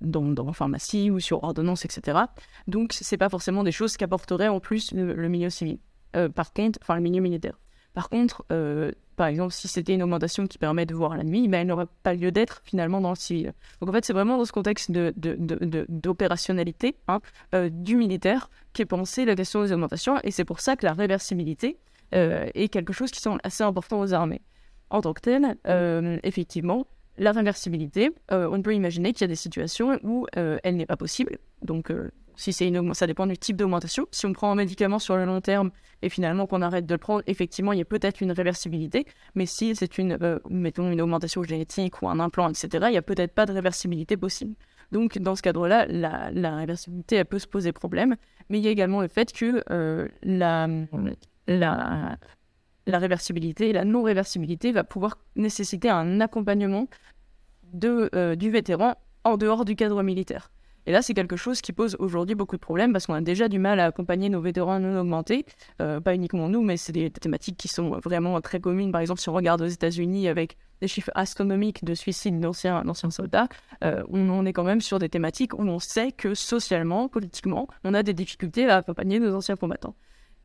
dans, 0.00 0.22
dans 0.22 0.52
pharmacie 0.52 1.10
ou 1.10 1.20
sur 1.20 1.42
ordonnance, 1.44 1.84
etc. 1.84 2.18
Donc, 2.66 2.92
ce 2.92 3.14
n'est 3.14 3.18
pas 3.18 3.28
forcément 3.28 3.62
des 3.64 3.72
choses 3.72 3.96
qu'apporterait 3.96 4.48
en 4.48 4.60
plus 4.60 4.92
le, 4.92 5.28
milieu 5.28 5.50
civil. 5.50 5.78
Euh, 6.16 6.28
par 6.28 6.52
contre, 6.52 6.78
enfin, 6.82 6.94
le 6.96 7.00
milieu 7.00 7.20
militaire. 7.20 7.58
Par 7.92 8.08
contre, 8.08 8.44
euh, 8.50 8.90
par 9.16 9.28
exemple, 9.28 9.52
si 9.52 9.68
c'était 9.68 9.94
une 9.94 10.02
augmentation 10.02 10.46
qui 10.46 10.58
permet 10.58 10.84
de 10.86 10.94
voir 10.94 11.16
la 11.16 11.22
nuit, 11.22 11.46
ben, 11.46 11.60
elle 11.60 11.68
n'aurait 11.68 11.86
pas 12.02 12.14
lieu 12.14 12.32
d'être 12.32 12.60
finalement 12.64 13.00
dans 13.00 13.10
le 13.10 13.16
civil. 13.16 13.52
Donc 13.80 13.88
en 13.88 13.92
fait, 13.92 14.04
c'est 14.04 14.12
vraiment 14.12 14.36
dans 14.36 14.44
ce 14.44 14.52
contexte 14.52 14.90
d'opérationnalité 14.90 16.88
de, 16.88 16.92
de, 16.92 16.98
hein, 17.08 17.20
euh, 17.54 17.68
du 17.70 17.96
militaire 17.96 18.50
qu'est 18.72 18.86
pensée 18.86 19.24
la 19.24 19.36
question 19.36 19.62
des 19.62 19.72
augmentations, 19.72 20.18
et 20.24 20.32
c'est 20.32 20.44
pour 20.44 20.58
ça 20.58 20.74
que 20.74 20.84
la 20.84 20.92
réversibilité 20.92 21.78
est 22.12 22.68
quelque 22.68 22.92
chose 22.92 23.10
qui 23.10 23.18
semble 23.20 23.40
assez 23.42 23.64
important 23.64 23.98
aux 23.98 24.14
armées. 24.14 24.40
En 24.88 25.00
tant 25.00 25.12
que 25.14 25.20
tel, 25.20 25.56
effectivement, 26.22 26.86
la 27.18 27.32
réversibilité, 27.32 28.10
euh, 28.32 28.48
on 28.50 28.62
peut 28.62 28.74
imaginer 28.74 29.12
qu'il 29.12 29.22
y 29.22 29.24
a 29.24 29.28
des 29.28 29.34
situations 29.34 29.98
où 30.02 30.26
euh, 30.36 30.58
elle 30.62 30.76
n'est 30.76 30.86
pas 30.86 30.96
possible. 30.96 31.38
Donc, 31.62 31.90
euh, 31.90 32.10
si 32.36 32.52
c'est 32.52 32.66
une 32.66 32.94
ça 32.94 33.06
dépend 33.06 33.26
du 33.26 33.38
type 33.38 33.56
d'augmentation. 33.56 34.06
Si 34.10 34.26
on 34.26 34.32
prend 34.32 34.50
un 34.50 34.56
médicament 34.56 34.98
sur 34.98 35.16
le 35.16 35.24
long 35.24 35.40
terme 35.40 35.70
et 36.02 36.08
finalement 36.08 36.46
qu'on 36.46 36.62
arrête 36.62 36.86
de 36.86 36.94
le 36.94 36.98
prendre, 36.98 37.22
effectivement, 37.28 37.72
il 37.72 37.78
y 37.78 37.82
a 37.82 37.84
peut-être 37.84 38.20
une 38.20 38.32
réversibilité. 38.32 39.06
Mais 39.36 39.46
si 39.46 39.76
c'est 39.76 39.98
une, 39.98 40.18
mettons, 40.50 40.90
une 40.90 41.00
augmentation 41.00 41.44
génétique 41.44 42.02
ou 42.02 42.08
un 42.08 42.18
implant, 42.18 42.48
etc., 42.48 42.68
il 42.88 42.90
n'y 42.90 42.96
a 42.96 43.02
peut-être 43.02 43.32
pas 43.32 43.46
de 43.46 43.52
réversibilité 43.52 44.16
possible. 44.16 44.54
Donc, 44.90 45.18
dans 45.18 45.36
ce 45.36 45.42
cadre-là, 45.42 45.86
la, 45.86 46.32
la, 46.32 46.56
réversibilité, 46.56 47.16
elle 47.16 47.24
peut 47.24 47.38
se 47.38 47.46
poser 47.46 47.72
problème. 47.72 48.16
Mais 48.48 48.58
il 48.58 48.64
y 48.64 48.68
a 48.68 48.70
également 48.70 49.00
le 49.00 49.08
fait 49.08 49.32
que 49.32 49.62
la, 50.22 50.68
la, 51.46 52.18
la 52.86 52.98
réversibilité 52.98 53.70
et 53.70 53.72
la 53.72 53.84
non-réversibilité 53.84 54.72
va 54.72 54.84
pouvoir 54.84 55.18
nécessiter 55.36 55.88
un 55.88 56.20
accompagnement 56.20 56.88
de, 57.72 58.10
euh, 58.14 58.36
du 58.36 58.50
vétéran 58.50 58.94
en 59.24 59.36
dehors 59.36 59.64
du 59.64 59.74
cadre 59.74 60.02
militaire. 60.02 60.50
Et 60.86 60.92
là, 60.92 61.00
c'est 61.00 61.14
quelque 61.14 61.36
chose 61.36 61.62
qui 61.62 61.72
pose 61.72 61.96
aujourd'hui 61.98 62.34
beaucoup 62.34 62.56
de 62.56 62.60
problèmes 62.60 62.92
parce 62.92 63.06
qu'on 63.06 63.14
a 63.14 63.20
déjà 63.20 63.48
du 63.48 63.58
mal 63.58 63.80
à 63.80 63.86
accompagner 63.86 64.28
nos 64.28 64.40
vétérans 64.40 64.80
non 64.80 65.00
augmentés. 65.00 65.46
Euh, 65.80 66.00
pas 66.00 66.14
uniquement 66.14 66.48
nous, 66.48 66.62
mais 66.62 66.76
c'est 66.76 66.92
des 66.92 67.10
thématiques 67.10 67.56
qui 67.56 67.68
sont 67.68 67.98
vraiment 68.00 68.38
très 68.40 68.60
communes. 68.60 68.92
Par 68.92 69.00
exemple, 69.00 69.20
si 69.20 69.28
on 69.28 69.32
regarde 69.32 69.62
aux 69.62 69.66
États-Unis 69.66 70.28
avec 70.28 70.58
des 70.82 70.88
chiffres 70.88 71.10
astronomiques 71.14 71.84
de 71.84 71.94
suicides 71.94 72.38
d'anciens, 72.38 72.82
soldats, 73.10 73.48
euh, 73.82 74.02
on, 74.10 74.28
on, 74.28 74.44
est 74.44 74.52
quand 74.52 74.64
même 74.64 74.82
sur 74.82 74.98
des 74.98 75.08
thématiques 75.08 75.54
où 75.54 75.62
on 75.62 75.78
sait 75.78 76.12
que 76.12 76.34
socialement, 76.34 77.08
politiquement, 77.08 77.66
on 77.84 77.94
a 77.94 78.02
des 78.02 78.12
difficultés 78.12 78.68
à 78.68 78.76
accompagner 78.76 79.18
nos 79.20 79.34
anciens 79.34 79.56
combattants. 79.56 79.94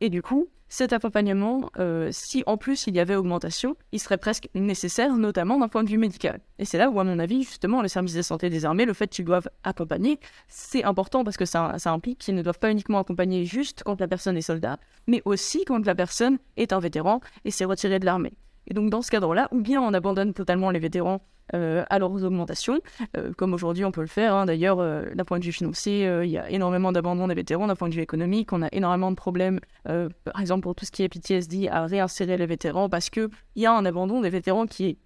Et 0.00 0.08
du 0.08 0.22
coup, 0.22 0.48
cet 0.68 0.92
accompagnement, 0.92 1.68
euh, 1.78 2.08
si 2.12 2.44
en 2.46 2.56
plus 2.56 2.86
il 2.86 2.94
y 2.94 3.00
avait 3.00 3.16
augmentation, 3.16 3.76
il 3.90 3.98
serait 3.98 4.18
presque 4.18 4.48
nécessaire, 4.54 5.16
notamment 5.16 5.58
d'un 5.58 5.68
point 5.68 5.82
de 5.82 5.90
vue 5.90 5.98
médical. 5.98 6.40
Et 6.60 6.64
c'est 6.64 6.78
là 6.78 6.90
où, 6.90 7.00
à 7.00 7.04
mon 7.04 7.18
avis, 7.18 7.42
justement, 7.42 7.82
les 7.82 7.88
services 7.88 8.14
de 8.14 8.22
santé 8.22 8.50
des 8.50 8.64
armées, 8.64 8.84
le 8.84 8.92
fait 8.92 9.08
qu'ils 9.08 9.24
doivent 9.24 9.48
accompagner, 9.64 10.20
c'est 10.46 10.84
important 10.84 11.24
parce 11.24 11.36
que 11.36 11.44
ça, 11.44 11.74
ça 11.78 11.90
implique 11.90 12.18
qu'ils 12.18 12.36
ne 12.36 12.42
doivent 12.42 12.60
pas 12.60 12.70
uniquement 12.70 13.00
accompagner 13.00 13.44
juste 13.44 13.82
quand 13.84 14.00
la 14.00 14.06
personne 14.06 14.36
est 14.36 14.42
soldat, 14.42 14.78
mais 15.08 15.22
aussi 15.24 15.64
quand 15.64 15.84
la 15.84 15.94
personne 15.96 16.38
est 16.56 16.72
un 16.72 16.78
vétéran 16.78 17.20
et 17.44 17.50
s'est 17.50 17.64
retiré 17.64 17.98
de 17.98 18.04
l'armée. 18.04 18.32
Et 18.68 18.74
donc 18.74 18.90
dans 18.90 19.02
ce 19.02 19.10
cadre-là, 19.10 19.48
ou 19.50 19.60
bien 19.60 19.82
on 19.82 19.92
abandonne 19.92 20.32
totalement 20.32 20.70
les 20.70 20.78
vétérans 20.78 21.20
à 21.52 21.98
leurs 21.98 22.24
augmentations, 22.24 22.80
euh, 23.16 23.32
comme 23.36 23.54
aujourd'hui 23.54 23.84
on 23.84 23.90
peut 23.90 24.00
le 24.00 24.06
faire. 24.06 24.34
Hein. 24.34 24.46
D'ailleurs, 24.46 24.78
euh, 24.80 25.04
d'un 25.14 25.24
point 25.24 25.38
de 25.38 25.44
vue 25.44 25.52
financier, 25.52 26.08
il 26.22 26.30
y 26.30 26.38
a 26.38 26.50
énormément 26.50 26.92
d'abandon 26.92 27.28
des 27.28 27.34
vétérans. 27.34 27.66
D'un 27.66 27.76
point 27.76 27.88
de 27.88 27.94
vue 27.94 28.02
économique, 28.02 28.52
on 28.52 28.62
a 28.62 28.68
énormément 28.72 29.10
de 29.10 29.16
problèmes, 29.16 29.60
par 29.84 30.40
exemple 30.40 30.62
pour 30.62 30.74
tout 30.74 30.84
ce 30.84 30.90
qui 30.90 31.02
est 31.02 31.08
PTSD, 31.08 31.68
à 31.68 31.86
réinsérer 31.86 32.36
les 32.36 32.46
vétérans 32.46 32.88
parce 32.88 33.10
qu'il 33.10 33.28
y 33.56 33.66
a 33.66 33.72
un 33.72 33.84
abandon 33.84 34.20
des 34.20 34.30
vétérans 34.30 34.66
qui 34.66 34.86
est 34.86 34.98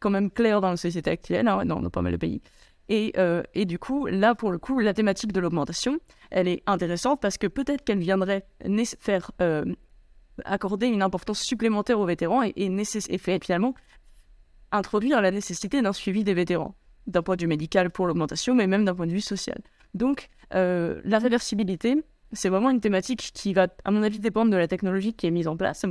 quand 0.00 0.10
même 0.10 0.30
clair 0.30 0.60
dans 0.60 0.70
la 0.70 0.76
société 0.76 1.10
actuelle, 1.10 1.48
hein, 1.48 1.64
dans, 1.64 1.82
pas 1.90 2.02
mal 2.02 2.12
de 2.12 2.16
pays. 2.16 2.42
Et, 2.88 3.14
et, 3.54 3.64
du 3.64 3.78
coup, 3.78 4.06
là, 4.06 4.34
pour 4.34 4.50
le 4.50 4.58
coup, 4.58 4.80
la 4.80 4.92
thématique 4.92 5.32
de 5.32 5.40
l'augmentation, 5.40 5.98
elle 6.30 6.48
est 6.48 6.62
intéressante 6.66 7.20
parce 7.20 7.38
que 7.38 7.46
peut-être 7.46 7.84
qu'elle 7.84 8.00
viendrait 8.00 8.44
faire 8.98 9.30
accorder 10.44 10.86
une 10.86 11.02
importance 11.02 11.40
supplémentaire 11.40 11.98
aux 12.00 12.06
vétérans 12.06 12.42
et, 12.42 12.52
et, 12.56 13.18
finalement 13.18 13.74
introduire 14.72 15.20
la 15.20 15.30
nécessité 15.30 15.82
d'un 15.82 15.92
suivi 15.92 16.24
des 16.24 16.34
vétérans, 16.34 16.74
d'un 17.06 17.22
point 17.22 17.36
de 17.36 17.42
vue 17.42 17.48
médical 17.48 17.90
pour 17.90 18.06
l'augmentation, 18.06 18.54
mais 18.54 18.66
même 18.66 18.84
d'un 18.84 18.94
point 18.94 19.06
de 19.06 19.12
vue 19.12 19.20
social. 19.20 19.58
Donc, 19.94 20.28
euh, 20.54 21.00
la 21.04 21.18
réversibilité, 21.18 22.02
c'est 22.32 22.48
vraiment 22.48 22.70
une 22.70 22.80
thématique 22.80 23.30
qui 23.34 23.52
va, 23.52 23.68
à 23.84 23.90
mon 23.90 24.02
avis, 24.02 24.18
dépendre 24.18 24.50
de 24.50 24.56
la 24.56 24.68
technologie 24.68 25.12
qui 25.12 25.26
est 25.26 25.30
mise 25.30 25.48
en 25.48 25.56
place, 25.56 25.84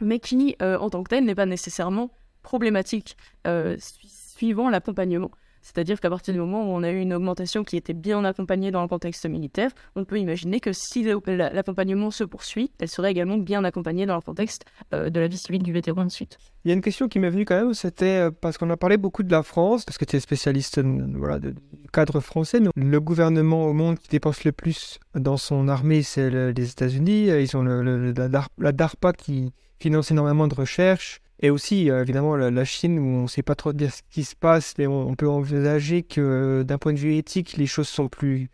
mais 0.00 0.18
qui, 0.18 0.56
euh, 0.62 0.78
en 0.78 0.90
tant 0.90 1.02
que 1.02 1.10
telle, 1.10 1.24
n'est 1.24 1.34
pas 1.34 1.46
nécessairement 1.46 2.10
problématique 2.42 3.16
euh, 3.46 3.76
suivant 3.78 4.70
l'accompagnement. 4.70 5.30
C'est-à-dire 5.62 6.00
qu'à 6.00 6.10
partir 6.10 6.34
du 6.34 6.40
moment 6.40 6.62
où 6.62 6.74
on 6.74 6.82
a 6.82 6.90
eu 6.90 7.00
une 7.00 7.12
augmentation 7.12 7.64
qui 7.64 7.76
était 7.76 7.92
bien 7.92 8.24
accompagnée 8.24 8.70
dans 8.70 8.82
le 8.82 8.88
contexte 8.88 9.26
militaire, 9.26 9.70
on 9.96 10.04
peut 10.04 10.18
imaginer 10.18 10.60
que 10.60 10.72
si 10.72 11.06
l'accompagnement 11.26 12.10
se 12.10 12.24
poursuit, 12.24 12.72
elle 12.78 12.88
serait 12.88 13.10
également 13.10 13.38
bien 13.38 13.64
accompagnée 13.64 14.06
dans 14.06 14.16
le 14.16 14.20
contexte 14.22 14.64
euh, 14.94 15.10
de 15.10 15.20
la 15.20 15.28
vie 15.28 15.36
civile 15.36 15.62
du 15.62 15.72
vétéran 15.72 16.02
ensuite. 16.02 16.38
Il 16.64 16.68
y 16.68 16.70
a 16.72 16.74
une 16.74 16.82
question 16.82 17.08
qui 17.08 17.18
m'est 17.18 17.30
venue 17.30 17.44
quand 17.44 17.56
même, 17.56 17.74
c'était 17.74 18.26
euh, 18.26 18.30
parce 18.30 18.58
qu'on 18.58 18.70
a 18.70 18.76
parlé 18.76 18.96
beaucoup 18.96 19.22
de 19.22 19.30
la 19.30 19.42
France, 19.42 19.84
parce 19.84 19.98
que 19.98 20.04
tu 20.04 20.16
es 20.16 20.20
spécialiste 20.20 20.78
euh, 20.78 21.06
voilà, 21.14 21.38
du 21.38 21.54
cadre 21.92 22.20
français, 22.20 22.60
mais 22.60 22.70
le 22.74 23.00
gouvernement 23.00 23.66
au 23.66 23.72
monde 23.72 23.98
qui 23.98 24.08
dépense 24.08 24.44
le 24.44 24.52
plus 24.52 24.98
dans 25.14 25.36
son 25.36 25.68
armée, 25.68 26.02
c'est 26.02 26.30
les 26.30 26.70
États-Unis. 26.70 27.28
Ils 27.28 27.56
ont 27.56 27.62
la 27.62 28.72
DARPA 28.72 29.12
qui 29.12 29.52
finance 29.78 30.10
énormément 30.10 30.46
de 30.46 30.54
recherche. 30.54 31.20
Et 31.40 31.50
aussi, 31.50 31.90
euh, 31.90 32.02
évidemment, 32.02 32.36
la, 32.36 32.64
Chine, 32.64 32.98
où 32.98 33.02
on 33.02 33.22
ne 33.22 33.26
sait 33.26 33.42
pas 33.42 33.54
trop 33.54 33.72
bien 33.72 33.88
ce 33.88 34.02
qui 34.10 34.24
se 34.24 34.36
passe, 34.36 34.74
mais 34.78 34.86
on, 34.86 35.14
peut 35.14 35.28
envisager 35.28 36.02
que 36.02 36.62
d'un 36.66 36.78
point 36.78 36.92
de 36.92 36.98
vue 36.98 37.16
éthique, 37.16 37.56
les 37.56 37.66
choses 37.66 37.88
sont 37.88 38.08
plus 38.08 38.50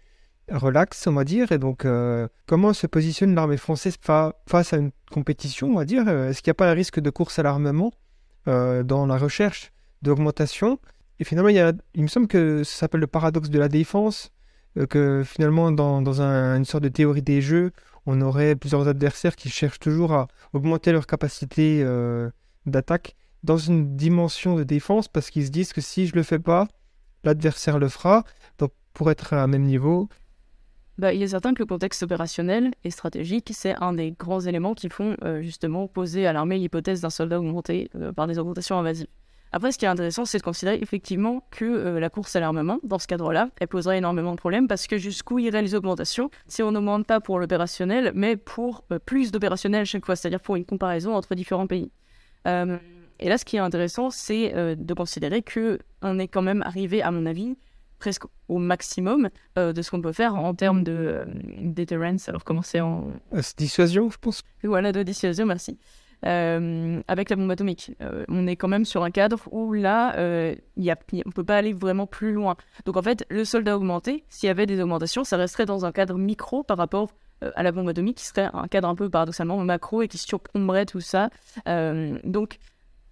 relax, 0.50 1.06
on 1.08 1.12
va 1.12 1.24
dire. 1.24 1.50
Et 1.50 1.58
donc, 1.58 1.84
comment 2.46 2.72
se 2.72 2.86
positionne 2.86 3.34
l'armée 3.34 3.56
française 3.56 3.96
face 4.00 4.72
à 4.72 4.76
une 4.76 4.92
compétition, 5.10 5.70
on 5.70 5.74
va 5.74 5.84
dire? 5.84 6.08
Est-ce 6.08 6.42
qu'il 6.42 6.50
n'y 6.50 6.52
a 6.52 6.54
pas 6.54 6.70
un 6.70 6.74
risque 6.74 7.00
de 7.00 7.10
course 7.10 7.40
à 7.40 7.42
l'armement 7.42 7.92
dans 8.46 9.06
la 9.06 9.16
recherche 9.16 9.72
d'augmentation? 10.02 10.78
Et 11.18 11.24
finalement, 11.24 11.48
il, 11.48 12.02
me 12.02 12.08
semble 12.08 12.28
que 12.28 12.62
ça 12.62 12.78
s'appelle 12.78 13.00
le 13.00 13.08
paradoxe 13.08 13.50
de 13.50 13.58
la 13.58 13.68
défense, 13.68 14.30
que 14.88 15.24
finalement, 15.24 15.72
dans, 15.72 16.20
une 16.20 16.64
sorte 16.64 16.84
de 16.84 16.88
théorie 16.88 17.22
des 17.22 17.42
jeux, 17.42 17.72
on 18.06 18.20
aurait 18.20 18.54
plusieurs 18.54 18.86
adversaires 18.86 19.34
qui 19.34 19.50
cherchent 19.50 19.80
toujours 19.80 20.12
à 20.12 20.28
augmenter 20.52 20.92
leur 20.92 21.06
capacité 21.06 21.82
euh, 21.82 22.30
d'attaque 22.66 23.16
dans 23.42 23.56
une 23.56 23.96
dimension 23.96 24.56
de 24.56 24.64
défense 24.64 25.08
parce 25.08 25.30
qu'ils 25.30 25.46
se 25.46 25.50
disent 25.50 25.72
que 25.72 25.80
si 25.80 26.06
je 26.06 26.14
le 26.14 26.22
fais 26.22 26.38
pas, 26.38 26.68
l'adversaire 27.24 27.78
le 27.78 27.88
fera. 27.88 28.24
Pour 28.96 29.10
être 29.10 29.34
à 29.34 29.42
un 29.42 29.46
même 29.46 29.64
niveau. 29.64 30.08
Bah, 30.96 31.12
il 31.12 31.22
est 31.22 31.28
certain 31.28 31.52
que 31.52 31.58
le 31.58 31.66
contexte 31.66 32.02
opérationnel 32.02 32.72
et 32.82 32.90
stratégique, 32.90 33.50
c'est 33.52 33.74
un 33.82 33.92
des 33.92 34.12
grands 34.12 34.40
éléments 34.40 34.72
qui 34.72 34.88
font 34.88 35.16
euh, 35.22 35.42
justement 35.42 35.86
poser 35.86 36.26
à 36.26 36.32
l'armée 36.32 36.56
l'hypothèse 36.56 37.02
d'un 37.02 37.10
soldat 37.10 37.38
augmenté 37.38 37.90
euh, 37.94 38.14
par 38.14 38.26
des 38.26 38.38
augmentations 38.38 38.78
invasives. 38.78 39.08
Après, 39.52 39.70
ce 39.70 39.76
qui 39.76 39.84
est 39.84 39.88
intéressant, 39.88 40.24
c'est 40.24 40.38
de 40.38 40.42
considérer 40.42 40.78
effectivement 40.80 41.46
que 41.50 41.66
euh, 41.66 42.00
la 42.00 42.08
course 42.08 42.34
à 42.36 42.40
l'armement, 42.40 42.78
dans 42.84 42.98
ce 42.98 43.06
cadre-là, 43.06 43.50
elle 43.60 43.68
poserait 43.68 43.98
énormément 43.98 44.32
de 44.32 44.38
problèmes 44.38 44.66
parce 44.66 44.86
que 44.86 44.96
jusqu'où 44.96 45.38
iraient 45.38 45.60
les 45.60 45.74
augmentations 45.74 46.30
si 46.48 46.62
on 46.62 46.72
n'augmente 46.72 47.06
pas 47.06 47.20
pour 47.20 47.38
l'opérationnel, 47.38 48.12
mais 48.14 48.38
pour 48.38 48.86
plus 49.04 49.30
d'opérationnel 49.30 49.84
chaque 49.84 50.06
fois, 50.06 50.16
c'est-à-dire 50.16 50.40
pour 50.40 50.56
une 50.56 50.64
comparaison 50.64 51.14
entre 51.14 51.34
différents 51.34 51.66
pays. 51.66 51.90
Euh, 52.46 52.78
et 53.18 53.28
là, 53.28 53.38
ce 53.38 53.44
qui 53.44 53.56
est 53.56 53.60
intéressant, 53.60 54.10
c'est 54.10 54.52
de 54.76 54.94
considérer 54.94 55.42
que 55.42 55.78
on 56.02 56.18
est 56.18 56.28
quand 56.28 56.42
même 56.42 56.62
arrivé, 56.62 57.02
à 57.02 57.10
mon 57.10 57.24
avis, 57.24 57.56
presque 57.98 58.24
au 58.48 58.58
maximum 58.58 59.30
de 59.56 59.80
ce 59.80 59.90
qu'on 59.90 60.02
peut 60.02 60.12
faire 60.12 60.34
en 60.34 60.54
termes 60.54 60.84
de 60.84 61.24
deterrence. 61.62 62.28
Alors, 62.28 62.44
comment 62.44 62.60
c'est 62.60 62.80
en. 62.80 63.08
dissuasion, 63.56 64.10
je 64.10 64.18
pense. 64.18 64.42
Voilà, 64.62 64.92
de 64.92 65.02
dissuasion, 65.02 65.46
merci. 65.46 65.78
Euh, 66.24 67.02
avec 67.08 67.28
la 67.30 67.36
bombe 67.36 67.50
atomique. 67.50 67.92
Euh, 68.00 68.24
on 68.28 68.46
est 68.46 68.56
quand 68.56 68.68
même 68.68 68.84
sur 68.84 69.04
un 69.04 69.10
cadre 69.10 69.40
où 69.52 69.72
là, 69.72 70.16
euh, 70.16 70.54
y 70.76 70.90
a, 70.90 70.96
on 71.12 71.16
ne 71.26 71.32
peut 71.32 71.44
pas 71.44 71.58
aller 71.58 71.72
vraiment 71.72 72.06
plus 72.06 72.32
loin. 72.32 72.56
Donc 72.84 72.96
en 72.96 73.02
fait, 73.02 73.24
le 73.28 73.44
soldat 73.44 73.76
augmenté, 73.76 74.24
s'il 74.28 74.46
y 74.46 74.50
avait 74.50 74.66
des 74.66 74.80
augmentations, 74.80 75.24
ça 75.24 75.36
resterait 75.36 75.66
dans 75.66 75.84
un 75.84 75.92
cadre 75.92 76.16
micro 76.16 76.62
par 76.62 76.78
rapport 76.78 77.04
euh, 77.04 77.25
à 77.42 77.62
la 77.62 77.72
bombe 77.72 77.88
atomique, 77.88 78.18
qui 78.18 78.24
serait 78.24 78.48
un 78.52 78.66
cadre 78.68 78.88
un 78.88 78.94
peu 78.94 79.10
paradoxalement 79.10 79.58
macro 79.58 80.02
et 80.02 80.08
qui 80.08 80.18
surplomberait 80.18 80.86
tout 80.86 81.00
ça. 81.00 81.30
donc 82.24 82.58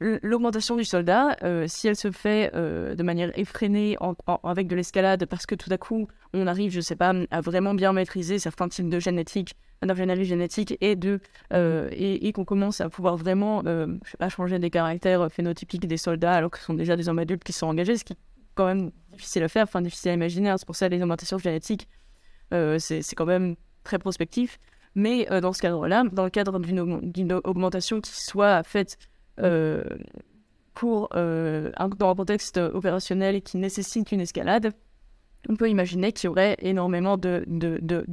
l'augmentation 0.00 0.76
du 0.76 0.84
soldat, 0.84 1.36
euh, 1.42 1.66
si 1.68 1.88
elle 1.88 1.96
se 1.96 2.10
fait 2.10 2.50
euh, 2.54 2.94
de 2.94 3.02
manière 3.02 3.36
effrénée 3.38 3.96
avec 4.42 4.66
de 4.66 4.76
l'escalade, 4.76 5.26
parce 5.26 5.46
que 5.46 5.54
tout 5.54 5.70
à 5.72 5.78
coup 5.78 6.08
on 6.32 6.46
arrive, 6.46 6.72
je 6.72 6.80
sais 6.80 6.96
pas, 6.96 7.14
à 7.30 7.40
vraiment 7.40 7.74
bien 7.74 7.92
maîtriser 7.92 8.38
certains 8.38 8.68
types 8.68 8.88
de 8.88 8.98
génétique, 8.98 9.54
d'ingénierie 9.82 10.24
génétique, 10.24 10.76
et 10.80 10.96
de 10.96 11.20
euh, 11.52 11.88
et, 11.92 12.32
qu'on 12.32 12.44
commence 12.44 12.80
à 12.80 12.88
pouvoir 12.88 13.16
vraiment, 13.16 13.62
je 13.64 14.10
sais 14.10 14.16
pas, 14.16 14.28
changer 14.28 14.58
des 14.58 14.70
caractères 14.70 15.30
phénotypiques 15.30 15.86
des 15.86 15.96
soldats, 15.96 16.34
alors 16.34 16.50
que 16.50 16.58
ce 16.58 16.64
sont 16.64 16.74
déjà 16.74 16.96
des 16.96 17.08
hommes 17.08 17.18
adultes 17.18 17.44
qui 17.44 17.52
sont 17.52 17.66
engagés, 17.66 17.96
ce 17.96 18.04
qui 18.04 18.14
est 18.14 18.18
quand 18.54 18.66
même 18.66 18.90
difficile 19.12 19.42
à 19.44 19.48
faire, 19.48 19.64
enfin 19.64 19.80
difficile 19.80 20.10
à 20.10 20.14
imaginer. 20.14 20.50
Hein. 20.50 20.56
c'est 20.58 20.66
pour 20.66 20.76
ça 20.76 20.88
les 20.88 21.00
augmentations 21.02 21.38
génétiques, 21.38 21.88
c'est 22.50 23.14
quand 23.14 23.26
même 23.26 23.56
très 23.84 23.98
prospectif. 23.98 24.58
Mais 24.96 25.26
dans 25.40 25.52
ce 25.52 25.60
cadre-là, 25.60 26.04
dans 26.12 26.24
le 26.24 26.30
cadre 26.30 26.60
d'une 26.60 27.32
augmentation 27.32 28.00
qui 28.00 28.12
soit 28.12 28.62
faite 28.62 28.96
euh, 29.40 29.82
pour 30.74 31.08
euh, 31.14 31.70
dans 31.98 32.10
un 32.10 32.14
contexte 32.14 32.58
opérationnel 32.58 33.42
qui 33.42 33.56
nécessite 33.56 34.12
une 34.12 34.20
escalade, 34.20 34.72
on 35.48 35.56
peut 35.56 35.68
imaginer 35.68 36.12
qu'il 36.12 36.28
y 36.28 36.30
aurait 36.30 36.56
énormément 36.60 37.16
de, 37.16 37.44
de, 37.46 37.78
de, 37.82 38.04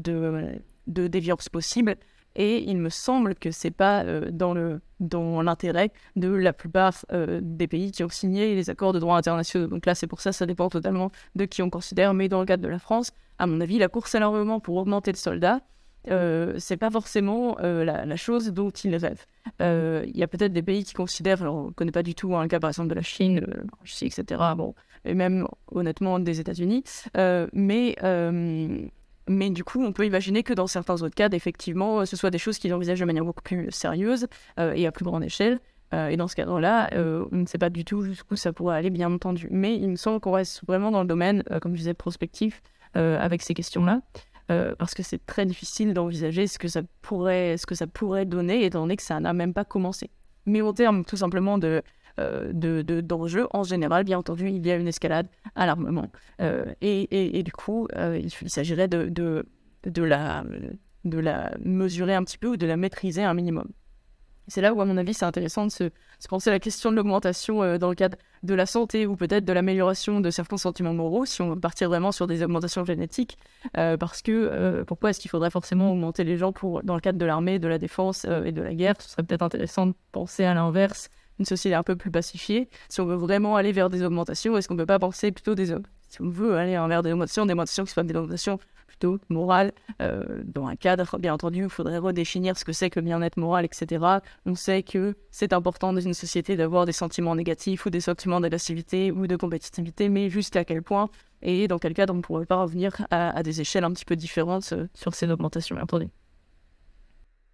de, 0.88 1.08
déviances 1.08 1.50
possibles. 1.50 1.96
Et 2.36 2.64
il 2.70 2.78
me 2.78 2.90
semble 2.90 3.36
que 3.36 3.52
c'est 3.52 3.72
pas 3.72 4.04
euh, 4.04 4.30
dans 4.32 4.54
le 4.54 4.82
dans 5.00 5.42
l'intérêt 5.42 5.92
de 6.16 6.30
la 6.30 6.54
plupart 6.54 6.94
des 7.12 7.68
pays 7.68 7.92
qui 7.92 8.04
ont 8.04 8.10
signé 8.10 8.54
les 8.54 8.70
accords 8.70 8.94
de 8.94 9.00
droit 9.00 9.18
international. 9.18 9.68
Donc 9.68 9.88
là, 9.88 9.96
c'est 9.96 10.06
pour 10.06 10.22
ça, 10.22 10.32
ça 10.32 10.46
dépend 10.46 10.70
totalement 10.70 11.10
de 11.34 11.46
qui 11.46 11.64
on 11.64 11.72
considère. 11.72 12.14
Mais 12.14 12.30
dans 12.30 12.40
le 12.40 12.46
cadre 12.46 12.62
de 12.62 12.68
la 12.68 12.78
France, 12.78 13.12
à 13.40 13.48
mon 13.48 13.60
avis, 13.62 13.80
la 13.80 13.88
course 13.88 14.14
à 14.14 14.20
l'armement 14.20 14.60
pour 14.60 14.76
augmenter 14.76 15.12
le 15.12 15.18
soldat, 15.18 15.62
euh, 16.10 16.56
c'est 16.58 16.78
pas 16.78 16.90
forcément 16.90 17.58
euh, 17.60 17.84
la, 17.84 18.16
chose 18.16 18.48
dont 18.48 18.72
ils 18.72 18.96
rêvent. 18.96 19.26
Euh, 19.62 20.04
il 20.08 20.18
y 20.18 20.24
a 20.24 20.28
peut-être 20.28 20.54
des 20.54 20.64
pays 20.64 20.84
qui 20.84 20.94
considèrent, 20.94 21.42
alors 21.42 21.56
on 21.56 21.68
ne 21.68 21.72
connaît 21.72 21.92
pas 21.92 22.04
du 22.04 22.16
tout 22.16 22.36
hein, 22.36 22.44
le 22.44 22.48
cas 22.48 22.60
par 22.60 22.70
exemple 22.70 22.90
de 22.90 22.96
la 22.96 23.02
Chine, 23.02 23.40
la 23.40 23.64
Russie, 23.82 24.06
etc. 24.06 24.42
Bon, 24.58 24.74
et 25.06 25.14
même 25.14 25.48
honnêtement 25.72 26.20
des 26.20 26.40
États-Unis. 26.40 26.84
mais, 27.54 27.96
mais 29.32 29.50
du 29.50 29.64
coup, 29.64 29.84
on 29.84 29.92
peut 29.92 30.06
imaginer 30.06 30.44
que 30.44 30.54
dans 30.54 30.68
certains 30.68 31.02
autres 31.02 31.16
cas, 31.16 31.30
effectivement, 31.32 32.06
ce 32.06 32.16
soit 32.16 32.30
des 32.30 32.38
choses 32.38 32.58
qu'ils 32.58 32.74
envisagent 32.74 33.00
de 33.00 33.06
manière 33.06 33.26
beaucoup 33.26 33.44
plus 33.44 33.72
sérieuse 33.72 34.28
et 34.58 34.86
à 34.86 34.92
plus 34.92 35.06
grande 35.06 35.24
échelle. 35.24 35.60
et 35.94 36.18
dans 36.18 36.28
ce 36.28 36.36
cadre-là, 36.36 36.90
on 37.32 37.36
ne 37.36 37.46
sait 37.46 37.58
pas 37.58 37.70
du 37.70 37.86
tout 37.86 38.04
jusqu'où 38.04 38.36
ça 38.36 38.54
pourrait 38.54 38.78
aller, 38.78 38.90
bien 38.90 39.12
entendu. 39.12 39.48
Mais 39.52 39.76
il 39.76 39.90
me 39.90 39.96
semble 39.96 40.20
qu'on 40.20 40.32
reste 40.32 40.66
vraiment 40.66 40.92
dans 40.92 41.02
le 41.02 41.08
domaine, 41.08 41.44
comme 41.62 41.74
je 41.74 41.80
disais, 41.80 41.94
prospectif 41.94 42.62
avec 42.94 43.42
ces 43.42 43.54
questions-là. 43.54 44.02
Euh, 44.52 44.76
parce 44.78 44.94
que 44.94 45.04
c'est 45.04 45.26
très 45.26 45.46
difficile 45.46 45.94
d'envisager 45.94 46.46
ce 46.46 46.60
que 46.60 46.68
ça 46.68 46.82
pourrait, 47.02 47.56
ce 47.58 47.66
que 47.66 47.76
ça 47.76 47.88
pourrait 47.88 48.26
donner, 48.26 48.66
étant 48.66 48.82
donné 48.82 48.98
que 48.98 49.04
ça 49.04 49.20
n'a 49.20 49.34
même 49.34 49.54
pas 49.54 49.64
commencé. 49.64 50.10
Mais 50.46 50.62
en 50.62 50.74
termes 50.74 51.06
tout 51.06 51.16
simplement 51.16 51.58
de 51.58 51.82
euh, 52.20 52.51
d'enjeux, 53.01 53.47
en 53.51 53.64
général, 53.64 54.03
bien 54.03 54.20
entendu, 54.20 54.49
il 54.49 54.66
y 54.66 54.72
a 54.72 54.76
une 54.76 54.88
escalade 54.88 55.28
à 55.55 55.66
l'armement. 55.66 56.12
Euh, 56.41 56.66
et, 56.82 57.38
et, 57.38 57.43
du 57.43 57.51
coup, 57.51 57.88
il, 57.95 58.32
s'agirait 58.49 58.88
de, 58.88 59.09
de, 59.09 59.45
de, 59.86 60.03
la, 60.03 60.43
de 61.05 61.20
la 61.20 61.51
mesurer 61.64 62.16
un 62.16 62.24
petit 62.24 62.38
peu 62.38 62.49
ou 62.49 62.57
de 62.57 62.68
la 62.68 62.78
maîtriser 62.78 63.24
un 63.24 63.34
minimum. 63.34 63.68
C'est 64.47 64.62
là 64.62 64.74
où, 64.74 64.82
à 64.82 64.86
mon 64.86 64.97
avis, 64.97 65.14
c'est 65.14 65.26
intéressant 65.26 65.66
de 65.66 65.72
se, 65.72 65.89
penser 66.28 66.49
à 66.49 66.53
la 66.53 66.59
question 66.59 66.91
de 66.91 66.97
l'augmentation 66.97 67.64
euh, 67.64 67.78
dans 67.78 67.89
le 67.89 67.95
cadre 67.95 68.18
de 68.43 68.53
la 68.53 68.66
santé 68.66 69.05
ou 69.05 69.16
peut-être 69.16 69.45
de 69.45 69.53
l'amélioration 69.53 70.20
de 70.20 70.30
certains 70.30 70.57
sentiments 70.57 70.93
moraux, 70.93 71.26
si 71.26 71.41
on 71.41 71.51
veut 71.51 71.59
partir 71.59 71.88
vraiment 71.89 72.12
sur 72.12 72.28
des 72.28 72.43
augmentations 72.43 72.84
génétiques. 72.84 73.38
Euh, 73.78 73.95
parce 73.95 74.22
que 74.22 74.32
euh, 74.32 74.84
pourquoi 74.84 75.12
est-ce 75.12 75.22
qu'il 75.22 75.32
faudrait 75.32 75.51
forcément 75.51 75.91
augmenter 75.91 76.24
les 76.24 76.38
gens 76.38 76.51
pour, 76.51 76.84
dans 76.84 76.95
le 76.95 77.01
cadre 77.01 77.18
de 77.18 77.26
l'armée, 77.26 77.59
de 77.59 77.68
la 77.70 77.78
défense 77.78 78.26
et 78.26 78.51
de 78.51 78.62
la 78.62 78.74
guerre? 78.74 78.95
Ce 78.99 79.12
serait 79.12 79.24
peut-être 79.24 79.43
intéressant 79.43 79.88
de 79.88 79.93
penser 80.12 80.43
à 80.43 80.53
l'inverse, 80.53 81.09
une 81.42 81.46
société 81.46 81.76
un 81.76 81.84
peu 81.84 81.96
plus 81.96 82.12
pacifiée. 82.12 82.70
Si 82.89 83.02
on 83.02 83.06
veut 83.06 83.16
vraiment 83.16 83.56
aller 83.56 83.72
vers 83.72 83.89
des 83.89 84.04
augmentations, 84.04 84.58
est-ce 84.58 84.68
qu'on 84.68 84.76
ne 84.76 84.80
peut 84.80 84.86
pas 84.86 85.00
penser 85.00 85.32
plutôt 85.32 85.56
des... 85.56 85.76
Si 86.08 86.22
on 86.22 86.30
veut 86.30 86.56
aller 86.56 86.74
vers 86.74 87.04
des 87.04 87.12
augmentations, 87.12 87.46
des 87.46 87.54
augmentations 87.54 87.86
qui 87.86 87.92
soient 87.92 88.04
des 88.04 88.16
augmentations 88.16 88.60
moral. 89.30 89.72
Euh, 90.02 90.44
dans 90.46 90.68
un 90.68 90.76
cadre, 90.76 91.18
bien 91.20 91.34
entendu, 91.34 91.64
il 91.64 91.70
faudrait 91.70 91.98
redéfinir 91.98 92.58
ce 92.58 92.66
que 92.66 92.74
c'est 92.74 92.89
que 92.89 93.00
le 93.00 93.06
bien-être 93.06 93.38
moral, 93.38 93.66
etc. 93.66 94.06
On 94.46 94.56
sait 94.56 94.84
que 94.84 95.16
c'est 95.32 95.54
important 95.54 95.94
dans 95.94 96.00
une 96.00 96.14
société 96.14 96.56
d'avoir 96.56 96.86
des 96.86 96.92
sentiments 96.92 97.36
négatifs 97.36 97.86
ou 97.86 97.89
des 97.89 98.02
sentiments 98.02 98.39
d'agressivité 98.39 99.12
ou 99.12 99.28
de 99.28 99.36
compétitivité, 99.36 100.10
mais 100.10 100.30
jusqu'à 100.30 100.66
quel 100.66 100.82
point 100.82 101.10
et 101.42 101.68
dans 101.68 101.80
quel 101.80 101.94
cadre 101.94 102.14
on 102.14 102.18
ne 102.18 102.22
pourrait 102.22 102.46
pas 102.46 102.62
revenir 102.62 103.06
à, 103.10 103.42
des 103.44 103.62
échelles 103.62 103.84
un 103.84 103.92
petit 103.92 104.06
peu 104.06 104.16
différentes 104.16 104.74
euh, 104.74 104.88
sur 104.94 105.16
ces 105.16 105.30
augmentations, 105.30 105.76
bien 105.76 105.84
entendu. 105.84 106.08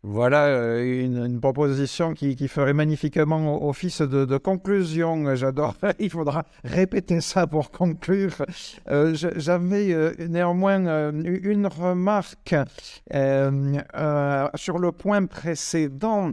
Voilà 0.09 0.45
euh, 0.45 1.03
une, 1.03 1.41
proposition 1.41 2.13
qui, 2.13 2.47
ferait 2.47 2.71
magnifiquement 2.71 3.67
office 3.67 4.01
de, 4.01 4.37
conclusion. 4.37 5.35
J'adore. 5.35 5.75
Il 5.99 6.09
faudra 6.09 6.45
répéter 6.63 7.19
ça 7.19 7.45
pour 7.45 7.71
conclure. 7.71 8.31
Euh, 8.89 9.13
j'avais 9.13 9.91
euh, 9.91 10.13
néanmoins 10.29 11.11
une 11.11 11.67
remarque 11.67 12.55
sur 14.55 14.79
le 14.79 14.91
point 14.93 15.25
précédent. 15.25 16.31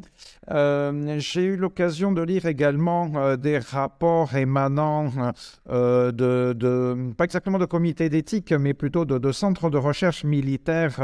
J'ai 0.48 1.42
eu 1.42 1.56
l'occasion 1.56 2.12
de 2.12 2.22
lire 2.22 2.46
également 2.46 3.36
des 3.36 3.58
rapports 3.58 4.36
émanant 4.36 5.10
de, 5.68 7.12
pas 7.16 7.24
exactement 7.24 7.58
de 7.58 7.64
comités 7.64 8.08
d'éthique, 8.08 8.52
mais 8.52 8.72
plutôt 8.72 9.04
de, 9.04 9.32
centres 9.32 9.68
de 9.68 9.78
recherche 9.78 10.22
militaires 10.22 11.00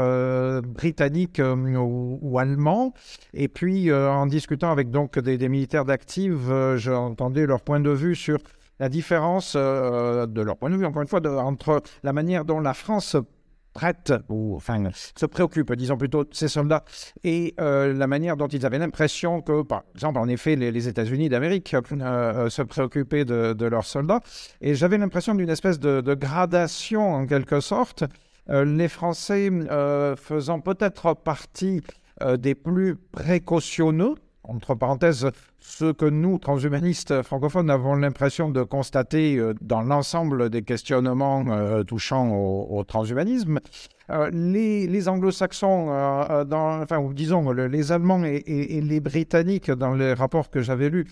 britanniques 0.63 1.41
ou, 1.43 2.19
ou 2.21 2.39
et 3.33 3.47
puis, 3.47 3.89
euh, 3.89 4.09
en 4.09 4.25
discutant 4.25 4.71
avec 4.71 4.89
donc 4.89 5.19
des, 5.19 5.49
militaires 5.49 5.85
d'actifs, 5.85 6.33
euh, 6.49 6.77
j'entendais 6.77 7.45
leur 7.45 7.61
point 7.61 7.79
de 7.79 7.89
vue 7.89 8.15
sur 8.15 8.37
la 8.79 8.89
différence 8.89 9.53
euh, 9.55 10.25
de 10.25 10.41
leur 10.41 10.57
point 10.57 10.69
de 10.69 10.75
vue, 10.75 10.85
encore 10.85 11.01
une 11.01 11.07
fois, 11.07 11.21
entre 11.41 11.81
la 12.03 12.13
manière 12.13 12.45
dont 12.45 12.59
la 12.59 12.73
France 12.73 13.15
prête, 13.73 14.13
ou 14.27 14.55
enfin 14.55 14.89
se 14.93 15.25
préoccupe, 15.25 15.73
disons 15.75 15.97
plutôt, 15.97 16.25
de 16.25 16.33
ces 16.33 16.49
soldats, 16.49 16.83
et 17.23 17.55
la 17.57 18.05
manière 18.05 18.35
dont 18.35 18.49
ils 18.49 18.65
avaient 18.65 18.79
l'impression 18.79 19.41
que, 19.41 19.61
par 19.61 19.83
exemple, 19.95 20.19
en 20.19 20.27
effet, 20.27 20.57
les, 20.57 20.87
États-Unis 20.89 21.29
d'Amérique 21.29 21.69
se 21.69 22.61
préoccupaient 22.63 23.23
de, 23.23 23.65
leurs 23.65 23.85
soldats. 23.85 24.19
Et 24.59 24.75
j'avais 24.75 24.97
l'impression 24.97 25.35
d'une 25.35 25.49
espèce 25.49 25.79
de, 25.79 26.13
gradation, 26.15 27.13
en 27.13 27.25
quelque 27.25 27.61
sorte, 27.61 28.03
les 28.49 28.89
Français 28.89 29.49
faisant 30.17 30.59
peut-être 30.59 31.13
partie 31.13 31.81
des 32.37 32.55
plus 32.55 32.95
précautionneux, 32.95 34.15
entre 34.53 34.75
parenthèses, 34.75 35.29
ce 35.59 35.91
que 35.91 36.05
nous, 36.05 36.37
transhumanistes 36.37 37.21
francophones, 37.21 37.69
avons 37.69 37.95
l'impression 37.95 38.49
de 38.49 38.63
constater 38.63 39.39
dans 39.61 39.81
l'ensemble 39.81 40.49
des 40.49 40.63
questionnements 40.63 41.45
touchant 41.83 42.33
au 42.33 42.83
transhumanisme, 42.83 43.59
euh, 44.11 44.29
les, 44.33 45.07
anglo-saxons, 45.07 45.89
euh, 45.89 46.43
euh, 46.51 46.83
enfin, 46.83 47.01
disons 47.13 47.51
les 47.51 47.91
Allemands 47.91 48.23
et, 48.23 48.81
les 48.81 48.99
Britanniques, 48.99 49.71
dans 49.71 49.93
les 49.93 50.13
rapports 50.13 50.49
que 50.49 50.61
j'avais 50.61 50.89
lus, 50.89 51.07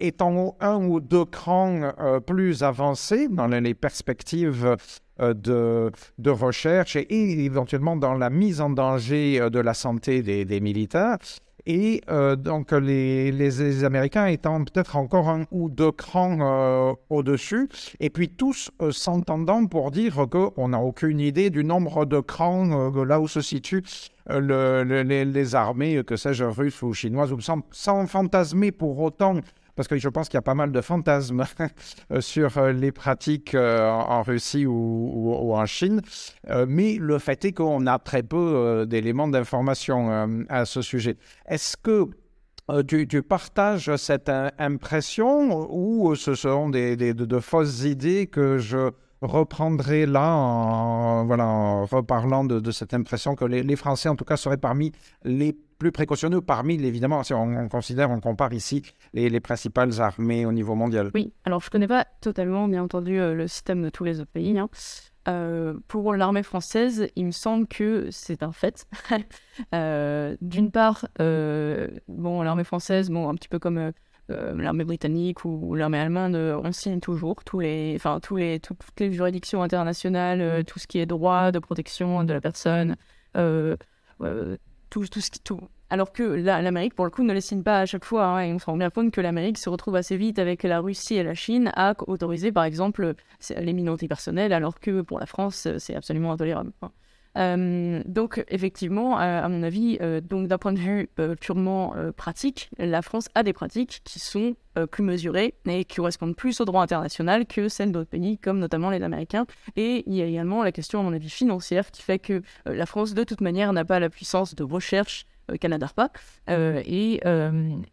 étant 0.00 0.56
un 0.60 0.76
ou 0.84 1.00
deux 1.00 1.24
crans 1.24 1.92
plus 2.26 2.62
avancés 2.62 3.28
dans 3.28 3.46
les 3.46 3.74
perspectives 3.74 4.76
de, 5.18 5.90
recherche 6.26 6.96
et, 6.96 7.44
éventuellement 7.44 7.96
dans 7.96 8.14
la 8.14 8.30
mise 8.30 8.60
en 8.60 8.70
danger 8.70 9.48
de 9.50 9.58
la 9.58 9.74
santé 9.74 10.22
des 10.22 10.60
militaires. 10.60 11.18
Et 11.66 12.00
euh, 12.08 12.36
donc, 12.36 12.72
les, 12.72 13.32
les, 13.32 13.84
Américains 13.84 14.26
étant 14.26 14.64
peut-être 14.64 14.96
encore 14.96 15.28
un 15.28 15.44
ou 15.50 15.68
deux 15.68 15.92
crans 15.92 16.38
euh, 16.40 16.92
au-dessus, 17.10 17.68
et 18.00 18.10
puis 18.10 18.28
tous 18.28 18.70
euh, 18.80 18.90
s'entendant 18.90 19.66
pour 19.66 19.90
dire 19.90 20.26
qu'on 20.30 20.68
n'a 20.68 20.80
aucune 20.80 21.20
idée 21.20 21.50
du 21.50 21.64
nombre 21.64 22.04
de 22.04 22.20
crans 22.20 22.90
là 23.04 23.20
où 23.20 23.28
se 23.28 23.40
situent 23.40 23.84
le, 24.28 24.82
les, 24.82 25.24
les, 25.24 25.54
armées, 25.54 26.02
que 26.06 26.16
sais-je, 26.16 26.44
russes 26.44 26.82
ou 26.82 26.92
chinoises, 26.92 27.32
ou 27.32 27.40
sans, 27.40 27.60
sans 27.70 28.06
fantasmer 28.06 28.72
pour 28.72 29.00
autant 29.00 29.40
parce 29.78 29.86
que 29.86 29.96
je 29.96 30.08
pense 30.08 30.28
qu'il 30.28 30.36
y 30.36 30.38
a 30.38 30.42
pas 30.42 30.56
mal 30.56 30.72
de 30.72 30.80
fantasmes 30.80 31.44
euh, 32.10 32.20
sur 32.20 32.58
euh, 32.58 32.72
les 32.72 32.90
pratiques 32.90 33.54
euh, 33.54 33.88
en 33.88 34.22
Russie 34.24 34.66
ou, 34.66 35.54
en 35.54 35.66
Chine. 35.66 36.02
Mais 36.66 36.96
le 36.96 37.20
fait 37.20 37.44
est 37.44 37.52
qu'on 37.52 37.86
a 37.86 38.00
très 38.00 38.24
peu 38.24 38.84
d'éléments 38.88 39.28
d'information 39.28 40.36
à 40.48 40.64
ce 40.64 40.82
sujet. 40.82 41.16
Est-ce 41.46 41.76
que 41.76 42.06
tu, 42.88 43.22
partages 43.22 43.94
cette 43.96 44.30
impression 44.58 45.68
ou 45.70 46.16
ce 46.16 46.34
sont 46.34 46.70
des, 46.70 46.96
de, 46.96 47.38
fausses 47.38 47.84
idées 47.84 48.26
que 48.26 48.58
je 48.58 48.90
reprendrai 49.20 50.06
là 50.06 50.34
en, 50.34 51.24
voilà, 51.24 51.46
en 51.46 51.84
reparlant 51.84 52.44
de, 52.44 52.70
cette 52.72 52.94
impression 52.94 53.36
que 53.36 53.44
les, 53.44 53.62
les, 53.62 53.76
Français, 53.76 54.08
en 54.08 54.16
tout 54.16 54.24
cas, 54.24 54.36
seraient 54.36 54.56
parmi 54.56 54.90
les 55.24 55.56
plus 55.78 55.92
précautionneux 55.92 56.40
parmi, 56.40 56.74
évidemment, 56.84 57.22
si 57.22 57.32
on, 57.32 57.68
considère, 57.68 58.10
on 58.10 58.20
compare 58.20 58.52
ici 58.52 58.82
les, 59.14 59.40
principales 59.40 60.00
armées 60.00 60.44
au 60.44 60.52
niveau 60.52 60.74
mondial. 60.74 61.10
Oui, 61.14 61.32
alors 61.44 61.60
je 61.60 61.66
ne 61.66 61.70
connais 61.70 61.86
pas 61.86 62.06
totalement, 62.20 62.66
bien 62.68 62.82
entendu, 62.82 63.18
euh, 63.18 63.34
le 63.34 63.46
système 63.46 63.82
de 63.82 63.88
tous 63.88 64.04
les 64.04 64.20
autres 64.20 64.30
pays. 64.30 64.58
Hein. 64.58 64.68
Euh, 65.28 65.74
pour 65.86 66.14
l'armée 66.14 66.42
française, 66.42 67.08
il 67.14 67.26
me 67.26 67.30
semble 67.30 67.66
que 67.66 68.08
c'est 68.10 68.42
un 68.42 68.52
fait. 68.52 68.86
Euh, 69.74 70.36
d'une 70.40 70.70
part, 70.70 71.08
bon, 71.18 72.42
l'armée 72.42 72.62
française, 72.62 73.10
un 73.10 73.34
petit 73.34 73.48
peu 73.48 73.58
comme 73.58 73.90
l'armée 74.28 74.84
britannique 74.84 75.44
ou, 75.44 75.74
l'armée 75.74 75.98
allemande, 75.98 76.36
on 76.36 76.70
signe 76.70 77.00
toujours 77.00 77.42
tous 77.44 77.58
les, 77.58 77.94
enfin, 77.96 78.20
tous 78.20 78.36
les, 78.36 78.60
toutes 78.60 78.78
les 79.00 79.12
juridictions 79.12 79.60
internationales, 79.60 80.64
tout 80.64 80.78
ce 80.78 80.86
qui 80.86 81.00
est 81.00 81.06
droit 81.06 81.50
de 81.50 81.58
protection 81.58 82.22
de 82.22 82.32
la 82.32 82.40
personne 82.40 82.94
tout, 84.90 85.06
tout, 85.06 85.20
tout. 85.44 85.60
Alors 85.90 86.12
que 86.12 86.22
l'Amérique, 86.22 86.94
pour 86.94 87.06
le 87.06 87.10
coup, 87.10 87.22
ne 87.22 87.32
les 87.32 87.40
signe 87.40 87.62
pas 87.62 87.80
à 87.80 87.86
chaque 87.86 88.04
fois. 88.04 88.26
Hein, 88.26 88.40
et 88.40 88.52
on 88.52 88.58
se 88.58 88.66
rend 88.66 88.76
bien 88.76 88.90
compte 88.90 89.10
que 89.10 89.20
l'Amérique 89.20 89.58
se 89.58 89.70
retrouve 89.70 89.96
assez 89.96 90.16
vite 90.16 90.38
avec 90.38 90.62
la 90.62 90.80
Russie 90.80 91.14
et 91.14 91.22
la 91.22 91.34
Chine 91.34 91.72
à 91.74 91.94
autoriser, 92.06 92.52
par 92.52 92.64
exemple, 92.64 93.14
les 93.56 93.72
minorités 93.72 94.08
personnelles, 94.08 94.52
alors 94.52 94.80
que 94.80 95.00
pour 95.00 95.18
la 95.18 95.26
France, 95.26 95.68
c'est 95.78 95.94
absolument 95.94 96.32
intolérable. 96.32 96.72
Euh, 97.36 98.02
donc 98.06 98.44
effectivement, 98.48 99.20
euh, 99.20 99.42
à 99.42 99.48
mon 99.48 99.62
avis, 99.62 99.98
euh, 100.00 100.20
donc 100.20 100.48
d'un 100.48 100.58
point 100.58 100.72
de 100.72 100.78
vue 100.78 101.08
purement 101.40 101.94
pratique, 102.16 102.70
la 102.78 103.02
France 103.02 103.28
a 103.34 103.42
des 103.42 103.52
pratiques 103.52 104.00
qui 104.04 104.18
sont 104.18 104.56
plus 104.92 105.02
mesurées 105.02 105.54
et 105.66 105.84
qui 105.84 105.96
correspondent 105.96 106.36
plus 106.36 106.60
au 106.60 106.64
droit 106.64 106.82
international 106.82 107.46
que 107.46 107.68
celles 107.68 107.90
d'autres 107.90 108.10
pays, 108.10 108.38
comme 108.38 108.60
notamment 108.60 108.90
les 108.90 109.02
Américains. 109.02 109.44
Et 109.74 110.04
il 110.06 110.14
y 110.14 110.22
a 110.22 110.24
également 110.24 110.62
la 110.62 110.70
question, 110.70 111.00
à 111.00 111.02
mon 111.02 111.12
avis, 111.12 111.30
financière 111.30 111.90
qui 111.90 112.02
fait 112.02 112.20
que 112.20 112.42
la 112.64 112.86
France, 112.86 113.12
de 113.12 113.24
toute 113.24 113.40
manière, 113.40 113.72
n'a 113.72 113.84
pas 113.84 113.98
la 113.98 114.08
puissance 114.08 114.54
de 114.54 114.62
recherche 114.62 115.26
Canada 115.60 115.88
pas. 115.94 116.10
et, 116.48 117.20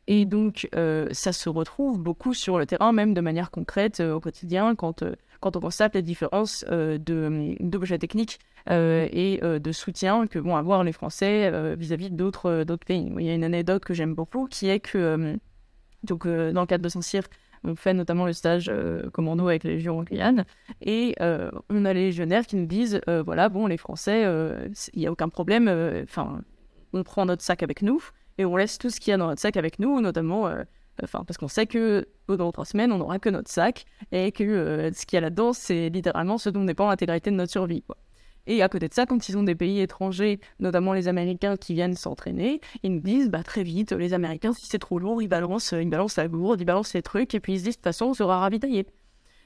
et 0.08 0.26
donc, 0.26 0.70
ça 1.12 1.34
se 1.34 1.50
retrouve 1.50 2.00
beaucoup 2.00 2.36
sur 2.36 2.60
le 2.60 2.68
terrain, 2.68 2.92
même 2.92 3.16
de 3.16 3.22
manière 3.22 3.50
concrète 3.50 4.00
au 4.02 4.20
quotidien, 4.20 4.76
quand, 4.76 5.04
quand 5.40 5.56
on 5.56 5.60
constate 5.60 5.96
les 5.96 6.04
différences 6.04 6.64
d'objets 6.70 7.98
techniques 7.98 8.40
euh, 8.40 8.55
et 8.68 9.40
euh, 9.44 9.60
de 9.60 9.72
soutien 9.72 10.28
que 10.28 10.40
vont 10.40 10.56
avoir 10.56 10.84
les 10.84 10.92
Français 10.92 11.52
euh, 11.54 11.76
vis-à-vis 11.78 12.10
d'autres 12.10 12.66
pays. 12.86 13.12
Il 13.18 13.26
y 13.26 13.30
a 13.30 13.34
une 13.34 13.44
anecdote 13.44 13.86
que 13.86 13.94
j'aime 13.94 14.16
beaucoup 14.16 14.48
qui 14.48 14.70
est 14.70 14.80
que 14.80 15.38
donc, 16.04 16.28
dans 16.28 16.62
le 16.62 16.66
cadre 16.68 16.84
de 16.84 16.90
Saint-Cyr, 16.90 17.24
on 17.64 17.76
fait 17.76 17.94
notamment 17.94 18.28
le 18.28 18.34
stage 18.34 18.72
commando 19.12 19.48
avec 19.48 19.64
les 19.64 19.76
Légions 19.76 19.98
en 19.98 20.04
Guyane. 20.04 20.46
Et 20.82 21.16
on 21.20 21.86
a 21.86 21.94
les 21.94 22.06
légionnaires 22.06 22.46
qui 22.46 22.58
nous 22.58 22.68
disent 22.68 23.02
voilà, 23.08 23.50
bon, 23.50 23.66
les 23.66 23.78
Français, 23.78 24.24
il 24.94 25.00
n'y 25.00 25.08
a 25.08 25.12
aucun 25.12 25.30
problème. 25.30 25.68
Enfin, 26.04 26.42
on 26.94 27.02
prend 27.02 27.26
notre 27.26 27.42
sac 27.42 27.64
avec 27.64 27.82
nous 27.82 28.04
et 28.38 28.46
on 28.46 28.56
laisse 28.56 28.78
tout 28.78 28.92
ce 28.92 29.00
qu'il 29.00 29.12
y 29.12 29.14
a 29.16 29.18
dans 29.18 29.28
notre 29.28 29.42
sac 29.42 29.58
avec 29.58 29.80
nous, 29.80 30.00
notamment. 30.00 30.48
Enfin, 31.02 31.24
parce 31.26 31.38
qu'on 31.38 31.48
sait 31.48 31.66
que 31.66 32.08
dans 32.28 32.52
trois 32.52 32.66
semaines, 32.66 32.92
on 32.92 33.00
n'aura 33.00 33.18
que 33.18 33.30
notre 33.30 33.50
sac 33.50 33.86
et 34.12 34.32
que 34.32 34.92
ce 34.94 35.06
qu'il 35.08 35.18
y 35.18 35.20
a 35.20 35.22
là-dedans, 35.22 35.54
c'est 35.54 35.90
littéralement 35.90 36.38
ce 36.38 36.52
dont 36.52 36.66
dépend 36.66 36.88
l'intégralité 36.88 37.32
de 37.32 37.36
notre 37.36 37.52
survie. 37.52 37.84
Et 38.48 38.62
à 38.62 38.70
côté 38.70 38.88
de 38.88 38.94
ça, 38.94 39.06
quand 39.06 39.30
ils 39.30 39.38
ont 39.38 39.44
des 39.44 39.56
pays 39.56 39.80
étrangers, 39.80 40.40
notamment 40.60 40.94
les 40.94 41.08
Américains 41.08 41.58
qui 41.58 41.74
viennent 41.74 41.96
s'entraîner, 41.96 42.62
ils 42.84 42.94
nous 42.94 43.02
disent 43.02 43.30
bah, 43.30 43.44
très 43.44 43.64
vite, 43.64 43.92
les 43.92 44.14
Américains, 44.14 44.54
si 44.54 44.66
c'est 44.68 44.80
trop 44.80 45.00
lourd, 45.00 45.22
ils 45.22 45.28
balancent, 45.28 45.74
ils 45.74 45.90
balancent 45.90 46.18
la 46.18 46.28
gourde, 46.28 46.62
ils 46.62 46.66
balancent 46.66 46.94
les 46.94 47.02
trucs, 47.02 47.34
et 47.36 47.40
puis 47.40 47.54
ils 47.54 47.60
se 47.60 47.64
disent 47.66 47.74
de 47.74 47.78
toute 47.78 47.84
façon, 47.84 48.06
on 48.06 48.14
sera 48.14 48.40
ravitaillé. 48.40 48.86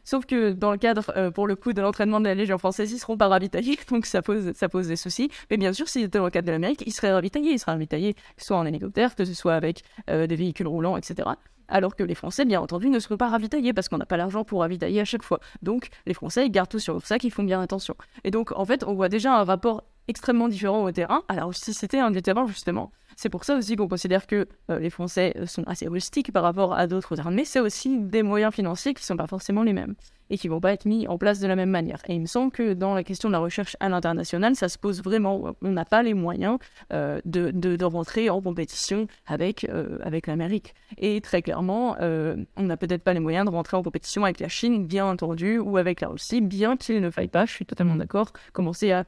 Sauf 0.04 0.26
que 0.26 0.54
dans 0.54 0.72
le 0.72 0.78
cadre, 0.78 1.12
euh, 1.18 1.30
pour 1.30 1.46
le 1.46 1.56
coup, 1.56 1.74
de 1.74 1.82
l'entraînement 1.82 2.20
de 2.20 2.26
la 2.26 2.34
Légion 2.34 2.58
française, 2.58 2.92
ils 2.92 3.00
seront 3.00 3.18
pas 3.18 3.28
ravitaillés, 3.28 3.78
donc 3.90 4.06
ça 4.06 4.22
pose, 4.22 4.54
ça 4.54 4.70
pose 4.70 4.88
des 4.88 4.96
soucis. 4.96 5.30
Mais 5.52 5.58
bien 5.58 5.74
sûr, 5.74 5.88
s'ils 5.88 6.04
étaient 6.04 6.18
dans 6.18 6.26
le 6.26 6.32
cadre 6.32 6.48
de 6.48 6.52
l'Amérique, 6.52 6.84
ils 6.86 6.92
seraient 6.92 7.12
ravitaillés. 7.12 7.52
Ils 7.52 7.60
seraient 7.60 7.74
ravitaillés, 7.74 8.14
que 8.14 8.22
ce 8.38 8.48
soit 8.48 8.58
en 8.58 8.66
hélicoptère, 8.66 9.16
que 9.16 9.26
ce 9.26 9.34
soit 9.34 9.54
avec 9.54 9.84
euh, 10.10 10.26
des 10.26 10.36
véhicules 10.36 10.68
roulants, 10.68 10.98
etc 10.98 11.30
alors 11.70 11.96
que 11.96 12.04
les 12.04 12.16
Français, 12.16 12.46
bien 12.46 12.62
entendu, 12.62 12.90
ne 12.90 13.00
seront 13.00 13.18
pas 13.18 13.30
ravitaillés 13.30 13.74
parce 13.74 13.90
qu'on 13.90 13.98
n'a 13.98 14.06
pas 14.06 14.18
l'argent 14.18 14.44
pour 14.44 14.62
ravitailler 14.62 15.02
à 15.02 15.06
chaque 15.06 15.24
fois. 15.24 15.40
Donc, 15.62 15.90
les 16.06 16.14
Français, 16.14 16.46
ils 16.46 16.52
gardent 16.52 16.70
tout 16.70 16.80
sur 16.80 17.06
ça, 17.06 17.20
qu'ils 17.20 17.32
font 17.32 17.44
bien 17.44 17.62
attention. 17.62 17.96
Et 18.24 18.32
donc, 18.32 18.52
en 18.52 18.66
fait, 18.66 18.84
on 18.84 18.94
voit 18.94 19.10
déjà 19.10 19.36
un 19.36 19.44
rapport 19.44 19.84
extrêmement 20.08 20.48
différent 20.48 20.84
au 20.84 20.92
terrain. 20.92 21.24
Alors, 21.28 21.54
si 21.54 21.74
c'était 21.74 22.00
un 22.00 22.12
des 22.12 22.22
terrains, 22.22 22.48
justement, 22.48 22.92
c'est 23.16 23.30
pour 23.30 23.44
ça 23.44 23.56
aussi 23.56 23.76
qu'on 23.76 23.88
considère 23.88 24.28
que 24.28 24.48
euh, 24.70 24.80
les 24.80 24.90
Français 24.90 25.36
sont 25.46 25.64
assez 25.64 25.88
rustiques 25.88 26.32
par 26.32 26.44
rapport 26.44 26.74
à 26.74 26.88
d'autres 26.88 27.20
armées. 27.20 27.46
C'est 27.46 27.60
aussi 27.60 28.00
des 28.00 28.24
moyens 28.24 28.54
financiers 28.54 28.94
qui 28.94 29.04
ne 29.04 29.06
sont 29.06 29.18
pas 29.18 29.28
forcément 29.28 29.64
les 29.64 29.74
mêmes 29.74 29.96
et 30.30 30.38
qui 30.38 30.48
vont 30.48 30.60
pas 30.60 30.74
être 30.74 30.86
mis 30.86 31.08
en 31.08 31.18
place 31.18 31.40
de 31.40 31.48
la 31.48 31.56
même 31.56 31.70
manière. 31.70 32.02
Et 32.08 32.14
il 32.14 32.22
me 32.22 32.26
semble 32.26 32.52
que 32.52 32.74
dans 32.74 32.94
la 32.94 33.04
question 33.04 33.30
de 33.30 33.34
la 33.34 33.40
recherche 33.40 33.76
à 33.80 33.90
l'international, 33.90 34.56
ça 34.56 34.70
se 34.70 34.78
pose 34.78 35.02
vraiment. 35.04 35.56
On 35.62 35.72
n'a 35.72 35.86
pas 35.86 36.04
les 36.04 36.14
moyens 36.14 36.58
euh, 36.94 37.20
de, 37.26 37.52
de, 37.52 37.86
rentrer 37.86 38.30
en 38.30 38.42
compétition 38.42 39.08
avec, 39.26 39.64
euh, 39.66 39.98
avec 40.04 40.28
l'Amérique. 40.28 40.76
Et 40.98 41.22
très 41.22 41.42
clairement, 41.42 41.96
euh, 42.02 42.36
on 42.56 42.64
n'a 42.64 42.78
peut-être 42.78 43.04
pas 43.04 43.14
les 43.14 43.20
moyens 43.20 43.46
de 43.46 43.52
rentrer 43.52 43.78
en 43.78 43.84
compétition 43.84 44.24
avec 44.24 44.40
la 44.40 44.48
Chine, 44.48 44.86
bien 44.86 45.06
entendu, 45.06 45.58
ou 45.58 45.78
avec 45.78 46.02
la 46.02 46.10
Russie, 46.10 46.42
bien 46.42 46.78
qu'il 46.78 47.02
ne 47.02 47.10
faille 47.10 47.28
pas, 47.28 47.46
je 47.46 47.52
suis 47.52 47.66
totalement 47.66 47.96
mm. 47.96 48.00
d'accord, 48.00 48.32
commencer 48.54 48.92
à 48.92 49.06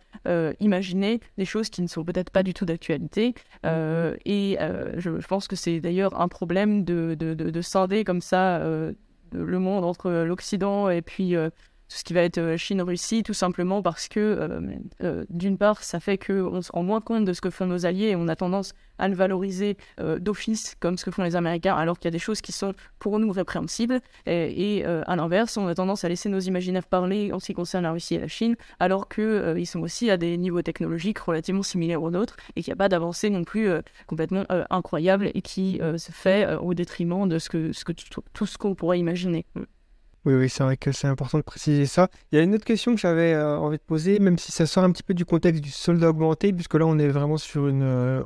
imaginer 0.60 1.20
des 1.38 1.46
choses 1.46 1.70
qui 1.70 1.82
ne 1.82 1.88
sont 1.88 2.04
peut-être 2.04 2.30
pas 2.30 2.44
du 2.44 2.54
tout 2.54 2.66
d'actualité. 2.66 3.34
et 3.64 4.58
je, 4.98 5.20
je, 5.20 5.28
pense 5.28 5.48
que 5.48 5.56
c'est 5.56 5.80
d'ailleurs 5.80 6.20
un 6.20 6.28
problème 6.28 6.84
de, 6.84 7.16
de, 7.18 7.34
de, 7.34 7.62
scinder 7.62 8.04
comme 8.04 8.22
ça 8.22 8.62
le 9.32 9.60
monde 9.60 9.84
entre 9.86 10.12
l'Occident 10.12 10.90
et 10.90 11.02
puis 11.02 11.36
euh, 11.36 11.50
tout 11.92 11.98
ce 11.98 12.06
qui 12.06 12.14
va 12.14 12.22
être 12.22 12.38
euh, 12.38 12.56
Chine-Russie, 12.56 13.22
tout 13.22 13.34
simplement 13.34 13.82
parce 13.82 14.08
que, 14.08 14.20
euh, 14.20 14.62
euh, 15.04 15.26
d'une 15.30 15.58
part, 15.58 15.84
ça 15.84 16.00
fait 16.00 16.18
qu'on 16.18 16.62
se 16.62 16.72
rend 16.72 16.84
moins 16.84 17.02
compte 17.02 17.26
de 17.26 17.34
ce 17.34 17.42
que 17.42 17.50
font 17.50 17.66
nos 17.66 17.86
alliés 17.86 18.10
et 18.10 18.16
on 18.16 18.30
a 18.30 18.36
tendance 18.38 18.74
à 18.98 19.08
le 19.08 19.16
valoriser 19.16 19.78
d'office 20.20 20.76
comme 20.80 20.96
ce 20.96 21.06
que 21.06 21.10
font 21.10 21.24
les 21.24 21.36
Américains, 21.36 21.76
alors 21.76 21.98
qu'il 21.98 22.06
y 22.06 22.10
a 22.10 22.12
des 22.12 22.20
choses 22.20 22.40
qui 22.40 22.52
sont 22.52 22.76
pour 23.00 23.18
nous 23.18 23.32
répréhensibles. 23.32 24.00
Et, 24.28 24.86
à 24.86 25.16
l'inverse, 25.16 25.58
on 25.58 25.66
a 25.66 25.74
tendance 25.74 26.04
à 26.04 26.10
laisser 26.10 26.30
nos 26.30 26.40
imaginaires 26.40 26.86
parler 26.86 27.34
en 27.34 27.40
ce 27.40 27.48
qui 27.48 27.54
concerne 27.56 27.84
la 27.84 27.94
Russie 27.94 28.14
et 28.14 28.20
la 28.20 28.28
Chine, 28.28 28.56
alors 28.80 29.10
qu'ils 29.10 29.66
sont 29.66 29.80
aussi 29.80 30.12
à 30.12 30.18
des 30.18 30.38
niveaux 30.38 30.62
technologiques 30.62 31.18
relativement 31.18 31.64
similaires 31.64 32.04
aux 32.04 32.12
nôtres 32.12 32.36
et 32.56 32.62
qu'il 32.62 32.70
n'y 32.72 32.76
a 32.76 32.78
pas 32.78 32.90
d'avancée 32.90 33.32
non 33.32 33.44
plus 33.44 33.72
complètement 34.06 34.44
incroyable 34.70 35.32
et 35.34 35.42
qui 35.42 35.80
se 35.98 36.12
fait 36.12 36.56
au 36.58 36.76
détriment 36.76 37.28
de 37.28 37.40
ce 37.40 37.50
que 37.50 37.72
tout 38.34 38.46
ce 38.46 38.58
qu'on 38.60 38.76
pourrait 38.76 39.00
imaginer. 39.00 39.48
Oui, 40.24 40.36
oui, 40.36 40.50
c'est 40.50 40.64
vrai 40.64 40.78
que 40.78 40.92
c'est 40.92 41.08
important 41.08 41.40
de 41.40 41.44
préciser 41.44 41.88
ça. 41.88 42.08
Il 42.32 42.36
y 42.38 42.40
a 42.40 42.44
une 42.44 42.54
autre 42.54 42.64
question 42.64 42.94
que 42.94 43.02
j'avais 43.02 43.34
euh, 43.34 43.58
envie 43.58 43.78
de 43.78 43.82
poser, 43.82 44.20
même 44.20 44.38
si 44.38 44.52
ça 44.52 44.68
sort 44.68 44.84
un 44.84 44.92
petit 44.92 45.02
peu 45.02 45.16
du 45.16 45.26
contexte 45.26 45.64
du 45.64 45.72
soldat 45.72 46.10
augmenté, 46.10 46.54
puisque 46.54 46.76
là, 46.76 46.86
on 46.86 47.00
est 47.00 47.08
vraiment 47.08 47.38
sur 47.38 47.68
une, 47.68 47.82
euh, 47.82 48.24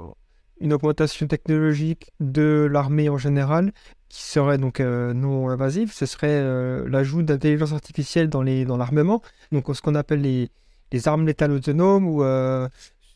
une 0.60 0.74
augmentation 0.74 1.26
technologique 1.26 2.12
de 2.20 2.68
l'armée 2.70 3.08
en 3.08 3.18
général, 3.18 3.72
qui 4.10 4.24
serait 4.24 4.58
donc 4.58 4.82
euh, 4.82 5.14
non 5.14 5.50
invasive. 5.50 5.94
Ce 5.94 6.06
serait 6.06 6.44
l'ajout 6.86 7.24
d'intelligence 7.24 7.72
artificielle 7.72 8.28
dans 8.30 8.44
l'armement, 8.44 9.22
dans 9.54 9.60
donc 9.60 9.74
ce 9.74 9.82
qu'on 9.82 9.96
appelle 9.96 10.22
les, 10.22 10.50
les, 10.92 11.08
armes 11.08 11.26
létales 11.26 11.52
autonomes, 11.52 12.08
ou 12.08 12.24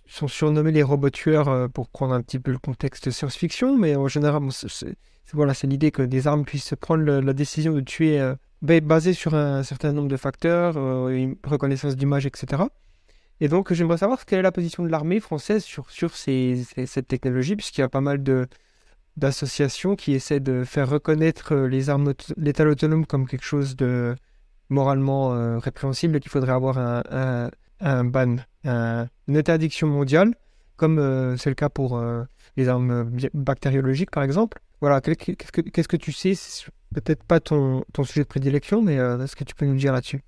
sont 0.09 0.27
surnommés 0.27 0.71
les 0.71 0.83
robots 0.83 1.09
tueurs 1.09 1.69
pour 1.69 1.89
prendre 1.89 2.13
un 2.13 2.21
petit 2.21 2.39
peu 2.39 2.51
le 2.51 2.57
contexte 2.57 3.11
science-fiction, 3.11 3.77
mais 3.77 3.95
en 3.95 4.07
général, 4.07 4.41
c'est 4.51 4.95
voilà, 5.33 5.53
l'idée 5.63 5.91
que 5.91 6.01
des 6.01 6.27
armes 6.27 6.45
puissent 6.45 6.73
prendre 6.79 7.03
la 7.03 7.33
décision 7.33 7.73
de 7.73 7.81
tuer 7.81 8.19
basée 8.61 9.13
sur 9.13 9.35
un 9.35 9.63
certain 9.63 9.93
nombre 9.93 10.07
de 10.07 10.17
facteurs, 10.17 10.77
une 11.09 11.35
reconnaissance 11.43 11.95
d'image, 11.95 12.25
etc. 12.25 12.63
Et 13.41 13.47
donc, 13.47 13.71
j'aimerais 13.73 13.97
savoir 13.97 14.25
quelle 14.25 14.39
est 14.39 14.43
la 14.43 14.51
position 14.51 14.83
de 14.83 14.89
l'armée 14.89 15.19
française 15.19 15.63
sur, 15.63 15.89
sur 15.91 16.15
ces, 16.15 16.65
cette 16.85 17.07
technologie, 17.07 17.55
puisqu'il 17.55 17.81
y 17.81 17.83
a 17.83 17.89
pas 17.89 18.01
mal 18.01 18.21
d'associations 19.15 19.95
qui 19.95 20.13
essaient 20.13 20.41
de 20.41 20.63
faire 20.65 20.89
reconnaître 20.89 21.55
les 21.55 21.89
armes 21.89 22.13
létales 22.35 22.67
autonomes 22.67 23.05
comme 23.05 23.27
quelque 23.27 23.45
chose 23.45 23.75
de 23.75 24.15
moralement 24.69 25.33
euh, 25.33 25.57
répréhensible 25.57 26.19
qu'il 26.19 26.29
faudrait 26.29 26.51
avoir 26.51 26.77
un, 26.77 27.49
un 27.79 28.03
ban, 28.03 28.37
une 28.63 29.37
interdiction 29.37 29.87
mondiale, 29.87 30.35
comme 30.75 30.99
euh, 30.99 31.37
c'est 31.37 31.49
le 31.49 31.55
cas 31.55 31.69
pour 31.69 31.97
euh, 31.97 32.23
les 32.57 32.69
armes 32.69 33.11
bactériologiques, 33.33 34.11
par 34.11 34.23
exemple. 34.23 34.59
Voilà, 34.81 35.01
qu'est-ce 35.01 35.51
que, 35.51 35.61
que 35.61 35.97
tu 35.97 36.11
sais? 36.11 36.33
Peut-être 36.93 37.23
pas 37.23 37.39
ton, 37.39 37.83
sujet 38.03 38.21
de 38.21 38.27
prédilection, 38.27 38.81
mais 38.81 38.95
est-ce 38.95 39.35
que 39.35 39.43
tu 39.43 39.53
peux 39.53 39.65
nous 39.65 39.75
dire 39.75 39.93
là-dessus? 39.93 40.21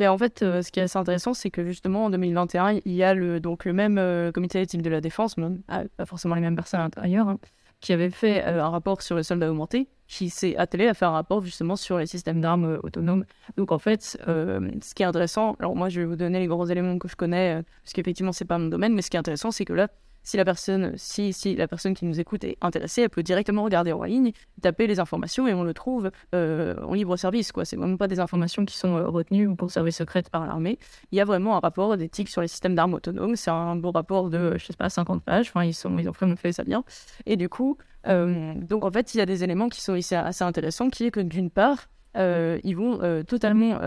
Mais 0.00 0.08
en 0.08 0.16
fait, 0.16 0.42
euh, 0.42 0.62
ce 0.62 0.72
qui 0.72 0.80
est 0.80 0.84
assez 0.84 0.98
intéressant, 0.98 1.34
c'est 1.34 1.50
que 1.50 1.62
justement 1.62 2.06
en 2.06 2.10
2021, 2.10 2.80
il 2.86 2.92
y 2.92 3.02
a 3.02 3.12
le, 3.12 3.38
donc 3.38 3.66
le 3.66 3.74
même 3.74 3.98
euh, 3.98 4.32
comité 4.32 4.62
éthique 4.62 4.80
de 4.80 4.88
la 4.88 5.02
défense, 5.02 5.36
même, 5.36 5.60
ah, 5.68 5.82
pas 5.98 6.06
forcément 6.06 6.34
les 6.34 6.40
mêmes 6.40 6.56
personnes 6.56 6.80
à 6.80 6.84
l'intérieur, 6.84 7.28
hein, 7.28 7.38
qui 7.80 7.92
avait 7.92 8.10
fait 8.10 8.44
euh, 8.44 8.62
un 8.62 8.68
rapport 8.70 9.02
sur 9.02 9.16
les 9.16 9.22
soldats 9.22 9.50
augmentés, 9.50 9.88
qui 10.06 10.28
s'est 10.28 10.56
attelé 10.56 10.88
à 10.88 10.94
faire 10.94 11.10
un 11.10 11.12
rapport 11.12 11.42
justement 11.42 11.76
sur 11.76 11.98
les 11.98 12.06
systèmes 12.06 12.40
d'armes 12.40 12.78
autonomes. 12.82 13.24
Donc 13.56 13.70
en 13.72 13.78
fait, 13.78 14.02
ce 14.02 14.94
qui 14.94 15.02
est 15.02 15.06
intéressant, 15.06 15.54
alors 15.60 15.76
moi 15.76 15.88
je 15.88 16.00
vais 16.00 16.06
vous 16.06 16.16
donner 16.16 16.40
les 16.40 16.48
gros 16.48 16.66
éléments 16.66 16.98
que 16.98 17.06
je 17.06 17.14
connais, 17.14 17.62
parce 17.84 17.92
qu'effectivement 17.92 18.32
c'est 18.32 18.44
pas 18.44 18.58
mon 18.58 18.66
domaine, 18.66 18.92
mais 18.92 19.02
ce 19.02 19.10
qui 19.10 19.16
est 19.16 19.20
intéressant, 19.20 19.52
c'est 19.52 19.64
que 19.64 19.72
là, 19.72 19.88
si 20.22 20.36
la 20.36 20.44
personne, 20.44 20.92
si, 20.96 21.32
si 21.32 21.56
la 21.56 21.66
personne 21.66 21.94
qui 21.94 22.04
nous 22.04 22.20
écoute 22.20 22.44
est 22.44 22.56
intéressée, 22.60 23.02
elle 23.02 23.10
peut 23.10 23.22
directement 23.22 23.64
regarder 23.64 23.92
en 23.92 24.02
ligne, 24.02 24.32
taper 24.60 24.86
les 24.86 25.00
informations 25.00 25.46
et 25.46 25.54
on 25.54 25.62
le 25.62 25.74
trouve 25.74 26.10
euh, 26.34 26.76
en 26.82 26.94
libre 26.94 27.16
service. 27.16 27.52
Quoi. 27.52 27.64
C'est 27.64 27.76
même 27.76 27.98
pas 27.98 28.08
des 28.08 28.20
informations 28.20 28.64
qui 28.64 28.76
sont 28.76 28.96
euh, 28.96 29.08
retenues 29.08 29.46
ou 29.46 29.56
conservées 29.56 29.90
secrètes 29.90 30.30
par 30.30 30.46
l'armée. 30.46 30.78
Il 31.12 31.18
y 31.18 31.20
a 31.20 31.24
vraiment 31.24 31.56
un 31.56 31.60
rapport 31.60 31.96
d'éthique 31.96 32.28
sur 32.28 32.42
les 32.42 32.48
systèmes 32.48 32.74
d'armes 32.74 32.94
autonomes. 32.94 33.36
C'est 33.36 33.50
un 33.50 33.76
beau 33.76 33.90
rapport 33.90 34.30
de, 34.30 34.56
je 34.58 34.66
sais 34.66 34.74
pas, 34.74 34.88
50 34.88 35.22
pages. 35.22 35.52
Ils, 35.56 35.74
sont, 35.74 35.96
ils 35.98 36.08
ont 36.08 36.12
vraiment 36.12 36.36
fait 36.36 36.52
ça 36.52 36.64
bien. 36.64 36.84
Et 37.26 37.36
du 37.36 37.48
coup, 37.48 37.78
euh, 38.06 38.54
donc 38.54 38.84
en 38.84 38.90
fait, 38.90 39.14
il 39.14 39.18
y 39.18 39.20
a 39.20 39.26
des 39.26 39.44
éléments 39.44 39.68
qui 39.68 39.80
sont 39.80 39.94
ici 39.94 40.14
assez 40.14 40.44
intéressants, 40.44 40.90
qui 40.90 41.04
est 41.04 41.10
que 41.10 41.20
d'une 41.20 41.50
part, 41.50 41.88
ils 42.16 42.74
vont 42.74 43.22
totalement 43.24 43.78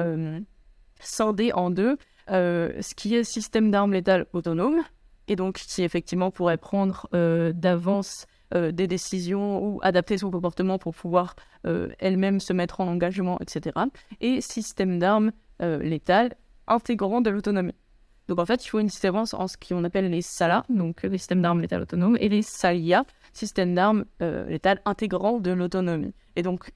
scinder 1.00 1.52
en 1.54 1.70
deux 1.70 1.98
ce 2.30 2.96
qui 2.96 3.16
est 3.16 3.24
système 3.24 3.70
d'armes 3.70 3.92
létales 3.92 4.26
autonomes 4.34 4.82
et 5.28 5.36
donc 5.36 5.56
qui 5.56 5.84
effectivement 5.84 6.32
pourrait 6.32 6.58
prendre 6.58 7.08
euh, 7.14 7.54
d'avance 7.54 8.28
euh, 8.54 8.72
des 8.72 8.88
décisions 8.88 9.64
ou 9.64 9.80
adapter 9.82 10.18
son 10.18 10.32
comportement 10.32 10.78
pour 10.78 10.94
pouvoir 10.94 11.36
euh, 11.66 11.90
elle-même 12.00 12.40
se 12.40 12.54
mettre 12.54 12.82
en 12.82 12.88
engagement, 12.88 13.40
etc. 13.40 13.76
Et 14.22 14.42
système 14.42 15.00
d'armes 15.00 15.32
létal 15.60 16.36
intégrant 16.68 17.22
de 17.22 17.30
l'autonomie. 17.30 17.76
Donc 18.28 18.40
en 18.40 18.46
fait, 18.46 18.66
il 18.66 18.68
faut 18.68 18.80
une 18.80 18.88
différence 18.88 19.34
en 19.34 19.48
ce 19.48 19.56
qu'on 19.56 19.82
appelle 19.86 20.10
les 20.10 20.22
SALA, 20.22 20.66
donc 20.68 21.04
les 21.04 21.18
systèmes 21.18 21.42
d'armes 21.42 21.62
létales 21.62 21.84
autonomes, 21.84 22.18
et 22.20 22.28
les 22.28 22.42
SALIA, 22.42 23.06
systèmes 23.32 23.74
d'armes 23.74 24.04
létales 24.20 24.82
intégrant 24.84 25.40
de 25.40 25.52
l'autonomie. 25.52 26.14
Et 26.36 26.42
donc 26.42 26.74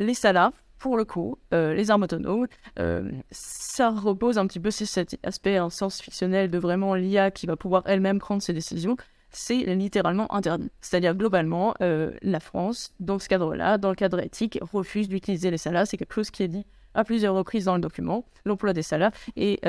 les 0.00 0.14
SALA, 0.14 0.52
pour 0.78 0.96
le 0.96 1.04
coup, 1.04 1.38
euh, 1.54 1.74
les 1.74 1.90
armes 1.90 2.02
autonomes, 2.02 2.46
euh, 2.78 3.10
ça 3.30 3.90
repose 3.90 4.38
un 4.38 4.46
petit 4.46 4.60
peu 4.60 4.70
sur 4.70 4.86
cet 4.86 5.18
aspect 5.22 5.58
en 5.58 5.70
sens 5.70 6.00
fictionnel 6.00 6.50
de 6.50 6.58
vraiment 6.58 6.94
l'IA 6.94 7.30
qui 7.30 7.46
va 7.46 7.56
pouvoir 7.56 7.82
elle-même 7.86 8.18
prendre 8.18 8.42
ses 8.42 8.52
décisions. 8.52 8.96
C'est 9.30 9.74
littéralement 9.74 10.32
interdit. 10.34 10.70
C'est-à-dire, 10.80 11.14
globalement, 11.14 11.74
euh, 11.82 12.12
la 12.22 12.40
France, 12.40 12.94
dans 13.00 13.18
ce 13.18 13.28
cadre-là, 13.28 13.76
dans 13.78 13.90
le 13.90 13.94
cadre 13.94 14.20
éthique, 14.20 14.58
refuse 14.62 15.08
d'utiliser 15.08 15.50
les 15.50 15.58
salas. 15.58 15.86
C'est 15.86 15.96
quelque 15.96 16.14
chose 16.14 16.30
qui 16.30 16.42
est 16.42 16.48
dit 16.48 16.64
à 16.94 17.04
plusieurs 17.04 17.34
reprises 17.34 17.64
dans 17.64 17.74
le 17.74 17.80
document. 17.80 18.24
L'emploi 18.44 18.72
des 18.72 18.82
salas 18.82 19.10
est, 19.36 19.66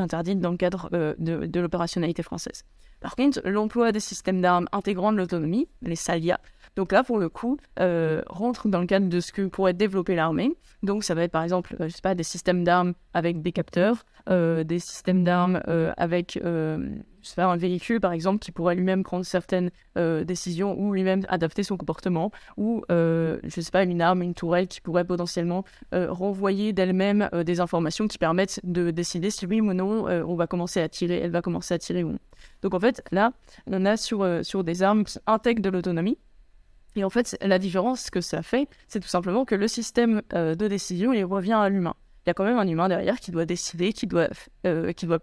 interdit 0.00 0.36
dans 0.36 0.50
le 0.50 0.56
cadre 0.56 0.90
de, 1.18 1.46
de 1.46 1.60
l'opérationnalité 1.60 2.22
française. 2.22 2.64
Par 3.00 3.16
contre, 3.16 3.40
l'emploi 3.44 3.90
des 3.90 4.00
systèmes 4.00 4.40
d'armes 4.40 4.68
intégrant 4.72 5.12
de 5.12 5.18
l'autonomie, 5.18 5.68
les 5.82 5.96
SALIA, 5.96 6.38
donc 6.76 6.92
là, 6.92 7.04
pour 7.04 7.18
le 7.18 7.28
coup, 7.28 7.58
euh, 7.80 8.22
rentre 8.28 8.68
dans 8.68 8.80
le 8.80 8.86
cadre 8.86 9.08
de 9.08 9.20
ce 9.20 9.32
que 9.32 9.42
pourrait 9.42 9.74
développer 9.74 10.14
l'armée. 10.14 10.56
Donc 10.82 11.04
ça 11.04 11.14
va 11.14 11.22
être 11.22 11.32
par 11.32 11.42
exemple, 11.42 11.76
euh, 11.80 11.88
je 11.88 11.94
sais 11.94 12.02
pas, 12.02 12.14
des 12.14 12.22
systèmes 12.22 12.64
d'armes 12.64 12.94
avec 13.12 13.42
des 13.42 13.52
capteurs, 13.52 14.04
euh, 14.30 14.64
des 14.64 14.78
systèmes 14.78 15.22
d'armes 15.22 15.60
avec, 15.96 16.38
je 16.42 16.88
sais 17.22 17.34
pas, 17.34 17.44
un 17.44 17.56
véhicule 17.56 18.00
par 18.00 18.12
exemple 18.12 18.38
qui 18.38 18.52
pourrait 18.52 18.74
lui-même 18.74 19.02
prendre 19.02 19.24
certaines 19.24 19.70
décisions 19.96 20.78
ou 20.78 20.92
lui-même 20.92 21.26
adapter 21.28 21.62
son 21.62 21.76
comportement, 21.76 22.30
ou 22.56 22.84
je 22.88 23.40
sais 23.60 23.70
pas, 23.70 23.82
une 23.82 24.00
arme, 24.00 24.22
une 24.22 24.34
tourelle 24.34 24.68
qui 24.68 24.80
pourrait 24.80 25.04
potentiellement 25.04 25.64
renvoyer 25.92 26.72
d'elle-même 26.72 27.28
des 27.44 27.60
informations 27.60 28.08
qui 28.08 28.18
permettent 28.18 28.60
de 28.64 28.90
décider 28.90 29.30
si 29.30 29.44
oui 29.46 29.60
ou 29.60 29.74
non 29.74 30.06
on 30.06 30.34
va 30.36 30.46
commencer 30.46 30.80
à 30.80 30.88
tirer, 30.88 31.18
elle 31.18 31.32
va 31.32 31.42
commencer 31.42 31.74
à 31.74 31.78
tirer 31.78 32.04
ou 32.04 32.12
non. 32.12 32.18
Donc 32.62 32.74
en 32.74 32.80
fait, 32.80 33.02
là, 33.10 33.32
on 33.66 33.84
a 33.84 33.96
sur, 33.96 34.26
sur 34.42 34.64
des 34.64 34.82
armes 34.82 35.04
qui 35.04 35.18
intègrent 35.26 35.62
de 35.62 35.68
l'autonomie. 35.68 36.18
Et 36.96 37.04
en 37.04 37.10
fait, 37.10 37.36
la 37.40 37.58
différence 37.58 38.10
que 38.10 38.20
ça 38.20 38.42
fait, 38.42 38.68
c'est 38.88 39.00
tout 39.00 39.08
simplement 39.08 39.44
que 39.44 39.54
le 39.54 39.68
système 39.68 40.22
euh, 40.34 40.54
de 40.54 40.68
décision, 40.68 41.12
il 41.12 41.24
revient 41.24 41.54
à 41.54 41.68
l'humain. 41.68 41.94
Il 42.24 42.28
y 42.28 42.30
a 42.30 42.34
quand 42.34 42.44
même 42.44 42.58
un 42.58 42.68
humain 42.68 42.88
derrière 42.88 43.18
qui 43.18 43.30
doit 43.30 43.46
décider, 43.46 43.92
qui 43.92 44.06
doit, 44.06 44.28
euh, 44.66 44.92
qui 44.92 45.06
doit 45.06 45.20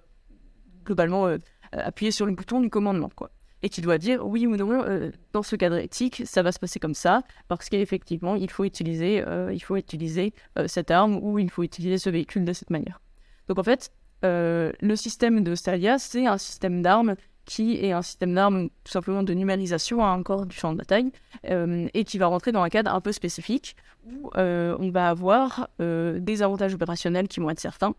globalement 0.83 1.27
euh, 1.27 1.37
appuyer 1.71 2.11
sur 2.11 2.25
le 2.25 2.33
bouton 2.33 2.59
du 2.59 2.69
commandement, 2.69 3.09
quoi. 3.15 3.29
Et 3.61 3.69
qui 3.69 3.81
doit 3.81 3.97
dire 3.97 4.25
oui 4.25 4.47
ou 4.47 4.55
non, 4.55 5.11
dans 5.33 5.43
ce 5.43 5.57
cadre 5.57 5.75
éthique, 5.75 6.23
ça 6.25 6.41
va 6.41 6.53
se 6.53 6.59
passer 6.59 6.79
comme 6.79 6.93
ça, 6.93 7.23
parce 7.49 7.67
qu'effectivement, 7.67 8.35
il 8.35 8.49
faut 8.49 8.63
utiliser, 8.63 9.21
il 9.51 9.59
faut 9.59 9.75
utiliser 9.75 10.33
cette 10.67 10.91
arme 10.91 11.19
ou 11.21 11.39
il 11.39 11.51
faut 11.51 11.63
utiliser 11.63 11.97
ce 11.97 12.09
véhicule 12.09 12.45
de 12.45 12.53
cette 12.53 12.69
manière. 12.69 13.01
Donc 13.49 13.59
en 13.59 13.63
fait, 13.63 13.91
le 14.23 14.95
système 14.95 15.43
de 15.43 15.55
Stalia, 15.55 15.99
c'est 15.99 16.25
un 16.25 16.37
système 16.37 16.81
d'armes 16.81 17.17
qui 17.49 17.83
est 17.83 17.91
un 17.91 18.03
système 18.03 18.35
d'armes 18.35 18.69
tout 18.83 18.91
simplement 18.91 19.23
de 19.23 19.33
numérisation 19.33 20.05
à 20.05 20.09
encore 20.09 20.45
du 20.45 20.55
champ 20.55 20.71
de 20.71 20.77
bataille 20.77 21.11
euh, 21.49 21.87
et 21.95 22.03
qui 22.03 22.19
va 22.19 22.27
rentrer 22.27 22.51
dans 22.51 22.61
un 22.61 22.69
cadre 22.69 22.93
un 22.93 23.01
peu 23.01 23.11
spécifique 23.11 23.75
où 24.05 24.29
euh, 24.37 24.77
on 24.79 24.91
va 24.91 25.09
avoir 25.09 25.67
euh, 25.81 26.19
des 26.19 26.43
avantages 26.43 26.75
opérationnels 26.75 27.27
qui 27.27 27.39
vont 27.39 27.49
être 27.49 27.59
certains, 27.59 27.95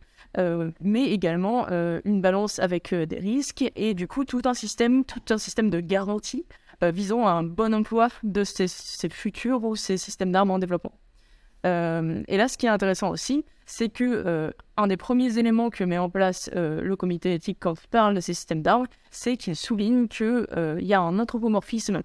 mais 0.81 1.11
également 1.11 1.67
une 2.05 2.21
balance 2.21 2.61
avec 2.61 2.95
des 2.95 3.19
risques 3.19 3.65
et 3.75 3.95
du 3.95 4.07
coup 4.07 4.25
tout 4.25 4.43
un 4.45 4.55
système, 4.55 5.05
tout 5.05 5.21
un 5.31 5.39
système 5.39 5.69
de 5.71 5.81
garantie 5.81 6.47
visant 6.81 7.27
à 7.27 7.33
un 7.33 7.43
bon 7.43 7.75
emploi 7.75 8.09
de 8.23 8.45
ces 8.45 8.69
futurs 9.11 9.65
ou 9.65 9.75
ces 9.75 9.97
systèmes 9.97 10.31
d'armes 10.31 10.53
en 10.53 10.61
développement. 10.61 10.93
Et 11.65 12.37
là, 12.37 12.49
ce 12.49 12.57
qui 12.57 12.67
est 12.67 12.71
intéressant 12.71 13.11
aussi, 13.11 13.45
c'est 13.71 13.89
que 13.89 14.05
euh, 14.05 14.51
un 14.77 14.89
des 14.89 14.97
premiers 14.97 15.39
éléments 15.39 15.71
que 15.71 15.85
met 15.85 15.99
en 15.99 16.11
place 16.11 16.51
euh, 16.57 16.83
le 16.83 16.97
comité 16.97 17.35
éthique 17.35 17.59
quand 17.61 17.81
il 17.81 17.89
parle 17.89 18.15
de 18.15 18.21
ces 18.21 18.35
systèmes 18.35 18.63
d'armes, 18.63 18.87
c'est 19.11 19.37
qu'il 19.37 19.55
souligne 19.55 20.09
qu'il 20.09 20.47
euh, 20.57 20.79
y 20.81 20.93
a 20.93 21.01
un 21.01 21.19
anthropomorphisme 21.19 22.03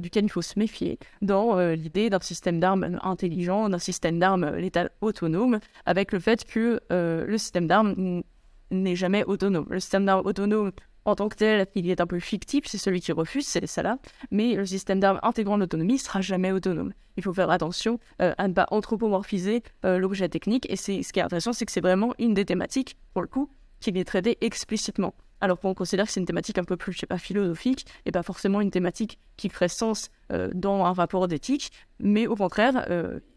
duquel 0.00 0.24
il 0.24 0.30
faut 0.30 0.42
se 0.42 0.58
méfier 0.58 0.98
dans 1.22 1.58
l'idée 1.70 2.10
d'un 2.10 2.20
système 2.20 2.58
d'armes 2.58 2.98
intelligent, 3.02 3.68
d'un 3.68 3.78
système 3.78 4.18
d'armes 4.18 4.56
létal 4.56 4.90
autonome, 5.00 5.60
avec 5.84 6.12
le 6.12 6.18
fait 6.18 6.44
que 6.44 6.80
le 6.90 7.38
système 7.38 7.66
d'armes 7.66 8.22
n'est 8.70 8.96
jamais 8.96 9.24
autonome. 9.24 9.66
Le 9.70 9.80
système 9.80 10.06
d'armes 10.06 10.26
autonome 10.26 10.72
en 11.06 11.14
tant 11.14 11.28
que 11.28 11.36
tel, 11.36 11.66
il 11.74 11.88
est 11.88 12.00
un 12.00 12.06
peu 12.06 12.18
fictif, 12.18 12.64
c'est 12.66 12.78
celui 12.78 13.00
qui 13.00 13.12
refuse, 13.12 13.46
c'est 13.46 13.64
ça 13.66 13.96
mais 14.32 14.54
le 14.54 14.66
système 14.66 14.98
d'armes 14.98 15.20
intégrant 15.22 15.56
l'autonomie 15.56 15.98
sera 15.98 16.20
jamais 16.20 16.50
autonome. 16.50 16.92
Il 17.16 17.22
faut 17.22 17.32
faire 17.32 17.50
attention 17.50 18.00
euh, 18.20 18.34
à 18.36 18.48
ne 18.48 18.52
pas 18.52 18.66
anthropomorphiser 18.72 19.62
euh, 19.84 19.98
l'objet 19.98 20.28
technique, 20.28 20.68
et 20.68 20.76
ce 20.76 21.12
qui 21.12 21.20
est 21.20 21.22
intéressant, 21.22 21.52
c'est 21.52 21.64
que 21.64 21.70
c'est 21.70 21.80
vraiment 21.80 22.12
une 22.18 22.34
des 22.34 22.44
thématiques, 22.44 22.96
pour 23.12 23.22
le 23.22 23.28
coup, 23.28 23.48
qui 23.78 23.90
est 23.90 24.04
traitée 24.04 24.36
explicitement. 24.40 25.14
Alors 25.40 25.60
qu'on 25.60 25.74
considère 25.74 26.06
que 26.06 26.12
c'est 26.12 26.20
une 26.20 26.26
thématique 26.26 26.58
un 26.58 26.64
peu 26.64 26.76
plus, 26.76 26.92
je 26.92 26.98
sais 26.98 27.06
pas, 27.06 27.18
philosophique, 27.18 27.86
et 28.04 28.10
pas 28.10 28.24
forcément 28.24 28.60
une 28.60 28.72
thématique 28.72 29.20
qui 29.36 29.48
ferait 29.48 29.68
sens 29.68 30.10
euh, 30.32 30.50
dans 30.54 30.84
un 30.84 30.92
rapport 30.92 31.28
d'éthique, 31.28 31.70
mais 32.00 32.26
au 32.26 32.34
contraire, 32.34 32.84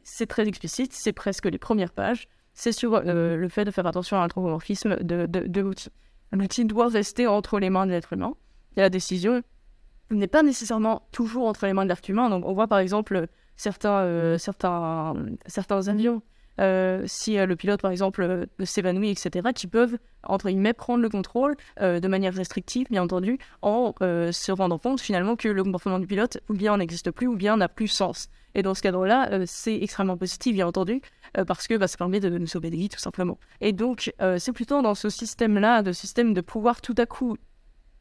c'est 0.04 0.26
très 0.26 0.48
explicite, 0.48 0.92
c'est 0.94 1.14
presque 1.14 1.46
les 1.46 1.60
premières 1.60 1.94
pages, 1.94 2.28
c'est 2.56 2.72
sur 2.72 3.00
le 3.00 3.48
fait 3.50 3.64
de 3.64 3.72
faire 3.72 3.86
attention 3.86 4.18
à 4.18 4.22
l'anthropomorphisme 4.22 4.98
de, 5.04 5.28
de, 5.28 5.46
de 5.46 5.62
l'outil 5.62 5.90
l'outil 6.32 6.66
doit 6.66 6.88
rester 6.88 7.28
entre 7.28 7.60
les 7.60 7.70
mains 7.70 7.86
de 7.86 7.92
l'être 7.92 8.14
humain. 8.14 8.36
Et 8.78 8.82
la 8.82 8.90
décision 8.90 9.42
n'est 10.12 10.28
pas 10.28 10.44
nécessairement 10.44 11.04
toujours 11.12 11.48
entre 11.48 11.66
les 11.66 11.74
mains 11.74 11.84
de 11.84 11.90
l'être 11.90 12.10
humain. 12.10 12.30
Donc, 12.30 12.46
on 12.46 12.54
voit 12.54 12.68
par 12.68 12.80
exemple 12.80 13.28
certains, 13.56 14.00
euh, 14.00 14.38
certains, 14.38 15.14
certains 15.46 15.88
avions 15.88 16.22
si 17.06 17.38
le 17.38 17.56
pilote, 17.56 17.82
par 17.82 17.92
exemple, 17.92 18.48
s'évanouit, 18.66 19.12
etc., 19.12 19.48
qui 19.56 19.66
peuvent, 19.66 19.98
entre 20.24 20.50
guillemets, 20.50 20.74
prendre 20.74 21.02
le 21.02 21.08
contrôle 21.08 21.56
de 21.80 22.06
manière 22.10 22.34
restrictive, 22.34 22.88
bien 22.90 23.02
entendu, 23.02 23.38
en 23.62 23.94
se 24.02 24.52
rendant 24.52 24.78
compte 24.78 25.00
finalement 25.00 25.38
que 25.38 25.48
le 25.48 25.64
comportement 25.64 26.00
du 26.00 26.08
pilote, 26.08 26.40
ou 26.50 26.54
bien 26.54 26.76
n'existe 26.76 27.12
plus, 27.12 27.28
ou 27.28 27.38
bien 27.38 27.56
n'a 27.56 27.70
plus 27.70 27.88
sens. 27.88 28.28
Et 28.56 28.62
dans 28.62 28.74
ce 28.74 28.82
cadre-là, 28.82 29.46
c'est 29.46 29.82
extrêmement 29.82 30.18
positif, 30.18 30.54
bien 30.54 30.68
entendu, 30.68 31.02
parce 31.48 31.68
que 31.68 31.76
bah, 31.78 31.88
ça 31.88 31.98
permet 31.98 32.20
de 32.20 32.30
nous 32.30 32.48
sauver 32.48 32.70
des 32.70 32.78
vies, 32.78 32.90
tout 32.90 33.00
simplement. 33.00 33.38
Et 33.62 33.74
donc, 33.74 34.14
c'est 34.38 34.54
plutôt 34.54 34.82
dans 34.82 34.96
ce 34.96 35.10
système-là, 35.10 35.84
de 35.84 35.92
système 35.92 36.34
de 36.34 36.42
pouvoir 36.42 36.82
tout 36.82 36.96
à 36.98 37.06
coup, 37.06 37.38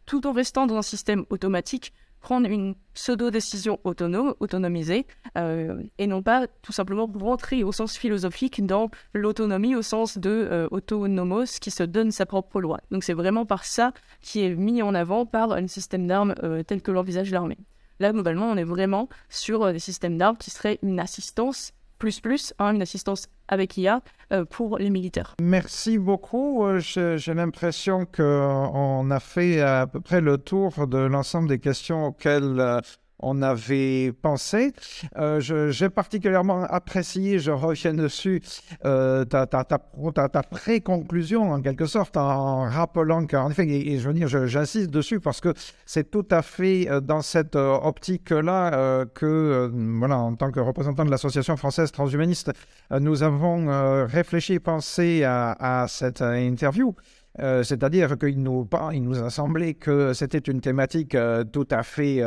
tout 0.06 0.26
en 0.26 0.32
restant 0.32 0.66
dans 0.66 0.76
un 0.76 0.82
système 0.82 1.24
automatique, 1.30 1.92
prendre 2.20 2.48
une 2.48 2.74
pseudo-décision 2.94 3.78
autonome, 3.84 4.34
autonomisée, 4.40 5.06
euh, 5.36 5.82
et 5.98 6.06
non 6.06 6.22
pas 6.22 6.46
tout 6.62 6.72
simplement 6.72 7.09
rentrer 7.14 7.62
au 7.62 7.72
sens 7.72 7.96
philosophique 7.96 8.64
dans 8.64 8.90
l'autonomie 9.14 9.74
au 9.74 9.82
snomos 9.82 10.18
de 10.18 10.30
euh, 10.30 10.68
autonomos 10.70 11.59
qui 11.60 11.70
se 11.70 11.82
donne 11.82 12.10
sa 12.10 12.26
propre 12.26 12.60
loi. 12.60 12.80
Donc 12.90 13.05
c'est 13.05 13.14
vraiment 13.14 13.46
par 13.46 13.64
ça 13.64 13.92
qui 14.20 14.44
est 14.44 14.55
mis 14.55 14.82
en 14.82 14.94
avant 14.94 15.26
par 15.26 15.52
un 15.52 15.66
système 15.66 16.06
d'armes 16.06 16.34
euh, 16.42 16.62
tel 16.62 16.82
que 16.82 16.90
l'envisage 16.90 17.30
l'armée. 17.30 17.59
Là, 18.00 18.12
globalement, 18.12 18.46
on 18.46 18.56
est 18.56 18.64
vraiment 18.64 19.09
sur 19.28 19.72
des 19.72 19.80
systèmes 19.80 20.18
d'armes 20.18 20.36
qui 20.36 20.50
seraient 20.50 20.78
une 20.82 21.00
assistance 21.00 21.72
plus 21.99 22.20
plus, 22.20 22.55
une 22.59 22.83
assistance 22.83 23.29
avec 23.49 23.77
IA 23.77 24.03
euh, 24.33 24.45
pour 24.45 24.79
les 24.79 24.91
militaires. 24.91 25.35
Merci 25.41 25.99
beaucoup. 25.99 26.65
Euh, 26.65 26.79
j'ai 26.81 27.35
l'impression 27.35 28.07
qu'on 28.07 29.11
a 29.11 29.20
fait 29.20 29.61
à 29.61 29.87
peu 29.87 30.01
près 30.01 30.20
le 30.20 30.39
tour 30.39 30.87
de 30.87 30.99
l'ensemble 30.99 31.49
des 31.49 31.59
questions 31.59 32.07
auxquelles 32.07 32.61
euh, 32.61 32.81
on 33.20 33.43
avait 33.43 34.12
pensé. 34.12 34.73
Euh, 35.16 35.40
j'ai 35.40 35.89
particulièrement 35.89 36.65
apprécié, 36.65 37.39
je 37.39 37.51
reviens 37.51 37.95
dessus, 37.95 38.40
euh, 38.85 39.24
ta, 39.24 39.47
ta, 39.47 39.65
ta, 39.65 39.78
ta, 40.28 40.43
pré-conclusion 40.43 41.53
en 41.53 41.61
quelque 41.61 41.86
sorte, 41.86 42.16
en 42.16 42.69
rappelant 42.69 43.27
qu'en 43.27 43.51
effet, 43.51 43.66
et, 43.69 43.99
je 43.99 44.09
veux 44.09 44.15
dire, 44.15 44.28
j'insiste 44.28 44.90
dessus 44.90 45.20
parce 45.20 45.40
que 45.40 45.53
c'est 45.85 46.11
tout 46.11 46.27
à 46.31 46.43
fait 46.43 46.89
euh, 46.89 47.01
dans 47.01 47.23
cette 47.23 47.57
optique-là 47.57 49.07
que, 49.15 49.70
voilà, 49.99 50.19
en 50.19 50.35
tant 50.35 50.51
que 50.51 50.61
représentant 50.61 51.05
de 51.05 51.11
l'Association 51.11 51.57
française 51.57 51.90
transhumaniste, 51.93 52.53
nous 52.90 53.23
avons 53.23 54.07
réfléchi 54.07 54.55
et 54.55 54.61
pensé 54.61 55.24
à, 55.24 55.86
cette 55.89 56.23
interview. 56.23 56.95
C'est-à-dire 57.39 58.19
qu'il 58.19 58.43
nous, 58.43 58.69
il 58.93 59.03
nous 59.03 59.23
a 59.23 59.31
semblé 59.31 59.74
que 59.74 60.12
c'était 60.12 60.39
une 60.39 60.61
thématique 60.61 61.16
tout 61.53 61.69
à 61.70 61.82
fait 61.82 62.23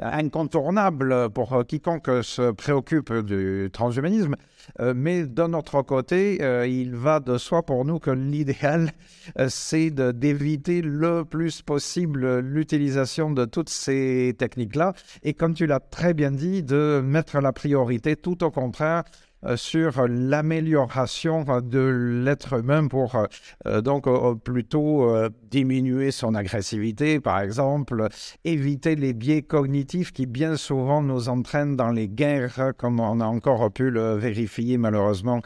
incontournable 0.00 1.30
pour 1.30 1.64
quiconque 1.66 2.10
se 2.22 2.50
préoccupe 2.50 3.12
du 3.12 3.70
transhumanisme. 3.72 4.36
Euh, 4.80 4.94
mais 4.96 5.24
d'un 5.24 5.52
autre 5.52 5.82
côté, 5.82 6.38
euh, 6.42 6.66
il 6.66 6.94
va 6.94 7.20
de 7.20 7.38
soi 7.38 7.62
pour 7.62 7.84
nous 7.84 7.98
que 7.98 8.10
l'idéal, 8.10 8.90
euh, 9.38 9.46
c'est 9.48 9.90
d'éviter 9.90 10.82
le 10.82 11.24
plus 11.24 11.62
possible 11.62 12.40
l'utilisation 12.40 13.30
de 13.30 13.44
toutes 13.44 13.68
ces 13.68 14.34
techniques-là. 14.38 14.92
Et 15.22 15.34
comme 15.34 15.54
tu 15.54 15.66
l'as 15.66 15.80
très 15.80 16.14
bien 16.14 16.30
dit, 16.30 16.62
de 16.62 17.00
mettre 17.04 17.40
la 17.40 17.52
priorité 17.52 18.16
tout 18.16 18.44
au 18.44 18.50
contraire 18.50 19.04
euh, 19.04 19.25
sur 19.54 20.08
l'amélioration 20.08 21.44
de 21.62 22.22
l'être 22.24 22.54
humain 22.54 22.88
pour 22.88 23.14
euh, 23.14 23.26
euh, 23.66 23.80
donc 23.80 24.08
plutôt 24.42 25.06
diminuer 25.50 26.10
son 26.10 26.34
agressivité, 26.34 27.20
par 27.20 27.40
exemple, 27.40 28.08
éviter 28.44 28.96
les 28.96 29.12
biais 29.12 29.42
cognitifs 29.42 30.12
qui 30.12 30.26
bien 30.26 30.56
souvent 30.56 31.02
nous 31.02 31.28
entraînent 31.28 31.76
dans 31.76 31.90
les 31.90 32.08
guerres, 32.08 32.72
comme 32.76 32.98
on 32.98 33.20
a 33.20 33.26
encore 33.26 33.70
pu 33.70 33.90
le 33.90 34.14
vérifier 34.14 34.78
malheureusement 34.78 35.40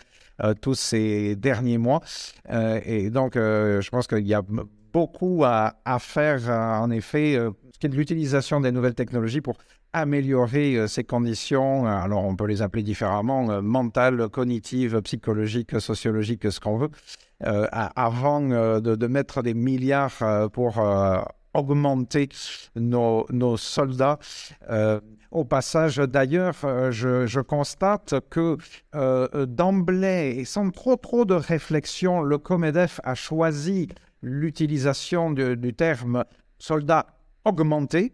tous 0.62 0.74
ces 0.74 1.36
derniers 1.36 1.78
mois. 1.78 2.00
et 2.50 3.10
donc, 3.10 3.34
je 3.34 3.88
pense 3.90 4.06
qu'il 4.06 4.26
y 4.26 4.34
a 4.34 4.42
beaucoup 4.92 5.44
à 5.44 5.98
faire, 5.98 6.48
en 6.48 6.90
effet, 6.90 7.34
ce 7.34 7.78
qui 7.78 7.86
est 7.86 7.90
de 7.90 7.96
l'utilisation 7.96 8.60
des 8.60 8.72
nouvelles 8.72 8.94
technologies 8.94 9.42
pour 9.42 9.56
améliorer 9.92 10.76
euh, 10.76 10.86
ces 10.86 11.04
conditions, 11.04 11.86
euh, 11.86 11.90
alors 11.90 12.24
on 12.24 12.36
peut 12.36 12.46
les 12.46 12.62
appeler 12.62 12.82
différemment, 12.82 13.50
euh, 13.50 13.60
mentales, 13.60 14.28
cognitives, 14.28 15.00
psychologiques, 15.02 15.80
sociologiques, 15.80 16.50
ce 16.50 16.60
qu'on 16.60 16.76
veut, 16.76 16.90
avant 17.42 18.40
de, 18.42 19.06
mettre 19.06 19.42
des 19.42 19.54
milliards 19.54 20.50
pour 20.52 20.78
augmenter 21.54 22.28
nos, 22.76 23.24
nos 23.30 23.56
soldats. 23.56 24.18
Au 25.30 25.44
passage, 25.46 25.96
d'ailleurs, 25.96 26.56
je, 26.90 27.40
constate 27.40 28.16
que 28.28 28.58
d'emblée, 29.46 30.36
et 30.38 30.44
sans 30.44 30.70
trop 30.70 30.96
trop 30.96 31.24
de 31.24 31.34
réflexion, 31.34 32.20
le 32.20 32.36
Comedef 32.36 33.00
a 33.04 33.14
choisi 33.14 33.88
l'utilisation 34.20 35.30
du 35.30 35.72
terme 35.72 36.24
soldat 36.58 37.06
augmenté 37.46 38.12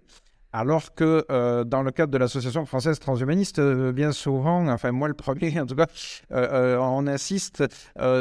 alors 0.57 0.95
que 0.95 1.27
euh, 1.31 1.65
dans 1.65 1.83
le 1.83 1.91
cadre 1.91 2.11
de 2.11 2.16
l'Association 2.16 2.65
française 2.65 2.99
transhumaniste, 2.99 3.59
euh, 3.59 3.93
bien 3.93 4.11
souvent, 4.12 4.66
enfin 4.69 4.91
moi 4.91 5.07
le 5.07 5.12
premier 5.12 5.61
en 5.61 5.66
tout 5.66 5.74
cas, 5.74 5.87
euh, 6.33 6.78
on 6.78 7.07
insiste 7.07 7.62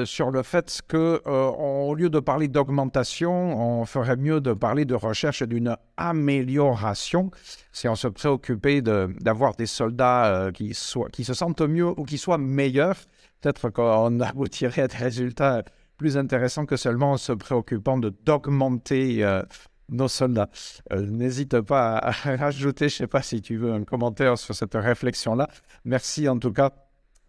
sur 0.04 0.32
le 0.32 0.44
fait 0.44 0.82
que 0.88 1.22
au 1.26 1.96
lieu 1.96 2.10
de 2.10 2.20
parler 2.20 2.50
d'augmentation, 2.50 3.32
on 3.80 3.86
ferait 3.86 4.18
mieux 4.18 4.42
de 4.42 4.52
parler 4.52 4.84
de 4.84 4.96
recherche 4.96 5.44
d'une 5.44 5.78
amélioration 5.96 7.32
si 7.72 7.88
on 7.88 7.96
se 7.96 8.10
préoccupait 8.10 8.82
d'avoir 8.82 9.56
des 9.56 9.66
soldats 9.66 10.50
qui, 10.54 10.78
qui 11.14 11.24
se 11.24 11.34
sentent 11.34 11.62
mieux 11.62 11.88
ou 11.88 12.04
qui 12.04 12.18
soient 12.18 12.38
meilleurs. 12.38 12.98
Peut-être 13.40 13.70
qu'on 13.70 14.20
aboutirait 14.20 14.82
à 14.82 14.88
des 14.88 14.98
résultats 14.98 15.64
plus 15.98 16.18
intéressants 16.18 16.66
que 16.66 16.76
seulement 16.76 17.14
en 17.14 17.18
se 17.18 17.32
préoccupant 17.32 17.98
d'augmenter 17.98 19.24
nos 19.90 20.08
soldats. 20.08 20.50
Euh, 20.92 21.06
n'hésite 21.06 21.62
pas 21.62 21.98
à 21.98 22.12
rajouter, 22.38 22.90
je 22.90 22.96
ne 22.96 22.98
sais 22.98 23.08
pas 23.08 23.22
si 23.22 23.42
tu 23.42 23.58
veux, 23.58 23.74
un 23.74 23.84
commentaire 23.84 24.38
sur 24.38 24.56
cette 24.56 24.76
réflexion-là. 24.76 25.48
Merci 25.84 26.28
en 26.28 26.40
tout 26.40 26.52
cas 26.52 26.72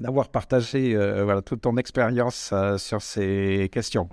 d'avoir 0.01 0.28
partagé 0.28 0.95
euh, 0.95 1.24
voilà, 1.24 1.43
toute 1.43 1.62
ton 1.62 1.77
expérience 1.77 2.51
euh, 2.53 2.77
sur 2.77 3.01
ces 3.01 3.69
questions. 3.73 4.09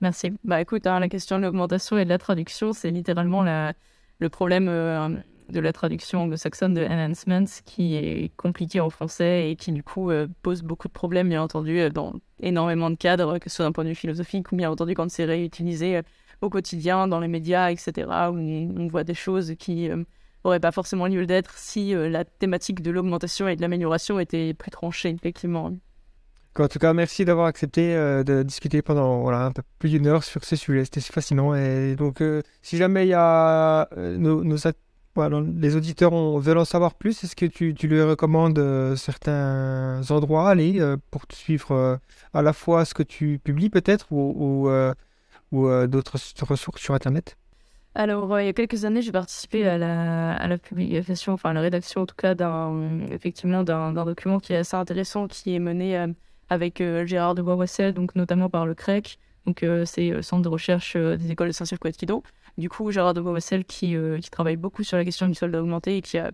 Merci. 0.00 0.32
Bah 0.44 0.60
écoute, 0.60 0.86
hein, 0.86 1.00
la 1.00 1.08
question 1.08 1.38
de 1.38 1.42
l'augmentation 1.42 1.98
et 1.98 2.04
de 2.04 2.10
la 2.10 2.18
traduction, 2.18 2.72
c'est 2.72 2.90
littéralement 2.90 3.42
le 3.42 4.28
problème 4.28 4.66
de 4.66 5.60
la 5.60 5.72
traduction 5.72 6.22
anglo-saxonne 6.22 6.74
de 6.74 6.84
enhancement 6.84 7.44
qui 7.64 7.94
est 7.94 8.30
compliqué 8.36 8.80
en 8.80 8.90
français 8.90 9.50
et 9.50 9.56
qui 9.56 9.72
du 9.72 9.82
coup 9.82 10.10
pose 10.42 10.62
beaucoup 10.62 10.88
de 10.88 10.92
problèmes, 10.92 11.30
bien 11.30 11.42
entendu, 11.42 11.88
dans 11.90 12.12
énormément 12.40 12.90
de 12.90 12.96
cadres, 12.96 13.38
que 13.38 13.48
ce 13.48 13.56
soit 13.56 13.64
d'un 13.64 13.72
point 13.72 13.84
de 13.84 13.90
vue 13.90 13.94
philosophique 13.94 14.52
ou 14.52 14.56
bien 14.56 14.70
entendu 14.70 14.94
quand 14.94 15.10
c'est 15.10 15.24
réutilisé 15.24 16.02
au 16.40 16.50
quotidien, 16.50 17.08
dans 17.08 17.20
les 17.20 17.28
médias, 17.28 17.70
etc., 17.70 17.92
où 18.30 18.36
on, 18.36 18.86
voit 18.88 19.04
des 19.04 19.14
choses 19.14 19.54
qui 19.58 19.88
n'auraient 20.44 20.56
euh, 20.56 20.60
pas 20.60 20.72
forcément 20.72 21.06
lieu 21.06 21.26
d'être 21.26 21.56
si 21.56 21.94
euh, 21.94 22.08
la 22.08 22.24
thématique 22.24 22.82
de 22.82 22.90
l'augmentation 22.90 23.48
et 23.48 23.56
de 23.56 23.62
l'amélioration 23.62 24.18
était 24.20 24.54
plus 24.54 24.70
tranchée, 24.70 25.10
effectivement. 25.10 25.72
En 26.56 26.68
tout 26.68 26.78
cas, 26.78 26.92
merci 26.92 27.24
d'avoir 27.24 27.46
accepté 27.46 27.94
euh, 27.94 28.22
de 28.22 28.44
discuter 28.44 28.80
pendant 28.80 29.22
voilà, 29.22 29.50
plus 29.80 29.90
d'une 29.90 30.06
heure 30.06 30.22
sur 30.22 30.44
ce 30.44 30.54
sujet. 30.54 30.84
C'était 30.84 31.00
fascinant. 31.00 31.54
Et 31.54 31.96
donc, 31.96 32.22
si 32.62 32.76
jamais 32.76 33.06
il 33.06 33.10
y 33.10 33.14
a 33.14 33.88
nos, 33.96 34.42
les 34.42 35.76
auditeurs 35.76 36.38
veulent 36.38 36.58
en 36.58 36.64
savoir 36.64 36.94
plus, 36.94 37.22
est-ce 37.24 37.36
que 37.36 37.46
tu, 37.46 37.74
tu 37.74 37.88
leur 37.88 38.08
recommandes 38.08 38.94
certains 38.96 40.02
endroits 40.10 40.48
à 40.48 40.52
aller 40.52 40.80
pour 41.10 41.22
suivre 41.32 41.98
à 42.32 42.42
la 42.42 42.52
fois 42.52 42.84
ce 42.84 42.94
que 42.94 43.02
tu 43.02 43.40
publies 43.42 43.70
peut-être 43.70 44.06
ou 45.54 45.68
euh, 45.68 45.86
d'autres 45.86 46.18
ressources 46.42 46.80
sur 46.80 46.94
Internet? 46.94 47.36
Alors, 47.94 48.40
il 48.40 48.46
y 48.46 48.48
a 48.48 48.52
quelques 48.52 48.84
années, 48.84 49.02
j'ai 49.02 49.12
participé 49.12 49.68
à 49.68 49.78
la, 49.78 50.58
publication, 50.58 51.32
enfin 51.32 51.52
la 51.52 51.60
rédaction 51.60 52.00
en 52.02 52.06
tout 52.06 52.16
cas, 52.16 52.34
d'un, 52.34 53.06
effectivement, 53.12 53.62
d'un, 53.62 53.92
document 53.92 54.40
qui 54.40 54.52
est 54.52 54.56
assez 54.56 54.76
intéressant, 54.76 55.28
qui 55.28 55.54
est 55.54 55.60
mené 55.60 55.96
euh, 55.96 56.08
avec 56.50 56.80
euh, 56.80 57.06
Gérard 57.06 57.36
de 57.36 57.42
Boiswessel, 57.42 57.94
donc 57.94 58.16
notamment 58.16 58.50
par 58.50 58.66
le 58.66 58.74
CREC, 58.74 59.18
donc 59.46 59.64
c'est 59.84 60.08
le 60.08 60.22
centre 60.22 60.42
de 60.42 60.48
recherche 60.48 60.96
des 60.96 61.30
écoles 61.30 61.48
de 61.48 61.52
Saint-Cyr 61.52 61.78
Kido. 61.78 62.22
Du 62.56 62.70
coup, 62.70 62.90
Gérard 62.90 63.12
de 63.12 63.20
Boiswessel 63.20 63.66
qui, 63.66 63.94
qui 64.22 64.30
travaille 64.30 64.56
beaucoup 64.56 64.82
sur 64.82 64.96
la 64.96 65.04
question 65.04 65.28
du 65.28 65.34
soldat 65.34 65.60
augmenté 65.60 65.98
et 65.98 66.02
qui 66.02 66.16
a 66.16 66.30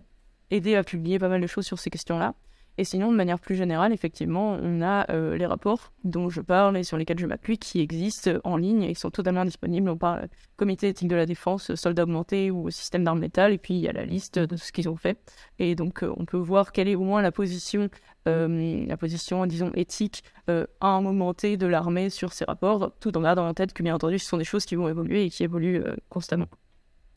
aidé 0.49 0.75
à 0.75 0.83
publier 0.85 1.19
pas 1.19 1.27
mal 1.27 1.41
de 1.41 1.47
choses 1.47 1.65
sur 1.65 1.77
ces 1.77 1.89
questions-là. 1.89 2.35
Et 2.77 2.83
sinon, 2.83 3.11
de 3.11 3.17
manière 3.17 3.39
plus 3.39 3.55
générale, 3.55 3.91
effectivement, 3.93 4.57
on 4.61 4.81
a 4.81 5.09
euh, 5.11 5.37
les 5.37 5.45
rapports 5.45 5.91
dont 6.03 6.29
je 6.29 6.41
parle 6.41 6.77
et 6.77 6.83
sur 6.83 6.97
lesquels 6.97 7.19
je 7.19 7.25
m'appuie 7.25 7.57
qui 7.57 7.81
existent 7.81 8.31
en 8.43 8.57
ligne 8.57 8.83
et 8.83 8.93
qui 8.93 8.99
sont 8.99 9.11
totalement 9.11 9.45
disponibles. 9.45 9.89
On 9.89 9.97
parle 9.97 10.29
comité 10.55 10.87
éthique 10.87 11.09
de 11.09 11.15
la 11.15 11.25
défense, 11.25 11.75
soldats 11.75 12.03
augmentés 12.03 12.49
ou 12.49 12.69
système 12.69 13.03
d'armes 13.03 13.21
létales, 13.21 13.53
et 13.53 13.57
puis 13.57 13.73
il 13.73 13.81
y 13.81 13.87
a 13.87 13.93
la 13.93 14.05
liste 14.05 14.39
de 14.39 14.55
ce 14.55 14.71
qu'ils 14.71 14.89
ont 14.89 14.95
fait. 14.95 15.19
Et 15.59 15.75
donc, 15.75 16.03
euh, 16.03 16.13
on 16.17 16.25
peut 16.25 16.37
voir 16.37 16.71
quelle 16.71 16.87
est 16.87 16.95
au 16.95 17.03
moins 17.03 17.21
la 17.21 17.31
position, 17.31 17.89
euh, 18.27 18.85
la 18.85 18.97
position, 18.97 19.45
disons, 19.45 19.71
éthique 19.75 20.23
à 20.47 20.87
un 20.87 21.01
moment 21.01 21.33
T 21.33 21.55
de 21.55 21.65
l'armée 21.65 22.09
sur 22.09 22.33
ces 22.33 22.43
rapports, 22.43 22.91
tout 22.99 23.17
en 23.17 23.21
gardant 23.21 23.47
en 23.47 23.53
tête 23.53 23.73
que, 23.73 23.83
bien 23.83 23.95
entendu, 23.95 24.19
ce 24.19 24.27
sont 24.27 24.37
des 24.37 24.43
choses 24.43 24.65
qui 24.65 24.75
vont 24.75 24.89
évoluer 24.89 25.25
et 25.25 25.29
qui 25.29 25.43
évoluent 25.43 25.81
constamment. 26.09 26.47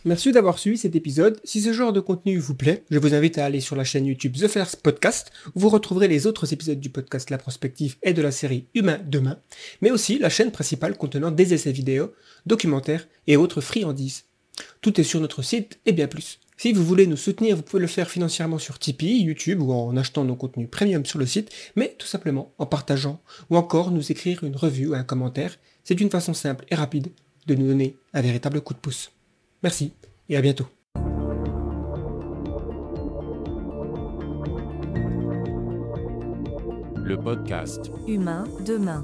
Merci 0.07 0.33
d'avoir 0.33 0.59
suivi 0.59 0.77
cet 0.77 0.95
épisode. 0.97 1.41
Si 1.45 1.63
ce 1.63 1.73
genre 1.73 1.95
de 1.95 2.01
contenu 2.01 2.37
vous 2.37 2.55
plaît, 2.55 2.85
je 2.91 2.99
vous 2.99 3.15
invite 3.15 3.39
à 3.39 3.47
aller 3.47 3.61
sur 3.61 3.75
la 3.75 3.85
chaîne 3.85 4.05
YouTube 4.05 4.37
The 4.37 4.49
First 4.49 4.83
Podcast, 4.83 5.33
où 5.55 5.61
vous 5.61 5.71
retrouverez 5.71 6.09
les 6.09 6.27
autres 6.27 6.53
épisodes 6.53 6.79
du 6.79 6.91
podcast 6.91 7.31
La 7.31 7.39
Prospective 7.39 7.97
et 8.03 8.13
de 8.13 8.21
la 8.21 8.31
série 8.31 8.67
Humain 8.75 9.01
Demain, 9.07 9.39
mais 9.81 9.91
aussi 9.91 10.19
la 10.19 10.29
chaîne 10.29 10.53
principale 10.53 10.99
contenant 10.99 11.31
des 11.31 11.55
essais 11.55 11.73
vidéo, 11.73 12.13
documentaires 12.45 13.09
et 13.27 13.39
autres 13.39 13.63
friandises. 13.63 14.25
Tout 14.83 15.01
est 15.01 15.05
sur 15.05 15.21
notre 15.21 15.41
site 15.41 15.81
et 15.87 15.93
bien 15.93 16.07
plus. 16.07 16.39
Si 16.59 16.75
vous 16.75 16.85
voulez 16.85 17.07
nous 17.07 17.17
soutenir, 17.17 17.57
vous 17.57 17.63
pouvez 17.63 17.81
le 17.81 17.87
faire 17.87 18.11
financièrement 18.11 18.59
sur 18.59 18.79
Tipeee, 18.79 19.23
YouTube 19.23 19.63
ou 19.63 19.73
en 19.73 19.97
achetant 19.97 20.25
nos 20.25 20.37
contenus 20.37 20.69
premium 20.71 21.07
sur 21.07 21.19
le 21.19 21.25
site, 21.25 21.51
mais 21.77 21.97
tout 21.99 22.07
simplement 22.07 22.53
en 22.59 22.67
partageant 22.67 23.23
ou 23.49 23.57
encore 23.57 23.91
nous 23.91 24.13
écrire 24.13 24.45
une 24.45 24.57
revue 24.57 24.89
ou 24.89 24.95
un 24.95 25.03
commentaire. 25.03 25.57
C'est 25.83 26.03
une 26.03 26.11
façon 26.11 26.35
simple 26.35 26.67
et 26.69 26.75
rapide 26.75 27.09
de 27.47 27.55
nous 27.55 27.67
donner 27.67 27.97
un 28.13 28.21
véritable 28.21 28.61
coup 28.61 28.75
de 28.75 28.79
pouce. 28.79 29.14
Merci 29.65 29.95
et 30.29 30.37
à 30.37 30.43
bientôt. 30.43 30.67
Le 37.03 37.17
podcast 37.17 37.91
Humain 38.07 38.45
demain. 38.67 39.03